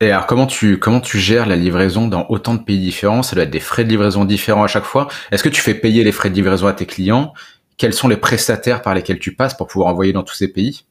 Et 0.00 0.10
alors 0.10 0.26
comment 0.26 0.46
tu 0.46 0.78
comment 0.78 1.00
tu 1.00 1.18
gères 1.18 1.46
la 1.46 1.56
livraison 1.56 2.06
dans 2.06 2.26
autant 2.28 2.54
de 2.54 2.62
pays 2.62 2.78
différents? 2.78 3.22
Ça 3.22 3.34
doit 3.34 3.44
être 3.44 3.50
des 3.50 3.60
frais 3.60 3.84
de 3.84 3.88
livraison 3.88 4.24
différents 4.24 4.64
à 4.64 4.66
chaque 4.66 4.84
fois. 4.84 5.08
Est-ce 5.30 5.42
que 5.42 5.48
tu 5.48 5.62
fais 5.62 5.74
payer 5.74 6.04
les 6.04 6.12
frais 6.12 6.28
de 6.28 6.34
livraison 6.34 6.66
à 6.66 6.74
tes 6.74 6.84
clients? 6.84 7.32
Quels 7.78 7.94
sont 7.94 8.08
les 8.08 8.16
prestataires 8.16 8.82
par 8.82 8.94
lesquels 8.94 9.18
tu 9.18 9.34
passes 9.34 9.54
pour 9.54 9.66
pouvoir 9.68 9.88
envoyer 9.88 10.12
dans 10.12 10.22
tous 10.22 10.34
ces 10.34 10.48
pays? 10.48 10.84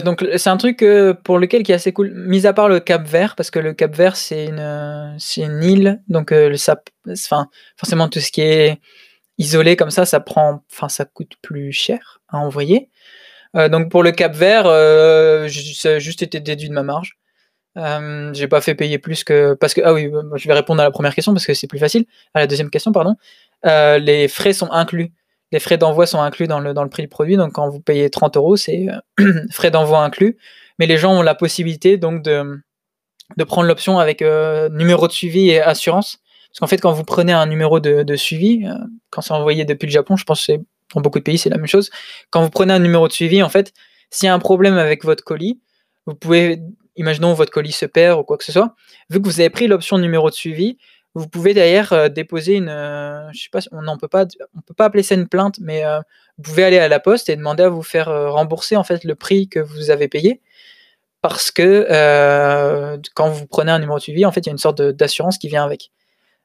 Donc 0.00 0.24
c'est 0.36 0.50
un 0.50 0.56
truc 0.56 0.82
euh, 0.82 1.14
pour 1.14 1.38
lequel 1.38 1.62
qui 1.62 1.72
est 1.72 1.74
assez 1.74 1.92
cool, 1.92 2.12
mis 2.14 2.46
à 2.46 2.52
part 2.52 2.68
le 2.68 2.80
Cap 2.80 3.06
Vert, 3.06 3.36
parce 3.36 3.50
que 3.50 3.58
le 3.58 3.72
Cap 3.72 3.94
Vert 3.94 4.16
c'est 4.16 4.46
une, 4.46 5.16
c'est 5.18 5.42
une 5.42 5.62
île, 5.62 6.02
donc 6.08 6.32
euh, 6.32 6.48
le 6.48 6.56
sap, 6.56 6.88
enfin 7.08 7.48
forcément 7.76 8.08
tout 8.08 8.20
ce 8.20 8.30
qui 8.30 8.40
est 8.40 8.80
isolé 9.38 9.76
comme 9.76 9.90
ça, 9.90 10.06
ça 10.06 10.20
prend, 10.20 10.62
enfin 10.70 10.88
ça 10.88 11.04
coûte 11.04 11.32
plus 11.42 11.72
cher 11.72 12.20
à 12.28 12.38
envoyer. 12.38 12.90
donc 13.54 13.90
pour 13.90 14.02
le 14.02 14.12
Cap 14.12 14.34
Vert, 14.34 14.64
ça 14.64 15.88
a 15.90 15.98
juste 15.98 16.22
été 16.22 16.40
déduit 16.40 16.68
de 16.68 16.74
ma 16.74 16.82
marge. 16.82 17.18
j'ai 18.32 18.48
pas 18.48 18.60
fait 18.60 18.74
payer 18.74 18.98
plus 18.98 19.24
que 19.24 19.54
parce 19.54 19.74
que 19.74 19.80
ah 19.84 19.92
oui, 19.92 20.10
je 20.36 20.48
vais 20.48 20.54
répondre 20.54 20.80
à 20.80 20.84
la 20.84 20.90
première 20.90 21.14
question 21.14 21.32
parce 21.32 21.46
que 21.46 21.54
c'est 21.54 21.66
plus 21.66 21.78
facile. 21.78 22.06
À 22.34 22.40
la 22.40 22.46
deuxième 22.46 22.70
question, 22.70 22.92
pardon. 22.92 23.16
les 23.64 24.28
frais 24.28 24.52
sont 24.52 24.70
inclus 24.70 25.12
les 25.54 25.60
frais 25.60 25.78
d'envoi 25.78 26.04
sont 26.04 26.20
inclus 26.20 26.48
dans 26.48 26.58
le, 26.58 26.74
dans 26.74 26.82
le 26.82 26.90
prix 26.90 27.04
du 27.04 27.08
produit. 27.08 27.36
Donc, 27.36 27.52
quand 27.52 27.68
vous 27.68 27.78
payez 27.78 28.10
30 28.10 28.36
euros, 28.36 28.56
c'est 28.56 28.88
euh, 29.20 29.46
frais 29.52 29.70
d'envoi 29.70 30.02
inclus. 30.02 30.36
Mais 30.80 30.86
les 30.86 30.98
gens 30.98 31.12
ont 31.12 31.22
la 31.22 31.36
possibilité 31.36 31.96
donc 31.96 32.22
de, 32.22 32.60
de 33.36 33.44
prendre 33.44 33.68
l'option 33.68 34.00
avec 34.00 34.20
euh, 34.20 34.68
numéro 34.70 35.06
de 35.06 35.12
suivi 35.12 35.50
et 35.50 35.60
assurance. 35.60 36.18
Parce 36.50 36.58
qu'en 36.58 36.66
fait, 36.66 36.78
quand 36.78 36.90
vous 36.90 37.04
prenez 37.04 37.32
un 37.32 37.46
numéro 37.46 37.78
de, 37.78 38.16
suivi, 38.16 38.66
euh, 38.66 38.74
quand 39.10 39.20
c'est 39.20 39.32
envoyé 39.32 39.64
depuis 39.64 39.86
le 39.86 39.92
Japon, 39.92 40.16
je 40.16 40.24
pense 40.24 40.44
que 40.44 40.54
dans 40.92 41.00
beaucoup 41.00 41.20
de 41.20 41.24
pays, 41.24 41.38
c'est 41.38 41.50
la 41.50 41.56
même 41.56 41.68
chose. 41.68 41.88
Quand 42.30 42.42
vous 42.42 42.50
prenez 42.50 42.72
un 42.72 42.80
numéro 42.80 43.06
de 43.06 43.12
suivi, 43.12 43.40
en 43.40 43.48
fait, 43.48 43.72
s'il 44.10 44.26
y 44.26 44.28
a 44.28 44.34
un 44.34 44.40
problème 44.40 44.76
avec 44.76 45.04
votre 45.04 45.22
colis, 45.22 45.60
vous 46.06 46.16
pouvez, 46.16 46.62
imaginons 46.96 47.32
votre 47.32 47.52
colis 47.52 47.70
se 47.70 47.86
perd 47.86 48.18
ou 48.18 48.24
quoi 48.24 48.38
que 48.38 48.44
ce 48.44 48.50
soit, 48.50 48.74
vu 49.08 49.22
que 49.22 49.28
vous 49.28 49.38
avez 49.38 49.50
pris 49.50 49.68
l'option 49.68 49.98
numéro 49.98 50.30
de 50.30 50.34
suivi, 50.34 50.78
vous 51.14 51.28
pouvez 51.28 51.54
d'ailleurs 51.54 51.92
euh, 51.92 52.08
déposer 52.08 52.54
une, 52.54 52.68
euh, 52.68 53.30
je 53.32 53.44
sais 53.44 53.48
pas, 53.50 53.60
on 53.70 53.82
ne 53.82 53.96
peut 53.98 54.08
pas, 54.08 54.26
on 54.56 54.60
peut 54.60 54.74
pas 54.74 54.86
appeler 54.86 55.04
ça 55.04 55.14
une 55.14 55.28
plainte, 55.28 55.58
mais 55.60 55.84
euh, 55.84 56.00
vous 56.38 56.42
pouvez 56.42 56.64
aller 56.64 56.78
à 56.78 56.88
la 56.88 57.00
poste 57.00 57.28
et 57.28 57.36
demander 57.36 57.62
à 57.62 57.68
vous 57.68 57.82
faire 57.82 58.06
rembourser 58.32 58.76
en 58.76 58.84
fait 58.84 59.04
le 59.04 59.14
prix 59.14 59.48
que 59.48 59.60
vous 59.60 59.90
avez 59.90 60.08
payé, 60.08 60.40
parce 61.22 61.50
que 61.50 61.86
quand 63.14 63.28
vous 63.30 63.46
prenez 63.46 63.70
un 63.70 63.78
numéro 63.78 63.98
de 63.98 64.02
suivi, 64.02 64.26
en 64.26 64.32
fait, 64.32 64.40
il 64.40 64.46
y 64.46 64.50
a 64.50 64.52
une 64.52 64.58
sorte 64.58 64.82
d'assurance 64.82 65.38
qui 65.38 65.48
vient 65.48 65.64
avec. 65.64 65.92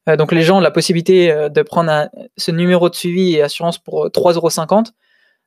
donc 0.07 0.31
les 0.31 0.43
gens 0.43 0.57
ont 0.57 0.61
la 0.61 0.71
possibilité 0.71 1.49
de 1.49 1.61
prendre 1.63 2.09
ce 2.37 2.51
numéro 2.51 2.89
de 2.89 2.95
suivi 2.95 3.35
et 3.35 3.41
assurance 3.41 3.79
pour 3.79 4.07
3,50€. 4.09 4.91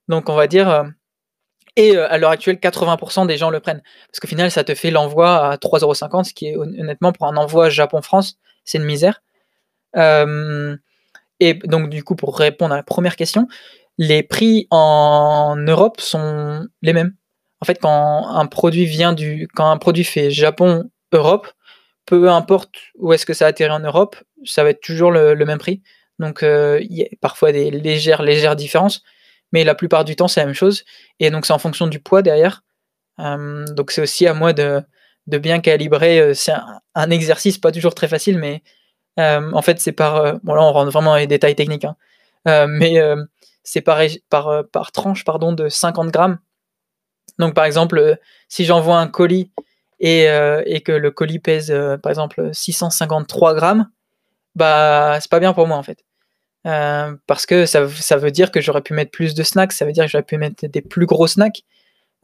Donc 0.09 0.29
on 0.29 0.35
va 0.35 0.49
dire, 0.49 0.85
et 1.77 1.97
à 1.97 2.18
l'heure 2.18 2.31
actuelle, 2.31 2.57
80% 2.57 3.27
des 3.27 3.37
gens 3.37 3.51
le 3.51 3.61
prennent. 3.61 3.83
Parce 4.09 4.20
qu'au 4.20 4.29
final, 4.29 4.51
ça 4.51 4.64
te 4.64 4.75
fait 4.75 4.91
l'envoi 4.91 5.51
à 5.53 5.57
3,50€, 5.57 6.25
ce 6.25 6.35
qui 6.35 6.49
est 6.49 6.57
honnêtement 6.57 7.12
pour 7.12 7.27
un 7.27 7.37
envoi 7.37 7.70
Japon-France, 7.70 8.39
c'est 8.64 8.78
une 8.78 8.84
misère. 8.84 9.22
Euh, 9.96 10.76
et 11.40 11.54
donc, 11.54 11.90
du 11.90 12.04
coup, 12.04 12.16
pour 12.16 12.38
répondre 12.38 12.72
à 12.72 12.76
la 12.76 12.82
première 12.82 13.16
question, 13.16 13.48
les 13.98 14.22
prix 14.22 14.66
en 14.70 15.56
Europe 15.56 16.00
sont 16.00 16.66
les 16.82 16.92
mêmes. 16.92 17.14
En 17.60 17.64
fait, 17.64 17.78
quand 17.80 18.28
un 18.28 18.46
produit 18.46 18.86
vient 18.86 19.12
du, 19.12 19.48
quand 19.54 19.70
un 19.70 19.76
produit 19.76 20.04
fait 20.04 20.30
Japon-Europe, 20.30 21.48
peu 22.06 22.30
importe 22.30 22.74
où 22.96 23.12
est-ce 23.12 23.26
que 23.26 23.34
ça 23.34 23.46
atterrit 23.46 23.72
en 23.72 23.80
Europe, 23.80 24.16
ça 24.44 24.64
va 24.64 24.70
être 24.70 24.80
toujours 24.80 25.10
le, 25.12 25.34
même 25.44 25.58
prix. 25.58 25.82
Donc, 26.18 26.42
euh, 26.42 26.80
il 26.82 26.96
y 26.96 27.02
a 27.02 27.06
parfois 27.20 27.52
des 27.52 27.70
légères, 27.70 28.22
légères 28.22 28.56
différences, 28.56 29.02
mais 29.52 29.64
la 29.64 29.74
plupart 29.74 30.04
du 30.04 30.16
temps, 30.16 30.28
c'est 30.28 30.40
la 30.40 30.46
même 30.46 30.54
chose. 30.54 30.84
Et 31.20 31.30
donc, 31.30 31.46
c'est 31.46 31.52
en 31.52 31.58
fonction 31.58 31.86
du 31.86 32.00
poids 32.00 32.22
derrière. 32.22 32.62
Euh, 33.20 33.64
donc, 33.66 33.90
c'est 33.90 34.02
aussi 34.02 34.26
à 34.26 34.34
moi 34.34 34.52
de, 34.52 34.82
de 35.27 35.39
bien 35.39 35.61
calibrer. 35.61 36.20
Euh, 36.20 36.35
c'est 36.35 36.53
un, 36.95 37.11
exercice 37.11 37.59
pas 37.59 37.73
toujours 37.73 37.95
très 37.95 38.09
facile, 38.09 38.39
mais 38.39 38.62
euh, 39.18 39.51
en 39.53 39.62
fait, 39.62 39.81
c'est 39.81 39.93
par. 39.93 40.16
Euh, 40.16 40.33
bon, 40.43 40.55
là, 40.55 40.62
on 40.62 40.73
rentre 40.73 40.91
vraiment 40.91 41.12
dans 41.12 41.16
les 41.16 41.27
détails 41.27 41.55
techniques, 41.55 41.85
hein. 41.85 42.66
mais 42.66 43.01
c'est 43.64 43.81
par, 43.81 44.01
tranche 44.93 45.25
pardon, 45.25 45.53
de 45.53 45.68
50 45.68 46.09
grammes. 46.11 46.39
Donc, 47.39 47.55
par 47.55 47.64
exemple, 47.64 48.18
si 48.49 48.64
j'envoie 48.64 48.99
un 48.99 49.09
colis 49.09 49.51
et, 50.01 50.27
que 50.85 50.93
le 50.93 51.11
colis 51.11 51.39
pèse, 51.39 51.73
par 52.03 52.11
exemple, 52.11 52.51
653 52.53 53.55
grammes, 53.55 53.89
bah, 54.55 55.18
c'est 55.20 55.31
pas 55.31 55.41
bien 55.41 55.53
pour 55.53 55.66
moi, 55.66 55.77
en 55.77 55.83
fait. 55.83 56.05
parce 57.27 57.47
que 57.47 57.66
ça, 57.66 57.85
veut 58.16 58.31
dire 58.31 58.51
que 58.51 58.61
j'aurais 58.61 58.83
pu 58.83 58.95
mettre 58.95 59.12
plus 59.12 59.35
de 59.35 59.43
snacks, 59.43 59.73
ça 59.73 59.85
veut 59.85 59.93
dire 59.93 60.05
que 60.05 60.11
j'aurais 60.11 60.25
pu 60.25 60.37
mettre 60.37 60.66
des 60.66 60.83
plus 60.83 61.07
gros 61.07 61.29
snacks 61.29 61.62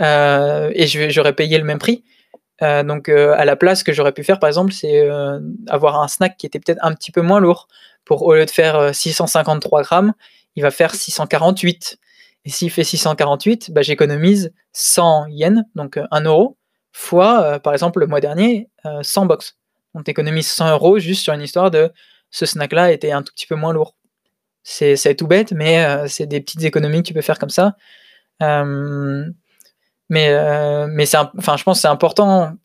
et 0.00 0.86
j'aurais 0.86 1.34
payé 1.34 1.58
le 1.58 1.64
même 1.64 1.78
prix. 1.78 2.02
Euh, 2.62 2.82
donc 2.82 3.08
euh, 3.08 3.34
à 3.36 3.44
la 3.44 3.56
place, 3.56 3.80
ce 3.80 3.84
que 3.84 3.92
j'aurais 3.92 4.12
pu 4.12 4.24
faire 4.24 4.38
par 4.38 4.48
exemple, 4.48 4.72
c'est 4.72 5.00
euh, 5.00 5.38
avoir 5.68 6.00
un 6.00 6.08
snack 6.08 6.36
qui 6.36 6.46
était 6.46 6.58
peut-être 6.58 6.80
un 6.82 6.92
petit 6.94 7.12
peu 7.12 7.22
moins 7.22 7.40
lourd. 7.40 7.68
Pour 8.04 8.22
au 8.22 8.34
lieu 8.34 8.46
de 8.46 8.50
faire 8.50 8.94
653 8.94 9.82
grammes, 9.82 10.14
il 10.56 10.62
va 10.62 10.70
faire 10.70 10.94
648. 10.94 11.98
Et 12.44 12.50
s'il 12.50 12.70
fait 12.70 12.84
648, 12.84 13.70
bah, 13.72 13.82
j'économise 13.82 14.52
100 14.72 15.26
yens, 15.28 15.62
donc 15.74 16.00
1 16.10 16.20
euro, 16.22 16.56
fois 16.92 17.60
par 17.60 17.74
exemple 17.74 18.00
le 18.00 18.06
mois 18.06 18.20
dernier 18.20 18.70
100 19.02 19.26
box. 19.26 19.58
On 19.94 20.02
économise 20.02 20.48
100 20.48 20.70
euros 20.70 20.98
juste 20.98 21.22
sur 21.22 21.34
une 21.34 21.42
histoire 21.42 21.70
de 21.70 21.92
ce 22.30 22.46
snack-là 22.46 22.92
était 22.92 23.12
un 23.12 23.22
tout 23.22 23.32
petit 23.34 23.46
peu 23.46 23.56
moins 23.56 23.74
lourd. 23.74 23.94
C'est 24.62 25.14
tout 25.14 25.26
bête, 25.26 25.52
mais 25.52 26.08
c'est 26.08 26.26
des 26.26 26.40
petites 26.40 26.62
économies 26.64 27.02
que 27.02 27.08
tu 27.08 27.14
peux 27.14 27.20
faire 27.20 27.38
comme 27.38 27.50
ça. 27.50 27.76
Mais 30.08 30.86
mais 30.88 31.06
c'est 31.06 31.18
enfin 31.36 31.56
je 31.56 31.64
pense 31.64 31.80
c'est 31.80 31.88
important 31.88 32.56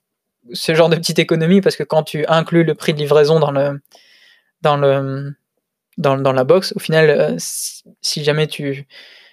ce 0.53 0.75
genre 0.75 0.89
de 0.89 0.95
petite 0.95 1.19
économie 1.19 1.61
parce 1.61 1.75
que 1.75 1.83
quand 1.83 2.03
tu 2.03 2.25
inclus 2.27 2.63
le 2.63 2.75
prix 2.75 2.93
de 2.93 2.99
livraison 2.99 3.39
dans 3.39 3.51
le 3.51 3.81
dans 4.61 4.77
le 4.77 5.33
dans, 5.97 6.17
dans 6.17 6.33
la 6.33 6.43
box, 6.43 6.73
au 6.75 6.79
final, 6.79 7.35
si 7.37 8.23
jamais 8.23 8.47
tu 8.47 8.87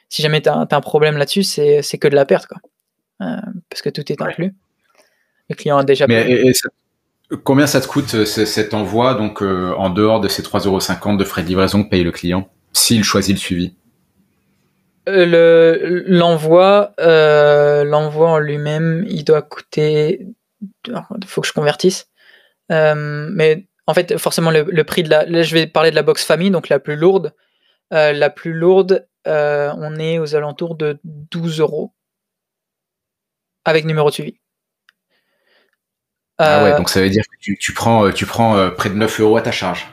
si 0.09 0.23
jamais 0.23 0.47
as, 0.49 0.67
un 0.71 0.81
problème 0.81 1.17
là-dessus, 1.17 1.45
c'est 1.45 1.99
que 1.99 2.09
de 2.09 2.15
la 2.15 2.25
perte 2.27 2.47
quoi. 2.47 2.59
parce 3.19 3.83
que 3.83 3.91
tout 3.91 4.11
est 4.13 4.21
inclus. 4.21 4.55
Le 5.49 5.55
client 5.55 5.79
a 5.79 5.85
déjà 5.85 6.07
payé. 6.07 6.53
Combien 7.45 7.67
ça 7.69 7.81
te 7.81 7.87
coûte 7.87 8.15
euh, 8.15 8.25
cet 8.25 8.75
envoi, 8.75 9.15
donc 9.15 9.41
euh, 9.41 9.73
en 9.77 9.89
dehors 9.89 10.21
de 10.21 10.27
ces 10.27 10.43
3,50€ 10.43 11.17
de 11.17 11.25
frais 11.25 11.43
de 11.45 11.49
livraison 11.49 11.85
que 11.85 11.89
paye 11.89 12.03
le 12.03 12.11
client, 12.11 12.51
s'il 12.73 13.05
choisit 13.05 13.37
le 13.37 13.41
suivi? 13.41 13.75
Euh, 15.11 16.05
L'envoi 16.07 16.95
l'envoi 16.99 18.31
en 18.31 18.39
lui-même, 18.39 19.05
il 19.09 19.25
doit 19.25 19.43
coûter. 19.43 20.27
Il 20.87 21.27
faut 21.27 21.41
que 21.41 21.47
je 21.47 21.53
convertisse. 21.53 22.09
mais 22.69 23.67
en 23.87 23.95
fait, 23.95 24.19
forcément, 24.19 24.51
le, 24.51 24.83
prix 24.85 25.03
de 25.03 25.11
la. 25.11 25.25
Là, 25.27 25.43
je 25.43 25.55
vais 25.55 25.67
parler 25.67 25.91
de 25.91 25.97
la 25.97 26.03
box 26.03 26.25
famille, 26.25 26.51
donc 26.51 26.69
la 26.69 26.79
plus 26.79 26.97
lourde. 26.97 27.35
la 27.91 28.31
plus 28.31 28.53
lourde, 28.53 29.07
on 29.27 29.97
est 29.99 30.19
aux 30.19 30.35
alentours 30.35 30.77
de 30.77 30.99
12 31.05 31.61
euros 31.61 31.93
avec 33.65 33.85
numéro 33.85 34.09
de 34.09 34.15
suivi. 34.15 34.41
Ah 36.43 36.65
ouais, 36.65 36.73
euh, 36.73 36.79
donc 36.79 36.89
ça 36.89 37.03
veut 37.03 37.11
dire 37.11 37.23
que 37.25 37.53
tu, 37.55 37.75
prends, 37.75 38.07
euh, 38.07 38.13
tu 38.13 38.25
prends 38.25 38.57
euh, 38.57 38.71
près 38.71 38.89
de 38.89 38.95
9 38.95 39.21
euros 39.21 39.37
à 39.37 39.43
ta 39.43 39.53
charge. 39.53 39.87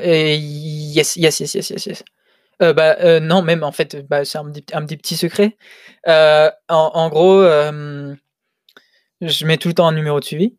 yes, 0.00 1.16
yes, 1.16 1.40
yes, 1.40 1.54
yes, 1.54 1.86
yes. 1.86 2.04
Bah, 2.60 3.20
non, 3.20 3.42
même 3.42 3.62
en 3.62 3.72
fait, 3.72 4.06
bah, 4.08 4.24
c'est 4.24 4.38
un, 4.38 4.52
un, 4.72 4.86
petit 4.86 5.16
secret. 5.16 5.56
En, 6.06 7.08
gros, 7.08 7.42
je 9.20 9.46
mets 9.46 9.56
tout 9.56 9.68
le 9.68 9.74
temps 9.74 9.88
un 9.88 9.92
numéro 9.92 10.20
de 10.20 10.24
suivi. 10.24 10.56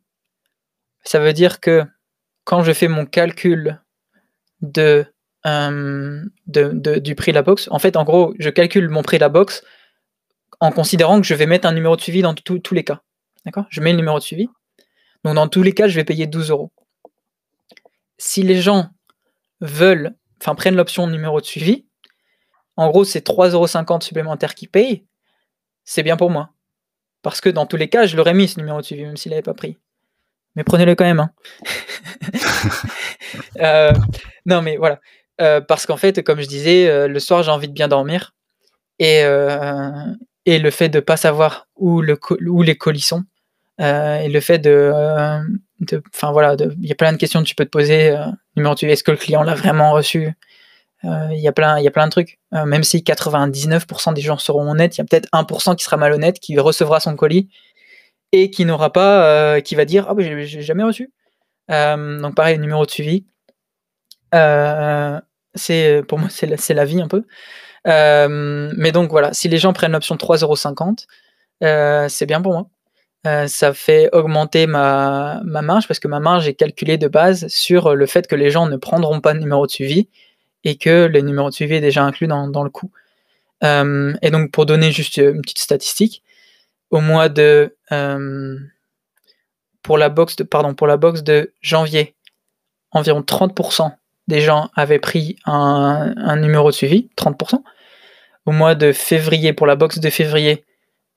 Ça 1.04 1.20
veut 1.20 1.34
dire 1.34 1.60
que 1.60 1.84
quand 2.44 2.64
je 2.64 2.74
fais 2.74 2.88
mon 2.88 3.06
calcul 3.06 3.80
du 4.62 5.06
prix 7.16 7.32
de 7.32 7.36
la 7.36 7.42
box, 7.42 7.68
en 7.72 7.80
fait, 7.80 7.96
en 7.96 8.04
gros, 8.04 8.34
je 8.40 8.50
calcule 8.50 8.90
mon 8.90 9.02
prix 9.02 9.18
de 9.18 9.22
la 9.22 9.30
box 9.30 9.64
en 10.60 10.72
considérant 10.72 11.22
que 11.22 11.28
je 11.28 11.34
vais 11.36 11.46
mettre 11.46 11.68
un 11.68 11.74
numéro 11.74 11.96
de 11.96 12.02
suivi 12.02 12.22
dans 12.22 12.34
tous 12.34 12.74
les 12.74 12.84
cas. 12.84 13.02
D'accord? 13.46 13.66
Je 13.70 13.82
mets 13.82 13.92
le 13.92 13.98
numéro 13.98 14.18
de 14.20 14.24
suivi. 14.24 14.50
Donc 15.24 15.36
dans 15.36 15.48
tous 15.48 15.64
les 15.64 15.74
cas, 15.74 15.88
je 15.88 15.96
vais 15.96 16.04
payer 16.04 16.28
12 16.28 16.50
euros. 16.52 16.72
Si 18.18 18.44
les 18.44 18.62
gens 18.62 18.90
veulent, 19.62 20.16
enfin 20.42 20.56
prennent 20.56 20.76
l'option 20.76 21.08
numéro 21.08 21.40
de 21.40 21.46
suivi, 21.46 21.86
en 22.80 22.90
gros 22.90 23.04
c'est 23.04 23.28
3,50 23.28 23.52
euros 23.52 24.02
supplémentaires 24.02 24.56
qu'ils 24.56 24.70
payent, 24.70 25.04
c'est 25.84 26.02
bien 26.02 26.16
pour 26.16 26.30
moi. 26.30 26.52
Parce 27.22 27.42
que 27.42 27.50
dans 27.50 27.66
tous 27.66 27.76
les 27.76 27.90
cas, 27.90 28.06
je 28.06 28.16
l'aurais 28.16 28.34
mis 28.34 28.48
ce 28.48 28.58
numéro 28.58 28.80
de 28.80 28.86
suivi, 28.86 29.04
même 29.04 29.18
s'il 29.18 29.32
n'avait 29.32 29.42
pas 29.42 29.54
pris. 29.54 29.78
Mais 30.56 30.64
prenez-le 30.64 30.96
quand 30.96 31.06
même. 31.06 31.20
Hein. 31.20 31.32
Euh, 33.62 33.92
non 34.48 34.64
mais 34.64 34.78
voilà. 34.78 35.00
Euh, 35.40 35.62
parce 35.62 35.86
qu'en 35.86 35.98
fait, 35.98 36.24
comme 36.24 36.42
je 36.42 36.48
disais, 36.48 36.90
euh, 36.90 37.08
le 37.08 37.20
soir 37.20 37.44
j'ai 37.44 37.52
envie 37.52 37.68
de 37.68 37.74
bien 37.74 37.88
dormir. 37.88 38.34
Et, 38.98 39.20
et 40.46 40.60
le 40.60 40.72
fait 40.72 40.90
de 40.90 40.98
ne 40.98 41.02
pas 41.02 41.16
savoir 41.16 41.68
où, 41.76 42.02
le, 42.02 42.18
où 42.48 42.64
les 42.64 42.76
colis 42.76 43.02
sont, 43.02 43.24
et 43.78 44.28
le 44.28 44.40
fait 44.40 44.58
de, 44.58 44.92
enfin 46.14 46.32
voilà, 46.32 46.56
il 46.60 46.88
y 46.88 46.92
a 46.92 46.96
plein 46.96 47.14
de 47.14 47.18
questions 47.18 47.42
que 47.44 47.48
tu 47.48 47.56
peux 47.56 47.66
te 47.66 47.70
poser. 47.70 48.16
Numéro 48.56 48.76
est-ce 48.76 49.04
que 49.04 49.12
le 49.12 49.18
client 49.18 49.44
l'a 49.44 49.56
vraiment 49.56 49.92
reçu? 49.92 50.34
Il 51.04 51.40
y 51.40 51.48
a 51.48 51.52
plein, 51.54 51.80
il 51.80 51.84
y 51.84 51.88
a 51.88 51.92
plein 51.92 52.06
de 52.06 52.12
trucs. 52.12 52.40
même 52.52 52.84
si 52.84 53.00
99% 53.00 54.14
des 54.14 54.22
gens 54.22 54.38
seront 54.38 54.70
honnêtes, 54.70 54.98
il 54.98 55.02
y 55.02 55.02
a 55.02 55.06
peut-être 55.06 55.30
1% 55.32 55.76
qui 55.76 55.84
sera 55.84 55.98
malhonnête, 55.98 56.40
qui 56.40 56.58
recevra 56.60 57.00
son 57.00 57.16
colis 57.16 57.50
et 58.32 58.52
qui 58.52 58.66
n'aura 58.66 58.92
pas, 58.92 59.62
qui 59.62 59.76
va 59.76 59.86
dire 59.86 60.08
ah 60.10 60.14
bah, 60.14 60.24
j'ai 60.24 60.62
jamais 60.62 60.84
reçu. 60.84 61.12
donc 61.70 62.36
pareil, 62.36 62.58
le 62.58 62.62
numéro 62.62 62.86
de 62.86 62.92
suivi. 62.92 63.26
c'est 65.56 66.04
pour 66.08 66.20
moi 66.20 66.30
c'est 66.30 66.48
la, 66.48 66.58
la, 66.76 66.86
vie 66.86 67.02
un 67.02 67.08
peu. 67.08 67.24
mais 67.86 68.92
donc 68.92 69.10
voilà, 69.12 69.32
si 69.34 69.48
les 69.48 69.58
gens 69.58 69.72
prennent 69.72 69.94
l'option 69.94 70.16
3,50€, 70.16 72.10
c'est 72.10 72.26
bien 72.26 72.42
pour 72.42 72.52
moi. 72.52 72.68
Euh, 73.28 73.48
ça 73.48 73.74
fait 73.74 74.10
augmenter 74.14 74.66
ma, 74.66 75.42
marge 75.44 75.88
parce 75.88 76.00
que 76.00 76.08
ma 76.08 76.22
marge 76.22 76.48
est 76.48 76.54
calculée 76.54 76.98
de 76.98 77.10
base 77.10 77.48
sur 77.48 77.94
le 77.94 78.06
fait 78.06 78.28
que 78.28 78.36
les 78.36 78.50
gens 78.50 78.66
ne 78.68 78.78
prendront 78.78 79.20
pas 79.20 79.34
de 79.34 79.40
numéro 79.40 79.66
de 79.66 79.72
suivi 79.72 80.08
et 80.64 80.78
que 80.78 81.06
le 81.06 81.22
numéro 81.22 81.50
de 81.50 81.54
suivi 81.54 81.76
est 81.76 81.82
déjà 81.82 82.04
inclus 82.04 82.28
dans, 82.28 82.64
le 82.64 82.70
coût. 82.70 82.92
Euh, 83.64 84.14
et 84.22 84.32
donc 84.32 84.52
pour 84.52 84.66
donner 84.66 84.92
juste 84.92 85.18
une 85.18 85.42
petite 85.42 85.60
statistique, 85.60 86.24
au 86.90 87.02
mois 87.02 87.30
de 87.30 87.76
euh, 87.92 88.58
pour 89.84 89.98
la 89.98 90.10
box 90.10 90.36
de 90.36 90.44
box 90.96 91.24
de 91.24 91.54
janvier, 91.62 92.16
environ 92.92 93.22
30% 93.22 93.92
des 94.28 94.42
gens 94.42 94.70
avaient 94.76 95.00
pris 95.00 95.38
un, 95.46 96.36
numéro 96.38 96.70
de 96.70 96.76
suivi, 96.76 97.10
30%. 97.18 97.64
Au 98.46 98.52
mois 98.52 98.76
de 98.76 98.92
février, 98.92 99.54
pour 99.54 99.66
la 99.66 99.76
box 99.76 100.00
de 100.00 100.10
février, 100.10 100.66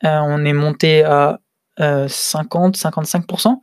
on 0.02 0.44
est 0.44 0.54
monté 0.54 1.04
à 1.04 1.40
50, 1.78 2.76
euh, 2.76 2.90
55%. 2.90 3.60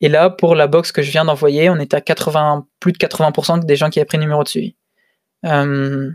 Et 0.00 0.08
là, 0.08 0.30
pour 0.30 0.54
la 0.54 0.66
box 0.66 0.92
que 0.92 1.02
je 1.02 1.10
viens 1.10 1.24
d'envoyer, 1.24 1.70
on 1.70 1.76
est 1.76 1.94
à 1.94 2.00
80, 2.00 2.66
plus 2.78 2.92
de 2.92 2.98
80% 2.98 3.64
des 3.64 3.76
gens 3.76 3.90
qui 3.90 3.98
avaient 3.98 4.06
pris 4.06 4.18
le 4.18 4.24
numéro 4.24 4.42
de 4.42 4.48
suivi. 4.48 4.76
Euh, 5.44 6.10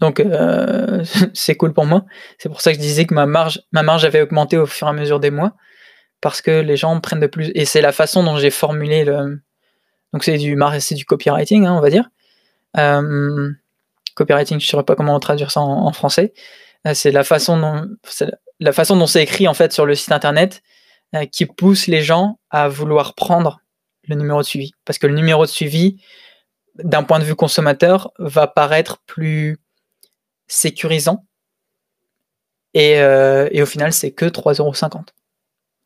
donc 0.00 0.20
euh, 0.20 1.04
c'est 1.34 1.54
cool 1.56 1.72
pour 1.72 1.86
moi. 1.86 2.04
C'est 2.38 2.48
pour 2.48 2.60
ça 2.60 2.72
que 2.72 2.76
je 2.76 2.82
disais 2.82 3.04
que 3.04 3.14
ma 3.14 3.26
marge, 3.26 3.62
ma 3.72 3.82
marge 3.82 4.04
avait 4.04 4.22
augmenté 4.22 4.56
au 4.56 4.66
fur 4.66 4.86
et 4.86 4.90
à 4.90 4.92
mesure 4.92 5.20
des 5.20 5.30
mois 5.30 5.54
parce 6.20 6.40
que 6.40 6.50
les 6.50 6.76
gens 6.76 6.98
prennent 7.00 7.20
de 7.20 7.26
plus. 7.26 7.50
Et 7.54 7.64
c'est 7.64 7.80
la 7.80 7.92
façon 7.92 8.22
dont 8.22 8.36
j'ai 8.36 8.50
formulé 8.50 9.04
le. 9.04 9.40
Donc 10.12 10.24
c'est 10.24 10.36
du 10.36 10.56
c'est 10.80 10.94
du 10.94 11.04
copywriting, 11.04 11.66
hein, 11.66 11.74
on 11.74 11.80
va 11.80 11.90
dire. 11.90 12.08
copywriting, 14.14 14.60
je 14.60 14.66
ne 14.66 14.68
saurais 14.68 14.84
pas 14.84 14.96
comment 14.96 15.18
traduire 15.20 15.50
ça 15.50 15.60
en, 15.60 15.92
français. 15.92 16.32
c'est 16.94 17.10
la 17.10 17.24
façon 17.24 17.58
dont 17.58 17.88
la 18.60 18.72
façon 18.72 18.96
dont 18.96 19.06
c'est 19.06 19.22
écrit 19.22 19.48
en 19.48 19.54
fait 19.54 19.72
sur 19.72 19.86
le 19.86 19.94
site 19.94 20.12
internet 20.12 20.62
euh, 21.14 21.26
qui 21.26 21.44
pousse 21.46 21.88
les 21.88 22.02
gens 22.02 22.38
à 22.50 22.68
vouloir 22.68 23.14
prendre 23.14 23.60
le 24.08 24.16
numéro 24.16 24.40
de 24.40 24.46
suivi. 24.46 24.72
Parce 24.84 24.98
que 24.98 25.06
le 25.06 25.14
numéro 25.14 25.44
de 25.44 25.50
suivi, 25.50 26.00
d'un 26.76 27.02
point 27.02 27.18
de 27.18 27.24
vue 27.24 27.34
consommateur, 27.34 28.12
va 28.18 28.46
paraître 28.46 29.02
plus 29.06 29.58
sécurisant. 30.46 31.26
Et, 32.74 33.00
euh, 33.00 33.48
au 33.54 33.66
final, 33.66 33.92
c'est 33.92 34.12
que 34.12 34.26
3,50€. 34.26 35.12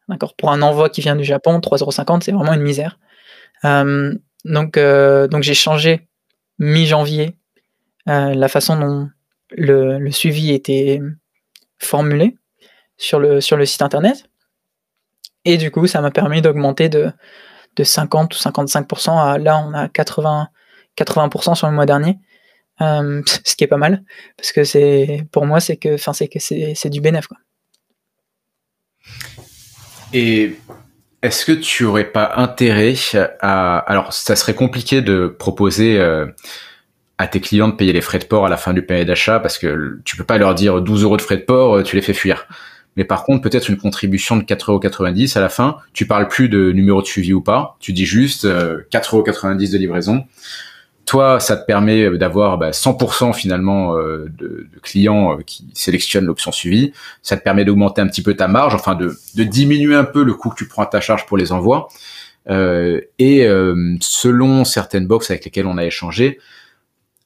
D'accord 0.09 0.35
Pour 0.37 0.51
un 0.51 0.63
envoi 0.63 0.89
qui 0.89 1.01
vient 1.01 1.17
du 1.17 1.25
Japon, 1.25 1.59
3,50€, 1.59 2.23
c'est 2.23 2.33
vraiment 2.33 2.53
une 2.53 2.63
misère. 2.63 2.99
Euh, 3.65 4.15
donc, 4.45 4.79
donc 4.79 5.43
j'ai 5.43 5.55
changé 5.55 6.09
mi-janvier 6.59 7.37
la 8.07 8.49
façon 8.49 8.79
dont 8.79 9.11
le, 9.51 10.11
suivi 10.11 10.53
était 10.53 11.01
formulé 11.79 12.37
sur 12.97 13.19
le, 13.19 13.41
sur 13.41 13.57
le 13.57 13.67
site 13.67 13.83
internet. 13.83 14.29
Et 15.45 15.57
du 15.57 15.71
coup, 15.71 15.87
ça 15.87 16.01
m'a 16.01 16.11
permis 16.11 16.43
d'augmenter 16.43 16.89
de, 16.89 17.13
de 17.77 17.85
50 17.85 18.35
ou 18.35 18.39
55% 18.39 19.19
à 19.19 19.39
là, 19.39 19.59
on 19.59 19.73
a 19.75 19.89
80, 19.89 20.49
80% 20.97 21.55
sur 21.55 21.68
le 21.68 21.74
mois 21.74 21.86
dernier. 21.86 22.18
Euh, 22.81 23.23
ce 23.44 23.56
qui 23.56 23.64
est 23.64 23.68
pas 23.68 23.78
mal 23.78 24.05
parce 24.36 24.52
que 24.52 24.64
c'est 24.64 25.27
pour 25.32 25.47
moi 25.47 25.60
c'est 25.60 25.77
que 25.77 25.97
c'est 25.97 26.90
du 26.90 27.01
bénéf 27.01 27.27
quoi. 27.27 27.39
Et 30.12 30.56
est-ce 31.23 31.44
que 31.47 31.52
tu 31.52 31.85
aurais 31.85 32.05
pas 32.05 32.35
intérêt 32.36 32.94
à 33.40 33.78
alors 33.78 34.12
ça 34.12 34.36
serait 34.36 34.55
compliqué 34.55 35.01
de 35.01 35.27
proposer 35.27 35.98
euh, 35.98 36.27
à 37.18 37.28
tes 37.28 37.40
clients 37.40 37.68
de 37.68 37.74
payer 37.74 37.94
les 37.94 38.02
frais 38.02 38.18
de 38.18 38.24
port 38.24 38.44
à 38.44 38.51
la 38.51 38.59
fin 38.59 38.74
du 38.74 38.82
panier 38.82 39.06
d'achat 39.06 39.40
parce 39.40 39.59
que 39.59 40.01
tu 40.05 40.16
peux 40.16 40.24
pas 40.24 40.36
leur 40.36 40.55
dire 40.55 40.82
12 40.82 41.02
euros 41.02 41.16
de 41.16 41.23
frais 41.23 41.39
de 41.39 41.43
port, 41.43 41.82
tu 41.82 41.97
les 41.97 42.02
fais 42.02 42.14
fuir 42.14 42.47
mais 42.97 43.05
par 43.05 43.24
contre 43.24 43.43
peut-être 43.43 43.68
une 43.68 43.77
contribution 43.77 44.36
de 44.36 44.43
4,90€ 44.43 45.36
à 45.36 45.40
la 45.40 45.48
fin. 45.48 45.77
Tu 45.93 46.06
parles 46.06 46.28
plus 46.28 46.48
de 46.48 46.73
numéro 46.73 47.02
de 47.02 47.06
suivi 47.06 47.32
ou 47.32 47.43
pas, 47.43 47.77
tu 47.78 47.93
dis 47.93 48.06
juste 48.06 48.44
4,90€ 48.44 49.68
euh, 49.68 49.73
de 49.73 49.78
livraison. 49.78 50.24
Toi, 51.07 51.41
ça 51.41 51.57
te 51.57 51.65
permet 51.65 52.19
d'avoir 52.19 52.59
100% 52.59 53.27
bah, 53.27 53.33
finalement 53.33 53.97
euh, 53.97 54.28
de, 54.37 54.69
clients 54.83 55.33
euh, 55.33 55.43
qui 55.43 55.65
sélectionnent 55.73 56.27
l'option 56.27 56.53
suivi. 56.53 56.93
Ça 57.23 57.37
te 57.37 57.43
permet 57.43 57.65
d'augmenter 57.65 58.03
un 58.03 58.09
petit 58.09 58.23
peu 58.23 58.35
ta 58.35 58.49
marge, 58.49 58.74
enfin 58.74 58.95
de, 58.95 59.16
diminuer 59.45 59.95
un 59.95 60.05
peu 60.05 60.24
le 60.24 60.35
coût 60.35 60.51
que 60.51 60.57
tu 60.57 60.66
prends 60.66 60.83
à 60.83 60.87
ta 60.87 61.01
charge 61.01 61.27
pour 61.27 61.37
les 61.37 61.53
envois. 61.53 61.89
et 62.49 63.49
selon 64.01 64.65
certaines 64.65 65.07
boxes 65.07 65.31
avec 65.31 65.45
lesquelles 65.45 65.66
on 65.66 65.78
a 65.78 65.85
échangé, 65.85 66.39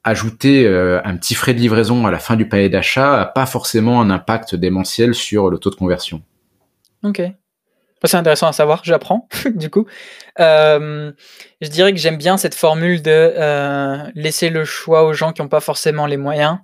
ajouter 0.04 0.66
euh, 0.66 1.00
un 1.04 1.16
petit 1.16 1.34
frais 1.34 1.54
de 1.54 1.58
livraison 1.58 2.06
à 2.06 2.10
la 2.10 2.18
fin 2.18 2.36
du 2.36 2.48
panier 2.48 2.68
d'achat 2.68 3.16
n'a 3.18 3.26
pas 3.26 3.46
forcément 3.46 4.00
un 4.00 4.10
impact 4.10 4.54
démentiel 4.54 5.14
sur 5.14 5.50
le 5.50 5.58
taux 5.58 5.70
de 5.70 5.74
conversion. 5.74 6.22
Ok. 7.02 7.22
C'est 8.04 8.16
intéressant 8.16 8.46
à 8.46 8.52
savoir, 8.52 8.82
j'apprends 8.82 9.28
du 9.54 9.70
coup. 9.70 9.86
je 10.38 11.12
dirais 11.68 11.92
que 11.92 11.98
j'aime 11.98 12.16
bien 12.16 12.36
cette 12.36 12.54
formule 12.54 13.02
de 13.02 14.10
laisser 14.14 14.50
le 14.50 14.64
choix 14.64 15.04
aux 15.04 15.12
gens 15.12 15.32
qui 15.32 15.42
n'ont 15.42 15.48
pas 15.48 15.60
forcément 15.60 16.06
les 16.06 16.16
moyens 16.16 16.58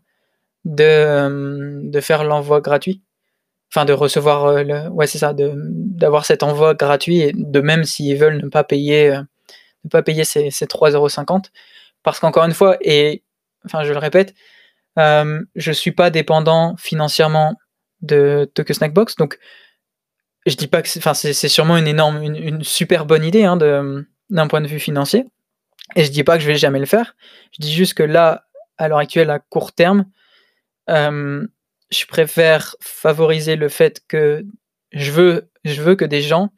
de, 0.64 1.80
de 1.84 2.00
faire 2.00 2.24
l'envoi 2.24 2.60
gratuit. 2.60 3.02
Enfin, 3.72 3.84
de 3.84 3.92
recevoir 3.92 4.64
le. 4.64 4.88
Ouais, 4.90 5.06
c'est 5.06 5.18
ça, 5.18 5.34
d'avoir 5.34 6.24
cet 6.24 6.42
envoi 6.42 6.74
gratuit 6.74 7.20
et 7.20 7.32
de 7.34 7.60
même 7.60 7.84
s'ils 7.84 8.16
veulent 8.16 8.40
ne 8.42 8.48
pas 8.48 8.64
payer, 8.64 9.10
ne 9.84 9.90
pas 9.90 10.02
payer 10.02 10.24
ces, 10.24 10.50
ces 10.50 10.66
3,50€. 10.66 11.46
Parce 12.02 12.20
qu'encore 12.20 12.44
une 12.44 12.54
fois, 12.54 12.76
et 12.80 13.24
enfin, 13.64 13.82
je 13.84 13.92
le 13.92 13.98
répète, 13.98 14.34
je 14.96 15.72
suis 15.72 15.92
pas 15.92 16.10
dépendant 16.10 16.76
financièrement 16.78 17.56
de 18.02 18.50
Tokyo 18.54 18.74
Snackbox. 18.74 19.16
Donc, 19.16 19.38
je 20.46 20.56
dis 20.56 20.68
pas 20.68 20.82
que 20.82 20.88
c'est, 20.88 21.00
enfin, 21.00 21.14
c'est, 21.14 21.32
sûrement 21.48 21.76
une 21.76 21.88
énorme, 21.88 22.22
une, 22.22 22.62
super 22.62 23.04
bonne 23.04 23.24
idée 23.24 23.44
hein, 23.44 23.56
d'un 23.56 24.46
point 24.48 24.60
de 24.60 24.68
vue 24.68 24.78
financier. 24.78 25.26
Et 25.94 26.04
je 26.04 26.10
dis 26.10 26.24
pas 26.24 26.36
que 26.36 26.42
je 26.42 26.46
vais 26.46 26.56
jamais 26.56 26.78
le 26.78 26.86
faire. 26.86 27.16
Je 27.52 27.58
dis 27.60 27.72
juste 27.72 27.94
que 27.94 28.02
là, 28.02 28.46
à 28.78 28.88
l'heure 28.88 28.98
actuelle, 28.98 29.30
à 29.30 29.38
court 29.38 29.72
terme, 29.72 30.06
euh, 30.88 31.46
je 31.90 32.06
préfère 32.06 32.76
favoriser 32.80 33.56
le 33.56 33.68
fait 33.68 34.02
que 34.08 34.44
je 34.92 35.10
veux, 35.10 35.50
je 35.64 35.82
veux 35.82 35.94
que 35.94 36.04
des 36.04 36.22
gens 36.22 36.52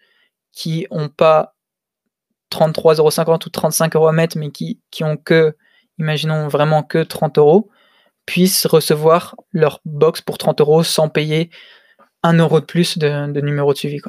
qui 0.53 0.87
ont 0.91 1.09
pas 1.09 1.57
33,50€ 2.53 3.47
ou 3.47 3.51
35 3.51 3.97
euros 3.97 4.09
à 4.09 4.13
mettre, 4.13 4.39
mais 4.39 4.51
qui, 4.51 4.81
qui 4.91 5.05
ont 5.05 5.17
que, 5.17 5.57
imaginons 5.99 6.49
vraiment 6.49 6.83
que 6.83 7.03
30 7.03 7.39
euros, 7.39 7.71
puissent 8.27 8.67
recevoir 8.67 9.37
leur 9.53 9.81
box 9.85 10.21
pour 10.21 10.37
30 10.39 10.61
euros 10.61 10.83
sans 10.83 11.09
payer 11.09 11.51
un 12.23 12.35
euro 12.35 12.61
de 12.61 12.65
plus 12.65 12.99
de, 12.99 13.41
numéro 13.41 13.73
de 13.73 13.79
suivi. 13.79 14.01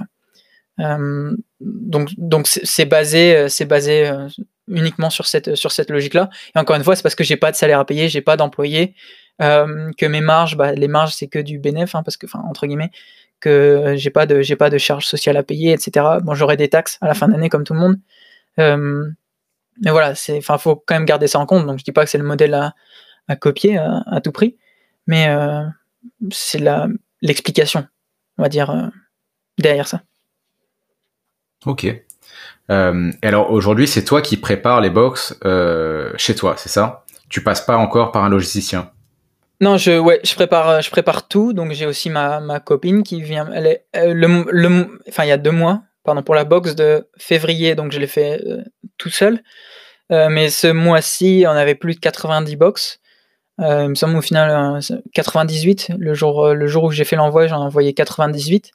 Euh, 0.79 1.35
donc, 1.59 2.47
c'est 2.47 2.85
basé, 2.85 3.47
basé 3.67 4.07
euh, 4.07 4.27
uniquement 4.67 5.09
sur 5.09 5.25
cette, 5.27 5.89
logique-là. 5.89 6.29
Et 6.55 6.59
encore 6.59 6.75
une 6.75 6.83
fois, 6.83 6.95
c'est 6.95 7.03
parce 7.03 7.15
que 7.15 7.23
j'ai 7.23 7.37
pas 7.37 7.51
de 7.51 7.55
salaire 7.55 7.79
à 7.79 7.85
payer, 7.85 8.09
j'ai 8.09 8.21
pas 8.21 8.37
d'employé, 8.37 8.95
euh, 9.41 9.91
que 9.97 10.05
mes 10.05 10.21
marges, 10.21 10.57
bah, 10.57 10.73
les 10.73 10.87
marges 10.87 11.13
c'est 11.13 11.27
que 11.27 11.39
du 11.39 11.59
bénéfice, 11.59 11.95
hein, 11.95 12.03
parce 12.03 12.17
que, 12.17 12.27
entre 12.33 12.67
guillemets, 12.67 12.91
que 13.39 13.93
j'ai 13.95 14.09
pas 14.09 14.25
de, 14.25 14.55
pas 14.55 14.69
de 14.69 14.77
charges 14.77 15.05
sociales 15.05 15.37
à 15.37 15.43
payer, 15.43 15.71
etc. 15.71 16.05
Bon, 16.21 16.33
j'aurai 16.33 16.57
des 16.57 16.69
taxes 16.69 16.97
à 17.01 17.07
la 17.07 17.13
fin 17.13 17.27
d'année 17.29 17.49
comme 17.49 17.63
tout 17.63 17.73
le 17.73 17.79
monde. 17.79 17.99
mais 18.57 19.91
voilà, 19.91 20.15
c'est, 20.15 20.37
enfin, 20.37 20.57
faut 20.57 20.75
quand 20.75 20.95
même 20.95 21.05
garder 21.05 21.27
ça 21.27 21.39
en 21.39 21.45
compte. 21.45 21.65
Donc, 21.65 21.79
je 21.79 21.83
dis 21.83 21.91
pas 21.91 22.03
que 22.03 22.09
c'est 22.09 22.17
le 22.17 22.23
modèle 22.25 22.53
à, 22.53 22.73
copier 23.35 23.77
à, 23.77 24.19
tout 24.21 24.31
prix, 24.31 24.57
mais 25.07 25.29
euh, 25.29 25.63
c'est 26.31 26.61
l'explication, 27.21 27.87
on 28.39 28.41
va 28.41 28.49
dire, 28.49 28.71
euh, 28.71 28.87
derrière 29.59 29.87
ça. 29.87 30.01
Ok. 31.65 31.85
Euh, 32.71 33.11
et 33.21 33.27
alors 33.27 33.51
aujourd'hui, 33.51 33.87
c'est 33.87 34.05
toi 34.05 34.21
qui 34.21 34.37
prépares 34.37 34.81
les 34.81 34.89
box 34.89 35.37
chez 36.17 36.35
toi, 36.35 36.55
c'est 36.57 36.69
ça? 36.69 37.05
Tu 37.27 37.43
passes 37.43 37.61
pas 37.61 37.77
encore 37.77 38.11
par 38.11 38.23
un 38.23 38.29
logisticien? 38.29 38.91
Non, 39.61 39.75
je, 39.75 39.99
ouais, 39.99 40.21
je 40.23 40.33
prépare, 40.35 40.81
je 40.81 40.89
prépare 40.89 41.27
tout. 41.27 41.51
Donc 41.51 41.73
j'ai 41.73 41.85
aussi 41.85 42.09
ma, 42.09 42.39
ma, 42.39 42.61
copine 42.61 43.03
qui 43.03 43.21
vient. 43.21 43.49
Elle 43.53 43.67
est, 43.67 43.85
le, 43.93 44.45
le, 44.49 45.01
enfin, 45.09 45.25
il 45.25 45.27
y 45.27 45.33
a 45.33 45.37
deux 45.37 45.51
mois, 45.51 45.81
pardon, 46.05 46.23
pour 46.23 46.33
la 46.33 46.45
box 46.45 46.75
de 46.75 47.09
février, 47.17 47.75
donc 47.75 47.91
je 47.91 47.99
l'ai 47.99 48.07
fait 48.07 48.41
tout 48.97 49.09
seul. 49.09 49.43
mais 50.09 50.49
ce 50.49 50.67
mois-ci, 50.67 51.43
on 51.45 51.51
avait 51.51 51.75
plus 51.75 51.95
de 51.95 51.99
90 51.99 52.55
box. 52.55 53.01
Euh, 53.59 53.83
il 53.83 53.89
me 53.89 53.95
semble 53.95 54.15
au 54.15 54.21
final 54.21 54.79
98, 55.13 55.89
euh, 55.89 55.95
le 55.99 56.13
jour, 56.13 56.45
euh, 56.45 56.53
le 56.53 56.67
jour 56.67 56.85
où 56.85 56.91
j'ai 56.91 57.03
fait 57.03 57.15
l'envoi, 57.15 57.47
j'en 57.47 57.61
ai 57.61 57.65
envoyé 57.65 57.93
98. 57.93 58.71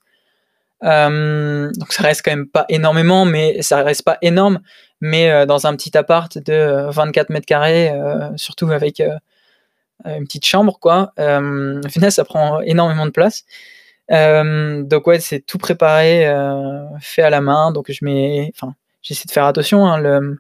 donc 0.83 1.93
ça 1.93 2.03
reste 2.03 2.23
quand 2.25 2.33
même 2.33 2.49
pas 2.49 2.67
énormément, 2.69 3.25
mais 3.25 3.63
ça 3.63 3.83
reste 3.83 4.03
pas 4.03 4.19
énorme. 4.23 4.61
Mais 5.01 5.47
dans 5.47 5.67
un 5.67 5.77
petit 5.77 5.97
appart 5.97 6.39
de 6.39 6.91
24 6.91 7.31
mètres 7.31 7.47
carrés, 7.47 7.93
surtout 8.37 8.71
avec 8.71 9.01
une 9.01 10.25
petite 10.25 10.47
chambre, 10.47 10.79
quoi. 10.81 11.13
au 11.19 11.89
final, 11.89 12.13
ça 12.13 12.25
prend 12.25 12.61
énormément 12.61 13.07
de 13.07 13.11
place. 13.11 13.45
donc 14.11 15.07
ouais, 15.07 15.21
c'est 15.21 15.41
tout 15.41 15.59
préparé, 15.59 16.27
fait 17.01 17.23
à 17.23 17.31
la 17.31 17.41
main. 17.41 17.73
Donc 17.73 17.91
je 17.91 18.05
mets, 18.05 18.51
enfin, 18.55 18.75
j'essaie 19.03 19.27
de 19.27 19.33
faire 19.33 19.45
attention. 19.45 19.87
Hein, 19.87 20.37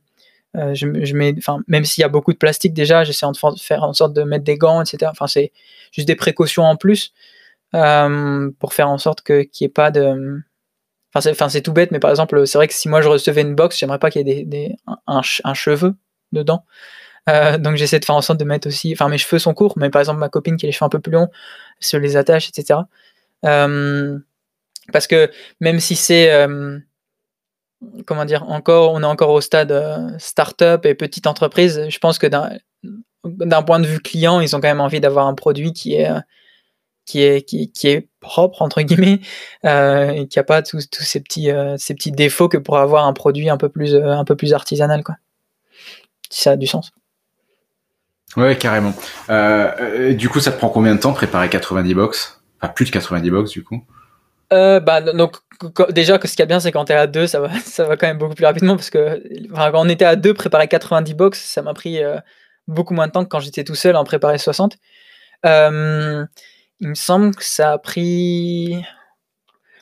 euh, 0.56 0.74
je, 0.74 1.14
mets, 1.14 1.34
enfin, 1.36 1.58
même 1.66 1.84
s'il 1.84 2.02
y 2.02 2.04
a 2.04 2.08
beaucoup 2.08 2.32
de 2.32 2.38
plastique 2.38 2.74
déjà, 2.74 3.02
j'essaie 3.02 3.26
de 3.26 3.58
faire 3.58 3.82
en 3.82 3.92
sorte 3.92 4.12
de 4.12 4.22
mettre 4.22 4.44
des 4.44 4.56
gants, 4.56 4.82
etc. 4.82 5.10
Enfin, 5.10 5.26
c'est 5.26 5.52
juste 5.92 6.06
des 6.06 6.14
précautions 6.14 6.64
en 6.64 6.76
plus 6.76 7.12
euh, 7.74 8.50
pour 8.60 8.72
faire 8.72 8.88
en 8.88 8.98
sorte 8.98 9.22
que 9.22 9.42
qu'il 9.42 9.64
n'y 9.64 9.70
ait 9.70 9.72
pas 9.72 9.90
de. 9.90 10.40
Enfin, 11.14 11.48
c'est 11.48 11.62
tout 11.62 11.72
bête, 11.72 11.90
mais 11.92 12.00
par 12.00 12.10
exemple, 12.10 12.46
c'est 12.46 12.58
vrai 12.58 12.68
que 12.68 12.74
si 12.74 12.88
moi 12.88 13.00
je 13.00 13.08
recevais 13.08 13.42
une 13.42 13.54
box, 13.54 13.78
j'aimerais 13.78 14.00
pas 14.00 14.10
qu'il 14.10 14.26
y 14.26 14.30
ait 14.30 14.44
des, 14.44 14.76
un, 15.06 15.22
cheveu 15.22 15.94
dedans. 16.32 16.64
Euh, 17.28 17.56
donc 17.56 17.76
j'essaie 17.76 18.00
de 18.00 18.04
faire 18.04 18.16
en 18.16 18.20
sorte 18.22 18.38
de 18.40 18.44
mettre 18.44 18.68
aussi. 18.68 18.92
Enfin, 18.92 19.08
mes 19.08 19.18
cheveux 19.18 19.38
sont 19.38 19.54
courts, 19.54 19.74
mais 19.76 19.90
par 19.90 20.00
exemple, 20.00 20.18
ma 20.18 20.28
copine 20.28 20.56
qui 20.56 20.66
a 20.66 20.68
les 20.68 20.72
cheveux 20.72 20.86
un 20.86 20.88
peu 20.88 21.00
plus 21.00 21.12
longs, 21.12 21.28
se 21.80 21.96
les 21.96 22.16
attache, 22.16 22.48
etc. 22.48 22.80
parce 23.42 25.06
que 25.06 25.30
même 25.60 25.80
si 25.80 25.96
c'est 25.96 26.46
comment 28.06 28.24
dire, 28.24 28.44
encore, 28.48 28.92
on 28.92 29.02
est 29.02 29.06
encore 29.06 29.30
au 29.30 29.40
stade 29.40 29.72
euh, 29.72 30.10
start-up 30.18 30.86
et 30.86 30.94
petite 30.94 31.26
entreprise. 31.26 31.86
Je 31.88 31.98
pense 31.98 32.18
que 32.18 32.26
d'un 33.24 33.62
point 33.62 33.80
de 33.80 33.86
vue 33.86 34.00
client, 34.00 34.40
ils 34.40 34.54
ont 34.54 34.60
quand 34.60 34.68
même 34.68 34.80
envie 34.80 35.00
d'avoir 35.00 35.26
un 35.26 35.34
produit 35.34 35.72
qui 35.72 35.94
est, 35.94 36.10
euh, 36.10 38.00
propre, 38.20 38.62
entre 38.62 38.82
guillemets, 38.82 39.20
euh, 39.64 40.10
et 40.10 40.28
qui 40.28 40.38
n'a 40.38 40.44
pas 40.44 40.62
tous, 40.62 40.88
ces, 40.90 41.20
petits, 41.20 42.12
défauts 42.12 42.48
que 42.48 42.58
pour 42.58 42.78
avoir 42.78 43.06
un 43.06 43.12
produit 43.12 43.48
un 43.50 43.56
peu 43.56 43.68
plus, 43.68 43.94
un 43.94 44.24
peu 44.24 44.36
plus 44.36 44.52
artisanal. 44.52 45.02
Si 46.30 46.42
ça 46.42 46.52
a 46.52 46.56
du 46.56 46.66
sens. 46.66 46.92
Ouais, 48.36 48.56
carrément. 48.56 48.94
du 50.16 50.28
coup, 50.28 50.40
ça 50.40 50.50
te 50.50 50.58
prend 50.58 50.68
combien 50.68 50.94
de 50.94 51.00
temps 51.00 51.12
préparer 51.12 51.48
90 51.48 51.94
box? 51.94 52.40
Enfin, 52.60 52.72
plus 52.72 52.86
de 52.86 52.90
90 52.90 53.30
box, 53.30 53.50
du 53.50 53.62
coup? 53.62 53.84
Euh, 54.52 54.80
bah, 54.80 55.00
donc, 55.00 55.36
déjà, 55.90 56.18
ce 56.22 56.36
qui 56.36 56.42
est 56.42 56.46
bien, 56.46 56.60
c'est 56.60 56.72
quand 56.72 56.86
tu 56.86 56.92
es 56.92 56.96
à 56.96 57.06
deux, 57.06 57.26
ça 57.26 57.40
va, 57.40 57.58
ça 57.64 57.84
va 57.84 57.96
quand 57.96 58.06
même 58.06 58.18
beaucoup 58.18 58.34
plus 58.34 58.44
rapidement 58.44 58.76
parce 58.76 58.90
que 58.90 59.22
quand 59.54 59.72
on 59.74 59.88
était 59.88 60.04
à 60.04 60.16
deux, 60.16 60.34
préparer 60.34 60.68
90 60.68 61.14
box, 61.14 61.40
ça 61.40 61.62
m'a 61.62 61.74
pris 61.74 62.02
euh, 62.02 62.18
beaucoup 62.66 62.94
moins 62.94 63.06
de 63.06 63.12
temps 63.12 63.24
que 63.24 63.28
quand 63.28 63.40
j'étais 63.40 63.64
tout 63.64 63.74
seul 63.74 63.96
en 63.96 64.04
préparer 64.04 64.38
60. 64.38 64.76
Euh, 65.46 66.24
il 66.80 66.88
me 66.88 66.94
semble 66.94 67.34
que 67.34 67.44
ça 67.44 67.72
a 67.72 67.78
pris. 67.78 68.82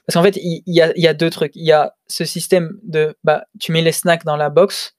Parce 0.06 0.14
qu'en 0.14 0.22
fait, 0.22 0.36
il 0.42 0.62
y, 0.66 0.82
a, 0.82 0.92
y, 0.96 1.06
a, 1.06 1.14
deux 1.14 1.30
trucs. 1.30 1.54
Il 1.54 1.64
y 1.64 1.72
a 1.72 1.94
ce 2.08 2.24
système 2.24 2.78
de. 2.82 3.16
Bah, 3.24 3.44
tu 3.60 3.72
mets 3.72 3.82
les 3.82 3.92
snacks 3.92 4.24
dans 4.24 4.36
la 4.36 4.50
box, 4.50 4.96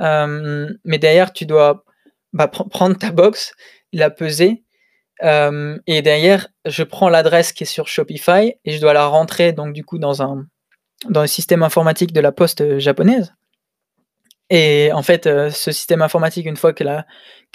mais 0.00 0.98
derrière, 0.98 1.32
tu 1.32 1.46
dois 1.46 1.84
bah, 2.32 2.48
prendre 2.48 2.98
ta 2.98 3.12
box, 3.12 3.54
la 3.92 4.10
peser 4.10 4.64
euh, 5.24 5.78
et 5.86 6.02
derrière, 6.02 6.48
je 6.64 6.82
prends 6.82 7.08
l'adresse 7.08 7.52
qui 7.52 7.64
est 7.64 7.66
sur 7.66 7.88
Shopify 7.88 8.54
et 8.64 8.72
je 8.72 8.80
dois 8.80 8.92
la 8.92 9.06
rentrer 9.06 9.52
donc 9.52 9.72
du 9.72 9.84
coup 9.84 9.98
dans 9.98 10.22
un 10.22 10.46
dans 11.08 11.22
le 11.22 11.26
système 11.26 11.62
informatique 11.62 12.12
de 12.12 12.20
la 12.20 12.32
poste 12.32 12.78
japonaise. 12.78 13.34
Et 14.50 14.90
en 14.92 15.02
fait, 15.02 15.26
euh, 15.26 15.50
ce 15.50 15.72
système 15.72 16.02
informatique, 16.02 16.46
une 16.46 16.56
fois 16.56 16.72
qu'elle 16.72 16.88
a, 16.88 17.06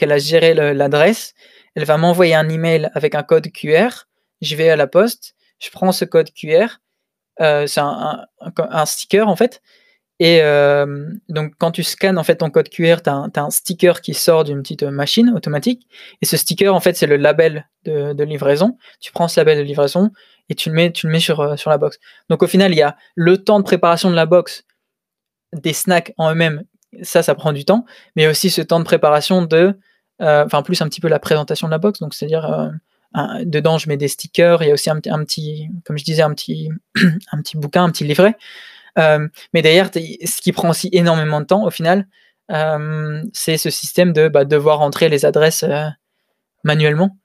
a 0.01 0.17
géré 0.17 0.53
l'adresse, 0.53 1.33
elle 1.75 1.85
va 1.85 1.97
m'envoyer 1.97 2.35
un 2.35 2.49
email 2.49 2.89
avec 2.93 3.15
un 3.15 3.23
code 3.23 3.51
QR. 3.51 4.07
Je 4.41 4.55
vais 4.55 4.69
à 4.69 4.75
la 4.75 4.87
poste, 4.87 5.35
je 5.59 5.69
prends 5.69 5.91
ce 5.91 6.05
code 6.05 6.31
QR, 6.33 6.79
euh, 7.39 7.67
c'est 7.67 7.81
un, 7.81 8.25
un, 8.39 8.85
sticker 8.85 9.27
en 9.27 9.35
fait, 9.35 9.61
et 10.19 10.39
euh, 10.41 11.11
donc, 11.29 11.53
quand 11.59 11.71
tu 11.71 11.83
scannes 11.83 12.17
en 12.17 12.23
fait 12.23 12.37
ton 12.37 12.49
code 12.49 12.69
QR, 12.69 12.97
tu 13.03 13.09
as, 13.09 13.29
un 13.35 13.49
sticker 13.51 14.01
qui 14.01 14.13
sort 14.15 14.43
d'une 14.43 14.61
petite 14.63 14.83
machine 14.83 15.31
automatique. 15.35 15.87
Et 16.21 16.25
ce 16.25 16.37
sticker, 16.37 16.73
en 16.73 16.79
fait, 16.79 16.95
c'est 16.95 17.05
le 17.05 17.17
label 17.17 17.67
de, 17.85 18.23
livraison. 18.23 18.77
Tu 18.99 19.11
prends 19.11 19.27
ce 19.27 19.39
label 19.39 19.59
de 19.59 19.63
livraison 19.63 20.11
et 20.49 20.55
tu 20.55 20.69
le 20.69 20.75
mets, 20.75 20.91
tu 20.91 21.05
le 21.07 21.11
mets 21.11 21.19
sur, 21.19 21.39
euh, 21.39 21.55
sur 21.55 21.69
la 21.69 21.77
box. 21.77 21.99
Donc, 22.29 22.41
au 22.41 22.47
final, 22.47 22.71
il 22.71 22.77
y 22.77 22.81
a 22.81 22.97
le 23.15 23.37
temps 23.37 23.59
de 23.59 23.63
préparation 23.63 24.09
de 24.09 24.15
la 24.15 24.25
box, 24.25 24.65
des 25.53 25.73
snacks 25.73 26.13
en 26.17 26.31
eux-mêmes. 26.31 26.63
Ça, 27.03 27.21
ça 27.21 27.35
prend 27.35 27.53
du 27.53 27.63
temps. 27.63 27.85
Mais 28.15 28.27
aussi 28.27 28.49
ce 28.49 28.61
temps 28.61 28.79
de 28.79 28.85
préparation 28.85 29.43
de. 29.43 29.77
Euh, 30.19 30.45
enfin, 30.45 30.63
plus 30.63 30.81
un 30.81 30.89
petit 30.89 30.99
peu 30.99 31.09
la 31.09 31.19
présentation 31.19 31.67
de 31.67 31.71
la 31.71 31.77
box. 31.77 31.99
Donc, 31.99 32.15
c'est-à-dire. 32.15 32.71
dedans, 33.43 33.77
je 33.77 33.87
mets 33.87 33.97
des 33.97 34.07
stickers. 34.07 34.63
Il 34.63 34.67
y 34.69 34.71
a 34.71 34.73
aussi 34.73 34.89
un, 34.89 34.97
un 34.97 35.23
petit, 35.23 35.69
comme 35.85 35.99
je 35.99 36.03
disais, 36.03 36.23
un 36.23 36.33
petit, 36.33 36.71
un 37.31 37.41
petit 37.43 37.55
bouquin, 37.55 37.83
un 37.83 37.91
petit 37.91 38.03
livret. 38.03 38.35
Euh, 38.97 39.27
mais 39.53 39.61
derrière, 39.61 39.89
ce 39.93 40.41
qui 40.41 40.51
prend 40.51 40.69
aussi 40.69 40.89
énormément 40.91 41.39
de 41.41 41.45
temps 41.45 41.65
au 41.65 41.69
final, 41.69 42.07
euh, 42.51 43.21
c'est 43.33 43.57
ce 43.57 43.69
système 43.69 44.13
de 44.13 44.27
bah, 44.27 44.45
devoir 44.45 44.81
entrer 44.81 45.09
les 45.09 45.25
adresses 45.25 45.63
euh, 45.63 45.87
manuellement, 46.63 47.17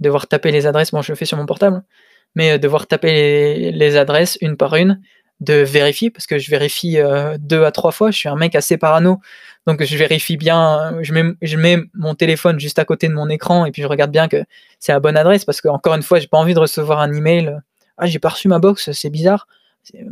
devoir 0.00 0.26
taper 0.26 0.50
les 0.50 0.66
adresses. 0.66 0.90
Bon, 0.90 1.02
je 1.02 1.12
le 1.12 1.16
fais 1.16 1.24
sur 1.24 1.38
mon 1.38 1.46
portable, 1.46 1.82
mais 2.34 2.58
devoir 2.58 2.86
taper 2.86 3.72
les, 3.72 3.96
adresses 3.96 4.36
une 4.40 4.56
par 4.56 4.74
une, 4.76 5.00
de 5.40 5.54
vérifier, 5.54 6.10
parce 6.10 6.26
que 6.26 6.38
je 6.38 6.50
vérifie 6.50 6.98
deux 7.38 7.64
à 7.64 7.72
trois 7.72 7.92
fois. 7.92 8.10
Je 8.10 8.18
suis 8.18 8.28
un 8.28 8.36
mec 8.36 8.54
assez 8.54 8.76
parano, 8.76 9.20
donc 9.66 9.82
je 9.82 9.96
vérifie 9.96 10.36
bien. 10.36 10.96
Je 11.02 11.12
mets, 11.12 11.34
je 11.42 11.56
mets 11.56 11.78
mon 11.94 12.14
téléphone 12.14 12.58
juste 12.60 12.78
à 12.78 12.84
côté 12.84 13.08
de 13.08 13.14
mon 13.14 13.28
écran 13.28 13.64
et 13.66 13.72
puis 13.72 13.82
je 13.82 13.86
regarde 13.86 14.10
bien 14.10 14.28
que 14.28 14.44
c'est 14.78 14.92
la 14.92 15.00
bonne 15.00 15.16
adresse, 15.16 15.44
parce 15.44 15.60
que 15.60 15.68
encore 15.68 15.94
une 15.94 16.02
fois, 16.02 16.18
j'ai 16.18 16.28
pas 16.28 16.38
envie 16.38 16.54
de 16.54 16.60
recevoir 16.60 17.00
un 17.00 17.12
email. 17.12 17.58
Ah, 17.96 18.06
j'ai 18.06 18.18
pas 18.18 18.30
reçu 18.30 18.48
ma 18.48 18.58
box, 18.58 18.90
c'est 18.92 19.10
bizarre 19.10 19.46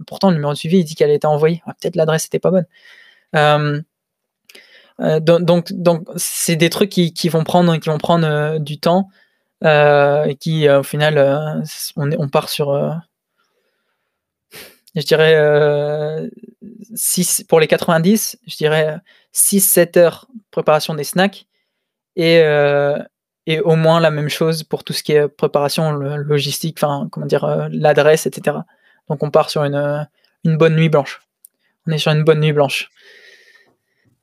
Pourtant, 0.07 0.31
le 0.31 0.35
numéro 0.35 0.53
de 0.53 0.59
suivi, 0.59 0.78
il 0.78 0.85
dit 0.85 0.94
qu'elle 0.94 1.11
a 1.11 1.15
été 1.15 1.27
envoyée. 1.27 1.62
Peut-être 1.81 1.97
l'adresse 1.97 2.24
n'était 2.24 2.39
pas 2.39 2.51
bonne. 2.51 3.85
donc, 5.20 5.73
donc, 5.73 6.09
c'est 6.16 6.57
des 6.57 6.70
trucs 6.70 6.90
qui, 6.90 7.28
vont 7.28 7.44
prendre, 7.44 7.77
qui 7.77 7.89
vont 7.89 7.99
prendre 7.99 8.59
du 8.59 8.78
temps 8.78 9.09
et 9.65 10.36
qui, 10.39 10.69
au 10.69 10.82
final, 10.82 11.62
on, 11.97 12.11
on, 12.12 12.28
part 12.28 12.49
sur 12.49 13.01
je 14.94 15.03
dirais 15.03 16.28
6 16.94 17.44
pour 17.49 17.61
les 17.61 17.66
90, 17.66 18.39
je 18.47 18.57
dirais 18.57 18.99
6-7 19.35 19.99
heures 19.99 20.28
préparation 20.51 20.94
des 20.94 21.05
snacks 21.05 21.47
et, 22.16 22.43
et 23.47 23.61
au 23.61 23.77
moins 23.77 24.01
la 24.01 24.11
même 24.11 24.28
chose 24.28 24.62
pour 24.62 24.85
tout 24.85 24.93
ce 24.93 25.03
qui 25.03 25.12
est 25.12 25.28
préparation 25.28 25.93
logistique, 25.93 26.78
enfin, 26.78 27.09
comment 27.11 27.27
dire, 27.27 27.44
euh, 27.44 27.69
l'adresse, 27.70 28.27
etc. 28.27 28.59
Donc 29.13 29.23
on 29.23 29.31
part 29.31 29.51
sur 29.51 29.63
une, 29.65 29.75
euh, 29.75 30.03
une, 30.45 30.57
bonne 30.57 30.75
nuit 30.75 30.89
blanche. 30.89 31.21
On 31.87 31.93
est 31.93 31.99
sur 31.99 32.13
une 32.13 32.25
bonne 32.25 32.41
nuit 32.41 32.53
blanche. 32.53 32.89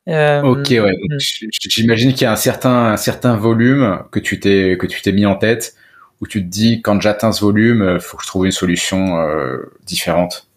Euh, 0.07 0.41
ok, 0.41 0.67
ouais. 0.69 0.95
Hmm. 0.97 1.17
J'imagine 1.69 2.13
qu'il 2.13 2.23
y 2.23 2.25
a 2.25 2.31
un 2.31 2.35
certain, 2.35 2.87
un 2.87 2.97
certain 2.97 3.35
volume 3.35 4.03
que 4.11 4.19
tu 4.19 4.39
t'es 4.39 4.77
que 4.79 4.87
tu 4.87 5.01
t'es 5.01 5.11
mis 5.11 5.25
en 5.27 5.35
tête 5.35 5.75
où 6.21 6.27
tu 6.27 6.41
te 6.41 6.47
dis 6.47 6.81
quand 6.81 6.99
j'atteins 6.99 7.31
ce 7.31 7.41
volume, 7.41 7.91
il 7.93 7.99
faut 7.99 8.17
que 8.17 8.23
je 8.23 8.27
trouve 8.27 8.45
une 8.45 8.51
solution 8.51 9.17
différente. 9.85 10.49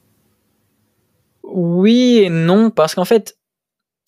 Oui 1.44 2.22
et 2.24 2.30
non, 2.30 2.70
parce 2.70 2.94
qu'en 2.94 3.04
fait, 3.04 3.36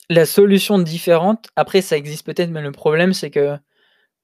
la 0.09 0.25
solution 0.25 0.79
différente, 0.79 1.49
après 1.57 1.83
ça 1.83 1.97
existe 1.97 2.25
peut-être, 2.25 2.51
mais 2.51 2.63
le 2.63 2.73
problème 2.73 3.13
c'est 3.13 3.31
que 3.31 3.57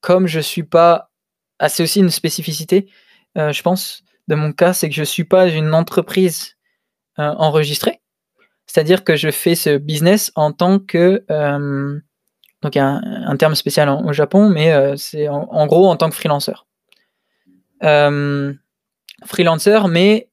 comme 0.01 0.27
je 0.27 0.41
suis 0.41 0.63
pas. 0.63 1.11
Ah, 1.59 1.69
c'est 1.69 1.83
aussi 1.83 2.01
une 2.01 2.11
spécificité, 2.11 2.89
euh, 3.37 3.53
je 3.53 3.63
pense, 3.63 4.03
mon 4.35 4.53
cas, 4.53 4.73
c'est 4.73 4.89
que 4.89 4.95
je 4.95 5.03
suis 5.03 5.25
pas 5.25 5.49
une 5.49 5.75
entreprise 5.75 6.57
euh, 7.19 7.35
enregistrée. 7.39 8.01
C'est-à-dire 8.67 9.03
que 9.05 9.17
je 9.17 9.31
fais 9.31 9.55
ce 9.55 9.77
business 9.77 10.33
en 10.37 10.53
tant 10.53 10.79
que. 10.79 11.25
Euh, 11.31 11.99
donc, 12.63 12.77
a 12.77 12.85
un, 12.85 13.37
terme 13.37 13.55
spécial 13.55 13.89
au 13.89 14.13
Japon, 14.13 14.51
mais 14.51 14.97
c'est 14.99 15.29
en, 15.29 15.67
gros 15.67 15.89
en 15.89 15.97
tant 15.97 16.11
que 16.11 16.15
freelancer. 16.15 16.67
freelancer, 19.25 19.89
mais. 19.89 20.29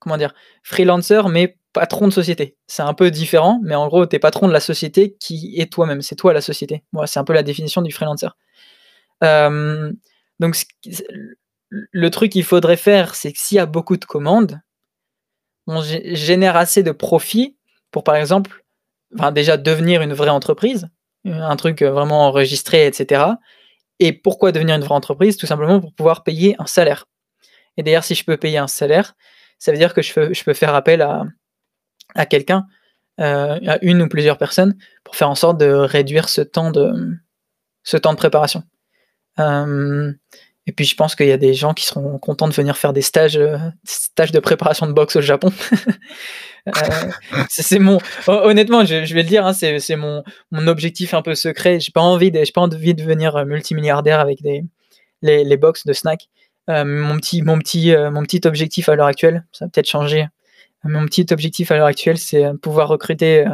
comment 0.00 0.16
dire 0.16 0.34
Freelancer, 0.64 1.28
mais 1.28 1.58
patron 1.72 2.08
de 2.08 2.12
société. 2.12 2.56
C'est 2.66 2.82
un 2.82 2.94
peu 2.94 3.10
différent, 3.10 3.60
mais 3.62 3.74
en 3.74 3.86
gros, 3.88 4.06
tu 4.06 4.16
es 4.16 4.18
patron 4.18 4.48
de 4.48 4.52
la 4.52 4.60
société 4.60 5.16
qui 5.20 5.54
est 5.58 5.72
toi-même. 5.72 6.02
C'est 6.02 6.16
toi 6.16 6.32
la 6.32 6.40
société. 6.40 6.82
Moi, 6.92 7.06
c'est 7.06 7.20
un 7.20 7.24
peu 7.24 7.32
la 7.32 7.42
définition 7.42 7.82
du 7.82 7.92
freelancer. 7.92 8.36
Euh, 9.22 9.92
donc, 10.40 10.56
le 11.70 12.10
truc 12.10 12.32
qu'il 12.32 12.44
faudrait 12.44 12.76
faire, 12.76 13.14
c'est 13.14 13.32
que 13.32 13.38
s'il 13.38 13.56
y 13.56 13.60
a 13.60 13.66
beaucoup 13.66 13.96
de 13.96 14.04
commandes, 14.04 14.60
on 15.66 15.82
génère 15.82 16.56
assez 16.56 16.82
de 16.82 16.92
profit 16.92 17.56
pour, 17.90 18.04
par 18.04 18.16
exemple, 18.16 18.64
enfin, 19.14 19.32
déjà 19.32 19.56
devenir 19.56 20.02
une 20.02 20.14
vraie 20.14 20.30
entreprise, 20.30 20.88
un 21.24 21.56
truc 21.56 21.82
vraiment 21.82 22.26
enregistré, 22.26 22.86
etc. 22.86 23.24
Et 23.98 24.12
pourquoi 24.12 24.52
devenir 24.52 24.76
une 24.76 24.82
vraie 24.82 24.94
entreprise? 24.94 25.36
Tout 25.36 25.46
simplement 25.46 25.80
pour 25.80 25.92
pouvoir 25.92 26.24
payer 26.24 26.56
un 26.58 26.66
salaire. 26.66 27.06
Et 27.76 27.82
d'ailleurs, 27.82 28.04
si 28.04 28.14
je 28.14 28.24
peux 28.24 28.36
payer 28.36 28.58
un 28.58 28.66
salaire, 28.66 29.14
ça 29.58 29.72
veut 29.72 29.78
dire 29.78 29.92
que 29.92 30.02
je 30.02 30.44
peux, 30.44 30.54
faire 30.54 30.74
appel 30.74 31.02
à, 31.02 32.26
quelqu'un, 32.26 32.66
euh, 33.20 33.58
à 33.66 33.78
une 33.82 34.02
ou 34.02 34.08
plusieurs 34.08 34.38
personnes, 34.38 34.76
pour 35.04 35.16
faire 35.16 35.28
en 35.28 35.34
sorte 35.34 35.58
de 35.58 35.66
réduire 35.66 36.28
ce 36.28 36.40
temps 36.40 36.70
de, 36.70 36.92
préparation. 38.16 38.62
Euh, 39.38 40.12
et 40.68 40.72
puis 40.72 40.84
je 40.84 40.94
pense 40.94 41.14
qu'il 41.14 41.26
y 41.26 41.32
a 41.32 41.38
des 41.38 41.54
gens 41.54 41.72
qui 41.72 41.86
seront 41.86 42.18
contents 42.18 42.46
de 42.46 42.52
venir 42.52 42.76
faire 42.76 42.92
des 42.92 43.00
stages, 43.00 43.38
euh, 43.38 43.56
stages 43.84 44.32
de 44.32 44.38
préparation 44.38 44.86
de 44.86 44.92
boxe 44.92 45.16
au 45.16 45.22
Japon. 45.22 45.50
euh, 46.68 46.72
c'est 47.48 47.78
mon, 47.78 47.98
honnêtement, 48.26 48.84
je, 48.84 49.14
vais 49.14 49.22
le 49.22 49.28
dire, 49.28 49.46
hein, 49.46 49.54
c'est 49.54 49.96
mon, 49.96 50.22
objectif 50.52 51.14
un 51.14 51.22
peu 51.22 51.34
secret. 51.34 51.80
J'ai 51.80 51.90
pas 51.90 52.02
envie 52.02 52.30
de, 52.30 52.42
pas 52.52 52.60
envie 52.60 52.94
de 52.94 53.02
devenir 53.02 53.46
multimilliardaire 53.46 54.20
avec 54.20 54.42
des, 54.42 54.62
les, 55.22 55.42
les 55.42 55.56
box 55.56 55.86
de 55.86 55.94
snack. 55.94 56.28
Euh, 56.68 56.84
mon 56.84 57.16
petit, 57.16 57.40
mon 57.40 57.58
petit, 57.58 57.94
mon 58.12 58.22
petit 58.22 58.42
objectif 58.44 58.90
à 58.90 58.94
l'heure 58.94 59.06
actuelle, 59.06 59.46
ça 59.52 59.64
va 59.64 59.70
peut-être 59.70 59.88
changer. 59.88 60.26
Mon 60.84 61.06
petit 61.06 61.26
objectif 61.30 61.72
à 61.72 61.78
l'heure 61.78 61.86
actuelle, 61.86 62.18
c'est 62.18 62.44
pouvoir 62.60 62.88
recruter 62.88 63.46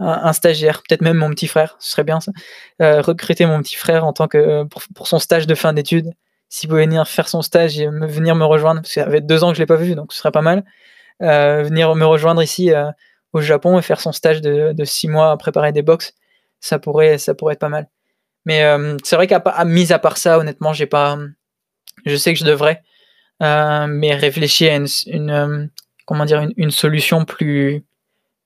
un, 0.00 0.32
stagiaire, 0.32 0.82
peut-être 0.82 1.02
même 1.02 1.18
mon 1.18 1.30
petit 1.30 1.46
frère, 1.46 1.76
ce 1.78 1.92
serait 1.92 2.04
bien 2.04 2.20
ça. 2.20 2.32
Euh, 2.80 3.02
recruter 3.02 3.44
mon 3.44 3.60
petit 3.62 3.76
frère 3.76 4.04
en 4.04 4.12
tant 4.12 4.28
que 4.28 4.38
euh, 4.38 4.64
pour, 4.64 5.06
son 5.06 5.18
stage 5.18 5.46
de 5.46 5.54
fin 5.54 5.72
d'études. 5.72 6.12
S'il 6.48 6.68
pouvait 6.68 6.86
venir 6.86 7.06
faire 7.06 7.28
son 7.28 7.42
stage 7.42 7.78
et 7.78 7.86
venir 7.86 8.34
me 8.34 8.44
rejoindre, 8.44 8.80
parce 8.80 8.94
que 8.94 9.00
ça 9.00 9.10
fait 9.10 9.20
deux 9.20 9.44
ans 9.44 9.50
que 9.50 9.54
je 9.54 9.60
l'ai 9.60 9.66
pas 9.66 9.76
vu, 9.76 9.94
donc 9.94 10.12
ce 10.12 10.18
serait 10.18 10.32
pas 10.32 10.42
mal. 10.42 10.64
Euh, 11.22 11.62
venir 11.62 11.94
me 11.94 12.04
rejoindre 12.04 12.42
ici 12.42 12.72
au 13.32 13.40
Japon 13.40 13.78
et 13.78 13.82
faire 13.82 14.00
son 14.00 14.10
stage 14.10 14.40
de, 14.40 14.74
six 14.84 15.06
mois 15.06 15.30
à 15.30 15.36
préparer 15.36 15.70
des 15.70 15.82
box, 15.82 16.12
ça 16.58 16.80
pourrait, 16.80 17.18
ça 17.18 17.34
pourrait 17.34 17.54
être 17.54 17.60
pas 17.60 17.68
mal. 17.68 17.88
Mais 18.46 18.64
c'est 19.04 19.14
vrai 19.14 19.28
qu'à 19.28 19.64
mis 19.64 19.92
à 19.92 20.00
part 20.00 20.16
ça, 20.16 20.38
honnêtement, 20.38 20.72
j'ai 20.72 20.86
pas. 20.86 21.18
Je 22.04 22.16
sais 22.16 22.32
que 22.32 22.40
je 22.40 22.44
devrais, 22.44 22.82
mais 23.40 24.14
réfléchir 24.16 24.72
à 24.72 24.76
une, 25.06 25.70
comment 26.04 26.24
dire, 26.24 26.44
une, 26.56 26.72
solution 26.72 27.24
plus 27.24 27.84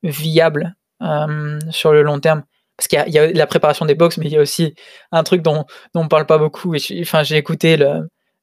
viable 0.02 0.76
euh, 1.04 1.58
sur 1.70 1.92
le 1.92 2.02
long 2.02 2.18
terme. 2.20 2.44
Parce 2.76 2.88
qu'il 2.88 3.14
y, 3.14 3.18
a 3.18 3.26
la 3.30 3.46
préparation 3.46 3.86
des 3.86 3.94
box, 3.94 4.18
mais 4.18 4.26
il 4.26 4.32
y 4.32 4.36
a 4.36 4.40
aussi 4.40 4.74
un 5.12 5.22
truc 5.22 5.42
dont, 5.42 5.64
on 5.94 6.08
parle 6.08 6.26
pas 6.26 6.38
beaucoup. 6.38 6.74
Enfin, 7.00 7.22
j'ai 7.22 7.36
écouté 7.36 7.76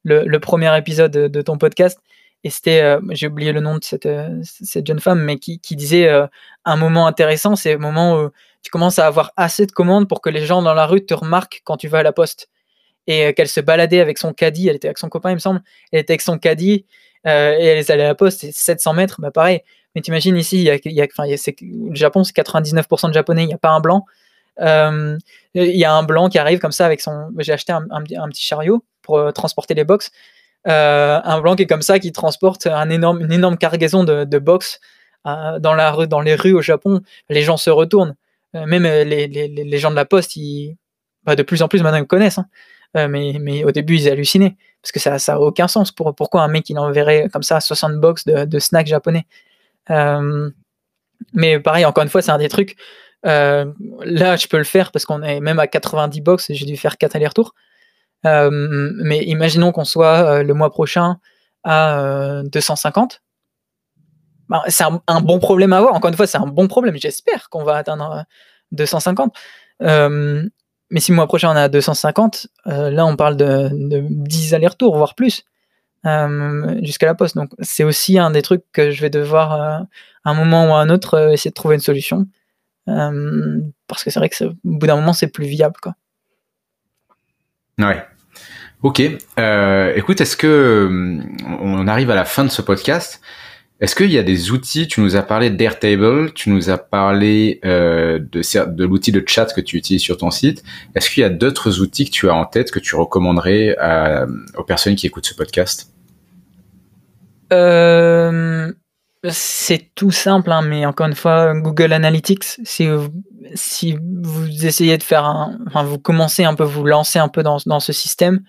le, 0.04 0.40
premier 0.40 0.78
épisode 0.78 1.12
de, 1.12 1.42
ton 1.42 1.58
podcast 1.58 2.00
et 2.46 2.50
c'était, 2.50 2.82
euh, 2.82 3.00
j'ai 3.10 3.28
oublié 3.28 3.52
le 3.52 3.60
nom 3.60 3.78
de 3.78 3.84
cette, 3.84 4.06
euh, 4.06 4.42
jeune 4.88 5.02
femme, 5.02 5.22
mais 5.22 5.38
qui, 5.38 5.60
disait 5.76 6.10
un 6.64 6.76
moment 6.78 7.08
intéressant, 7.08 7.58
c'est 7.58 7.74
le 7.74 7.80
moment 7.80 8.22
où 8.22 8.30
tu 8.64 8.72
commences 8.72 9.00
à 9.00 9.08
avoir 9.08 9.34
assez 9.36 9.66
de 9.66 9.72
commandes 9.74 10.08
pour 10.08 10.22
que 10.22 10.30
les 10.30 10.46
gens 10.46 10.62
dans 10.62 10.74
la 10.74 10.86
rue 10.86 11.06
te 11.06 11.14
remarquent 11.14 11.62
quand 11.66 11.76
tu 11.76 11.90
vas 11.90 12.00
à 12.00 12.04
la 12.04 12.14
poste. 12.14 12.48
Et 13.08 13.34
qu'elle 13.34 13.50
se 13.50 13.60
baladait 13.60 14.00
avec 14.00 14.18
son 14.18 14.32
caddie, 14.32 14.70
elle 14.70 14.76
était 14.78 14.88
avec 14.88 14.98
son 14.98 15.10
copain, 15.10 15.32
il 15.32 15.36
me 15.36 15.40
semble, 15.40 15.62
elle 15.92 16.00
était 16.00 16.14
avec 16.14 16.22
son 16.22 16.38
caddie, 16.38 16.86
et 17.26 17.30
elle 17.30 17.92
allait 17.92 18.04
à 18.04 18.08
la 18.08 18.16
poste, 18.16 18.42
c'est 18.42 18.54
700 18.54 18.94
mètres, 18.94 19.20
bah 19.20 19.32
pareil, 19.32 19.62
mais 19.96 20.02
t'imagines 20.02 20.38
ici, 20.38 20.58
il 20.58 20.92
y 20.94 21.02
a, 21.02 21.08
le 21.08 21.96
Japon, 21.96 22.24
c'est 22.24 22.36
99% 22.36 23.10
de 23.10 23.14
japonais, 23.14 23.44
il 23.44 23.48
n'y 23.48 23.54
a 23.54 23.58
pas 23.58 23.70
un 23.70 23.80
blanc. 23.80 24.06
Euh, 24.60 25.18
il 25.54 25.78
y 25.78 25.86
a 25.86 25.94
un 25.94 26.04
blanc 26.04 26.30
qui 26.30 26.38
arrive 26.38 26.60
comme 26.60 26.72
ça 26.72 26.86
avec 26.86 27.02
son. 27.02 27.30
J'ai 27.40 27.54
acheté 27.54 27.74
un, 27.74 28.02
petit 28.04 28.44
chariot 28.44 28.84
pour 29.02 29.18
euh, 29.18 29.32
transporter 29.32 29.74
les 29.74 29.84
box. 29.84 30.12
Euh, 30.68 31.20
un 31.24 31.42
blanc 31.42 31.56
qui 31.56 31.64
est 31.64 31.68
comme 31.68 31.82
ça, 31.82 32.00
qui 32.00 32.12
transporte 32.12 32.68
une 32.68 32.92
énorme 32.92 33.58
cargaison 33.58 34.04
de, 34.04 34.40
box 34.40 34.80
dans, 35.26 36.22
les 36.24 36.36
rues 36.36 36.54
au 36.54 36.62
Japon. 36.62 37.02
Les 37.30 37.42
gens 37.42 37.58
se 37.58 37.70
retournent. 37.70 38.16
même 38.54 38.84
les, 38.84 39.78
gens 39.78 39.92
de 39.92 39.96
la 39.96 40.06
poste, 40.06 40.36
ils, 40.36 40.78
bah, 41.24 41.36
de 41.36 41.44
plus 41.44 41.62
en 41.62 41.68
plus 41.68 41.82
maintenant 41.82 42.00
ils 42.00 42.08
connaissent. 42.08 42.40
Hein. 42.96 43.08
mais, 43.08 43.64
au 43.64 43.72
début, 43.72 43.96
ils 43.96 44.10
hallucinaient. 44.10 44.56
Parce 44.82 44.92
que 44.92 45.00
ça 45.00 45.18
n'a 45.34 45.40
aucun 45.40 45.68
sens. 45.68 45.92
Pour, 45.92 46.14
pourquoi 46.16 46.44
un 46.44 46.48
mec 46.48 46.70
il 46.70 46.78
enverrait 46.78 47.28
comme 47.32 47.44
ça 47.44 47.60
60 47.60 48.00
box 48.00 48.26
de, 48.26 48.60
snacks 48.60 48.88
japonais? 48.88 49.26
Mais 49.90 51.60
pareil, 51.60 51.86
encore 51.86 52.04
une 52.04 52.10
fois, 52.10 52.22
c'est 52.22 52.32
un 52.32 52.38
des 52.38 52.50
trucs. 52.50 52.76
Euh, 53.26 53.72
là, 54.04 54.36
je 54.36 54.48
peux 54.48 54.58
le 54.58 54.64
faire 54.64 54.92
parce 54.92 55.06
qu'on 55.06 55.22
est 55.22 55.40
même 55.40 55.60
à 55.60 55.68
90 55.68 56.22
box 56.22 56.50
et 56.50 56.56
j'ai 56.56 56.66
dû 56.66 56.78
faire 56.78 56.98
4 56.98 57.16
allers-retours. 57.16 57.54
Euh, 58.26 58.50
mais 58.52 59.24
imaginons 59.26 59.72
qu'on 59.72 59.86
soit 59.86 60.44
le 60.44 60.54
mois 60.54 60.70
prochain 60.70 61.18
à 61.64 62.42
250. 62.46 63.22
Ben, 64.50 64.62
c'est 64.68 64.84
un, 64.84 65.22
bon 65.22 65.40
problème 65.40 65.72
à 65.74 65.78
avoir. 65.78 65.94
Encore 65.94 66.10
une 66.10 66.18
fois, 66.18 66.28
c'est 66.28 66.38
un 66.38 66.48
bon 66.48 66.68
problème. 66.68 66.96
J'espère 66.98 67.50
qu'on 67.50 67.64
va 67.64 67.78
atteindre 67.78 68.26
250. 68.72 69.34
mais 69.80 71.00
si 71.00 71.12
le 71.12 71.16
mois 71.16 71.28
prochain 71.28 71.52
on 71.52 71.56
est 71.56 71.62
à 71.62 71.70
250, 71.70 72.48
là 72.66 73.06
on 73.06 73.16
parle 73.16 73.38
de, 73.38 73.70
de 73.72 74.04
10 74.10 74.54
allers-retours, 74.54 74.98
voire 74.98 75.16
plus. 75.16 75.46
Euh, 76.06 76.80
jusqu'à 76.82 77.06
la 77.06 77.14
poste. 77.14 77.36
Donc 77.36 77.52
c'est 77.60 77.84
aussi 77.84 78.18
un 78.18 78.32
des 78.32 78.42
trucs 78.42 78.64
que 78.74 78.90
je 78.90 79.02
vais 79.02 79.12
devoir, 79.12 79.52
à 79.52 79.82
euh, 79.82 79.84
un 80.26 80.34
moment 80.34 80.70
ou 80.70 80.74
à 80.74 80.80
un 80.80 80.90
autre, 80.90 81.14
euh, 81.16 81.32
essayer 81.32 81.52
de 81.52 81.56
trouver 81.56 81.76
une 81.76 81.82
solution. 81.82 82.28
parce 82.86 84.04
que 84.04 84.10
c'est 84.10 84.20
vrai 84.20 84.30
que 84.30 84.44
au 84.44 84.56
bout 84.64 84.88
d'un 84.88 84.96
moment, 84.96 85.14
c'est 85.14 85.28
plus 85.28 85.46
viable. 85.46 85.76
Quoi. 85.82 85.96
Ouais. 87.78 88.04
Ok. 88.82 89.00
écoute, 89.00 90.22
est-ce 90.22 90.36
que 90.36 91.20
on 91.60 91.88
arrive 91.88 92.10
à 92.10 92.16
la 92.16 92.26
fin 92.26 92.44
de 92.44 92.50
ce 92.50 92.64
podcast? 92.64 93.22
Est-ce 93.82 93.96
qu'il 93.96 94.12
y 94.12 94.18
a 94.20 94.24
des 94.24 94.52
outils? 94.52 94.88
Tu 94.88 95.02
nous 95.02 95.16
as 95.16 95.24
parlé 95.24 95.50
d'Airtable, 95.50 96.34
tu 96.34 96.52
nous 96.52 96.70
as 96.70 96.78
parlé 96.78 97.60
de, 97.64 98.20
de 98.22 98.86
l'outil 98.86 99.12
de 99.12 99.24
chat 99.26 99.48
que 99.54 99.60
tu 99.60 99.76
utilises 99.76 100.04
sur 100.04 100.18
ton 100.18 100.30
site. 100.30 100.64
Est-ce 100.96 101.10
qu'il 101.10 101.22
y 101.22 101.26
a 101.26 101.30
d'autres 101.30 101.82
outils 101.82 102.06
que 102.06 102.12
tu 102.12 102.30
as 102.30 102.36
en 102.36 102.46
tête 102.46 102.70
que 102.70 102.80
tu 102.80 102.96
recommanderais 102.96 103.76
aux 104.56 104.64
personnes 104.64 104.96
qui 104.96 105.08
écoutent 105.08 105.26
ce 105.26 105.34
podcast? 105.34 105.92
Euh, 107.52 108.72
c'est 109.30 109.92
tout 109.94 110.12
simple, 110.12 110.52
hein, 110.52 110.62
mais 110.62 110.86
encore 110.86 111.08
une 111.08 111.16
fois, 111.16 111.54
Google 111.54 111.94
Analytics, 111.94 112.60
si 112.64 112.88
vous, 112.88 114.66
essayez 114.66 114.98
de 114.98 115.04
faire 115.04 115.26
un, 115.26 115.60
enfin, 115.68 115.84
vous 115.84 116.00
commencez 116.00 116.44
un 116.44 116.56
peu, 116.56 116.64
vous 116.64 116.86
lancez 116.86 117.20
un 117.20 117.28
peu 117.28 117.44
dans, 117.44 117.58
dans 117.66 117.80
ce 117.80 117.94
système 117.94 118.42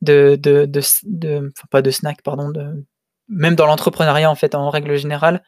de, 0.00 0.36
de, 0.36 0.66
de, 1.04 1.52
pas 1.70 1.82
de 1.82 1.90
snack, 1.90 2.22
pardon, 2.22 2.50
de, 2.50 2.84
même 3.28 3.54
dans 3.54 3.66
l'entrepreneuriat, 3.66 4.30
en 4.30 4.34
fait, 4.34 4.54
en 4.54 4.70
règle 4.70 4.96
générale, 4.96 5.42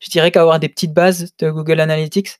je 0.00 0.10
dirais 0.10 0.30
qu'avoir 0.30 0.58
des 0.58 0.68
petites 0.68 0.92
bases 0.92 1.34
de 1.38 1.50
Google 1.50 1.80
Analytics, 1.80 2.38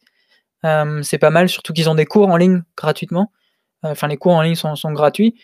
c'est 1.02 1.18
pas 1.18 1.30
mal, 1.30 1.48
surtout 1.48 1.72
qu'ils 1.72 1.88
ont 1.88 1.94
des 1.94 2.06
cours 2.06 2.28
en 2.28 2.36
ligne 2.36 2.62
gratuitement. 2.76 3.32
Enfin, 3.82 4.08
les 4.08 4.16
cours 4.16 4.32
en 4.32 4.42
ligne 4.42 4.54
sont, 4.54 4.92
gratuits. 4.92 5.40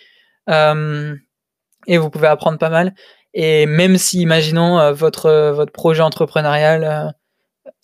et 0.49 1.99
vous 1.99 2.11
pouvez 2.11 2.27
apprendre 2.27 2.59
pas 2.59 2.71
mal. 2.71 2.95
Et 3.35 3.67
même 3.67 3.99
si, 3.99 4.21
imaginons, 4.21 4.93
votre, 4.93 5.67
projet 5.73 6.03
entrepreneurial 6.03 7.15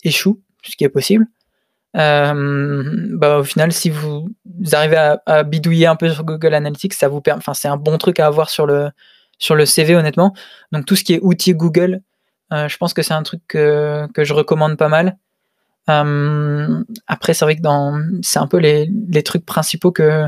échoue, 0.03 0.41
ce 0.63 0.75
qui 0.75 0.83
est 0.83 0.89
possible, 0.89 1.27
euh, 1.95 3.09
bah, 3.11 3.37
au 3.37 3.43
final, 3.43 3.71
si 3.71 3.89
vous, 3.89 4.29
arrivez 4.71 5.17
à, 5.25 5.43
bidouiller 5.43 5.87
un 5.87 5.95
peu 5.95 6.09
sur 6.09 6.23
Google 6.23 6.53
Analytics, 6.53 6.93
ça 6.93 7.07
vous 7.07 7.21
enfin, 7.29 7.53
c'est 7.53 7.67
un 7.67 7.77
bon 7.77 7.97
truc 7.97 8.19
à 8.19 8.27
avoir 8.27 8.49
sur 8.49 8.65
le, 8.65 8.89
sur 9.43 9.55
le 9.55 9.65
CV, 9.65 9.95
honnêtement. 9.95 10.33
Donc, 10.71 10.85
tout 10.85 10.95
ce 10.95 11.03
qui 11.03 11.13
est 11.13 11.19
outils 11.21 11.53
Google, 11.53 12.01
euh, 12.53 12.69
je 12.69 12.77
pense 12.77 12.93
que 12.93 13.01
c'est 13.01 13.13
un 13.13 13.23
truc 13.23 13.41
que, 13.47 14.07
que, 14.13 14.23
je 14.23 14.33
recommande 14.33 14.77
pas 14.77 14.87
mal. 14.87 15.17
Euh, 15.89 16.81
après, 17.07 17.33
c'est 17.33 17.43
vrai 17.43 17.57
que 17.57 17.61
dans, 17.61 18.01
c'est 18.21 18.39
un 18.39 18.47
peu 18.47 18.57
les, 18.57 18.89
les, 19.09 19.21
trucs 19.21 19.45
principaux 19.45 19.91
que, 19.91 20.25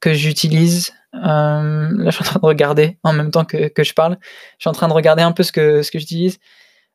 que 0.00 0.14
j'utilise. 0.14 0.94
là, 1.12 1.60
je 2.06 2.10
suis 2.10 2.22
en 2.22 2.24
train 2.24 2.40
de 2.40 2.46
regarder 2.46 2.98
en 3.02 3.12
même 3.12 3.30
temps 3.30 3.44
que, 3.44 3.68
que 3.68 3.84
je 3.84 3.92
parle. 3.92 4.16
Je 4.58 4.62
suis 4.62 4.70
en 4.70 4.72
train 4.72 4.88
de 4.88 4.94
regarder 4.94 5.22
un 5.22 5.32
peu 5.32 5.42
ce 5.42 5.52
que, 5.52 5.82
ce 5.82 5.90
que 5.90 5.98
j'utilise. 5.98 6.38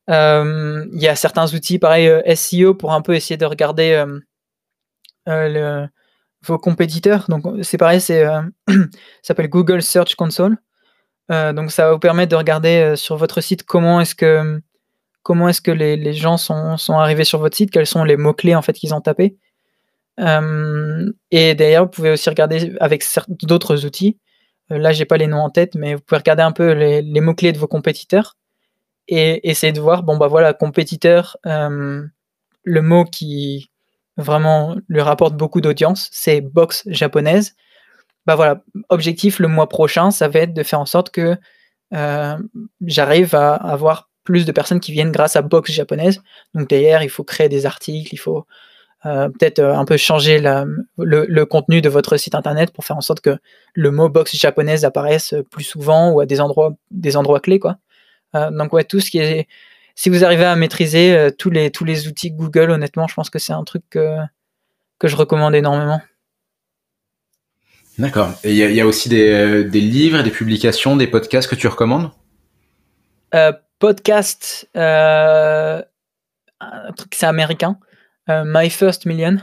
Euh, 0.10 0.88
il 0.92 1.02
y 1.02 1.08
a 1.08 1.16
certains 1.16 1.54
outils, 1.54 1.78
pareil, 1.78 2.08
euh, 2.08 2.36
SEO, 2.36 2.74
pour 2.74 2.94
un 2.94 3.02
peu 3.02 3.14
essayer 3.14 3.38
de 3.38 3.46
regarder 3.46 4.04
euh, 5.28 5.88
vos 6.42 6.58
compétiteurs. 6.58 7.26
Donc 7.30 7.46
c'est 7.62 7.78
pareil, 7.78 8.02
c'est 8.02 8.26
ça 8.68 8.76
s'appelle 9.22 9.50
Google 9.50 9.84
Search 9.84 10.16
Console. 10.16 10.58
Donc 11.30 11.72
ça 11.72 11.86
va 11.86 11.94
vous 11.94 12.00
permettre 12.00 12.32
de 12.32 12.36
regarder 12.36 12.94
sur 12.96 13.18
votre 13.18 13.42
site 13.42 13.64
comment 13.64 14.00
est-ce 14.00 14.16
que 14.16 14.62
comment 15.24 15.50
est-ce 15.50 15.62
que 15.62 15.72
les, 15.72 16.14
gens 16.14 16.38
sont, 16.38 16.78
sont, 16.78 16.98
arrivés 16.98 17.26
sur 17.26 17.40
votre 17.40 17.58
site, 17.58 17.70
quels 17.70 17.86
sont 17.86 18.06
les 18.06 18.16
mots-clés 18.16 18.56
en 18.56 18.62
fait 18.62 18.72
qu'ils 18.72 18.94
ont 18.94 19.02
tapés. 19.02 19.38
et 20.18 21.56
d'ailleurs, 21.56 21.84
vous 21.84 21.92
pouvez 21.92 22.12
aussi 22.12 22.30
regarder 22.30 22.74
avec 22.80 23.04
d'autres 23.44 23.86
outils. 23.86 24.18
là, 24.70 24.94
j'ai 24.94 25.04
pas 25.04 25.18
les 25.18 25.28
noms 25.28 25.42
en 25.42 25.50
tête, 25.50 25.76
mais 25.76 25.96
vous 25.96 26.02
pouvez 26.02 26.20
regarder 26.20 26.44
un 26.44 26.54
peu 26.54 26.72
les, 26.72 27.22
mots-clés 27.22 27.52
de 27.52 27.58
vos 27.58 27.68
compétiteurs 27.68 28.38
et 29.08 29.50
essayer 29.50 29.74
de 29.74 29.82
voir, 29.82 30.04
bon 30.04 30.18
bah 30.18 30.28
voilà, 30.28 30.54
compétiteur, 30.54 31.38
euh, 31.46 32.06
le 32.64 32.82
mot 32.82 33.06
qui 33.06 33.72
vraiment 34.18 34.76
lui 34.90 35.02
rapporte 35.02 35.36
beaucoup 35.36 35.62
d'audience, 35.62 36.10
c'est 36.12 36.42
box 36.42 36.84
japonaise. 36.88 37.56
Bah 38.28 38.36
voilà, 38.36 38.62
objectif 38.90 39.40
le 39.40 39.48
mois 39.48 39.70
prochain, 39.70 40.12
ça 40.12 40.28
va 40.28 40.42
être 40.42 40.54
de 40.54 40.64
faire 40.64 40.82
en 40.82 40.86
sorte 40.86 41.12
que 41.12 41.38
euh, 41.94 42.38
j'arrive 42.86 43.34
à 43.34 43.56
avoir 43.56 44.10
plus 44.26 44.46
de 44.46 44.52
personnes 44.52 44.82
qui 44.82 44.92
viennent 44.92 45.14
grâce 45.14 45.38
à 45.38 45.42
box 45.42 45.72
japonaise. 45.72 46.22
Donc 46.54 46.68
derrière, 46.70 47.02
il 47.02 47.10
faut 47.10 47.24
créer 47.24 47.48
des 47.48 47.66
articles, 47.66 48.10
il 48.14 48.18
faut 48.18 48.46
euh, 49.06 49.30
peut-être 49.30 49.62
un 49.62 49.86
peu 49.86 49.96
changer 49.96 50.40
le, 50.40 51.44
contenu 51.46 51.82
de 51.82 51.88
votre 51.88 52.18
site 52.18 52.36
internet 52.36 52.74
pour 52.74 52.84
faire 52.84 52.98
en 52.98 53.02
sorte 53.02 53.22
que 53.22 53.38
le 53.74 53.92
mot 53.92 54.10
box 54.10 54.36
japonaise 54.36 54.84
apparaisse 54.84 55.34
plus 55.50 55.64
souvent 55.64 56.12
ou 56.12 56.20
à 56.20 56.26
des 56.26 56.42
endroits, 56.42 56.74
des 56.92 57.16
endroits 57.16 57.40
clés, 57.40 57.60
quoi. 57.60 57.78
Euh, 58.36 58.52
donc 58.52 58.74
ouais, 58.74 58.84
tout 58.84 59.00
ce 59.00 59.10
qui 59.10 59.20
est 59.20 59.48
si 59.96 60.10
vous 60.10 60.26
arrivez 60.26 60.46
à 60.46 60.56
maîtriser 60.56 61.16
euh, 61.16 61.32
tous, 61.32 61.50
les, 61.50 62.08
outils 62.08 62.32
Google, 62.32 62.72
honnêtement, 62.72 63.08
je 63.08 63.16
pense 63.16 63.30
que 63.30 63.40
c'est 63.40 63.54
un 63.54 63.64
truc 63.64 63.84
que 63.90 64.20
je 65.08 65.16
recommande 65.16 65.56
énormément. 65.56 66.02
D'accord. 67.98 68.32
Et 68.44 68.52
il 68.52 68.58
y, 68.58 68.82
a 68.82 68.86
aussi 68.86 69.10
des, 69.10 69.30
euh, 69.30 69.64
des, 69.64 69.82
livres, 69.82 70.22
des 70.22 70.30
publications, 70.30 70.96
des 70.96 71.08
podcasts 71.08 71.50
que 71.50 71.56
tu 71.56 71.68
recommandes? 71.68 72.12
Podcast, 73.80 74.68
un 74.76 75.84
truc 76.96 77.14
c'est 77.16 77.26
américain. 77.26 77.78
My 78.28 78.70
First 78.70 79.06
Million. 79.06 79.38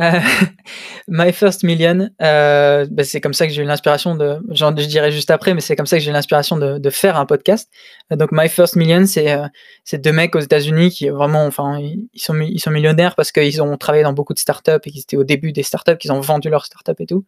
Euh, 0.00 0.20
My 1.08 1.32
First 1.32 1.62
Million, 1.62 2.10
euh, 2.20 2.86
bah, 2.90 3.04
c'est 3.04 3.20
comme 3.20 3.32
ça 3.32 3.46
que 3.46 3.52
j'ai 3.52 3.62
eu 3.62 3.64
l'inspiration 3.64 4.14
de, 4.14 4.40
je 4.50 4.86
dirais 4.86 5.10
juste 5.10 5.30
après, 5.30 5.54
mais 5.54 5.60
c'est 5.60 5.74
comme 5.76 5.86
ça 5.86 5.96
que 5.96 6.02
j'ai 6.02 6.10
eu 6.10 6.12
l'inspiration 6.12 6.56
de, 6.58 6.90
faire 6.90 7.16
un 7.16 7.26
podcast. 7.26 7.70
Euh, 8.12 8.16
donc 8.16 8.30
My 8.32 8.48
First 8.48 8.76
Million, 8.76 9.06
c'est 9.06 9.32
euh, 9.32 9.46
c'est 9.84 9.98
deux 9.98 10.12
mecs 10.12 10.34
aux 10.36 10.40
États-Unis 10.40 10.90
qui 10.90 11.08
vraiment, 11.08 11.46
enfin, 11.46 11.78
ils 11.78 12.08
sont 12.16 12.38
ils 12.40 12.60
sont 12.60 12.70
millionnaires 12.70 13.14
parce 13.14 13.32
qu'ils 13.32 13.62
ont 13.62 13.76
travaillé 13.76 14.04
dans 14.04 14.12
beaucoup 14.12 14.34
de 14.34 14.38
startups 14.38 14.70
et 14.84 14.90
qu'ils 14.90 15.00
étaient 15.00 15.16
au 15.16 15.24
début 15.24 15.52
des 15.52 15.62
startups, 15.62 15.96
qu'ils 15.98 16.12
ont 16.12 16.20
vendu 16.20 16.50
leurs 16.50 16.66
startups 16.66 16.92
et 16.98 17.06
tout. 17.06 17.24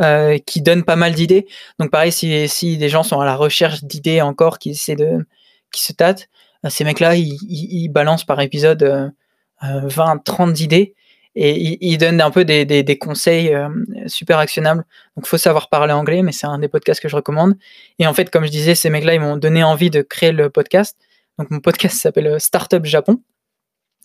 Euh, 0.00 0.38
qui 0.38 0.62
donnent 0.62 0.84
pas 0.84 0.94
mal 0.94 1.12
d'idées. 1.12 1.48
Donc 1.80 1.90
pareil, 1.90 2.12
si, 2.12 2.48
si 2.48 2.78
des 2.78 2.88
gens 2.88 3.02
sont 3.02 3.20
à 3.20 3.24
la 3.24 3.34
recherche 3.34 3.82
d'idées 3.82 4.20
encore, 4.20 4.60
qui 4.60 4.70
essaient 4.70 4.94
de, 4.94 5.26
qui 5.72 5.82
se 5.82 5.92
tâtent, 5.92 6.28
ces 6.68 6.84
mecs-là, 6.84 7.16
ils, 7.16 7.36
ils, 7.48 7.82
ils, 7.82 7.88
balancent 7.88 8.24
par 8.24 8.40
épisode 8.40 9.12
20, 9.60 10.18
30 10.24 10.60
idées 10.60 10.94
et 11.40 11.78
il, 11.86 11.98
donne 11.98 12.20
un 12.20 12.32
peu 12.32 12.44
des, 12.44 12.64
des, 12.64 12.98
conseils 12.98 13.54
euh, 13.54 13.68
super 14.06 14.38
actionnables. 14.38 14.84
Donc, 15.16 15.26
faut 15.26 15.38
savoir 15.38 15.68
parler 15.68 15.92
anglais, 15.92 16.22
mais 16.22 16.32
c'est 16.32 16.48
un 16.48 16.58
des 16.58 16.66
podcasts 16.66 17.00
que 17.00 17.08
je 17.08 17.14
recommande. 17.14 17.54
Et 18.00 18.08
en 18.08 18.14
fait, 18.14 18.28
comme 18.28 18.44
je 18.44 18.50
disais, 18.50 18.74
ces 18.74 18.90
mecs-là, 18.90 19.14
ils 19.14 19.20
m'ont 19.20 19.36
donné 19.36 19.62
envie 19.62 19.88
de 19.90 20.02
créer 20.02 20.32
le 20.32 20.50
podcast. 20.50 20.98
Donc, 21.38 21.50
mon 21.50 21.60
podcast 21.60 21.96
s'appelle 22.00 22.26
euh, 22.26 22.38
Startup 22.40 22.84
Japon. 22.84 23.22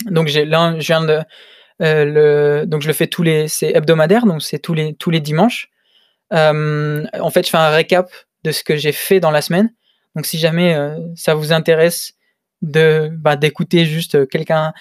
Donc, 0.05 0.27
j'ai 0.27 0.45
là, 0.45 0.75
je 0.77 0.85
viens 0.85 1.03
de 1.03 1.21
euh, 1.81 2.05
le, 2.05 2.65
donc 2.67 2.83
je 2.83 2.87
le 2.87 2.93
fais 2.93 3.07
tous 3.07 3.23
les, 3.23 3.47
c'est 3.47 3.75
hebdomadaire, 3.75 4.27
donc 4.27 4.43
c'est 4.43 4.59
tous 4.59 4.75
les 4.75 4.93
tous 4.93 5.09
les 5.09 5.19
dimanches. 5.19 5.69
En 6.33 7.29
fait, 7.29 7.45
je 7.45 7.49
fais 7.49 7.57
un 7.57 7.69
récap 7.69 8.09
de 8.43 8.51
ce 8.51 8.63
que 8.63 8.75
j'ai 8.75 8.91
fait 8.91 9.19
dans 9.19 9.31
la 9.31 9.41
semaine. 9.41 9.73
Donc, 10.15 10.25
si 10.25 10.37
jamais 10.37 10.77
ça 11.15 11.35
vous 11.35 11.53
intéresse 11.53 12.13
de 12.61 13.09
bah, 13.11 13.35
d'écouter 13.35 13.85
juste 13.85 14.27
quelqu'un 14.29 14.73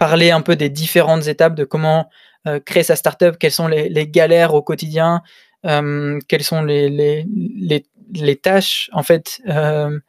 parler 0.00 0.30
un 0.30 0.40
peu 0.40 0.56
des 0.56 0.70
différentes 0.70 1.28
étapes 1.28 1.54
de 1.54 1.64
comment 1.64 2.08
euh, 2.46 2.58
créer 2.58 2.82
sa 2.82 2.96
startup, 2.96 3.36
quelles 3.38 3.52
sont 3.52 3.68
les, 3.68 4.08
galères 4.08 4.54
au 4.54 4.62
quotidien, 4.62 5.20
euh, 5.66 6.18
quelles 6.26 6.42
sont 6.42 6.62
les, 6.62 6.88
les, 6.88 7.26
les, 8.14 8.36
tâches 8.36 8.88
en 8.94 9.02
fait 9.02 9.42
euh, 9.46 10.00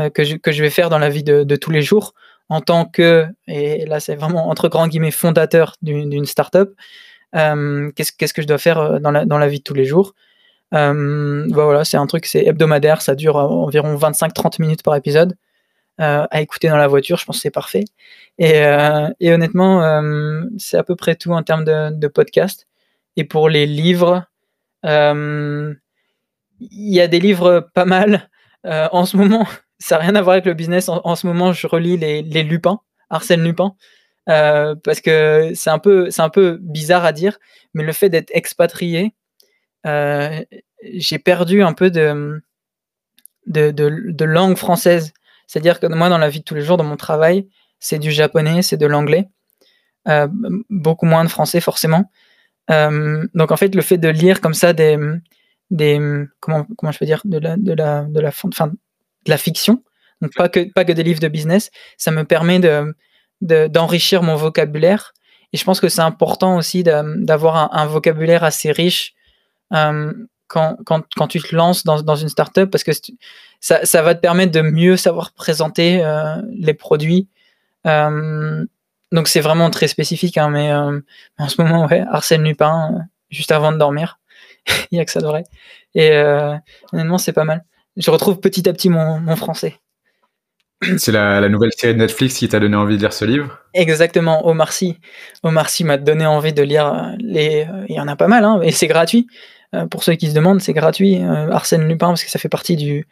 euh, 0.00 0.10
que, 0.10 0.24
je, 0.24 0.34
que 0.34 0.50
je 0.50 0.64
vais 0.64 0.70
faire 0.70 0.90
dans 0.90 0.98
la 0.98 1.08
vie 1.08 1.22
de, 1.22 1.44
de 1.44 1.56
tous 1.56 1.70
les 1.70 1.80
jours 1.80 2.12
en 2.48 2.60
tant 2.60 2.86
que, 2.86 3.26
et 3.46 3.86
là 3.86 4.00
c'est 4.00 4.16
vraiment 4.16 4.48
entre 4.48 4.68
grands 4.68 4.88
guillemets, 4.88 5.12
fondateur 5.12 5.76
d'une 5.80 6.26
startup, 6.26 6.70
euh, 7.36 7.92
qu'est-ce 7.94 8.12
qu'est-ce 8.12 8.34
que 8.34 8.42
je 8.42 8.48
dois 8.48 8.58
faire 8.58 9.00
dans 9.00 9.12
la, 9.12 9.24
dans 9.24 9.38
la 9.38 9.46
vie 9.46 9.58
de 9.58 9.64
tous 9.64 9.74
les 9.74 9.84
jours? 9.84 10.14
Euh, 10.74 11.46
bah 11.48 11.64
voilà, 11.64 11.84
c'est 11.84 11.96
un 11.96 12.06
truc, 12.06 12.26
c'est 12.26 12.44
hebdomadaire, 12.44 13.02
ça 13.02 13.14
dure 13.14 13.36
environ 13.36 13.94
25-30 13.96 14.60
minutes 14.60 14.82
par 14.82 14.94
épisode. 14.96 15.36
Euh, 15.98 16.26
à 16.30 16.42
écouter 16.42 16.68
dans 16.68 16.76
la 16.76 16.88
voiture, 16.88 17.16
je 17.16 17.24
pense 17.24 17.36
que 17.36 17.42
c'est 17.42 17.50
parfait. 17.50 17.84
Et, 18.38 18.58
euh, 18.66 19.08
et 19.20 19.32
honnêtement, 19.32 19.80
c'est 20.58 20.76
à 20.76 20.84
peu 20.84 20.96
près 20.96 21.16
tout 21.16 21.32
en 21.32 21.42
termes 21.42 21.64
de, 21.64 22.08
podcast. 22.08 22.66
Et 23.16 23.24
pour 23.24 23.48
les 23.48 23.66
livres, 23.66 24.24
il 24.84 25.76
y 26.60 27.00
a 27.00 27.08
des 27.08 27.20
livres 27.20 27.68
pas 27.74 27.84
mal. 27.84 28.28
en 28.64 29.06
ce 29.06 29.16
moment, 29.16 29.46
ça 29.78 29.96
n'a 29.96 30.02
rien 30.02 30.14
à 30.16 30.22
voir 30.22 30.34
avec 30.34 30.46
le 30.46 30.54
business. 30.54 30.88
En, 30.88 31.16
ce 31.16 31.26
moment, 31.26 31.52
je 31.52 31.66
relis 31.66 31.96
les, 31.96 32.22
les 32.22 32.42
Lupin, 32.42 32.80
Arsène 33.10 33.42
Lupin. 33.42 33.74
Parce 34.26 35.00
que 35.00 35.52
c'est 35.54 35.70
un 35.70 35.80
un 36.18 36.28
peu 36.28 36.58
bizarre 36.60 37.04
à 37.06 37.12
dire, 37.12 37.38
mais 37.72 37.84
le 37.84 37.92
fait 37.92 38.10
d'être 38.10 38.30
expatrié, 38.34 39.14
euh, 39.86 40.42
j'ai 40.82 41.18
perdu 41.18 41.62
un 41.62 41.72
peu 41.72 41.90
de, 41.90 42.42
de, 43.46 44.24
langue 44.24 44.56
française. 44.56 45.12
C'est-à-dire 45.46 45.80
que 45.80 45.86
moi, 45.86 46.08
dans 46.08 46.18
la 46.18 46.28
vie 46.28 46.40
de 46.40 46.44
tous 46.44 46.54
les 46.54 46.62
jours, 46.62 46.76
dans 46.76 46.84
mon 46.84 46.96
travail, 46.96 47.48
c'est 47.78 47.98
du 47.98 48.10
japonais, 48.10 48.62
c'est 48.62 48.76
de 48.76 48.86
l'anglais, 48.86 49.28
euh, 50.08 50.28
beaucoup 50.70 51.06
moins 51.06 51.24
de 51.24 51.28
français 51.28 51.60
forcément. 51.60 52.10
Euh, 52.70 53.24
donc 53.34 53.52
en 53.52 53.56
fait, 53.56 53.74
le 53.74 53.82
fait 53.82 53.98
de 53.98 54.08
lire 54.08 54.40
comme 54.40 54.54
ça 54.54 54.72
des, 54.72 54.98
des 55.70 56.00
comment, 56.40 56.66
comment 56.76 56.92
je 56.92 56.98
peux 56.98 57.06
dire, 57.06 57.22
de 57.24 57.38
la, 57.38 57.56
de 57.56 57.72
la, 57.72 58.02
de 58.02 58.20
la, 58.20 58.28
enfin, 58.28 58.68
de 58.68 59.30
la 59.30 59.38
fiction, 59.38 59.84
donc 60.20 60.32
pas 60.34 60.48
que, 60.48 60.72
pas 60.72 60.84
que 60.84 60.92
des 60.92 61.02
livres 61.02 61.20
de 61.20 61.28
business, 61.28 61.70
ça 61.96 62.10
me 62.10 62.24
permet 62.24 62.58
de, 62.58 62.94
d'enrichir 63.40 64.22
mon 64.22 64.36
vocabulaire. 64.36 65.12
Et 65.52 65.56
je 65.56 65.64
pense 65.64 65.80
que 65.80 65.88
c'est 65.88 66.00
important 66.00 66.56
aussi 66.56 66.82
d'avoir 66.82 67.74
un, 67.74 67.86
vocabulaire 67.86 68.44
assez 68.44 68.72
riche 68.72 69.14
quand, 69.70 70.76
quand, 70.84 71.04
quand, 71.16 71.26
tu 71.28 71.40
te 71.40 71.54
lances 71.54 71.84
dans, 71.84 72.02
dans 72.02 72.16
une 72.16 72.28
startup 72.28 72.70
parce 72.70 72.84
que 72.84 72.92
ça, 73.60 73.84
ça, 73.84 74.02
va 74.02 74.14
te 74.14 74.20
permettre 74.20 74.52
de 74.52 74.60
mieux 74.60 74.96
savoir 74.96 75.32
présenter 75.32 76.04
euh, 76.04 76.40
les 76.52 76.74
produits. 76.74 77.28
Euh, 77.86 78.64
donc 79.12 79.28
c'est 79.28 79.40
vraiment 79.40 79.70
très 79.70 79.88
spécifique, 79.88 80.36
hein, 80.36 80.50
mais 80.50 80.72
euh, 80.72 81.00
en 81.38 81.48
ce 81.48 81.60
moment, 81.60 81.86
ouais, 81.86 82.04
Arsène 82.10 82.44
Lupin, 82.44 82.92
euh, 82.92 82.98
juste 83.30 83.52
avant 83.52 83.72
de 83.72 83.78
dormir, 83.78 84.18
il 84.90 84.98
y 84.98 85.00
a 85.00 85.04
que 85.04 85.10
ça 85.10 85.20
de 85.20 85.26
vrai. 85.26 85.44
Et 85.94 86.12
euh, 86.12 86.54
honnêtement, 86.92 87.18
c'est 87.18 87.32
pas 87.32 87.44
mal. 87.44 87.64
Je 87.96 88.10
retrouve 88.10 88.40
petit 88.40 88.68
à 88.68 88.72
petit 88.72 88.90
mon, 88.90 89.20
mon 89.20 89.36
français. 89.36 89.76
C'est 90.98 91.12
la, 91.12 91.40
la, 91.40 91.48
nouvelle 91.48 91.70
série 91.74 91.94
de 91.94 91.98
Netflix 91.98 92.34
qui 92.34 92.48
t'a 92.48 92.60
donné 92.60 92.76
envie 92.76 92.96
de 92.96 93.00
lire 93.00 93.14
ce 93.14 93.24
livre? 93.24 93.58
Exactement, 93.72 94.46
Omar 94.46 94.72
Sy. 94.72 94.98
Omar 95.42 95.70
Sy 95.70 95.84
m'a 95.84 95.96
donné 95.96 96.26
envie 96.26 96.52
de 96.52 96.62
lire 96.62 97.14
les... 97.18 97.66
Il 97.88 97.94
y 97.94 98.00
en 98.00 98.08
a 98.08 98.16
pas 98.16 98.28
mal, 98.28 98.44
hein, 98.44 98.60
et 98.62 98.72
c'est 98.72 98.86
gratuit. 98.86 99.26
Euh, 99.76 99.86
pour 99.86 100.02
ceux 100.02 100.14
qui 100.14 100.28
se 100.28 100.34
demandent, 100.34 100.60
c'est 100.60 100.72
gratuit. 100.72 101.22
Euh, 101.22 101.50
Arsène 101.50 101.86
Lupin, 101.86 102.08
parce 102.08 102.24
que 102.24 102.30
ça 102.30 102.38
fait 102.38 102.48
partie 102.48 102.76
du, 102.76 103.06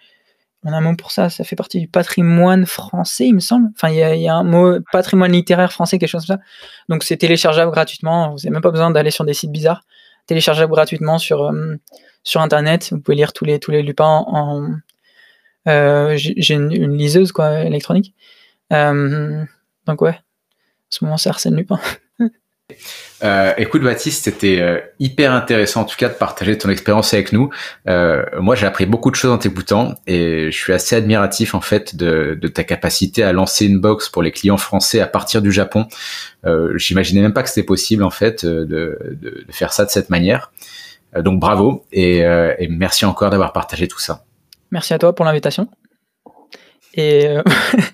on 0.65 0.73
a 0.73 0.77
un 0.77 0.81
mot 0.81 0.97
pour 0.97 1.11
ça, 1.11 1.29
ça 1.29 1.45
fait 1.45 1.57
partie 1.57 1.81
du 1.81 1.89
patrimoine 1.89 2.65
français, 2.67 3.27
il 3.27 3.35
me 3.35 3.41
semble. 3.41 3.69
Enfin, 3.75 3.91
il 3.91 4.21
y, 4.21 4.29
a 4.29 4.35
un 4.35 4.45
mot 4.45 4.79
patrimoine 4.93 5.33
littéraire 5.33 5.73
français, 5.73 5.99
quelque 5.99 6.09
chose 6.09 6.27
comme 6.27 6.37
ça. 6.39 6.43
Donc, 6.89 7.05
c'est 7.05 7.17
téléchargeable 7.17 7.71
gratuitement. 7.71 8.31
Vous 8.31 8.39
n'avez 8.39 8.51
même 8.51 8.63
pas 8.63 8.71
besoin 8.71 8.91
d'aller 8.91 9.11
sur 9.11 9.25
des 9.25 9.35
sites 9.35 9.53
bizarres. 9.53 9.83
Téléchargeable 10.27 10.73
gratuitement 10.73 11.19
sur, 11.19 11.45
euh, 11.45 11.77
sur 12.23 12.41
Internet. 12.41 12.89
Vous 12.93 13.01
pouvez 13.01 13.17
lire 13.17 13.33
tous 13.33 13.45
les, 13.45 13.59
tous 13.59 13.71
les 13.71 13.83
lupins 13.83 14.25
en. 14.27 14.71
J'ai 15.67 16.55
une, 16.55 16.97
liseuse 16.97 17.33
quoi, 17.33 17.61
électronique. 17.61 18.15
Donc, 18.71 20.01
ouais, 20.01 20.13
en 20.15 20.91
ce 20.91 21.05
moment, 21.05 21.17
c'est 21.19 21.29
Arsène 21.29 21.57
Lupin. 21.57 21.79
Euh, 23.25 23.55
écoute 23.57 23.83
Baptiste, 23.83 24.25
c'était 24.25 24.61
euh, 24.61 24.81
hyper 24.99 25.33
intéressant 25.33 25.83
en 25.83 25.85
tout 25.85 25.97
cas 25.97 26.09
de 26.09 26.15
partager 26.15 26.59
ton 26.59 26.69
expérience 26.69 27.15
avec 27.15 27.33
nous. 27.33 27.49
Euh, 27.89 28.23
moi 28.39 28.55
j'ai 28.55 28.67
appris 28.67 28.85
beaucoup 28.85 29.11
de 29.11 29.17
choses 29.17 29.31
en 29.31 29.39
t'écoutant 29.39 29.95
et 30.07 30.51
je 30.51 30.57
suis 30.57 30.75
assez 30.75 30.95
admiratif 30.95 31.55
en 31.55 31.63
fait 31.63 31.97
de, 31.97 32.39
ta 32.53 32.65
capacité 32.65 33.23
à 33.23 33.33
lancer 33.33 33.65
une 33.65 33.81
box 33.81 34.11
pour 34.11 34.23
les 34.23 34.31
clients 34.31 34.59
français 34.59 35.01
à 35.01 35.07
partir 35.07 35.41
du 35.41 35.53
Japon. 35.53 35.87
J'imaginais 36.77 37.23
même 37.23 37.33
pas 37.33 37.43
que 37.43 37.49
c'était 37.49 37.67
possible 37.67 38.03
en 38.03 38.11
fait 38.11 38.45
de, 38.45 38.99
faire 39.51 39.73
ça 39.73 39.87
de 39.87 39.91
cette 39.91 40.11
manière. 40.11 40.53
donc 41.19 41.41
bravo 41.41 41.85
et 41.91 42.23
merci 42.69 43.07
encore 43.07 43.31
d'avoir 43.31 43.53
partagé 43.53 43.89
tout 43.89 43.99
ça. 43.99 44.25
Merci 44.71 44.93
à 44.93 44.99
toi 44.99 45.15
pour 45.15 45.25
l'invitation. 45.25 45.69
Et 46.97 47.27
euh, 47.27 47.43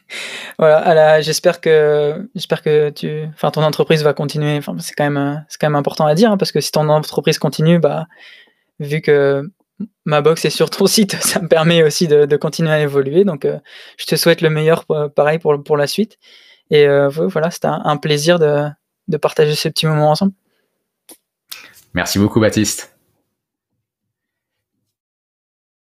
voilà, 0.58 1.20
j'espère 1.22 1.60
que 1.60 2.28
j'espère 2.34 2.62
que 2.62 2.90
tu, 2.90 3.24
enfin, 3.34 3.50
ton 3.50 3.62
entreprise 3.62 4.02
va 4.02 4.12
continuer. 4.12 4.56
Enfin, 4.58 4.76
c'est 4.78 4.94
quand 4.94 5.08
même 5.10 5.44
c'est 5.48 5.58
quand 5.58 5.68
même 5.68 5.76
important 5.76 6.06
à 6.06 6.14
dire 6.14 6.30
hein, 6.30 6.36
parce 6.36 6.52
que 6.52 6.60
si 6.60 6.70
ton 6.70 6.88
entreprise 6.88 7.38
continue, 7.38 7.78
bah, 7.78 8.06
vu 8.78 9.00
que 9.00 9.42
ma 10.04 10.20
box 10.20 10.44
est 10.44 10.50
sur 10.50 10.68
ton 10.68 10.86
site, 10.86 11.16
ça 11.16 11.40
me 11.40 11.48
permet 11.48 11.82
aussi 11.82 12.08
de, 12.08 12.26
de 12.26 12.36
continuer 12.36 12.72
à 12.72 12.80
évoluer. 12.80 13.24
Donc, 13.24 13.44
euh, 13.46 13.58
je 13.96 14.04
te 14.04 14.16
souhaite 14.16 14.42
le 14.42 14.50
meilleur, 14.50 14.84
pareil 15.14 15.38
pour 15.38 15.62
pour 15.64 15.76
la 15.76 15.86
suite. 15.86 16.18
Et 16.70 16.86
euh, 16.86 17.08
voilà, 17.08 17.50
c'était 17.50 17.68
un, 17.68 17.96
plaisir 17.96 18.38
de, 18.38 18.68
de 19.08 19.16
partager 19.16 19.54
ces 19.56 19.70
petits 19.70 19.86
moments 19.86 20.10
ensemble. 20.10 20.32
Merci 21.94 22.20
beaucoup, 22.20 22.38
Baptiste. 22.38 22.94